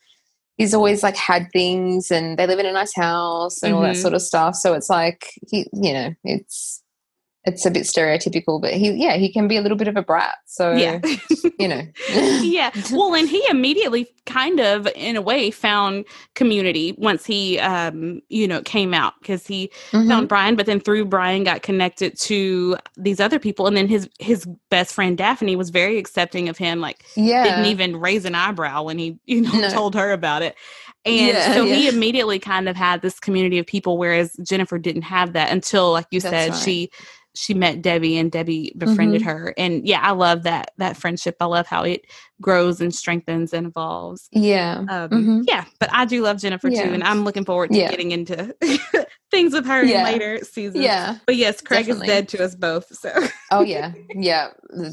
he's 0.57 0.73
always 0.73 1.01
like 1.03 1.15
had 1.15 1.47
things 1.51 2.11
and 2.11 2.37
they 2.37 2.45
live 2.45 2.59
in 2.59 2.65
a 2.65 2.71
nice 2.71 2.95
house 2.95 3.63
and 3.63 3.73
all 3.73 3.81
that 3.81 3.95
Mhm. 3.95 4.01
sort 4.01 4.13
of 4.13 4.21
stuff 4.21 4.55
so 4.55 4.73
it's 4.73 4.89
like 4.89 5.25
he 5.49 5.67
you 5.73 5.93
know 5.93 6.13
it's 6.23 6.82
it's 7.45 7.65
a 7.65 7.71
bit 7.71 7.83
stereotypical 7.83 8.61
but 8.61 8.73
he 8.73 8.91
yeah 8.91 9.15
he 9.17 9.31
can 9.31 9.47
be 9.47 9.57
a 9.57 9.61
little 9.61 9.77
bit 9.77 9.87
of 9.87 9.97
a 9.97 10.01
brat 10.01 10.35
so 10.45 10.71
yeah. 10.73 11.01
you 11.59 11.67
know 11.67 11.81
yeah. 12.41 12.71
Well, 12.91 13.13
and 13.15 13.27
he 13.27 13.43
immediately 13.49 14.07
kind 14.25 14.59
of 14.61 14.87
in 14.95 15.15
a 15.17 15.21
way 15.21 15.51
found 15.51 16.05
community 16.35 16.95
once 16.97 17.25
he 17.25 17.59
um 17.59 18.21
you 18.29 18.47
know 18.47 18.61
came 18.61 18.93
out 18.93 19.13
because 19.21 19.45
he 19.45 19.69
Mhm. 19.91 20.07
found 20.07 20.29
Brian 20.29 20.55
but 20.55 20.65
then 20.65 20.79
through 20.79 21.05
Brian 21.05 21.43
got 21.43 21.61
connected 21.63 22.17
to 22.21 22.77
these 22.97 23.19
other 23.19 23.39
people 23.39 23.67
and 23.67 23.75
then 23.75 23.87
his 23.89 24.09
his 24.19 24.45
best 24.69 24.93
friend 24.93 25.17
Daphne 25.17 25.55
was 25.57 25.69
very 25.69 25.97
accepting 25.97 26.47
of 26.47 26.57
him 26.57 26.79
like 26.79 27.03
yeah 27.17 27.43
didn't 27.43 27.65
even 27.65 27.97
raise 27.97 28.23
an 28.25 28.35
eyebrow 28.35 28.83
when 28.83 28.97
he 28.97 29.19
you 29.25 29.41
know 29.41 29.51
No. 29.59 29.69
told 29.69 29.95
her 29.95 30.11
about 30.13 30.41
it 30.43 30.55
and 31.05 31.15
Yeah, 31.27 31.53
so 31.55 31.65
he 31.65 31.89
immediately 31.89 32.39
kind 32.39 32.69
of 32.69 32.77
had 32.77 33.01
this 33.01 33.19
community 33.19 33.59
of 33.59 33.65
people 33.67 33.97
whereas 33.97 34.31
jennifer 34.47 34.77
didn't 34.79 35.01
have 35.01 35.33
that 35.33 35.51
until 35.51 35.91
like 35.91 36.07
you 36.11 36.21
That's 36.21 36.31
said 36.31 36.51
right. 36.51 36.63
she 36.63 36.89
she 37.35 37.53
met 37.53 37.81
debbie 37.81 38.17
and 38.17 38.31
debbie 38.31 38.73
befriended 38.77 39.21
Mhm. 39.21 39.25
her 39.25 39.53
and 39.57 39.87
yeah 39.87 39.99
i 40.01 40.11
love 40.11 40.43
that 40.43 40.71
that 40.77 40.95
friendship 40.97 41.35
i 41.39 41.45
love 41.45 41.65
how 41.67 41.83
it 41.83 42.05
grows 42.41 42.79
and 42.81 42.93
strengthens 42.93 43.53
and 43.53 43.65
evolves 43.67 44.27
yeah 44.31 44.83
um, 44.89 45.09
Mhm. 45.09 45.43
yeah 45.47 45.65
but 45.79 45.89
i 45.91 46.05
do 46.05 46.21
love 46.21 46.37
jennifer 46.39 46.69
Yeah. 46.69 46.83
too 46.87 46.93
and 46.93 47.03
i'm 47.03 47.23
looking 47.23 47.45
forward 47.45 47.71
to 47.71 47.77
Yeah. 47.77 47.89
getting 47.89 48.11
into 48.11 48.55
things 49.31 49.53
with 49.53 49.65
her 49.65 49.83
Yeah. 49.83 49.99
in 49.99 50.03
later 50.03 50.43
seasons 50.43 50.83
yeah 50.83 51.17
but 51.25 51.35
yes 51.35 51.59
craig 51.61 51.87
Definitely. 51.87 52.07
is 52.07 52.13
dead 52.13 52.29
to 52.29 52.43
us 52.43 52.55
both 52.55 52.85
so 52.95 53.11
Oh 53.51 53.61
yeah, 53.61 53.93
yeah. 54.15 54.47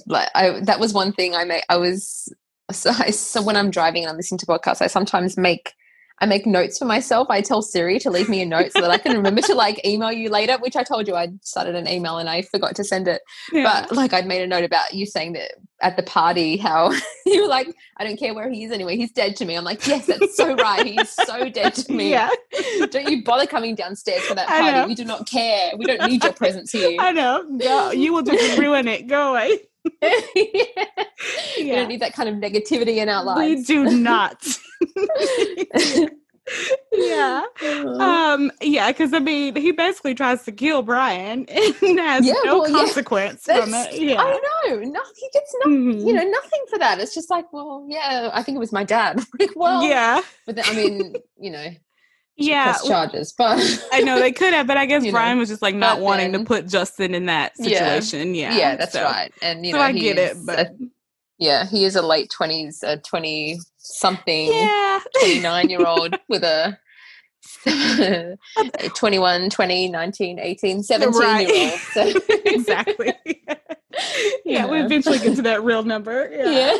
Like 0.06 0.28
I, 0.34 0.60
that 0.64 0.78
was 0.80 0.92
one 0.92 1.12
thing 1.14 1.34
I 1.34 1.44
made. 1.44 1.62
I 1.70 1.78
was 1.78 2.30
so, 2.70 2.90
I, 2.90 3.10
so 3.10 3.40
when 3.42 3.56
I'm 3.56 3.70
driving 3.70 4.02
and 4.02 4.10
I'm 4.10 4.16
listening 4.18 4.38
to 4.40 4.46
podcasts, 4.46 4.82
I 4.82 4.86
sometimes 4.86 5.38
make 5.38 5.72
I 6.20 6.26
make 6.26 6.46
notes 6.46 6.78
for 6.78 6.84
myself. 6.84 7.28
I 7.30 7.40
tell 7.40 7.62
Siri 7.62 7.98
to 8.00 8.10
leave 8.10 8.28
me 8.28 8.42
a 8.42 8.46
note 8.46 8.72
so 8.72 8.82
that 8.82 8.90
I 8.90 8.98
can 8.98 9.16
remember 9.16 9.40
to 9.42 9.54
like 9.54 9.84
email 9.86 10.12
you 10.12 10.28
later. 10.28 10.58
Which 10.58 10.76
I 10.76 10.82
told 10.82 11.08
you 11.08 11.14
I 11.14 11.28
started 11.42 11.74
an 11.74 11.88
email 11.88 12.18
and 12.18 12.28
I 12.28 12.42
forgot 12.42 12.76
to 12.76 12.84
send 12.84 13.08
it. 13.08 13.22
yeah. 13.52 13.64
But 13.88 13.96
like 13.96 14.12
I'd 14.12 14.26
made 14.26 14.42
a 14.42 14.46
note 14.46 14.64
about 14.64 14.92
you 14.92 15.06
saying 15.06 15.32
that 15.32 15.52
at 15.82 15.96
the 15.96 16.02
party 16.02 16.58
how 16.58 16.92
you 17.26 17.42
were 17.42 17.48
like, 17.48 17.74
I 17.96 18.04
don't 18.04 18.18
care 18.18 18.34
where 18.34 18.50
he 18.50 18.64
is 18.64 18.70
anyway. 18.72 18.96
He's 18.96 19.12
dead 19.12 19.34
to 19.36 19.46
me. 19.46 19.54
I'm 19.56 19.64
like, 19.64 19.86
yes, 19.86 20.06
that's 20.06 20.36
so 20.36 20.54
right. 20.56 20.84
He's 20.86 21.10
so 21.10 21.48
dead 21.48 21.74
to 21.74 21.92
me. 21.92 22.10
yeah 22.10 22.28
Don't 22.90 23.08
you 23.08 23.24
bother 23.24 23.46
coming 23.46 23.74
downstairs 23.74 24.22
for 24.22 24.34
that 24.34 24.46
party. 24.46 24.88
We 24.88 24.94
do 24.94 25.04
not 25.06 25.26
care. 25.26 25.72
We 25.76 25.86
don't 25.86 26.10
need 26.10 26.22
your 26.22 26.32
presence 26.34 26.70
here. 26.70 26.96
i 27.00 27.12
know 27.12 27.44
Go. 27.58 27.92
you 27.92 28.12
will 28.12 28.22
just 28.22 28.58
ruin 28.58 28.88
it 28.88 29.06
go 29.06 29.30
away 29.30 29.58
We 31.58 31.70
don't 31.72 31.88
need 31.88 32.00
that 32.00 32.14
kind 32.14 32.28
of 32.28 32.34
negativity 32.36 32.96
in 32.96 33.08
our 33.08 33.22
lives. 33.22 33.40
We 33.40 33.62
do 33.64 33.84
not. 33.98 34.46
yeah. 36.92 37.42
Um, 37.62 38.50
yeah, 38.60 38.90
because 38.90 39.12
I 39.12 39.18
mean, 39.18 39.54
he 39.56 39.72
basically 39.72 40.14
tries 40.14 40.42
to 40.44 40.52
kill 40.52 40.82
Brian 40.82 41.46
and 41.48 41.98
has 42.00 42.26
Yeah, 42.26 42.34
no 42.44 42.60
well, 42.60 42.70
yeah. 42.70 42.76
consequence 42.78 43.44
from 43.44 43.70
That's- 43.70 43.94
it. 43.94 44.02
Yeah. 44.02 44.20
I 44.22 44.32
know. 44.66 44.78
No, 44.80 45.00
he 45.16 45.28
gets 45.32 45.54
no, 45.64 45.70
Mhm. 45.70 46.06
you 46.06 46.12
know, 46.14 46.22
nothing 46.24 46.64
for 46.68 46.78
that. 46.78 46.98
It's 47.00 47.14
just 47.14 47.30
like, 47.30 47.52
well, 47.52 47.86
yeah, 47.88 48.30
I 48.32 48.42
think 48.42 48.56
it 48.56 48.60
was 48.60 48.72
my 48.72 48.84
dad. 48.84 49.20
Like, 49.38 49.50
well, 49.54 49.82
yeah. 49.82 50.20
But 50.46 50.56
then, 50.56 50.64
I 50.66 50.74
mean, 50.74 51.14
you 51.38 51.50
know, 51.50 51.68
Yeah. 52.40 52.76
charges, 52.86 53.32
but 53.36 53.58
I 53.92 54.00
know 54.00 54.18
they 54.18 54.32
could 54.32 54.52
have, 54.54 54.66
but 54.66 54.76
I 54.76 54.86
guess 54.90 55.04
You 55.04 55.12
know, 55.12 55.16
Brian 55.18 55.38
was 55.38 55.48
just 55.48 55.62
like 55.62 55.74
not 55.74 56.00
wanting 56.00 56.32
to 56.32 56.44
put 56.44 56.66
Justin 56.68 57.14
in 57.14 57.26
that 57.26 57.56
situation. 57.56 58.34
Yeah. 58.34 58.56
yeah, 58.56 58.76
that's 58.76 58.92
so- 58.92 59.04
right. 59.04 59.32
And 59.42 59.64
you 59.64 59.72
So 59.72 59.78
know, 59.78 59.84
I 59.84 59.92
get 59.92 60.18
it 60.18 60.36
but 60.44 60.58
a- 60.58 60.76
yeah, 61.38 61.64
he 61.66 61.84
is 61.84 61.96
a 61.96 62.02
late 62.02 62.30
twenties, 62.30 62.82
a 62.82 62.96
twenty 62.98 63.58
something. 63.78 64.46
yeah. 64.52 65.00
29 65.20 65.70
year 65.70 65.86
old 65.86 66.14
with 66.28 66.42
a 66.44 66.78
21 68.94 69.50
20 69.50 69.88
19 69.90 70.38
18 70.38 70.82
17 70.82 71.20
Right. 71.20 71.48
year 71.48 71.70
old 71.70 71.80
so 71.92 72.20
exactly. 72.46 73.12
yeah, 74.44 74.66
we 74.66 74.78
Yeah. 74.78 74.84
eventually 74.84 75.18
get 75.18 75.36
to 75.36 75.42
that 75.42 75.62
real 75.62 75.82
number. 75.82 76.28
Yeah. 76.32 76.50
yeah. 76.50 76.76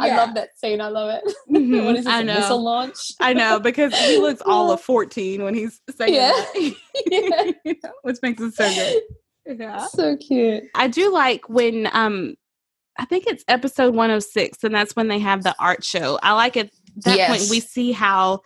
I 0.00 0.16
love 0.16 0.34
that 0.34 0.58
scene. 0.58 0.80
I 0.80 0.88
love 0.88 1.10
it. 1.24 1.34
Mhm. 1.50 1.84
What 1.84 1.96
is 1.96 2.04
this? 2.04 2.12
I 2.14 2.22
know. 2.22 2.34
missile 2.34 2.62
launch? 2.62 2.96
I 3.20 3.32
know 3.32 3.58
because 3.60 3.96
he 3.98 4.18
looks 4.18 4.42
all 4.44 4.70
of 4.70 4.80
14 4.80 5.42
when 5.42 5.54
he's 5.54 5.80
saying 5.96 6.14
Yeah. 6.14 6.30
that, 6.32 7.54
yeah. 7.64 7.72
which 8.02 8.18
makes 8.22 8.40
it 8.42 8.54
so 8.54 8.68
good. 8.74 9.58
Yeah. 9.60 9.86
So 9.88 10.16
cute. 10.16 10.64
I 10.74 10.88
do 10.88 11.12
like 11.12 11.48
when 11.48 11.88
um 11.92 12.34
I 12.98 13.04
think 13.06 13.26
it's 13.26 13.44
episode 13.48 13.94
106 13.94 14.62
and 14.62 14.74
that's 14.74 14.94
when 14.94 15.08
they 15.08 15.18
have 15.18 15.42
the 15.42 15.54
art 15.58 15.82
show. 15.84 16.18
I 16.22 16.32
like 16.34 16.56
at 16.56 16.70
that 16.98 17.28
point 17.28 17.42
we 17.50 17.60
see 17.60 17.92
how 17.92 18.40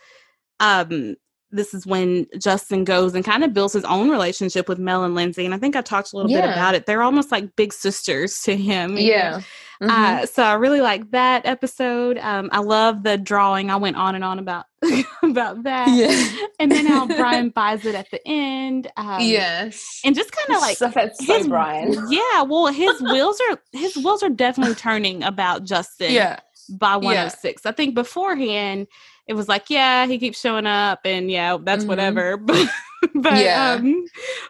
um 0.61 1.17
this 1.51 1.73
is 1.73 1.87
when 1.87 2.27
Justin 2.39 2.85
goes 2.85 3.15
and 3.15 3.25
kind 3.25 3.43
of 3.45 3.55
builds 3.55 3.73
his 3.75 3.85
own 3.85 4.11
relationship 4.11 4.69
with 4.69 4.79
Mel 4.79 5.05
and 5.05 5.15
Lindsay. 5.15 5.45
And 5.47 5.55
I 5.55 5.59
think 5.59 5.77
I 5.77 5.81
talked 5.81 6.13
a 6.13 6.17
little 6.17 6.31
bit 6.31 6.45
about 6.45 6.75
it. 6.75 6.85
They're 6.87 7.03
almost 7.03 7.33
like 7.33 7.57
big 7.57 7.73
sisters 7.73 8.41
to 8.43 8.57
him. 8.57 8.97
Yeah. 8.99 9.41
Mhm. 9.83 9.91
Uh, 9.91 10.27
so 10.27 10.43
I 10.43 10.55
really 10.55 10.81
like 10.81 11.11
that 11.13 11.47
episode. 11.47 12.19
Um, 12.19 12.49
I 12.53 12.59
love 12.59 13.05
the 13.05 13.17
drawing. 13.17 13.71
I 13.71 13.77
went 13.77 13.97
on 13.97 14.15
and 14.17 14.25
on 14.25 14.39
about 14.41 14.67
about 15.23 15.63
that. 15.63 15.89
yeah. 15.91 16.49
And 16.59 16.71
then 16.71 16.85
how 16.85 17.07
Brian 17.17 17.51
buys 17.51 17.87
it 17.87 17.95
at 17.95 18.11
the 18.11 18.21
end. 18.27 18.91
Um, 18.97 19.21
yes. 19.21 20.01
And 20.05 20.17
just 20.17 20.33
kind 20.33 20.57
of 20.57 20.61
like 20.63 20.77
so, 20.77 20.89
that's 20.89 21.25
so 21.25 21.39
his- 21.39 21.49
Brian. 21.49 21.93
Yeah, 22.11 22.43
well, 22.43 22.67
his 22.67 23.01
wheels 23.01 23.41
are 23.51 23.59
his 23.73 23.97
wheels 23.97 24.23
are 24.23 24.31
definitely 24.31 24.75
turning 24.75 25.23
about 25.23 25.63
Justin 25.65 26.13
Yeah. 26.13 26.41
by 26.79 26.97
106. 26.97 27.65
I 27.65 27.71
think 27.73 27.95
beforehand 27.95 28.89
it 29.29 29.35
was 29.35 29.47
like, 29.49 29.69
yeah, 29.71 30.07
he 30.07 30.19
keeps 30.19 30.41
showing 30.41 30.67
up 30.67 31.01
and 31.05 31.31
yeah, 31.31 31.57
that's 31.63 31.85
Mhm. 31.85 31.89
whatever. 31.89 32.37
But 33.15 33.35
Yeah. 33.45 33.77
um 33.79 34.05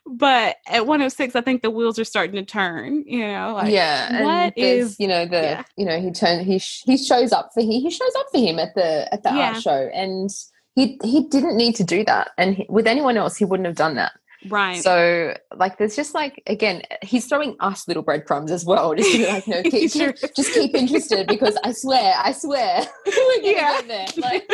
but 0.06 0.56
at 0.68 0.86
106 0.86 1.36
I 1.36 1.42
think 1.42 1.60
the 1.60 1.70
wheels 1.70 1.98
are 1.98 2.04
starting 2.04 2.36
to 2.36 2.44
turn, 2.50 3.04
you 3.06 3.20
know, 3.20 3.52
like 3.54 3.70
yeah, 3.72 4.22
what 4.24 4.56
is- 4.56 4.96
you 4.98 5.06
know 5.06 5.26
the 5.26 5.36
yeah. 5.42 5.62
you 5.76 5.84
know 5.84 6.00
he 6.00 6.10
turn 6.10 6.42
he 6.44 6.58
sh- 6.58 6.82
he 6.86 6.96
shows 6.96 7.30
up 7.30 7.50
for 7.52 7.60
he 7.60 7.80
he 7.80 7.90
shows 7.90 8.12
up 8.18 8.26
for 8.32 8.38
him 8.40 8.58
at 8.58 8.74
the 8.74 9.12
at 9.12 9.22
the 9.22 9.28
Yeah. 9.30 9.48
art 9.52 9.62
show, 9.62 9.90
and 9.92 10.30
he 10.74 10.98
he 11.04 11.24
didn't 11.28 11.56
need 11.58 11.74
to 11.76 11.84
do 11.84 12.04
that, 12.06 12.30
and 12.38 12.54
he, 12.56 12.66
with 12.70 12.86
anyone 12.86 13.18
else 13.18 13.36
he 13.36 13.44
wouldn't 13.44 13.66
have 13.66 13.76
done 13.76 13.96
that. 13.96 14.12
Right. 14.48 14.82
So 14.82 15.34
like 15.56 15.78
there's 15.78 15.96
just 15.96 16.14
like 16.14 16.42
again 16.46 16.82
he's 17.02 17.26
throwing 17.26 17.56
us 17.60 17.86
little 17.88 18.02
breadcrumbs 18.02 18.50
as 18.50 18.64
well, 18.64 18.94
just 18.96 19.12
be 19.12 19.26
like 19.26 19.46
no 19.48 19.62
keep, 19.70 19.90
Sure. 19.90 20.12
keep- 20.12 20.34
just 20.34 20.52
keep 20.54 20.74
interested 20.74 21.26
because 21.26 21.56
I 21.64 21.72
swear 21.72 22.14
I 22.16 22.32
swear 22.32 22.82
Yeah. 23.42 23.80
there. 23.86 24.06
Like 24.16 24.50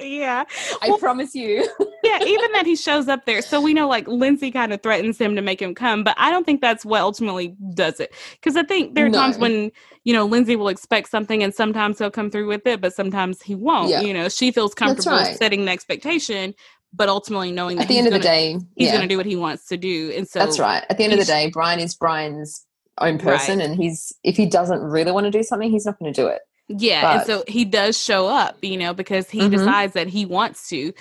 yeah. 0.00 0.44
I 0.82 0.88
Well- 0.88 0.98
promise 0.98 1.34
you. 1.34 1.68
yeah, 2.04 2.22
even 2.24 2.52
that 2.52 2.66
he 2.66 2.76
shows 2.76 3.08
up 3.08 3.24
there. 3.26 3.42
So 3.42 3.60
we 3.60 3.74
know 3.74 3.88
like 3.88 4.08
Lindsay 4.08 4.50
kind 4.50 4.72
of 4.72 4.82
threatens 4.82 5.18
him 5.18 5.36
to 5.36 5.42
make 5.42 5.60
him 5.60 5.74
come, 5.74 6.04
but 6.04 6.14
I 6.18 6.30
don't 6.30 6.44
think 6.44 6.60
that's 6.60 6.84
what 6.84 7.00
ultimately 7.00 7.54
does 7.74 8.00
it. 8.00 8.12
Because 8.32 8.56
I 8.56 8.62
think 8.62 8.94
there 8.94 9.06
are 9.06 9.10
times 9.10 9.38
when, 9.38 9.70
you 10.04 10.12
know, 10.12 10.24
Lindsay 10.24 10.56
will 10.56 10.68
expect 10.68 11.08
something 11.10 11.42
and 11.42 11.54
sometimes 11.54 11.98
he'll 11.98 12.10
come 12.10 12.30
through 12.30 12.46
with 12.48 12.66
it, 12.66 12.80
but 12.80 12.94
sometimes 12.94 13.42
he 13.42 13.54
won't. 13.54 13.90
Yeah. 13.90 14.00
You 14.00 14.14
know, 14.14 14.28
she 14.28 14.50
feels 14.50 14.74
comfortable 14.74 15.18
right. 15.18 15.36
setting 15.36 15.64
the 15.66 15.72
expectation, 15.72 16.54
but 16.92 17.08
ultimately 17.08 17.52
knowing 17.52 17.76
that 17.76 17.82
At 17.82 17.88
the 17.88 17.94
he's 17.94 18.04
end 18.04 18.06
of 18.08 18.12
the 18.20 18.26
gonna- 18.26 18.36
day, 18.36 18.52
he's 18.76 18.86
yeah, 18.86 18.92
going 18.96 19.02
to 19.02 19.08
do 19.08 19.16
what 19.16 19.26
he 19.26 19.36
wants 19.36 19.66
to 19.68 19.76
do. 19.76 20.12
And 20.16 20.28
so 20.28 20.38
that's 20.40 20.58
right. 20.58 20.84
At 20.90 20.98
the 20.98 21.04
end 21.04 21.12
of 21.12 21.18
the 21.18 21.24
day, 21.24 21.50
Brian 21.52 21.78
is 21.80 21.94
Brian's 21.94 22.66
own 22.98 23.18
person, 23.18 23.60
and 23.60 23.76
he's 23.76 24.12
if 24.24 24.36
he 24.36 24.46
doesn't 24.46 24.80
really 24.82 25.12
want 25.12 25.24
to 25.24 25.30
do 25.30 25.42
something, 25.42 25.70
he's 25.70 25.86
not 25.86 25.98
going 25.98 26.12
to 26.12 26.20
do 26.20 26.26
it. 26.26 26.40
Yeah, 26.68 27.18
and 27.18 27.26
so 27.26 27.42
he 27.48 27.64
does 27.64 28.00
show 28.00 28.28
up, 28.28 28.56
you 28.62 28.76
know, 28.76 28.94
because 28.94 29.28
he 29.30 29.40
Mhm. 29.40 29.50
decides 29.50 29.94
that 29.94 30.06
he 30.08 30.24
wants 30.24 30.68
to. 30.68 30.92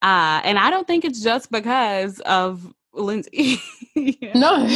Uh, 0.00 0.40
and 0.44 0.58
I 0.58 0.70
don't 0.70 0.86
think 0.86 1.04
it's 1.04 1.22
just 1.22 1.50
because 1.50 2.20
of 2.20 2.72
Lindsay. 2.98 3.60
yeah. 3.94 4.32
No, 4.34 4.66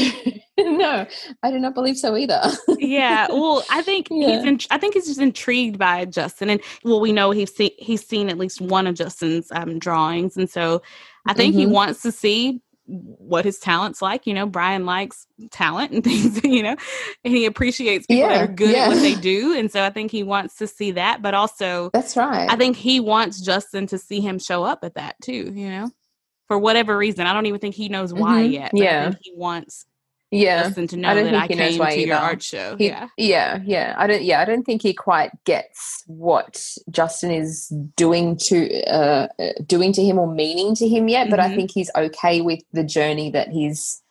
no, 0.59 1.07
I 1.43 1.51
do 1.51 1.59
not 1.59 1.75
believe 1.75 1.97
so 1.97 2.17
either. 2.17 2.41
yeah, 2.79 3.27
well, 3.29 3.65
I 3.71 3.83
think 3.83 4.09
yeah. 4.11 4.29
he's. 4.29 4.45
In, 4.45 4.61
I 4.71 4.79
think 4.79 4.95
he's 4.95 5.07
just 5.07 5.21
intrigued 5.21 5.79
by 5.79 6.05
Justin, 6.05 6.51
and 6.51 6.61
well, 6.85 7.01
we 7.01 7.13
know 7.13 7.31
he's 7.31 7.55
seen 7.55 7.71
he's 7.79 8.07
seen 8.07 8.29
at 8.29 8.39
least 8.39 8.61
one 8.61 8.87
of 8.87 8.95
Justin's 8.95 9.51
um, 9.53 9.79
drawings, 9.79 10.37
and 10.37 10.49
so 10.49 10.83
I 11.27 11.35
think 11.35 11.53
mm-hmm. 11.53 11.61
he 11.61 11.67
wants 11.67 12.03
to 12.03 12.13
see 12.13 12.61
what 12.87 13.45
his 13.45 13.59
talent's 13.59 14.03
like. 14.03 14.27
You 14.27 14.35
know, 14.35 14.47
Brian 14.47 14.85
likes 14.85 15.27
talent 15.51 15.93
and 15.93 16.05
things, 16.05 16.43
you 16.45 16.63
know, 16.63 16.77
and 17.25 17.35
he 17.35 17.47
appreciates 17.47 18.07
people 18.07 18.29
yeah, 18.29 18.39
that 18.39 18.51
are 18.51 18.53
good 18.53 18.75
yeah. 18.75 18.85
at 18.85 18.89
what 18.89 19.01
they 19.01 19.15
do. 19.15 19.57
And 19.57 19.71
so 19.71 19.83
I 19.83 19.91
think 19.91 20.11
he 20.11 20.23
wants 20.23 20.57
to 20.57 20.67
see 20.67 20.93
that, 20.93 21.23
but 21.23 21.35
also 21.35 21.91
that's 21.93 22.17
right. 22.17 22.51
I 22.51 22.57
think 22.57 22.77
he 22.77 23.01
wants 23.01 23.41
Justin 23.41 23.87
to 23.89 23.99
see 23.99 24.21
him 24.21 24.39
show 24.39 24.65
up 24.65 24.81
at 24.83 24.95
that 24.95 25.17
too, 25.23 25.53
you 25.55 25.71
know, 25.71 25.91
for 26.53 26.59
whatever 26.59 26.99
reason. 26.99 27.27
I 27.27 27.33
don't 27.33 27.47
even 27.47 27.61
think 27.61 27.75
he 27.75 27.89
knows 27.89 28.13
why 28.13 28.43
mm-hmm. 28.43 28.53
yet. 28.53 28.71
yeah. 28.75 29.13
he 29.23 29.33
wants 29.35 29.87
yeah 30.31 30.65
Justin 30.65 30.87
to 30.89 30.97
know 30.99 31.09
I 31.09 31.15
don't 31.15 31.33
that 31.33 31.49
think 31.49 31.61
I 31.61 31.65
he 31.65 31.71
knows 31.71 31.79
why 31.79 31.91
to 31.95 31.97
either. 31.97 32.07
your 32.09 32.17
art 32.19 32.43
show. 32.43 32.77
He, 32.77 32.89
yeah. 32.89 33.09
Yeah. 33.17 33.61
Yeah. 33.65 33.95
I 33.97 34.07
don't, 34.07 34.23
yeah, 34.23 34.43
I 34.43 34.45
don't 34.45 34.65
think 34.65 34.83
he 34.83 34.93
quite 34.93 35.31
gets 35.45 36.03
what 36.07 36.63
Justin 36.91 37.31
is 37.31 37.73
doing 37.97 38.37
to, 38.49 38.83
uh, 38.85 39.29
doing 39.65 39.95
to 39.95 40.05
him 40.05 40.19
or 40.19 40.31
meaning 40.31 40.75
to 40.75 40.87
him 40.87 41.09
yet, 41.09 41.31
but 41.31 41.39
mm-hmm. 41.39 41.53
I 41.53 41.57
think 41.57 41.71
he's 41.71 41.91
okay 41.97 42.43
with 42.43 42.61
the 42.75 42.85
journey 42.85 43.31
that 43.31 43.49
he's 43.49 44.03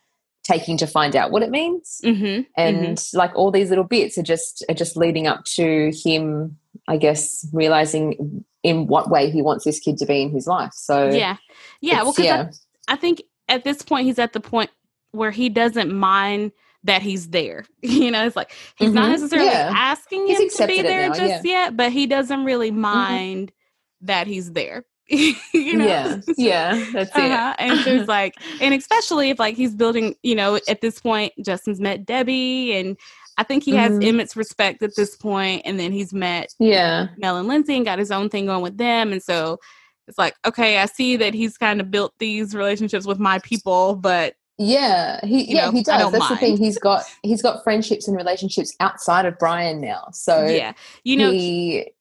taking 0.44 0.78
to 0.78 0.88
find 0.88 1.16
out 1.16 1.30
what 1.30 1.44
it 1.44 1.52
means. 1.52 2.02
Mm-hmm. 2.04 2.42
And 2.58 2.98
mm-hmm. 2.98 3.18
like 3.18 3.36
all 3.36 3.52
these 3.52 3.70
little 3.70 3.84
bits 3.84 4.18
are 4.18 4.24
just, 4.24 4.66
are 4.68 4.76
just 4.76 4.98
leading 4.98 5.28
up 5.28 5.46
to 5.58 5.92
him, 6.04 6.58
I 6.88 6.98
guess, 6.98 7.48
realizing 7.54 8.44
in 8.64 8.88
what 8.88 9.10
way 9.10 9.30
he 9.30 9.42
wants 9.44 9.66
this 9.66 9.80
kid 9.80 9.98
to 9.98 10.08
be 10.08 10.22
in 10.24 10.32
his 10.32 10.48
life. 10.48 10.74
So 10.74 11.10
yeah. 11.10 11.38
Yeah. 11.82 12.04
Well, 12.04 12.14
yeah. 12.18 12.50
I, 12.88 12.94
I 12.94 12.96
think 12.96 13.22
at 13.50 13.64
this 13.64 13.82
point 13.82 14.06
he's 14.06 14.20
at 14.20 14.34
the 14.34 14.40
point 14.40 14.70
where 15.12 15.32
he 15.32 15.50
doesn't 15.50 15.94
mind 15.94 16.52
that 16.84 17.02
he's 17.02 17.30
there. 17.30 17.66
You 17.82 18.12
know, 18.12 18.26
it's 18.26 18.36
like 18.36 18.54
he's 18.78 18.88
mm-hmm. 18.88 18.96
not 18.96 19.10
necessarily 19.10 19.50
yeah. 19.50 19.72
asking 19.76 20.28
him 20.28 20.50
to 20.50 20.68
be 20.68 20.82
there 20.82 21.10
now, 21.10 21.16
just 21.16 21.46
yeah. 21.46 21.52
yet, 21.52 21.78
but 21.78 21.92
he 21.92 22.08
doesn't 22.08 22.46
really 22.46 22.72
mm-hmm. 22.72 22.82
mind 22.82 23.48
mm-hmm. 23.48 24.06
that 24.06 24.28
he's 24.28 24.52
there. 24.54 24.86
you 25.08 25.78
know? 25.78 25.86
Yeah, 25.86 26.22
yeah, 26.38 26.86
that's 26.94 27.16
uh-huh. 27.16 27.56
it. 27.60 27.64
and 27.64 27.80
there's 27.80 28.08
like, 28.08 28.36
and 28.62 28.74
especially 28.74 29.30
if 29.30 29.40
like 29.40 29.56
he's 29.56 29.76
building, 29.76 30.16
you 30.24 30.36
know, 30.36 30.60
at 30.68 30.82
this 30.82 31.02
point, 31.02 31.34
Justin's 31.44 31.82
met 31.82 32.06
Debbie, 32.06 32.74
and 32.76 32.98
I 33.38 33.44
think 33.44 33.64
he 33.64 33.76
has 33.76 33.92
mm-hmm. 33.92 34.04
Emmett's 34.04 34.38
respect 34.38 34.82
at 34.84 34.96
this 34.96 35.18
point, 35.18 35.64
and 35.66 35.80
then 35.80 35.92
he's 35.92 36.14
met 36.14 36.54
yeah 36.60 37.08
Mel 37.18 37.38
and 37.38 37.48
Lindsay 37.48 37.76
and 37.76 37.86
got 37.86 38.00
his 38.00 38.12
own 38.12 38.30
thing 38.30 38.46
going 38.46 38.64
with 38.64 38.78
them, 38.78 39.12
and 39.12 39.22
so 39.22 39.60
it's 40.08 40.18
like, 40.18 40.36
okay, 40.45 40.78
I 40.78 40.86
see 40.86 41.16
that 41.18 41.34
he's 41.34 41.58
kind 41.58 41.80
of 41.80 41.91
built 41.91 42.14
these 42.20 42.56
relationships 42.56 43.06
with 43.06 43.20
my 43.20 43.39
people, 43.39 43.95
but 43.95 44.36
yeah, 44.58 45.26
he 45.26 45.54
yeah 45.54 45.66
know, 45.66 45.72
he 45.72 45.84
does. 45.84 46.12
That's 46.12 46.20
mind. 46.20 46.36
the 46.36 46.39
thing. 46.39 46.58
He's 46.58 46.78
got 46.78 47.04
he's 47.24 47.41
got 47.41 47.64
friendships 47.64 48.08
and 48.08 48.16
relationships 48.16 48.76
outside 48.80 49.26
of 49.26 49.38
Brian 49.39 49.82
now. 49.82 50.10
So 50.12 50.45
yeah, 50.45 50.74
you 51.04 51.18
know, 51.18 51.32
he 51.32 51.91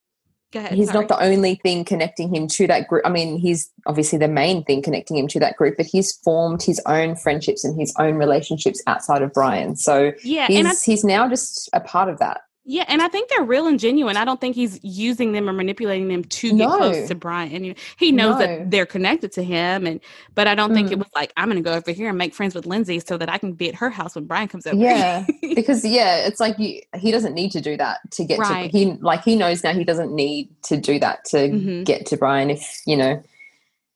ahead, 0.55 0.73
he's 0.73 0.91
sorry. 0.91 1.07
not 1.07 1.09
the 1.09 1.25
only 1.25 1.55
thing 1.57 1.85
connecting 1.85 2.35
him 2.35 2.47
to 2.49 2.67
that 2.67 2.89
group. 2.89 3.07
I 3.07 3.11
mean, 3.11 3.39
he's 3.39 3.71
obviously 3.87 4.19
the 4.19 4.29
main 4.29 4.65
thing 4.65 4.83
connecting 4.83 5.17
him 5.17 5.29
to 5.29 5.41
that 5.41 5.57
group, 5.57 5.77
but 5.77 5.87
he's 5.87 6.13
formed 6.13 6.63
his 6.63 6.81
own 6.87 7.17
friendships 7.17 7.65
and 7.65 7.79
his 7.79 7.95
own 7.99 8.17
relationships 8.17 8.83
outside 8.87 9.23
of 9.23 9.33
Brian. 9.33 9.77
So 9.77 10.13
yeah, 10.23 10.47
he's, 10.49 10.67
I, 10.67 10.75
he's 10.85 11.05
now 11.05 11.29
just 11.29 11.71
a 11.73 11.81
part 11.81 12.09
of 12.09 12.19
that. 12.19 12.43
Yeah, 12.65 12.85
and 12.89 13.01
I 13.01 13.09
think 13.09 13.31
they're 13.31 13.43
real 13.43 13.67
and 13.67 13.81
genuine. 13.81 14.19
I 14.19 14.25
don't 14.25 14.41
think 14.41 14.55
he's 14.55 14.79
using 14.83 15.33
them 15.33 15.49
or 15.49 15.53
manipulating 15.53 16.09
them 16.09 16.23
to 16.25 16.57
get 16.57 16.69
close 16.69 17.09
to 17.09 17.15
Brian. 17.15 17.75
He 17.97 18.13
knows 18.13 18.39
no. 18.39 18.47
that 18.47 18.71
they're 18.71 18.87
connected 18.87 19.33
to 19.33 19.43
him, 19.43 19.87
and 19.87 19.99
but 20.35 20.47
I 20.47 20.55
don't 20.55 20.71
mm. 20.71 20.75
think 20.75 20.93
it 20.93 20.97
mm. 20.97 20.99
was 20.99 21.09
like 21.15 21.33
I'm 21.39 21.49
going 21.49 21.63
to 21.63 21.69
go 21.69 21.75
over 21.75 21.91
here 21.91 22.11
and 22.11 22.19
make 22.19 22.35
friends 22.35 22.55
with 22.55 22.67
Lindsay 22.67 23.01
so 23.01 23.17
that 23.17 23.31
I 23.31 23.39
can 23.39 23.55
be 23.55 23.71
at 23.71 23.75
her 23.77 23.89
house 23.89 24.15
when 24.15 24.27
Brian 24.27 24.47
comes 24.47 24.67
over. 24.67 24.77
Yeah, 24.77 25.27
because 25.55 25.85
yeah, 25.85 26.19
it's 26.19 26.39
like 26.39 26.59
you, 26.59 26.83
he 26.97 27.11
doesn't 27.11 27.33
need 27.33 27.51
to 27.53 27.63
do 27.63 27.79
that 27.79 27.99
to 28.13 28.25
get 28.25 28.39
right. 28.39 28.71
to 28.71 28.79
he 28.79 28.93
like 29.01 29.25
he 29.25 29.37
knows 29.37 29.65
now 29.65 29.73
he 29.73 29.85
doesn't 29.85 30.13
need 30.15 30.51
to 30.65 30.77
do 30.77 30.99
that 30.99 31.25
to 31.27 31.37
mm-hmm. 31.39 31.85
get 31.85 32.05
to 32.07 32.19
Brian. 32.19 32.51
If 32.51 32.83
you 32.85 32.97
know 32.97 33.23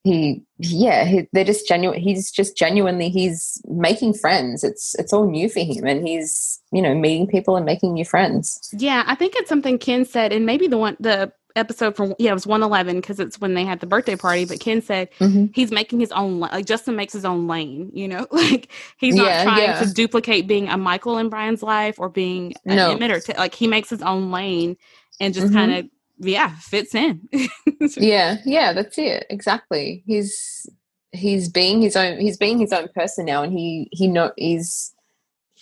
he 0.05 0.43
yeah 0.59 1.05
he, 1.05 1.27
they're 1.33 1.45
just 1.45 1.67
genuine 1.67 1.99
he's 1.99 2.31
just 2.31 2.57
genuinely 2.57 3.09
he's 3.09 3.61
making 3.67 4.13
friends 4.13 4.63
it's 4.63 4.95
it's 4.97 5.15
all 5.15 5.27
new 5.27 5.49
for 5.49 5.61
him 5.61 5.87
and 5.87 6.07
he's 6.07 6.61
you 6.75 6.83
know 6.83 6.95
meeting 6.95 7.27
people 7.27 7.57
and 7.57 7.65
making 7.65 7.95
new 7.95 8.05
friends 8.05 8.73
yeah 8.77 9.05
i 9.07 9.15
think 9.15 9.35
it's 9.37 9.49
something 9.49 9.79
ken 9.79 10.05
said 10.05 10.33
and 10.33 10.45
maybe 10.45 10.67
the 10.67 10.79
one 10.79 10.97
the 11.01 11.33
episode 11.57 11.95
from 11.95 12.15
yeah 12.19 12.31
it 12.31 12.35
was 12.35 12.47
111 12.47 13.01
because 13.01 13.21
it's 13.21 13.41
when 13.41 13.55
they 13.55 13.65
had 13.65 13.79
the 13.79 13.87
birthday 13.87 14.17
party 14.17 14.45
but 14.45 14.59
ken 14.59 14.83
said 14.83 15.09
mm-hmm. 15.21 15.47
he's 15.55 15.71
making 15.71 16.01
his 16.01 16.11
own 16.13 16.41
like 16.41 16.67
justin 16.67 16.97
makes 16.97 17.13
his 17.13 17.25
own 17.25 17.47
lane 17.47 17.91
you 17.95 18.09
know 18.09 18.27
like 18.33 18.71
he's 18.99 19.15
not 19.15 19.27
yeah, 19.27 19.45
trying 19.45 19.63
yeah. 19.63 19.81
to 19.81 19.93
duplicate 19.93 20.49
being 20.49 20.69
a 20.69 20.77
michael 20.77 21.17
in 21.17 21.29
brian's 21.29 21.63
life 21.63 21.99
or 21.99 22.09
being 22.09 22.53
an 22.67 22.77
no. 22.77 22.97
emitter 22.97 23.37
like 23.39 23.55
he 23.55 23.69
makes 23.69 23.89
his 23.89 24.03
own 24.03 24.33
lane 24.33 24.77
and 25.21 25.33
just 25.33 25.47
mm-hmm. 25.47 25.57
kind 25.57 25.75
of 25.75 25.87
yeah 26.19 26.55
fits 26.57 26.95
in 26.95 27.29
yeah 27.97 28.39
yeah 28.45 28.73
that's 28.73 28.99
it 28.99 29.25
exactly 29.31 30.03
he's 30.07 30.67
he's 31.13 31.49
being 31.49 31.81
his 31.81 31.95
own 31.95 32.19
he's 32.19 32.37
being 32.37 32.59
his 32.59 32.73
own 32.73 32.89
person 32.95 33.25
now 33.25 33.43
and 33.43 33.53
he 33.53 33.89
he 33.93 34.09
know 34.09 34.33
he's 34.37 34.94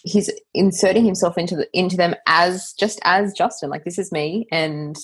he's 0.05 0.31
inserting 0.55 1.05
himself 1.05 1.39
into 1.39 1.57
the 1.57 1.69
into 1.73 1.97
them 1.97 2.15
as 2.27 2.75
just 2.79 3.01
as 3.05 3.33
justin 3.33 3.71
like 3.71 3.85
this 3.85 3.99
is 3.99 4.13
me 4.13 4.47
and 4.51 4.97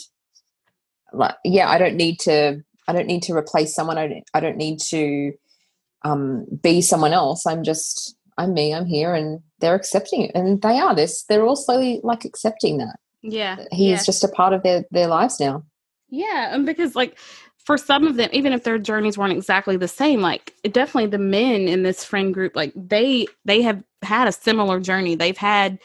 like 1.12 1.34
yeah 1.44 1.70
i 1.70 1.78
don't 1.78 1.96
need 1.96 2.18
to 2.18 2.62
i 2.88 2.92
don't 2.92 3.06
need 3.06 3.22
to 3.22 3.34
replace 3.34 3.74
someone 3.74 3.98
i 3.98 4.06
don't, 4.06 4.24
I 4.34 4.40
don't 4.40 4.56
need 4.56 4.80
to 4.90 5.32
um 6.04 6.46
be 6.62 6.80
someone 6.80 7.12
else 7.12 7.46
i'm 7.46 7.62
just 7.62 8.16
i'm 8.36 8.54
me 8.54 8.74
i'm 8.74 8.86
here 8.86 9.14
and 9.14 9.40
they're 9.60 9.74
accepting 9.74 10.22
it 10.22 10.32
and 10.34 10.60
they 10.62 10.78
are 10.78 10.94
this 10.94 11.24
they're 11.24 11.46
all 11.46 11.56
slowly 11.56 12.00
like 12.02 12.24
accepting 12.24 12.78
that 12.78 12.96
yeah. 13.22 13.64
He 13.72 13.88
yeah. 13.88 13.96
is 13.96 14.06
just 14.06 14.24
a 14.24 14.28
part 14.28 14.52
of 14.52 14.62
their, 14.62 14.84
their 14.90 15.06
lives 15.06 15.40
now. 15.40 15.64
Yeah. 16.08 16.54
And 16.54 16.64
because, 16.64 16.94
like, 16.94 17.18
for 17.58 17.76
some 17.76 18.06
of 18.06 18.16
them, 18.16 18.30
even 18.32 18.52
if 18.52 18.64
their 18.64 18.78
journeys 18.78 19.18
weren't 19.18 19.32
exactly 19.32 19.76
the 19.76 19.88
same, 19.88 20.20
like 20.20 20.54
definitely 20.70 21.10
the 21.10 21.18
men 21.18 21.68
in 21.68 21.82
this 21.82 22.02
friend 22.02 22.32
group, 22.32 22.56
like 22.56 22.72
they 22.74 23.26
they 23.44 23.60
have 23.60 23.82
had 24.02 24.28
a 24.28 24.32
similar 24.32 24.80
journey. 24.80 25.14
They've 25.14 25.36
had 25.36 25.78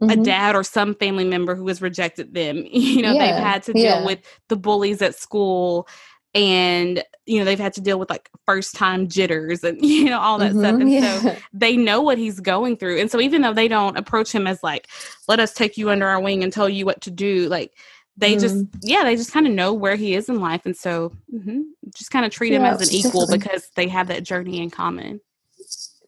mm-hmm. 0.00 0.10
a 0.10 0.24
dad 0.24 0.56
or 0.56 0.62
some 0.62 0.94
family 0.94 1.24
member 1.24 1.54
who 1.54 1.68
has 1.68 1.82
rejected 1.82 2.34
them. 2.34 2.64
You 2.70 3.02
know, 3.02 3.12
yeah. 3.12 3.26
they've 3.26 3.44
had 3.44 3.62
to 3.64 3.72
deal 3.72 3.82
yeah. 3.82 4.04
with 4.04 4.20
the 4.48 4.56
bullies 4.56 5.02
at 5.02 5.14
school 5.14 5.88
and 6.34 7.02
you 7.26 7.38
know 7.38 7.44
they've 7.44 7.58
had 7.58 7.72
to 7.72 7.80
deal 7.80 7.98
with 7.98 8.08
like 8.08 8.30
first 8.46 8.74
time 8.74 9.08
jitters 9.08 9.64
and 9.64 9.84
you 9.84 10.04
know 10.04 10.20
all 10.20 10.38
that 10.38 10.52
mm-hmm, 10.52 10.60
stuff 10.60 10.80
and 10.80 10.92
yeah. 10.92 11.20
so 11.20 11.36
they 11.52 11.76
know 11.76 12.00
what 12.00 12.18
he's 12.18 12.40
going 12.40 12.76
through 12.76 12.98
and 12.98 13.10
so 13.10 13.20
even 13.20 13.42
though 13.42 13.52
they 13.52 13.68
don't 13.68 13.96
approach 13.96 14.32
him 14.32 14.46
as 14.46 14.62
like 14.62 14.88
let 15.28 15.40
us 15.40 15.52
take 15.52 15.76
you 15.76 15.90
under 15.90 16.06
our 16.06 16.20
wing 16.20 16.42
and 16.42 16.52
tell 16.52 16.68
you 16.68 16.86
what 16.86 17.00
to 17.00 17.10
do 17.10 17.48
like 17.48 17.72
they 18.16 18.36
mm. 18.36 18.40
just 18.40 18.56
mm-hmm. 18.56 18.78
yeah 18.82 19.02
they 19.02 19.16
just 19.16 19.32
kind 19.32 19.46
of 19.46 19.52
know 19.52 19.72
where 19.72 19.96
he 19.96 20.14
is 20.14 20.28
in 20.28 20.40
life 20.40 20.62
and 20.64 20.76
so 20.76 21.12
mm-hmm, 21.34 21.62
just 21.94 22.10
kind 22.10 22.24
of 22.24 22.30
treat 22.30 22.52
him 22.52 22.62
as 22.62 22.88
an 22.88 22.94
equal 22.94 23.26
definitely. 23.26 23.38
because 23.38 23.68
they 23.74 23.88
have 23.88 24.06
that 24.08 24.22
journey 24.22 24.62
in 24.62 24.70
common 24.70 25.20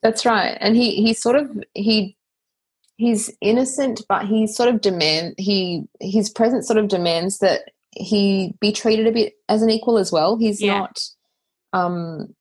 that's 0.03 0.27
right 0.27 0.57
and 0.61 0.77
he 0.77 0.97
he 1.03 1.15
sort 1.15 1.37
of 1.37 1.51
he 1.75 2.17
he's 2.97 3.31
innocent 3.41 4.03
but 4.09 4.27
he 4.27 4.47
sort 4.47 4.69
of 4.69 4.81
demand 4.81 5.35
he 5.39 5.85
his 6.01 6.29
presence 6.29 6.67
sort 6.67 6.79
of 6.79 6.89
demands 6.89 7.39
that 7.39 7.63
he 7.93 8.55
be 8.61 8.73
treated 8.73 9.07
a 9.07 9.13
bit 9.13 9.35
as 9.49 9.63
an 9.63 9.71
equal 9.71 9.99
as 9.99 10.11
well. 10.11 10.37
He's 10.37 10.61
yeah. 10.61 10.79
not 10.79 11.01
um 11.73 12.35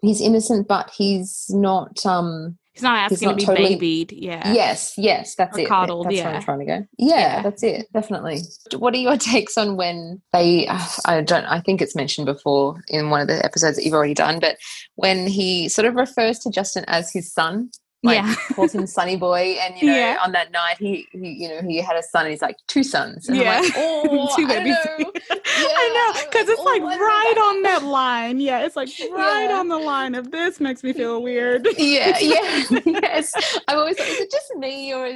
he's 0.00 0.20
innocent 0.20 0.66
but 0.66 0.90
he's 0.90 1.46
not 1.50 2.04
um 2.04 2.58
he's 2.72 2.82
not 2.82 2.98
asking 2.98 3.16
he's 3.16 3.22
not 3.22 3.30
to 3.32 3.36
be 3.36 3.44
totally, 3.44 3.68
babied. 3.74 4.12
Yeah. 4.12 4.52
Yes, 4.52 4.94
yes, 4.96 5.34
that's 5.34 5.56
or 5.56 5.60
it. 5.60 5.68
Coddled, 5.68 6.06
that's 6.06 6.16
yeah. 6.16 6.26
what 6.26 6.36
I'm 6.36 6.42
trying 6.42 6.58
to 6.60 6.64
go. 6.64 6.86
Yeah, 6.98 7.16
yeah, 7.16 7.42
that's 7.42 7.62
it. 7.62 7.86
Definitely. 7.92 8.40
What 8.76 8.94
are 8.94 8.98
your 8.98 9.16
takes 9.18 9.56
on 9.56 9.76
when 9.76 10.20
they 10.32 10.66
uh, 10.66 10.78
I 11.06 11.20
don't 11.22 11.44
I 11.44 11.60
think 11.60 11.82
it's 11.82 11.94
mentioned 11.94 12.26
before 12.26 12.82
in 12.88 13.10
one 13.10 13.20
of 13.20 13.28
the 13.28 13.44
episodes 13.44 13.76
that 13.76 13.84
you've 13.84 13.94
already 13.94 14.14
done, 14.14 14.40
but 14.40 14.56
when 14.96 15.26
he 15.26 15.68
sort 15.68 15.86
of 15.86 15.94
refers 15.94 16.38
to 16.40 16.50
Justin 16.50 16.84
as 16.88 17.12
his 17.12 17.32
son 17.32 17.70
like 18.02 18.16
yeah. 18.16 18.34
calls 18.54 18.74
him 18.74 18.86
Sonny 18.86 19.16
Boy, 19.16 19.56
and 19.60 19.80
you 19.80 19.86
know, 19.88 19.96
yeah. 19.96 20.18
on 20.22 20.32
that 20.32 20.50
night 20.50 20.76
he, 20.78 21.06
he, 21.12 21.30
you 21.30 21.48
know, 21.48 21.62
he 21.62 21.78
had 21.78 21.96
a 21.96 22.02
son, 22.02 22.22
and 22.22 22.30
he's 22.32 22.42
like 22.42 22.56
two 22.66 22.82
sons, 22.82 23.28
and 23.28 23.38
yeah. 23.38 23.60
I'm 23.62 23.72
oh, 23.76 24.02
like, 24.10 24.10
oh, 24.12 24.36
two 24.36 24.46
babies. 24.48 24.76
I 24.84 26.12
know, 26.12 26.20
yeah, 26.20 26.24
because 26.24 26.48
it's 26.48 26.60
oh, 26.60 26.64
like 26.64 26.82
right 26.82 27.34
on 27.38 27.62
that 27.62 27.84
line. 27.84 28.40
Yeah, 28.40 28.64
it's 28.64 28.74
like 28.74 28.88
right 29.12 29.50
on 29.50 29.68
the 29.68 29.78
line 29.78 30.14
of 30.14 30.32
this 30.32 30.58
makes 30.58 30.82
me 30.82 30.92
feel 30.92 31.22
weird. 31.22 31.66
yeah, 31.78 32.18
yeah, 32.18 32.64
yes. 32.84 33.32
I'm 33.68 33.78
always 33.78 33.98
like, 33.98 34.08
is 34.08 34.20
it 34.20 34.30
just 34.32 34.54
me, 34.56 34.92
or 34.92 35.08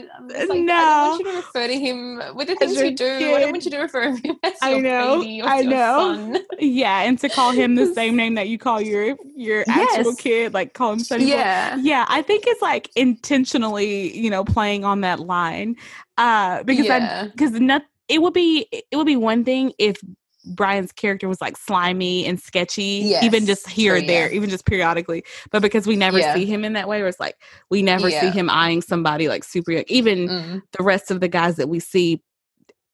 like, 0.46 0.60
no? 0.60 0.74
I 0.74 1.08
want 1.08 1.24
you 1.24 1.30
to 1.32 1.36
refer 1.38 1.66
to 1.66 1.78
him 1.78 2.22
with 2.36 2.48
the 2.48 2.54
things 2.54 2.76
you 2.80 2.92
do. 2.92 3.18
Kid. 3.18 3.34
I 3.34 3.40
don't 3.40 3.50
want 3.50 3.64
you 3.64 3.70
to 3.72 3.78
refer 3.78 4.14
to 4.14 4.16
him 4.16 4.36
as 4.44 4.52
I 4.62 4.78
know, 4.78 5.22
I 5.44 5.62
know. 5.62 6.14
Son. 6.14 6.44
Yeah, 6.60 7.02
and 7.02 7.18
to 7.18 7.28
call 7.28 7.50
him 7.50 7.74
the 7.74 7.92
same 7.94 8.14
name 8.14 8.34
that 8.34 8.48
you 8.48 8.58
call 8.58 8.80
your 8.80 9.16
your 9.34 9.64
yes. 9.66 9.98
actual 9.98 10.14
kid, 10.14 10.54
like 10.54 10.72
call 10.74 10.92
him 10.92 11.00
Sonny. 11.00 11.26
Yeah, 11.26 11.76
Boy. 11.76 11.82
yeah. 11.82 12.06
I 12.08 12.22
think 12.22 12.44
it's 12.46 12.62
like 12.62 12.75
like 12.76 12.90
intentionally, 12.94 14.16
you 14.16 14.28
know, 14.30 14.44
playing 14.44 14.84
on 14.84 15.00
that 15.00 15.20
line. 15.20 15.76
Uh 16.18 16.62
because 16.64 16.86
yeah. 16.86 17.24
I 17.24 17.28
because 17.28 17.52
not 17.52 17.82
it 18.08 18.20
would 18.22 18.34
be 18.34 18.66
it 18.70 18.96
would 18.96 19.06
be 19.06 19.16
one 19.16 19.44
thing 19.44 19.72
if 19.78 19.96
Brian's 20.44 20.92
character 20.92 21.26
was 21.26 21.40
like 21.40 21.56
slimy 21.56 22.24
and 22.26 22.38
sketchy, 22.38 23.00
Yes, 23.04 23.24
even 23.24 23.46
just 23.46 23.68
here 23.68 23.94
true, 23.94 24.04
or 24.04 24.06
there, 24.06 24.28
yeah. 24.28 24.36
even 24.36 24.48
just 24.48 24.64
periodically. 24.66 25.24
But 25.50 25.60
because 25.62 25.86
we 25.86 25.96
never 25.96 26.18
Yeah. 26.20 26.34
see 26.34 26.44
him 26.44 26.64
in 26.64 26.74
that 26.74 26.86
way, 26.86 27.00
where 27.00 27.08
it's 27.08 27.18
like 27.18 27.36
we 27.70 27.82
never 27.82 28.10
see 28.10 28.30
him 28.30 28.48
eyeing 28.50 28.82
somebody 28.82 29.26
like 29.28 29.42
super 29.42 29.72
young. 29.72 29.84
Even 29.88 30.28
Mm. 30.28 30.62
the 30.76 30.84
rest 30.84 31.10
of 31.10 31.20
the 31.20 31.28
guys 31.28 31.56
that 31.56 31.68
we 31.68 31.80
see 31.80 32.22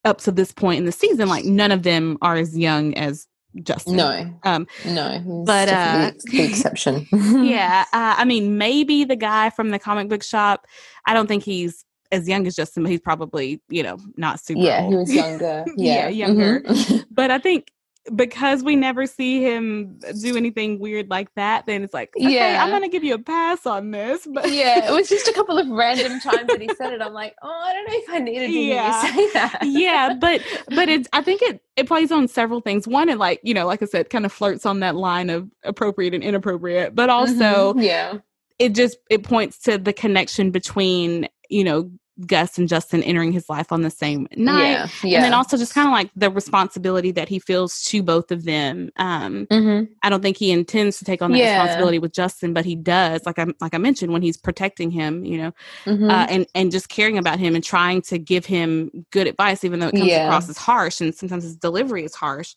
up 0.05 0.19
to 0.19 0.33
this 0.33 0.53
point 0.53 0.79
in 0.79 0.85
the 0.87 0.93
season, 0.93 1.29
like 1.29 1.45
none 1.45 1.73
of 1.73 1.83
them 1.83 2.17
are 2.23 2.37
as 2.37 2.57
young 2.57 2.95
as 2.95 3.27
Justin. 3.63 3.97
No, 3.97 4.35
Um, 4.45 4.67
no. 4.87 5.43
but, 5.47 5.69
uh, 5.69 6.11
the 6.25 6.43
exception. 6.43 7.07
yeah. 7.13 7.85
Uh, 7.93 8.15
I 8.19 8.25
mean, 8.25 8.57
maybe 8.59 9.05
the 9.05 9.17
guy 9.17 9.51
from 9.51 9.71
the 9.71 9.79
comic 9.79 10.09
book 10.09 10.23
shop. 10.23 10.67
I 11.07 11.15
don't 11.15 11.27
think 11.27 11.43
he's 11.45 11.85
as 12.11 12.29
young 12.29 12.47
as 12.47 12.55
Justin, 12.55 12.83
but 12.83 12.91
he's 12.91 13.01
probably 13.01 13.61
you 13.69 13.83
know 13.83 13.99
not 14.17 14.41
super. 14.41 14.61
yeah, 14.61 14.87
he 14.89 14.95
was 14.97 15.13
younger. 15.15 15.65
Yeah, 15.77 16.09
Yeah, 16.09 16.09
younger. 16.09 16.61
Mhm. 16.61 17.05
But 17.11 17.31
I 17.31 17.39
think 17.39 17.71
because 18.17 18.65
we 18.65 18.75
never 18.75 19.07
see 19.07 19.41
him 19.43 19.99
do 20.21 20.37
anything 20.37 20.79
weird 20.81 21.09
like 21.09 21.33
that, 21.37 21.67
then 21.67 21.83
it's 21.85 21.95
like, 21.95 22.13
okay, 22.19 22.35
Yeah. 22.35 22.63
I'm 22.65 22.71
gonna 22.71 22.89
give 22.89 23.05
you 23.05 23.15
a 23.15 23.19
pass 23.19 23.65
on 23.67 23.93
this. 23.93 24.27
But 24.27 24.51
yeah, 24.51 24.89
it 24.89 24.93
was 24.93 25.09
just 25.09 25.29
a 25.29 25.33
couple 25.35 25.57
of 25.59 25.69
random 25.69 26.19
times 26.21 26.49
that 26.49 26.61
he 26.61 26.69
said 26.77 26.93
it. 26.93 27.01
I'm 27.01 27.13
like, 27.13 27.35
oh, 27.43 27.63
I 27.65 27.73
don't 27.73 27.87
know 27.89 27.95
if 27.97 28.11
I 28.11 28.19
needed 28.19 28.47
to 28.47 28.53
hear 28.53 28.75
Yeah. 28.75 29.07
you 29.07 29.13
say 29.29 29.33
that. 29.35 29.59
yeah, 29.63 30.15
but 30.21 30.41
but 30.71 30.89
it's 30.89 31.09
I 31.13 31.23
think 31.23 31.43
it 31.43 31.63
it 31.77 31.87
plays 31.87 32.11
on 32.11 32.27
several 32.29 32.61
things. 32.61 32.89
One, 32.89 33.09
it 33.09 33.19
like 33.19 33.41
you 33.45 33.55
know, 33.55 33.67
like 33.67 33.83
I 33.83 33.87
said, 33.87 34.11
kind 34.11 34.25
of 34.27 34.33
flirts 34.33 34.67
on 34.67 34.81
that 34.81 34.97
line 34.97 35.31
of 35.31 35.49
appropriate 35.63 36.13
and 36.15 36.25
inappropriate, 36.25 36.95
but 36.95 37.09
also 37.09 37.75
Mhm. 37.75 37.85
yeah, 37.85 38.15
it 38.59 38.75
just 38.75 38.97
it 39.11 39.23
points 39.23 39.59
to 39.61 39.79
the 39.79 39.93
connection 39.93 40.51
between 40.51 41.29
you 41.49 41.63
know 41.65 41.91
Gus 42.27 42.59
and 42.59 42.69
Justin 42.69 43.03
entering 43.03 43.33
his 43.33 43.49
life 43.49 43.73
on 43.73 43.81
the 43.83 43.91
same 43.91 44.29
night. 44.37 44.71
yeah, 44.73 44.89
yeah. 45.03 45.17
And 45.17 45.25
then 45.25 45.33
also 45.33 45.57
just 45.57 45.73
kind 45.75 45.89
of 45.89 45.93
like 45.93 46.11
the 46.15 46.31
responsibility 46.31 47.11
that 47.13 47.29
he 47.29 47.39
feels 47.39 47.83
to 47.85 48.03
both 48.03 48.31
of 48.31 48.45
them. 48.45 48.91
Um, 48.97 49.47
Mhm. 49.51 49.89
I 50.03 50.11
don't 50.11 50.21
think 50.23 50.37
he 50.37 50.51
intends 50.51 50.99
to 50.99 51.05
take 51.07 51.23
on 51.23 51.33
that 51.33 51.39
Yeah. 51.39 51.61
responsibility 51.63 51.99
with 51.99 52.13
Justin, 52.13 52.53
but 52.53 52.65
he 52.67 52.77
does. 52.77 53.23
Like 53.25 53.39
I 53.39 53.47
like 53.61 53.75
I 53.75 53.79
mentioned, 53.79 54.13
when 54.13 54.21
he's 54.23 54.37
protecting 54.37 54.91
him, 54.91 55.25
you 55.25 55.39
know, 55.39 55.53
Mhm. 55.87 56.11
uh, 56.11 56.27
and 56.29 56.47
and 56.55 56.71
just 56.71 56.89
caring 56.91 57.17
about 57.17 57.39
him 57.39 57.55
and 57.55 57.65
trying 57.65 58.03
to 58.03 58.19
give 58.19 58.45
him 58.45 58.91
good 59.11 59.27
advice, 59.27 59.65
even 59.65 59.81
though 59.81 59.89
it 59.89 59.97
comes 59.97 60.13
across 60.25 60.49
as 60.51 60.59
harsh 60.59 61.01
and 61.01 61.15
sometimes 61.15 61.45
his 61.45 61.57
delivery 61.57 62.05
is 62.05 62.15
harsh. 62.15 62.55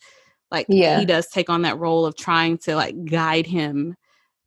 Like 0.51 0.65
Yeah. 0.69 0.99
he 0.99 1.05
does 1.05 1.27
take 1.29 1.49
on 1.49 1.61
that 1.63 1.79
role 1.79 2.05
of 2.05 2.15
trying 2.17 2.57
to 2.59 2.75
like 2.75 2.95
guide 3.05 3.47
him. 3.47 3.95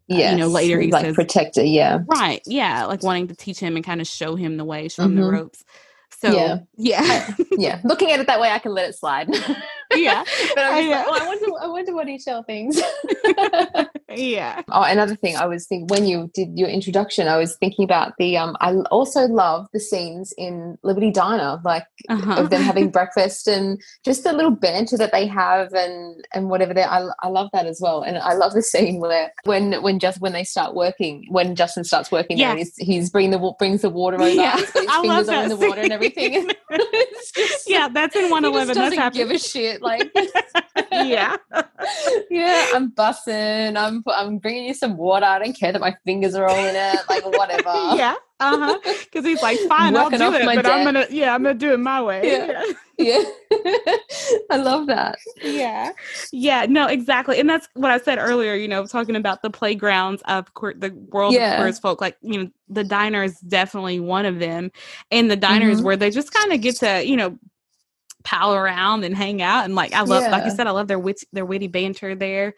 Yeah, 0.09 0.33
you 0.33 0.39
know, 0.39 0.49
later 0.49 0.81
he 0.81 0.91
like 0.91 1.05
says- 1.05 1.15
protector. 1.15 1.63
Yeah, 1.63 2.01
Right. 2.07 2.41
Yeah. 2.47 2.85
Like 2.87 3.03
wanting 3.03 3.29
to 3.29 3.35
teach 3.37 3.61
him 3.61 3.77
and 3.77 3.85
kind 3.85 4.01
of 4.01 4.07
show 4.07 4.35
him 4.37 4.57
the 4.57 4.65
way, 4.65 4.89
show 4.89 5.05
him 5.05 5.15
the 5.17 5.23
Mhm. 5.23 5.33
ropes. 5.33 5.65
So 6.21 6.33
Yeah. 6.33 6.59
yeah. 6.77 7.31
yeah. 7.53 7.81
Looking 7.85 8.11
at 8.11 8.19
it 8.19 8.27
that 8.27 8.41
way, 8.41 8.51
I 8.51 8.59
can 8.59 8.73
let 8.75 8.89
it 8.89 8.95
slide. 8.97 9.29
Yeah. 9.95 10.25
but 10.55 10.65
I'm 10.65 10.75
I 10.75 10.81
just 10.83 10.91
like, 10.91 11.07
oh, 11.07 11.19
I 11.23 11.27
wonder, 11.27 11.47
I 11.63 11.67
wonder 11.69 11.95
what 11.95 12.09
he 12.09 12.19
shall 12.19 12.43
thinks. 12.43 12.81
Yeah. 14.11 14.63
Oh, 14.69 14.83
another 14.83 15.15
thing 15.17 15.37
I 15.37 15.47
was 15.47 15.67
thinking 15.67 15.87
when 15.89 16.07
you 16.07 16.31
did 16.35 16.59
your 16.59 16.69
introduction, 16.69 17.29
I 17.29 17.37
was 17.37 17.57
thinking 17.57 17.85
about 17.85 18.15
the 18.19 18.37
um 18.37 18.57
I 18.61 18.75
also 18.91 19.27
love 19.27 19.67
the 19.73 19.81
scenes 19.81 20.33
in 20.39 20.79
Liberty 20.83 21.11
Diner, 21.11 21.61
like 21.65 21.85
Uh-huh. 22.09 22.41
of 22.41 22.51
them 22.51 22.63
having 22.63 22.91
breakfast 22.91 23.47
and 23.49 23.81
just 24.05 24.25
the 24.25 24.33
little 24.33 24.51
banter 24.51 24.97
that 24.97 25.13
they 25.13 25.27
have 25.27 25.73
and 25.75 26.25
and 26.35 26.49
whatever 26.49 26.73
they 26.73 26.85
I, 26.85 27.07
I 27.23 27.29
love 27.29 27.51
that 27.53 27.67
as 27.67 27.81
well. 27.83 28.03
And 28.03 28.19
I 28.19 28.33
love 28.35 28.53
the 28.55 28.63
scene 28.63 29.01
where 29.01 29.33
when 29.45 29.83
when 29.83 29.99
just 29.99 30.21
when 30.21 30.33
they 30.33 30.45
start 30.45 30.75
working, 30.75 31.27
when 31.29 31.55
Justin 31.55 31.85
starts 31.85 32.11
working 32.11 32.39
Yeah. 32.39 32.57
he's 32.57 32.75
he's 32.77 33.11
bringing 33.11 33.31
the 33.33 33.55
brings 33.59 33.83
the 33.83 33.91
water 33.91 34.17
over, 34.17 34.29
Yeah, 34.29 34.57
he's 34.57 34.71
got 34.71 34.89
I 34.89 35.03
love 35.03 35.27
fingers 35.27 35.29
all 35.29 35.43
in 35.43 35.49
that 35.49 35.59
the 35.59 35.69
water 35.69 35.81
and 35.83 35.93
everything. 35.93 36.51
just 37.35 37.69
yeah, 37.69 37.89
that's 37.89 38.17
in 38.17 38.31
111. 38.31 38.75
That's 38.75 38.97
doesn't 38.97 39.15
give 39.15 39.31
a 39.31 39.39
shit. 39.39 39.83
Like 39.83 40.11
yeah. 40.93 41.37
yeah, 42.31 42.67
I'm 42.75 42.91
bussing. 42.91 43.77
I'm 43.77 43.98
I'm 44.07 44.39
bringing 44.39 44.65
you 44.65 44.75
some 44.75 44.97
water. 44.97 45.27
I 45.27 45.39
don't 45.39 45.53
care 45.59 45.73
that 45.73 45.81
my 45.81 45.95
fingers 46.05 46.35
are 46.35 46.47
all 46.47 46.57
in 46.57 46.75
it. 46.77 46.99
Like 47.09 47.25
whatever. 47.27 47.63
yeah. 47.97 48.15
Uh 48.41 48.57
huh. 48.57 48.79
Because 49.05 49.25
he's 49.25 49.43
like, 49.43 49.59
fine, 49.69 49.97
I'll 49.97 50.11
do 50.11 50.33
it, 50.33 50.45
but 50.45 50.65
I'm 50.65 50.85
gonna, 50.85 51.07
yeah, 51.11 51.35
I'm 51.35 51.43
gonna 51.43 51.55
do 51.57 51.73
it 51.73 51.81
my 51.81 52.01
way. 52.01 52.23
Yeah. 52.25 52.63
yeah. 52.97 53.23
I 54.51 54.57
love 54.57 54.87
that. 54.89 55.17
yeah 55.43 55.91
yeah 56.33 56.67
no 56.69 56.87
exactly 56.87 57.39
and 57.39 57.49
that's 57.49 57.69
what 57.75 57.91
i 57.91 57.99
said 57.99 58.19
earlier 58.19 58.55
you 58.55 58.67
know 58.69 58.87
talking 58.87 59.15
about 59.17 59.41
the 59.43 59.51
playgrounds 59.51 60.23
of 60.27 60.53
queer, 60.55 60.75
the 60.77 60.91
world 61.11 61.33
Yeah. 61.33 61.53
of 61.53 61.57
Queer 61.59 61.69
as 61.69 61.79
Folk 61.79 62.01
like 62.01 62.17
you 62.23 62.43
know 62.45 62.51
the 62.69 62.85
diner 62.85 63.23
is 63.23 63.39
definitely 63.41 64.01
one 64.01 64.27
of 64.27 64.39
them 64.41 64.71
and 65.11 65.31
the 65.31 65.37
diners 65.37 65.81
Mhm. 65.81 65.85
where 65.85 65.97
they 65.97 66.11
just 66.11 66.33
kind 66.33 66.53
of 66.53 66.61
get 66.61 66.77
to 66.77 67.05
you 67.07 67.17
know 67.17 67.39
pal 68.25 68.55
around 68.55 69.05
and 69.05 69.17
hang 69.17 69.41
out 69.43 69.65
and 69.65 69.75
like 69.75 69.93
i 69.95 70.01
love 70.03 70.25
like 70.31 70.43
you 70.45 70.51
Yeah. 70.51 70.55
said 70.57 70.67
i 70.67 70.71
love 70.73 70.89
their 70.89 70.99
wit 70.99 71.23
their 71.33 71.47
witty 71.47 71.69
banter 71.69 72.15
there 72.15 72.55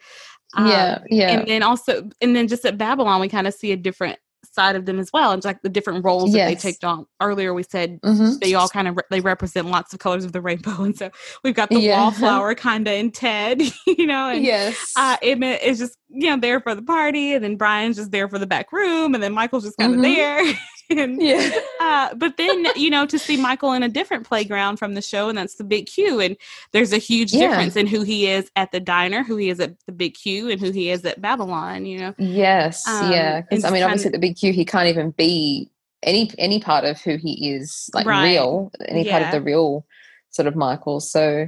Um, 0.55 0.67
yeah. 0.67 0.99
Yeah. 1.09 1.29
and 1.31 1.47
then 1.47 1.63
also 1.63 2.09
and 2.21 2.35
then 2.35 2.47
just 2.47 2.65
at 2.65 2.77
babylon 2.77 3.21
we 3.21 3.29
kind 3.29 3.47
of 3.47 3.53
see 3.53 3.71
a 3.71 3.77
different 3.77 4.19
side 4.53 4.75
of 4.75 4.85
them 4.85 4.99
as 4.99 5.09
well 5.13 5.31
and 5.31 5.41
like 5.45 5.61
the 5.61 5.69
different 5.69 6.03
roles 6.03 6.33
that 6.33 6.45
they 6.47 6.55
take 6.55 6.75
on 6.83 7.05
earlier 7.21 7.53
we 7.53 7.63
said 7.63 8.01
Mhm. 8.01 8.39
they 8.39 8.53
all 8.55 8.67
kind 8.67 8.87
of 8.87 8.97
re- 8.97 9.03
they 9.11 9.21
represent 9.21 9.67
lots 9.67 9.93
of 9.93 9.99
colors 9.99 10.25
of 10.25 10.33
the 10.33 10.41
rainbow 10.41 10.71
and 10.83 10.97
so 10.97 11.09
we've 11.43 11.53
got 11.55 11.69
the 11.69 11.79
Yeah. 11.79 12.01
wallflower 12.01 12.55
kind 12.55 12.85
of 12.87 12.93
in 12.93 13.11
ted 13.11 13.61
you 13.87 14.05
know 14.07 14.29
and 14.29 14.43
Yes. 14.43 14.75
uh 14.97 15.15
emmett 15.21 15.61
is 15.61 15.77
just 15.79 15.95
you 16.09 16.29
know 16.29 16.37
there 16.37 16.59
for 16.59 16.75
the 16.75 16.81
party 16.81 17.33
and 17.35 17.43
then 17.43 17.55
brian's 17.55 17.95
just 17.97 18.11
there 18.11 18.27
for 18.27 18.39
the 18.39 18.47
back 18.47 18.73
room 18.73 19.13
and 19.13 19.23
then 19.23 19.31
michael's 19.31 19.63
just 19.63 19.77
kind 19.77 19.93
of 19.93 19.99
Mhm. 20.01 20.15
there 20.15 20.53
and 20.99 21.21
yeah. 21.21 21.49
uh 21.79 22.13
but 22.15 22.37
then 22.37 22.65
you 22.75 22.89
know 22.89 23.05
to 23.05 23.17
see 23.19 23.37
michael 23.37 23.73
in 23.73 23.83
a 23.83 23.89
different 23.89 24.25
playground 24.27 24.77
from 24.77 24.93
the 24.93 25.01
show 25.01 25.29
and 25.29 25.37
that's 25.37 25.55
the 25.55 25.63
big 25.63 25.85
q 25.85 26.19
and 26.19 26.35
there's 26.71 26.93
a 26.93 26.97
huge 26.97 27.33
Yeah. 27.33 27.47
difference 27.49 27.75
in 27.75 27.87
who 27.87 28.01
he 28.03 28.27
is 28.27 28.49
at 28.55 28.71
the 28.71 28.79
diner 28.79 29.23
who 29.23 29.35
he 29.37 29.49
is 29.49 29.59
at 29.59 29.75
the 29.85 29.91
big 29.91 30.13
q 30.15 30.49
and 30.49 30.59
who 30.59 30.71
he 30.71 30.89
is 30.89 31.03
at 31.05 31.21
babylon 31.21 31.85
you 31.85 31.99
know 31.99 32.13
Yes. 32.17 32.87
Um, 32.87 33.11
yeah. 33.11 33.41
Because 33.41 33.63
I 33.65 33.71
mean, 33.71 33.83
obviously, 33.83 34.07
at 34.07 34.13
the 34.13 34.19
big 34.19 34.35
Q, 34.37 34.53
he 34.53 34.63
can't 34.65 34.87
even 34.87 35.11
be 35.11 35.69
any 36.03 36.31
any 36.37 36.59
part 36.59 36.85
of 36.85 36.99
who 37.01 37.17
he 37.17 37.51
is, 37.53 37.89
like 37.93 38.05
Right. 38.05 38.23
real, 38.31 38.71
any 38.87 39.09
part 39.09 39.23
of 39.23 39.31
the 39.31 39.41
real 39.41 39.85
sort 40.29 40.47
of 40.47 40.55
Michael. 40.55 40.99
So, 40.99 41.47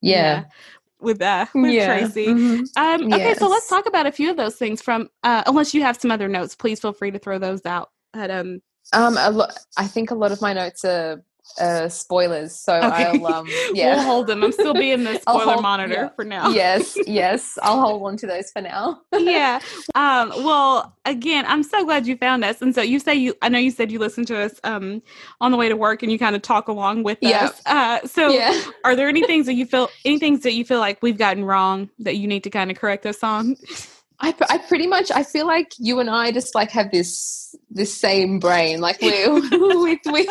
yeah. 0.00 0.44
with 1.00 1.20
uh 1.22 1.46
with 1.54 1.72
Yeah. 1.72 1.86
tracy 1.86 2.26
Mhm. 2.26 2.66
Um, 2.76 3.12
okay, 3.12 3.34
so 3.34 3.48
let's 3.48 3.68
talk 3.68 3.86
about 3.86 4.06
a 4.06 4.12
few 4.12 4.30
of 4.30 4.36
those 4.36 4.56
things 4.56 4.82
from 4.82 5.08
uh, 5.22 5.42
unless 5.46 5.72
you 5.74 5.82
have 5.82 5.96
some 6.00 6.10
other 6.10 6.28
notes, 6.28 6.54
please 6.54 6.80
feel 6.80 6.92
free 6.92 7.10
to 7.10 7.18
throw 7.18 7.38
those 7.38 7.64
out. 7.64 7.90
But 8.12 8.30
um 8.30 8.60
Um, 8.92 9.16
a 9.18 9.30
lo- 9.30 9.46
I 9.76 9.86
think 9.86 10.10
a 10.10 10.14
lot 10.14 10.32
of 10.32 10.40
my 10.40 10.52
notes 10.52 10.84
are 10.84 11.22
uh, 11.60 11.88
spoilers, 11.88 12.54
so 12.54 12.74
Okay. 12.74 13.04
I'll 13.06 13.26
um, 13.26 13.48
we'll 13.72 14.02
hold 14.02 14.26
them. 14.26 14.44
I'm 14.44 14.52
still 14.52 14.74
being 14.74 15.04
the 15.04 15.18
spoiler 15.20 15.44
hold- 15.44 15.62
monitor 15.62 15.92
yeah. 15.94 16.08
for 16.10 16.24
now. 16.24 16.50
yes, 16.50 16.96
yes, 17.06 17.58
I'll 17.62 17.80
hold 17.80 18.02
on 18.06 18.16
to 18.18 18.26
those 18.26 18.50
for 18.50 18.60
now. 18.62 19.00
yeah. 19.12 19.60
Um, 19.94 20.28
well, 20.44 20.94
again, 21.06 21.44
I'm 21.48 21.62
so 21.62 21.84
glad 21.84 22.06
you 22.06 22.16
found 22.18 22.44
us. 22.44 22.60
And 22.62 22.74
so 22.74 22.82
you 22.82 22.98
say 22.98 23.14
you 23.14 23.34
I 23.42 23.48
know 23.48 23.58
you 23.58 23.70
said 23.70 23.90
you 23.90 23.98
listened 23.98 24.26
to 24.28 24.38
us 24.38 24.60
um 24.64 25.02
on 25.40 25.50
the 25.50 25.56
way 25.56 25.68
to 25.70 25.76
work 25.76 26.02
and 26.02 26.12
you 26.12 26.18
kind 26.18 26.36
of 26.36 26.42
talk 26.42 26.68
along 26.68 27.02
with 27.02 27.18
Yeah. 27.22 27.46
us. 27.46 27.62
Uh 27.66 28.06
so 28.06 28.28
yeah. 28.28 28.62
are 28.84 28.94
there 28.94 29.08
any 29.08 29.24
things 29.26 29.46
that 29.46 29.54
you 29.54 29.64
feel 29.66 29.88
any 30.04 30.18
things 30.18 30.40
that 30.42 30.52
you 30.52 30.64
feel 30.66 30.80
like 30.80 31.02
we've 31.02 31.18
gotten 31.18 31.44
wrong 31.46 31.88
that 31.98 32.16
you 32.16 32.26
need 32.28 32.44
to 32.44 32.50
kind 32.50 32.70
of 32.70 32.76
correct 32.78 33.06
us 33.06 33.22
on? 33.24 33.56
I, 34.20 34.34
I 34.50 34.58
pretty 34.58 34.86
much 34.88 35.10
I 35.12 35.22
feel 35.22 35.46
like 35.46 35.72
you 35.78 36.00
and 36.00 36.10
I 36.10 36.32
just 36.32 36.54
like 36.54 36.70
have 36.72 36.90
this 36.90 37.54
this 37.70 37.94
same 37.96 38.40
brain 38.40 38.80
like 38.80 39.00
we 39.00 39.10
we, 39.28 40.00
we 40.12 40.28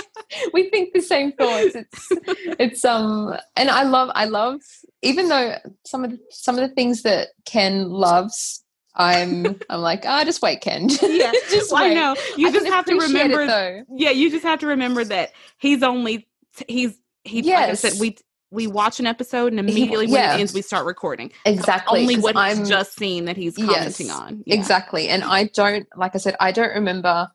we 0.54 0.70
think 0.70 0.94
the 0.94 1.02
same 1.02 1.32
thoughts 1.32 1.74
it's 1.76 2.12
it's 2.60 2.84
um 2.86 3.34
and 3.56 3.70
I 3.70 3.84
love 3.84 4.10
I 4.14 4.26
love 4.26 4.60
even 5.02 5.30
though 5.30 5.56
some 5.86 6.04
of 6.04 6.12
the, 6.12 6.20
some 6.32 6.58
of 6.60 6.68
the 6.68 6.76
things 6.76 7.04
that 7.04 7.30
Ken 7.46 7.90
loves 7.90 8.64
I'm 8.96 9.60
I'm 9.70 9.80
like 9.82 10.04
ah 10.06 10.24
just 10.26 10.42
wait 10.42 10.60
Ken 10.62 10.90
Yeah. 11.02 11.32
just 11.50 11.74
I 11.74 11.94
know. 11.94 12.16
You 12.36 12.50
I 12.50 12.52
just 12.52 12.68
have 12.68 12.86
to 12.86 12.96
remember 12.96 13.42
it, 13.44 13.48
though 13.48 13.84
yeah 13.96 14.12
you 14.12 14.30
just 14.30 14.44
have 14.44 14.60
to 14.60 14.68
remember 14.68 15.06
that 15.06 15.32
he's 15.60 15.82
only 15.82 16.28
he's 16.68 16.98
he 17.24 17.42
like 17.44 17.70
i 17.70 17.74
said 17.74 17.94
Yes. 17.94 18.00
we 18.02 18.18
we 18.52 18.68
watch 18.68 19.00
an 19.00 19.08
episode 19.08 19.52
and 19.52 19.60
immediately 19.60 20.06
when 20.06 20.16
yeah. 20.16 20.36
it 20.36 20.40
ends 20.40 20.54
we 20.54 20.62
start 20.62 20.86
recording 20.86 21.32
exactly 21.46 22.02
only 22.02 22.18
what 22.18 22.36
I'm 22.38 22.60
he's 22.60 22.70
just 22.70 22.98
seen 22.98 23.26
that 23.26 23.36
he's 23.36 23.56
commenting 23.58 24.08
Yes, 24.08 24.16
on 24.16 24.44
Yeah. 24.46 24.56
Exactly. 24.56 25.10
And 25.10 25.24
I 25.24 25.46
don't, 25.46 25.88
like 25.96 26.16
I 26.16 26.18
said, 26.18 26.36
I 26.40 26.52
don't 26.52 26.74
remember 26.74 27.28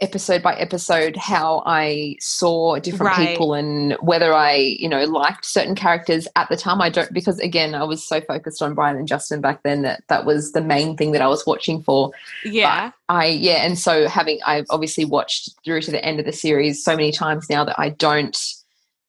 episode 0.00 0.42
by 0.42 0.54
episode 0.54 1.14
how 1.14 1.62
I 1.66 2.16
saw 2.20 2.78
different 2.78 3.18
Right. 3.18 3.28
people 3.28 3.52
and 3.52 3.92
whether 4.00 4.32
I, 4.32 4.54
you 4.54 4.88
know, 4.88 5.04
liked 5.04 5.44
certain 5.44 5.74
characters 5.74 6.26
at 6.36 6.48
the 6.48 6.56
time. 6.56 6.80
I 6.80 6.88
don't, 6.88 7.12
because 7.12 7.38
again, 7.40 7.74
I 7.74 7.84
was 7.84 8.02
so 8.06 8.20
focused 8.22 8.62
on 8.62 8.74
Brian 8.74 8.96
and 8.96 9.06
Justin 9.06 9.42
back 9.42 9.62
then 9.62 9.82
that 9.82 10.02
that 10.08 10.24
was 10.24 10.52
the 10.52 10.62
main 10.62 10.96
thing 10.96 11.12
that 11.12 11.20
I 11.22 11.28
was 11.28 11.46
watching 11.46 11.82
for. 11.82 12.12
yeah 12.44 12.92
I, 13.10 13.26
yeah. 13.26 13.64
And 13.64 13.78
so 13.78 14.08
having, 14.08 14.38
I've 14.46 14.66
obviously 14.70 15.04
watched 15.04 15.50
through 15.64 15.82
to 15.82 15.90
the 15.90 16.02
end 16.04 16.18
of 16.18 16.24
the 16.24 16.32
series 16.32 16.82
so 16.82 16.96
many 16.96 17.12
times 17.12 17.50
now 17.50 17.64
that 17.64 17.78
I 17.78 17.90
don't, 17.90 18.36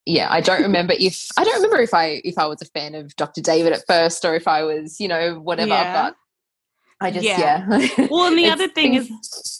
yeah, 0.05 0.27
I 0.31 0.41
don't 0.41 0.61
remember 0.61 0.93
if 0.97 1.27
I 1.37 1.43
don't 1.43 1.55
remember 1.55 1.81
if 1.81 1.93
I 1.93 2.21
if 2.23 2.37
I 2.37 2.45
was 2.47 2.61
a 2.61 2.65
fan 2.65 2.95
of 2.95 3.15
Dr. 3.15 3.41
David 3.41 3.73
at 3.73 3.85
first 3.87 4.25
or 4.25 4.35
if 4.35 4.47
I 4.47 4.63
was, 4.63 4.99
you 4.99 5.07
know, 5.07 5.35
whatever. 5.39 5.69
Yeah. 5.69 6.03
But 6.09 6.15
I 6.99 7.11
just 7.11 7.25
Yeah. 7.25 7.65
yeah. 7.69 8.07
well 8.09 8.25
and 8.25 8.37
the 8.37 8.47
other 8.51 8.67
thing 8.67 8.93
is 8.95 9.09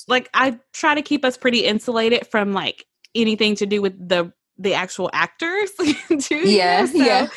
like 0.08 0.30
i 0.34 0.60
try 0.74 0.94
to 0.94 1.02
keep 1.02 1.24
us 1.26 1.38
pretty 1.38 1.66
insulated 1.66 2.28
from 2.28 2.54
like 2.54 2.86
anything 3.16 3.56
to 3.56 3.66
do 3.66 3.82
with 3.82 3.94
the 4.10 4.32
the 4.58 4.74
actual 4.76 5.10
actors 5.12 5.72
too. 6.20 6.36
Yeah, 6.48 6.86
so, 6.86 6.98
yeah, 6.98 7.28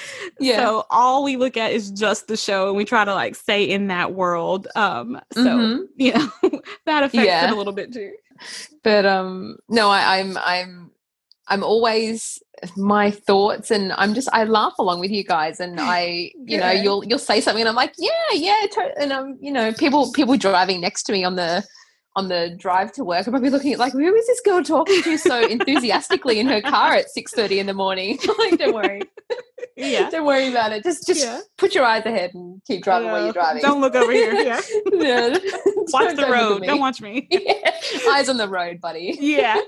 yeah. 0.40 0.56
So 0.58 0.84
all 0.90 1.24
we 1.24 1.36
look 1.38 1.56
at 1.56 1.72
is 1.72 1.90
just 1.90 2.26
the 2.26 2.36
show, 2.36 2.68
and 2.68 2.76
we 2.76 2.84
try 2.84 3.02
to 3.02 3.14
like 3.14 3.34
stay 3.34 3.64
in 3.64 3.86
that 3.86 4.12
world. 4.12 4.68
Um, 4.76 5.18
so 5.32 5.40
Mhm. 5.40 5.84
you 5.96 6.12
know 6.12 6.28
that 6.86 7.02
affects 7.04 7.24
Yeah. 7.26 7.46
it 7.46 7.52
a 7.52 7.56
little 7.56 7.72
bit 7.72 7.92
too. 7.94 8.12
but 8.82 9.06
um 9.06 9.56
no 9.70 9.88
I, 9.88 10.18
i'm 10.18 10.36
i'm 10.38 10.90
i'm 11.48 11.62
always 11.62 12.42
my 12.76 13.10
thoughts 13.10 13.70
and 13.70 13.92
i'm 13.94 14.14
just 14.14 14.28
i 14.32 14.44
laugh 14.44 14.74
along 14.78 15.00
with 15.00 15.10
you 15.10 15.24
guys 15.24 15.60
and 15.60 15.78
i 15.80 16.30
you 16.46 16.58
know 16.58 16.70
you'll 16.70 17.04
you'll 17.04 17.18
say 17.18 17.40
something 17.40 17.60
and 17.62 17.68
i'm 17.68 17.74
like 17.74 17.92
yeah 17.98 18.10
yeah 18.32 18.66
to-" 18.70 18.94
and 18.98 19.12
i'm 19.12 19.36
you 19.40 19.52
know 19.52 19.72
people 19.72 20.10
people 20.12 20.36
driving 20.36 20.80
next 20.80 21.02
to 21.04 21.12
me 21.12 21.24
on 21.24 21.34
the 21.36 21.64
on 22.16 22.28
the 22.28 22.54
drive 22.56 22.92
to 22.92 23.02
work, 23.02 23.26
I'm 23.26 23.32
probably 23.32 23.50
looking 23.50 23.72
at 23.72 23.80
like, 23.80 23.92
who 23.92 24.14
is 24.14 24.26
this 24.28 24.40
girl 24.42 24.62
talking 24.62 25.02
to 25.02 25.18
so 25.18 25.44
enthusiastically 25.48 26.38
in 26.38 26.46
her 26.46 26.60
car 26.60 26.94
at 26.94 27.10
six 27.10 27.32
thirty 27.32 27.58
in 27.58 27.66
the 27.66 27.74
morning? 27.74 28.20
like, 28.38 28.56
don't 28.56 28.72
worry, 28.72 29.02
Yeah. 29.76 30.10
don't 30.10 30.24
worry 30.24 30.46
about 30.46 30.70
it. 30.70 30.84
Just 30.84 31.08
just 31.08 31.24
Yeah. 31.24 31.40
put 31.58 31.74
your 31.74 31.84
eyes 31.84 32.06
ahead 32.06 32.30
and 32.32 32.62
keep 32.68 32.84
driving 32.84 33.08
while 33.10 33.22
Uh, 33.22 33.24
you're 33.24 33.32
driving. 33.32 33.62
Don't 33.62 33.80
look 33.80 33.96
over 33.96 34.12
here. 34.12 34.32
Yeah. 34.32 34.60
Yeah. 34.92 35.28
Watch 35.30 36.04
Don't- 36.04 36.14
the 36.14 36.22
don't 36.22 36.30
road. 36.30 36.62
Don't 36.62 36.78
watch 36.78 37.00
me. 37.00 37.26
Yeah. 37.32 37.72
Eyes 38.12 38.28
on 38.28 38.36
the 38.36 38.48
road, 38.48 38.80
buddy. 38.80 39.18
Yeah. 39.20 39.60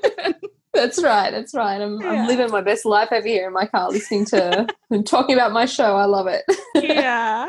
That's 0.77 1.03
right. 1.03 1.31
That's 1.31 1.55
right. 1.55 1.81
I'm, 1.81 2.01
Yeah. 2.01 2.11
I'm 2.11 2.27
living 2.29 2.51
my 2.51 2.61
best 2.61 2.85
life 2.85 3.09
over 3.11 3.27
here 3.27 3.47
in 3.49 3.53
my 3.53 3.67
car, 3.67 3.91
listening 3.91 4.25
to 4.27 4.67
and 4.91 5.07
talking 5.07 5.35
about 5.35 5.53
my 5.53 5.67
show. 5.67 5.97
I 5.97 6.05
love 6.05 6.27
it. 6.29 6.45
yeah. 6.77 7.49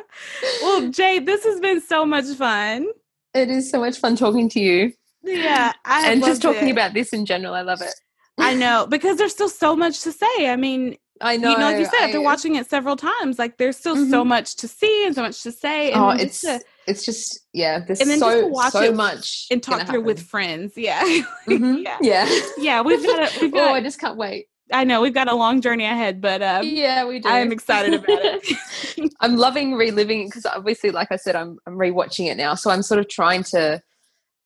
Well, 0.61 0.89
Jade, 0.89 1.25
this 1.25 1.43
has 1.43 1.59
been 1.59 1.81
so 1.81 2.05
much 2.05 2.25
fun. 2.37 2.87
It 3.33 3.49
is 3.49 3.69
so 3.69 3.79
much 3.79 3.99
fun 3.99 4.15
talking 4.15 4.49
to 4.49 4.59
you 4.59 4.93
Yeah. 5.23 5.73
I 5.85 6.11
and 6.11 6.23
just 6.23 6.41
talking 6.41 6.69
it. 6.69 6.71
about 6.71 6.93
this 6.93 7.13
in 7.13 7.25
general. 7.25 7.53
I 7.53 7.61
love 7.61 7.81
it. 7.81 7.93
I 8.39 8.53
know 8.53 8.87
because 8.89 9.17
there's 9.17 9.31
still 9.33 9.49
so 9.49 9.75
much 9.75 10.01
to 10.03 10.11
say. 10.11 10.49
I 10.49 10.55
mean, 10.55 10.97
I 11.21 11.37
know. 11.37 11.49
you 11.51 11.57
know, 11.57 11.65
like 11.71 11.79
you 11.79 11.85
said, 11.85 12.05
after 12.05 12.21
watching 12.21 12.55
it 12.55 12.69
several 12.69 12.95
times, 12.95 13.39
like 13.39 13.57
there's 13.57 13.75
still 13.77 13.95
so 13.95 14.23
Mhm. 14.23 14.27
much 14.27 14.55
to 14.57 14.67
see 14.67 15.05
and 15.07 15.15
so 15.15 15.23
much 15.23 15.41
to 15.43 15.51
say. 15.51 15.91
And 15.91 16.01
oh, 16.03 16.09
it's 16.11 16.41
to, 16.41 16.61
it's 16.87 17.05
just 17.05 17.41
yeah. 17.53 17.79
There's 17.85 17.99
And 18.01 18.09
then 18.09 18.19
just 18.19 18.31
so 18.31 18.41
to 18.41 18.47
watch 18.47 18.71
so 18.71 18.81
it 18.81 18.95
much 18.95 19.47
and 19.51 19.61
talk 19.61 19.85
through 19.87 20.01
with 20.01 20.21
friends. 20.21 20.73
Yeah. 20.75 21.03
Mhm. 21.47 21.83
yeah. 21.83 21.97
Yeah. 22.01 22.39
Yeah. 22.57 22.81
We've 22.81 23.03
got 23.05 23.35
a, 23.35 23.39
we've 23.41 23.53
oh, 23.55 23.73
I 23.73 23.81
just 23.81 23.99
can't 23.99 24.17
wait. 24.17 24.47
I 24.73 24.83
know 24.83 25.01
we've 25.01 25.13
got 25.13 25.29
a 25.31 25.35
long 25.35 25.61
journey 25.61 25.85
ahead, 25.85 26.19
but 26.19 26.41
um, 26.41 26.63
yeah, 26.65 27.05
we 27.05 27.19
do. 27.19 27.29
I 27.29 27.39
am 27.39 27.53
excited 27.53 27.93
about 27.93 28.07
it. 28.09 29.11
I'm 29.21 29.37
loving 29.37 29.75
reliving 29.75 30.25
because 30.27 30.45
obviously, 30.45 30.91
like 30.91 31.09
I 31.11 31.15
said, 31.15 31.35
I'm 31.37 31.57
I'm 31.65 31.75
rewatching 31.77 32.29
it 32.29 32.35
now, 32.35 32.53
so 32.55 32.69
I'm 32.71 32.81
sort 32.81 32.99
of 32.99 33.07
trying 33.07 33.43
to. 33.43 33.81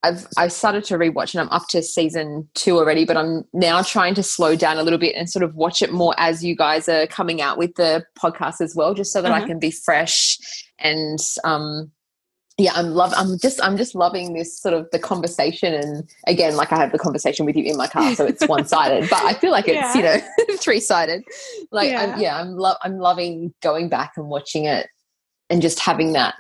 I've 0.04 0.28
I've 0.38 0.52
started 0.52 0.84
to 0.86 0.96
rewatch 0.96 1.34
and 1.36 1.42
I'm 1.42 1.50
up 1.50 1.68
to 1.70 1.82
season 1.84 2.48
two 2.56 2.78
already, 2.78 3.06
but 3.06 3.18
I'm 3.18 3.46
now 3.54 3.82
trying 3.84 4.14
to 4.16 4.24
slow 4.24 4.56
down 4.56 4.78
a 4.78 4.84
little 4.84 4.98
bit 5.00 5.16
and 5.16 5.30
sort 5.30 5.44
of 5.44 5.56
watch 5.56 5.82
it 5.84 5.92
more 5.94 6.14
as 6.18 6.44
you 6.44 6.56
guys 6.56 6.88
are 6.90 7.06
coming 7.08 7.40
out 7.42 7.58
with 7.60 7.76
the 7.76 8.04
podcast 8.20 8.62
as 8.62 8.76
well, 8.76 8.94
just 8.96 9.12
so 9.14 9.22
that 9.22 9.32
I 9.32 9.38
Uh-huh. 9.38 9.48
can 9.48 9.60
be 9.60 9.70
fresh 9.72 10.38
and 10.80 11.20
um 11.44 11.92
yeah 12.62 12.72
i'm 12.76 12.92
love 12.92 13.12
i'm 13.18 13.38
just 13.40 13.62
i'm 13.64 13.76
just 13.78 13.96
loving 13.96 14.34
this 14.34 14.58
sort 14.60 14.74
of 14.74 14.88
the 14.92 15.00
conversation 15.00 15.74
and 15.74 16.10
again 16.28 16.56
like 16.56 16.72
i 16.72 16.78
have 16.78 16.92
the 16.92 17.00
conversation 17.00 17.46
with 17.46 17.56
you 17.56 17.64
in 17.64 17.76
my 17.78 17.88
car 17.88 18.14
so 18.16 18.26
it's 18.26 18.46
one-sided 18.48 19.10
but 19.10 19.22
i 19.24 19.34
feel 19.34 19.52
like 19.52 19.66
it's 19.68 19.96
you 19.96 20.02
know 20.04 20.18
three-sided 20.60 21.24
like 21.72 21.90
Yeah. 21.90 22.14
I'm, 22.14 22.20
yeah 22.22 22.40
i'm 22.40 22.56
lo- 22.56 22.76
i'm 22.84 22.98
loving 23.00 23.54
going 23.62 23.90
back 23.90 24.14
and 24.18 24.28
watching 24.30 24.66
it 24.66 24.88
and 25.50 25.62
just 25.62 25.80
having 25.80 26.14
that 26.14 26.36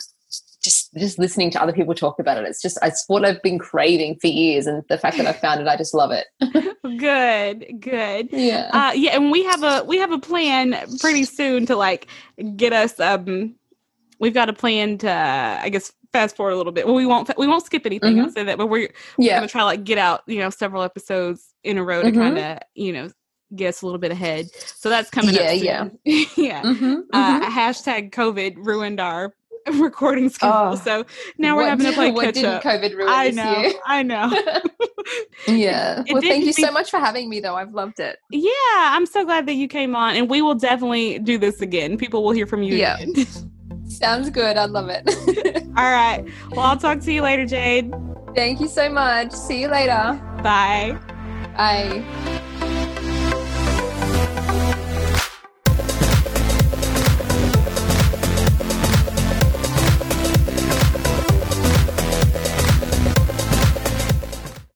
just 0.63 0.93
just 0.93 1.17
listening 1.17 1.49
to 1.51 1.61
other 1.61 1.73
people 1.73 1.95
talk 1.95 2.19
about 2.19 2.37
it 2.37 2.45
it's 2.47 2.61
just 2.61 2.77
it's 2.83 3.03
what 3.07 3.25
i've 3.25 3.41
been 3.41 3.57
craving 3.57 4.15
for 4.21 4.27
years 4.27 4.67
and 4.67 4.83
the 4.89 4.97
fact 4.97 5.17
that 5.17 5.25
i 5.25 5.33
found 5.33 5.59
it 5.59 5.67
i 5.67 5.75
just 5.75 5.93
love 5.93 6.11
it 6.11 6.27
good. 6.99 7.79
Good. 7.79 8.29
yeah 8.31 8.69
Uh, 8.73 8.91
yeah, 8.93 9.15
and 9.15 9.31
we 9.31 9.43
have 9.43 9.63
a 9.63 9.83
we 9.85 9.97
have 9.97 10.11
a 10.11 10.19
plan 10.19 10.75
pretty 10.99 11.23
soon 11.23 11.65
to 11.67 11.75
like 11.75 12.07
get 12.55 12.73
us. 12.73 12.99
Um, 12.99 13.55
we've 14.19 14.33
got 14.33 14.49
a 14.49 14.53
plan 14.53 14.97
to, 14.99 15.09
uh, 15.09 15.59
I 15.61 15.69
guess, 15.69 15.91
fast 16.13 16.35
forward 16.35 16.51
a 16.51 16.57
little 16.57 16.71
bit. 16.73 16.85
Well, 16.85 16.95
we 16.95 17.05
won't 17.05 17.29
we 17.37 17.47
won't 17.47 17.65
skip 17.65 17.85
anything. 17.85 18.19
I'll 18.19 18.29
say 18.31 18.43
that, 18.43 18.57
but 18.57 18.67
we're, 18.67 18.89
we're 19.17 19.25
yeah 19.25 19.37
gonna 19.37 19.47
try 19.47 19.61
to 19.61 19.65
like 19.65 19.83
get 19.83 19.97
out, 19.97 20.21
you 20.27 20.39
know, 20.39 20.49
several 20.49 20.83
episodes 20.83 21.53
in 21.63 21.77
a 21.77 21.83
row 21.83 22.01
to 22.03 22.11
Mhm. 22.11 22.15
kind 22.15 22.37
of, 22.37 22.57
you 22.75 22.91
know, 22.93 23.09
get 23.55 23.69
us 23.69 23.81
a 23.81 23.85
little 23.85 23.99
bit 23.99 24.11
ahead. 24.11 24.47
So 24.53 24.89
that's 24.89 25.09
coming 25.09 25.35
Yeah, 25.35 25.51
up. 25.81 25.91
yeah. 26.05 26.25
yeah. 26.37 26.61
Mhm, 26.63 27.03
Uh, 27.13 27.41
mhm. 27.41 27.45
hashtag 27.49 28.11
COVID 28.11 28.55
ruined 28.57 28.99
our 28.99 29.33
recording 29.79 30.27
schedule. 30.29 30.55
Oh, 30.71 30.75
so 30.75 31.05
now 31.37 31.55
we're 31.55 31.61
What- 31.63 31.69
having 31.69 31.85
to 31.85 31.91
play 31.93 32.11
what 32.11 32.25
catch 32.25 32.33
didn't 32.35 32.49
up. 32.55 32.63
covid 32.63 32.95
ruin 32.95 33.07
I 33.09 33.29
know. 33.29 33.71
I 33.85 34.03
know. 34.03 34.31
yeah 35.47 36.03
It 36.07 36.13
well 36.13 36.21
thank 36.21 36.45
you 36.45 36.53
so 36.53 36.71
much 36.71 36.89
for 36.89 36.97
having 36.99 37.27
me 37.29 37.39
though 37.39 37.55
i've 37.55 37.73
loved 37.73 37.99
it 37.99 38.17
Yeah, 38.31 38.49
I'm 38.75 39.05
so 39.05 39.23
glad 39.25 39.45
that 39.47 39.53
you 39.55 39.67
came 39.67 39.95
on, 39.95 40.15
and 40.15 40.29
we 40.29 40.41
will 40.41 40.55
definitely 40.55 41.19
do 41.19 41.37
this 41.37 41.61
again. 41.61 41.97
People 41.97 42.23
will 42.23 42.31
hear 42.31 42.45
from 42.47 42.63
you 42.63 42.75
Yeah. 42.75 42.97
Sounds 44.01 44.29
good. 44.29 44.57
I 44.57 44.65
love 44.65 44.89
it. 44.89 45.03
All 45.77 45.91
right. 45.91 46.25
Well, 46.51 46.61
I'll 46.61 46.77
talk 46.77 46.99
to 47.01 47.13
you 47.13 47.21
later, 47.21 47.45
Jade. 47.45 47.93
Thank 48.35 48.59
you 48.59 48.67
so 48.67 48.89
much. 48.89 49.31
See 49.31 49.61
you 49.61 49.67
later. 49.67 50.19
Bye. 50.41 50.97
Bye. 51.55 52.67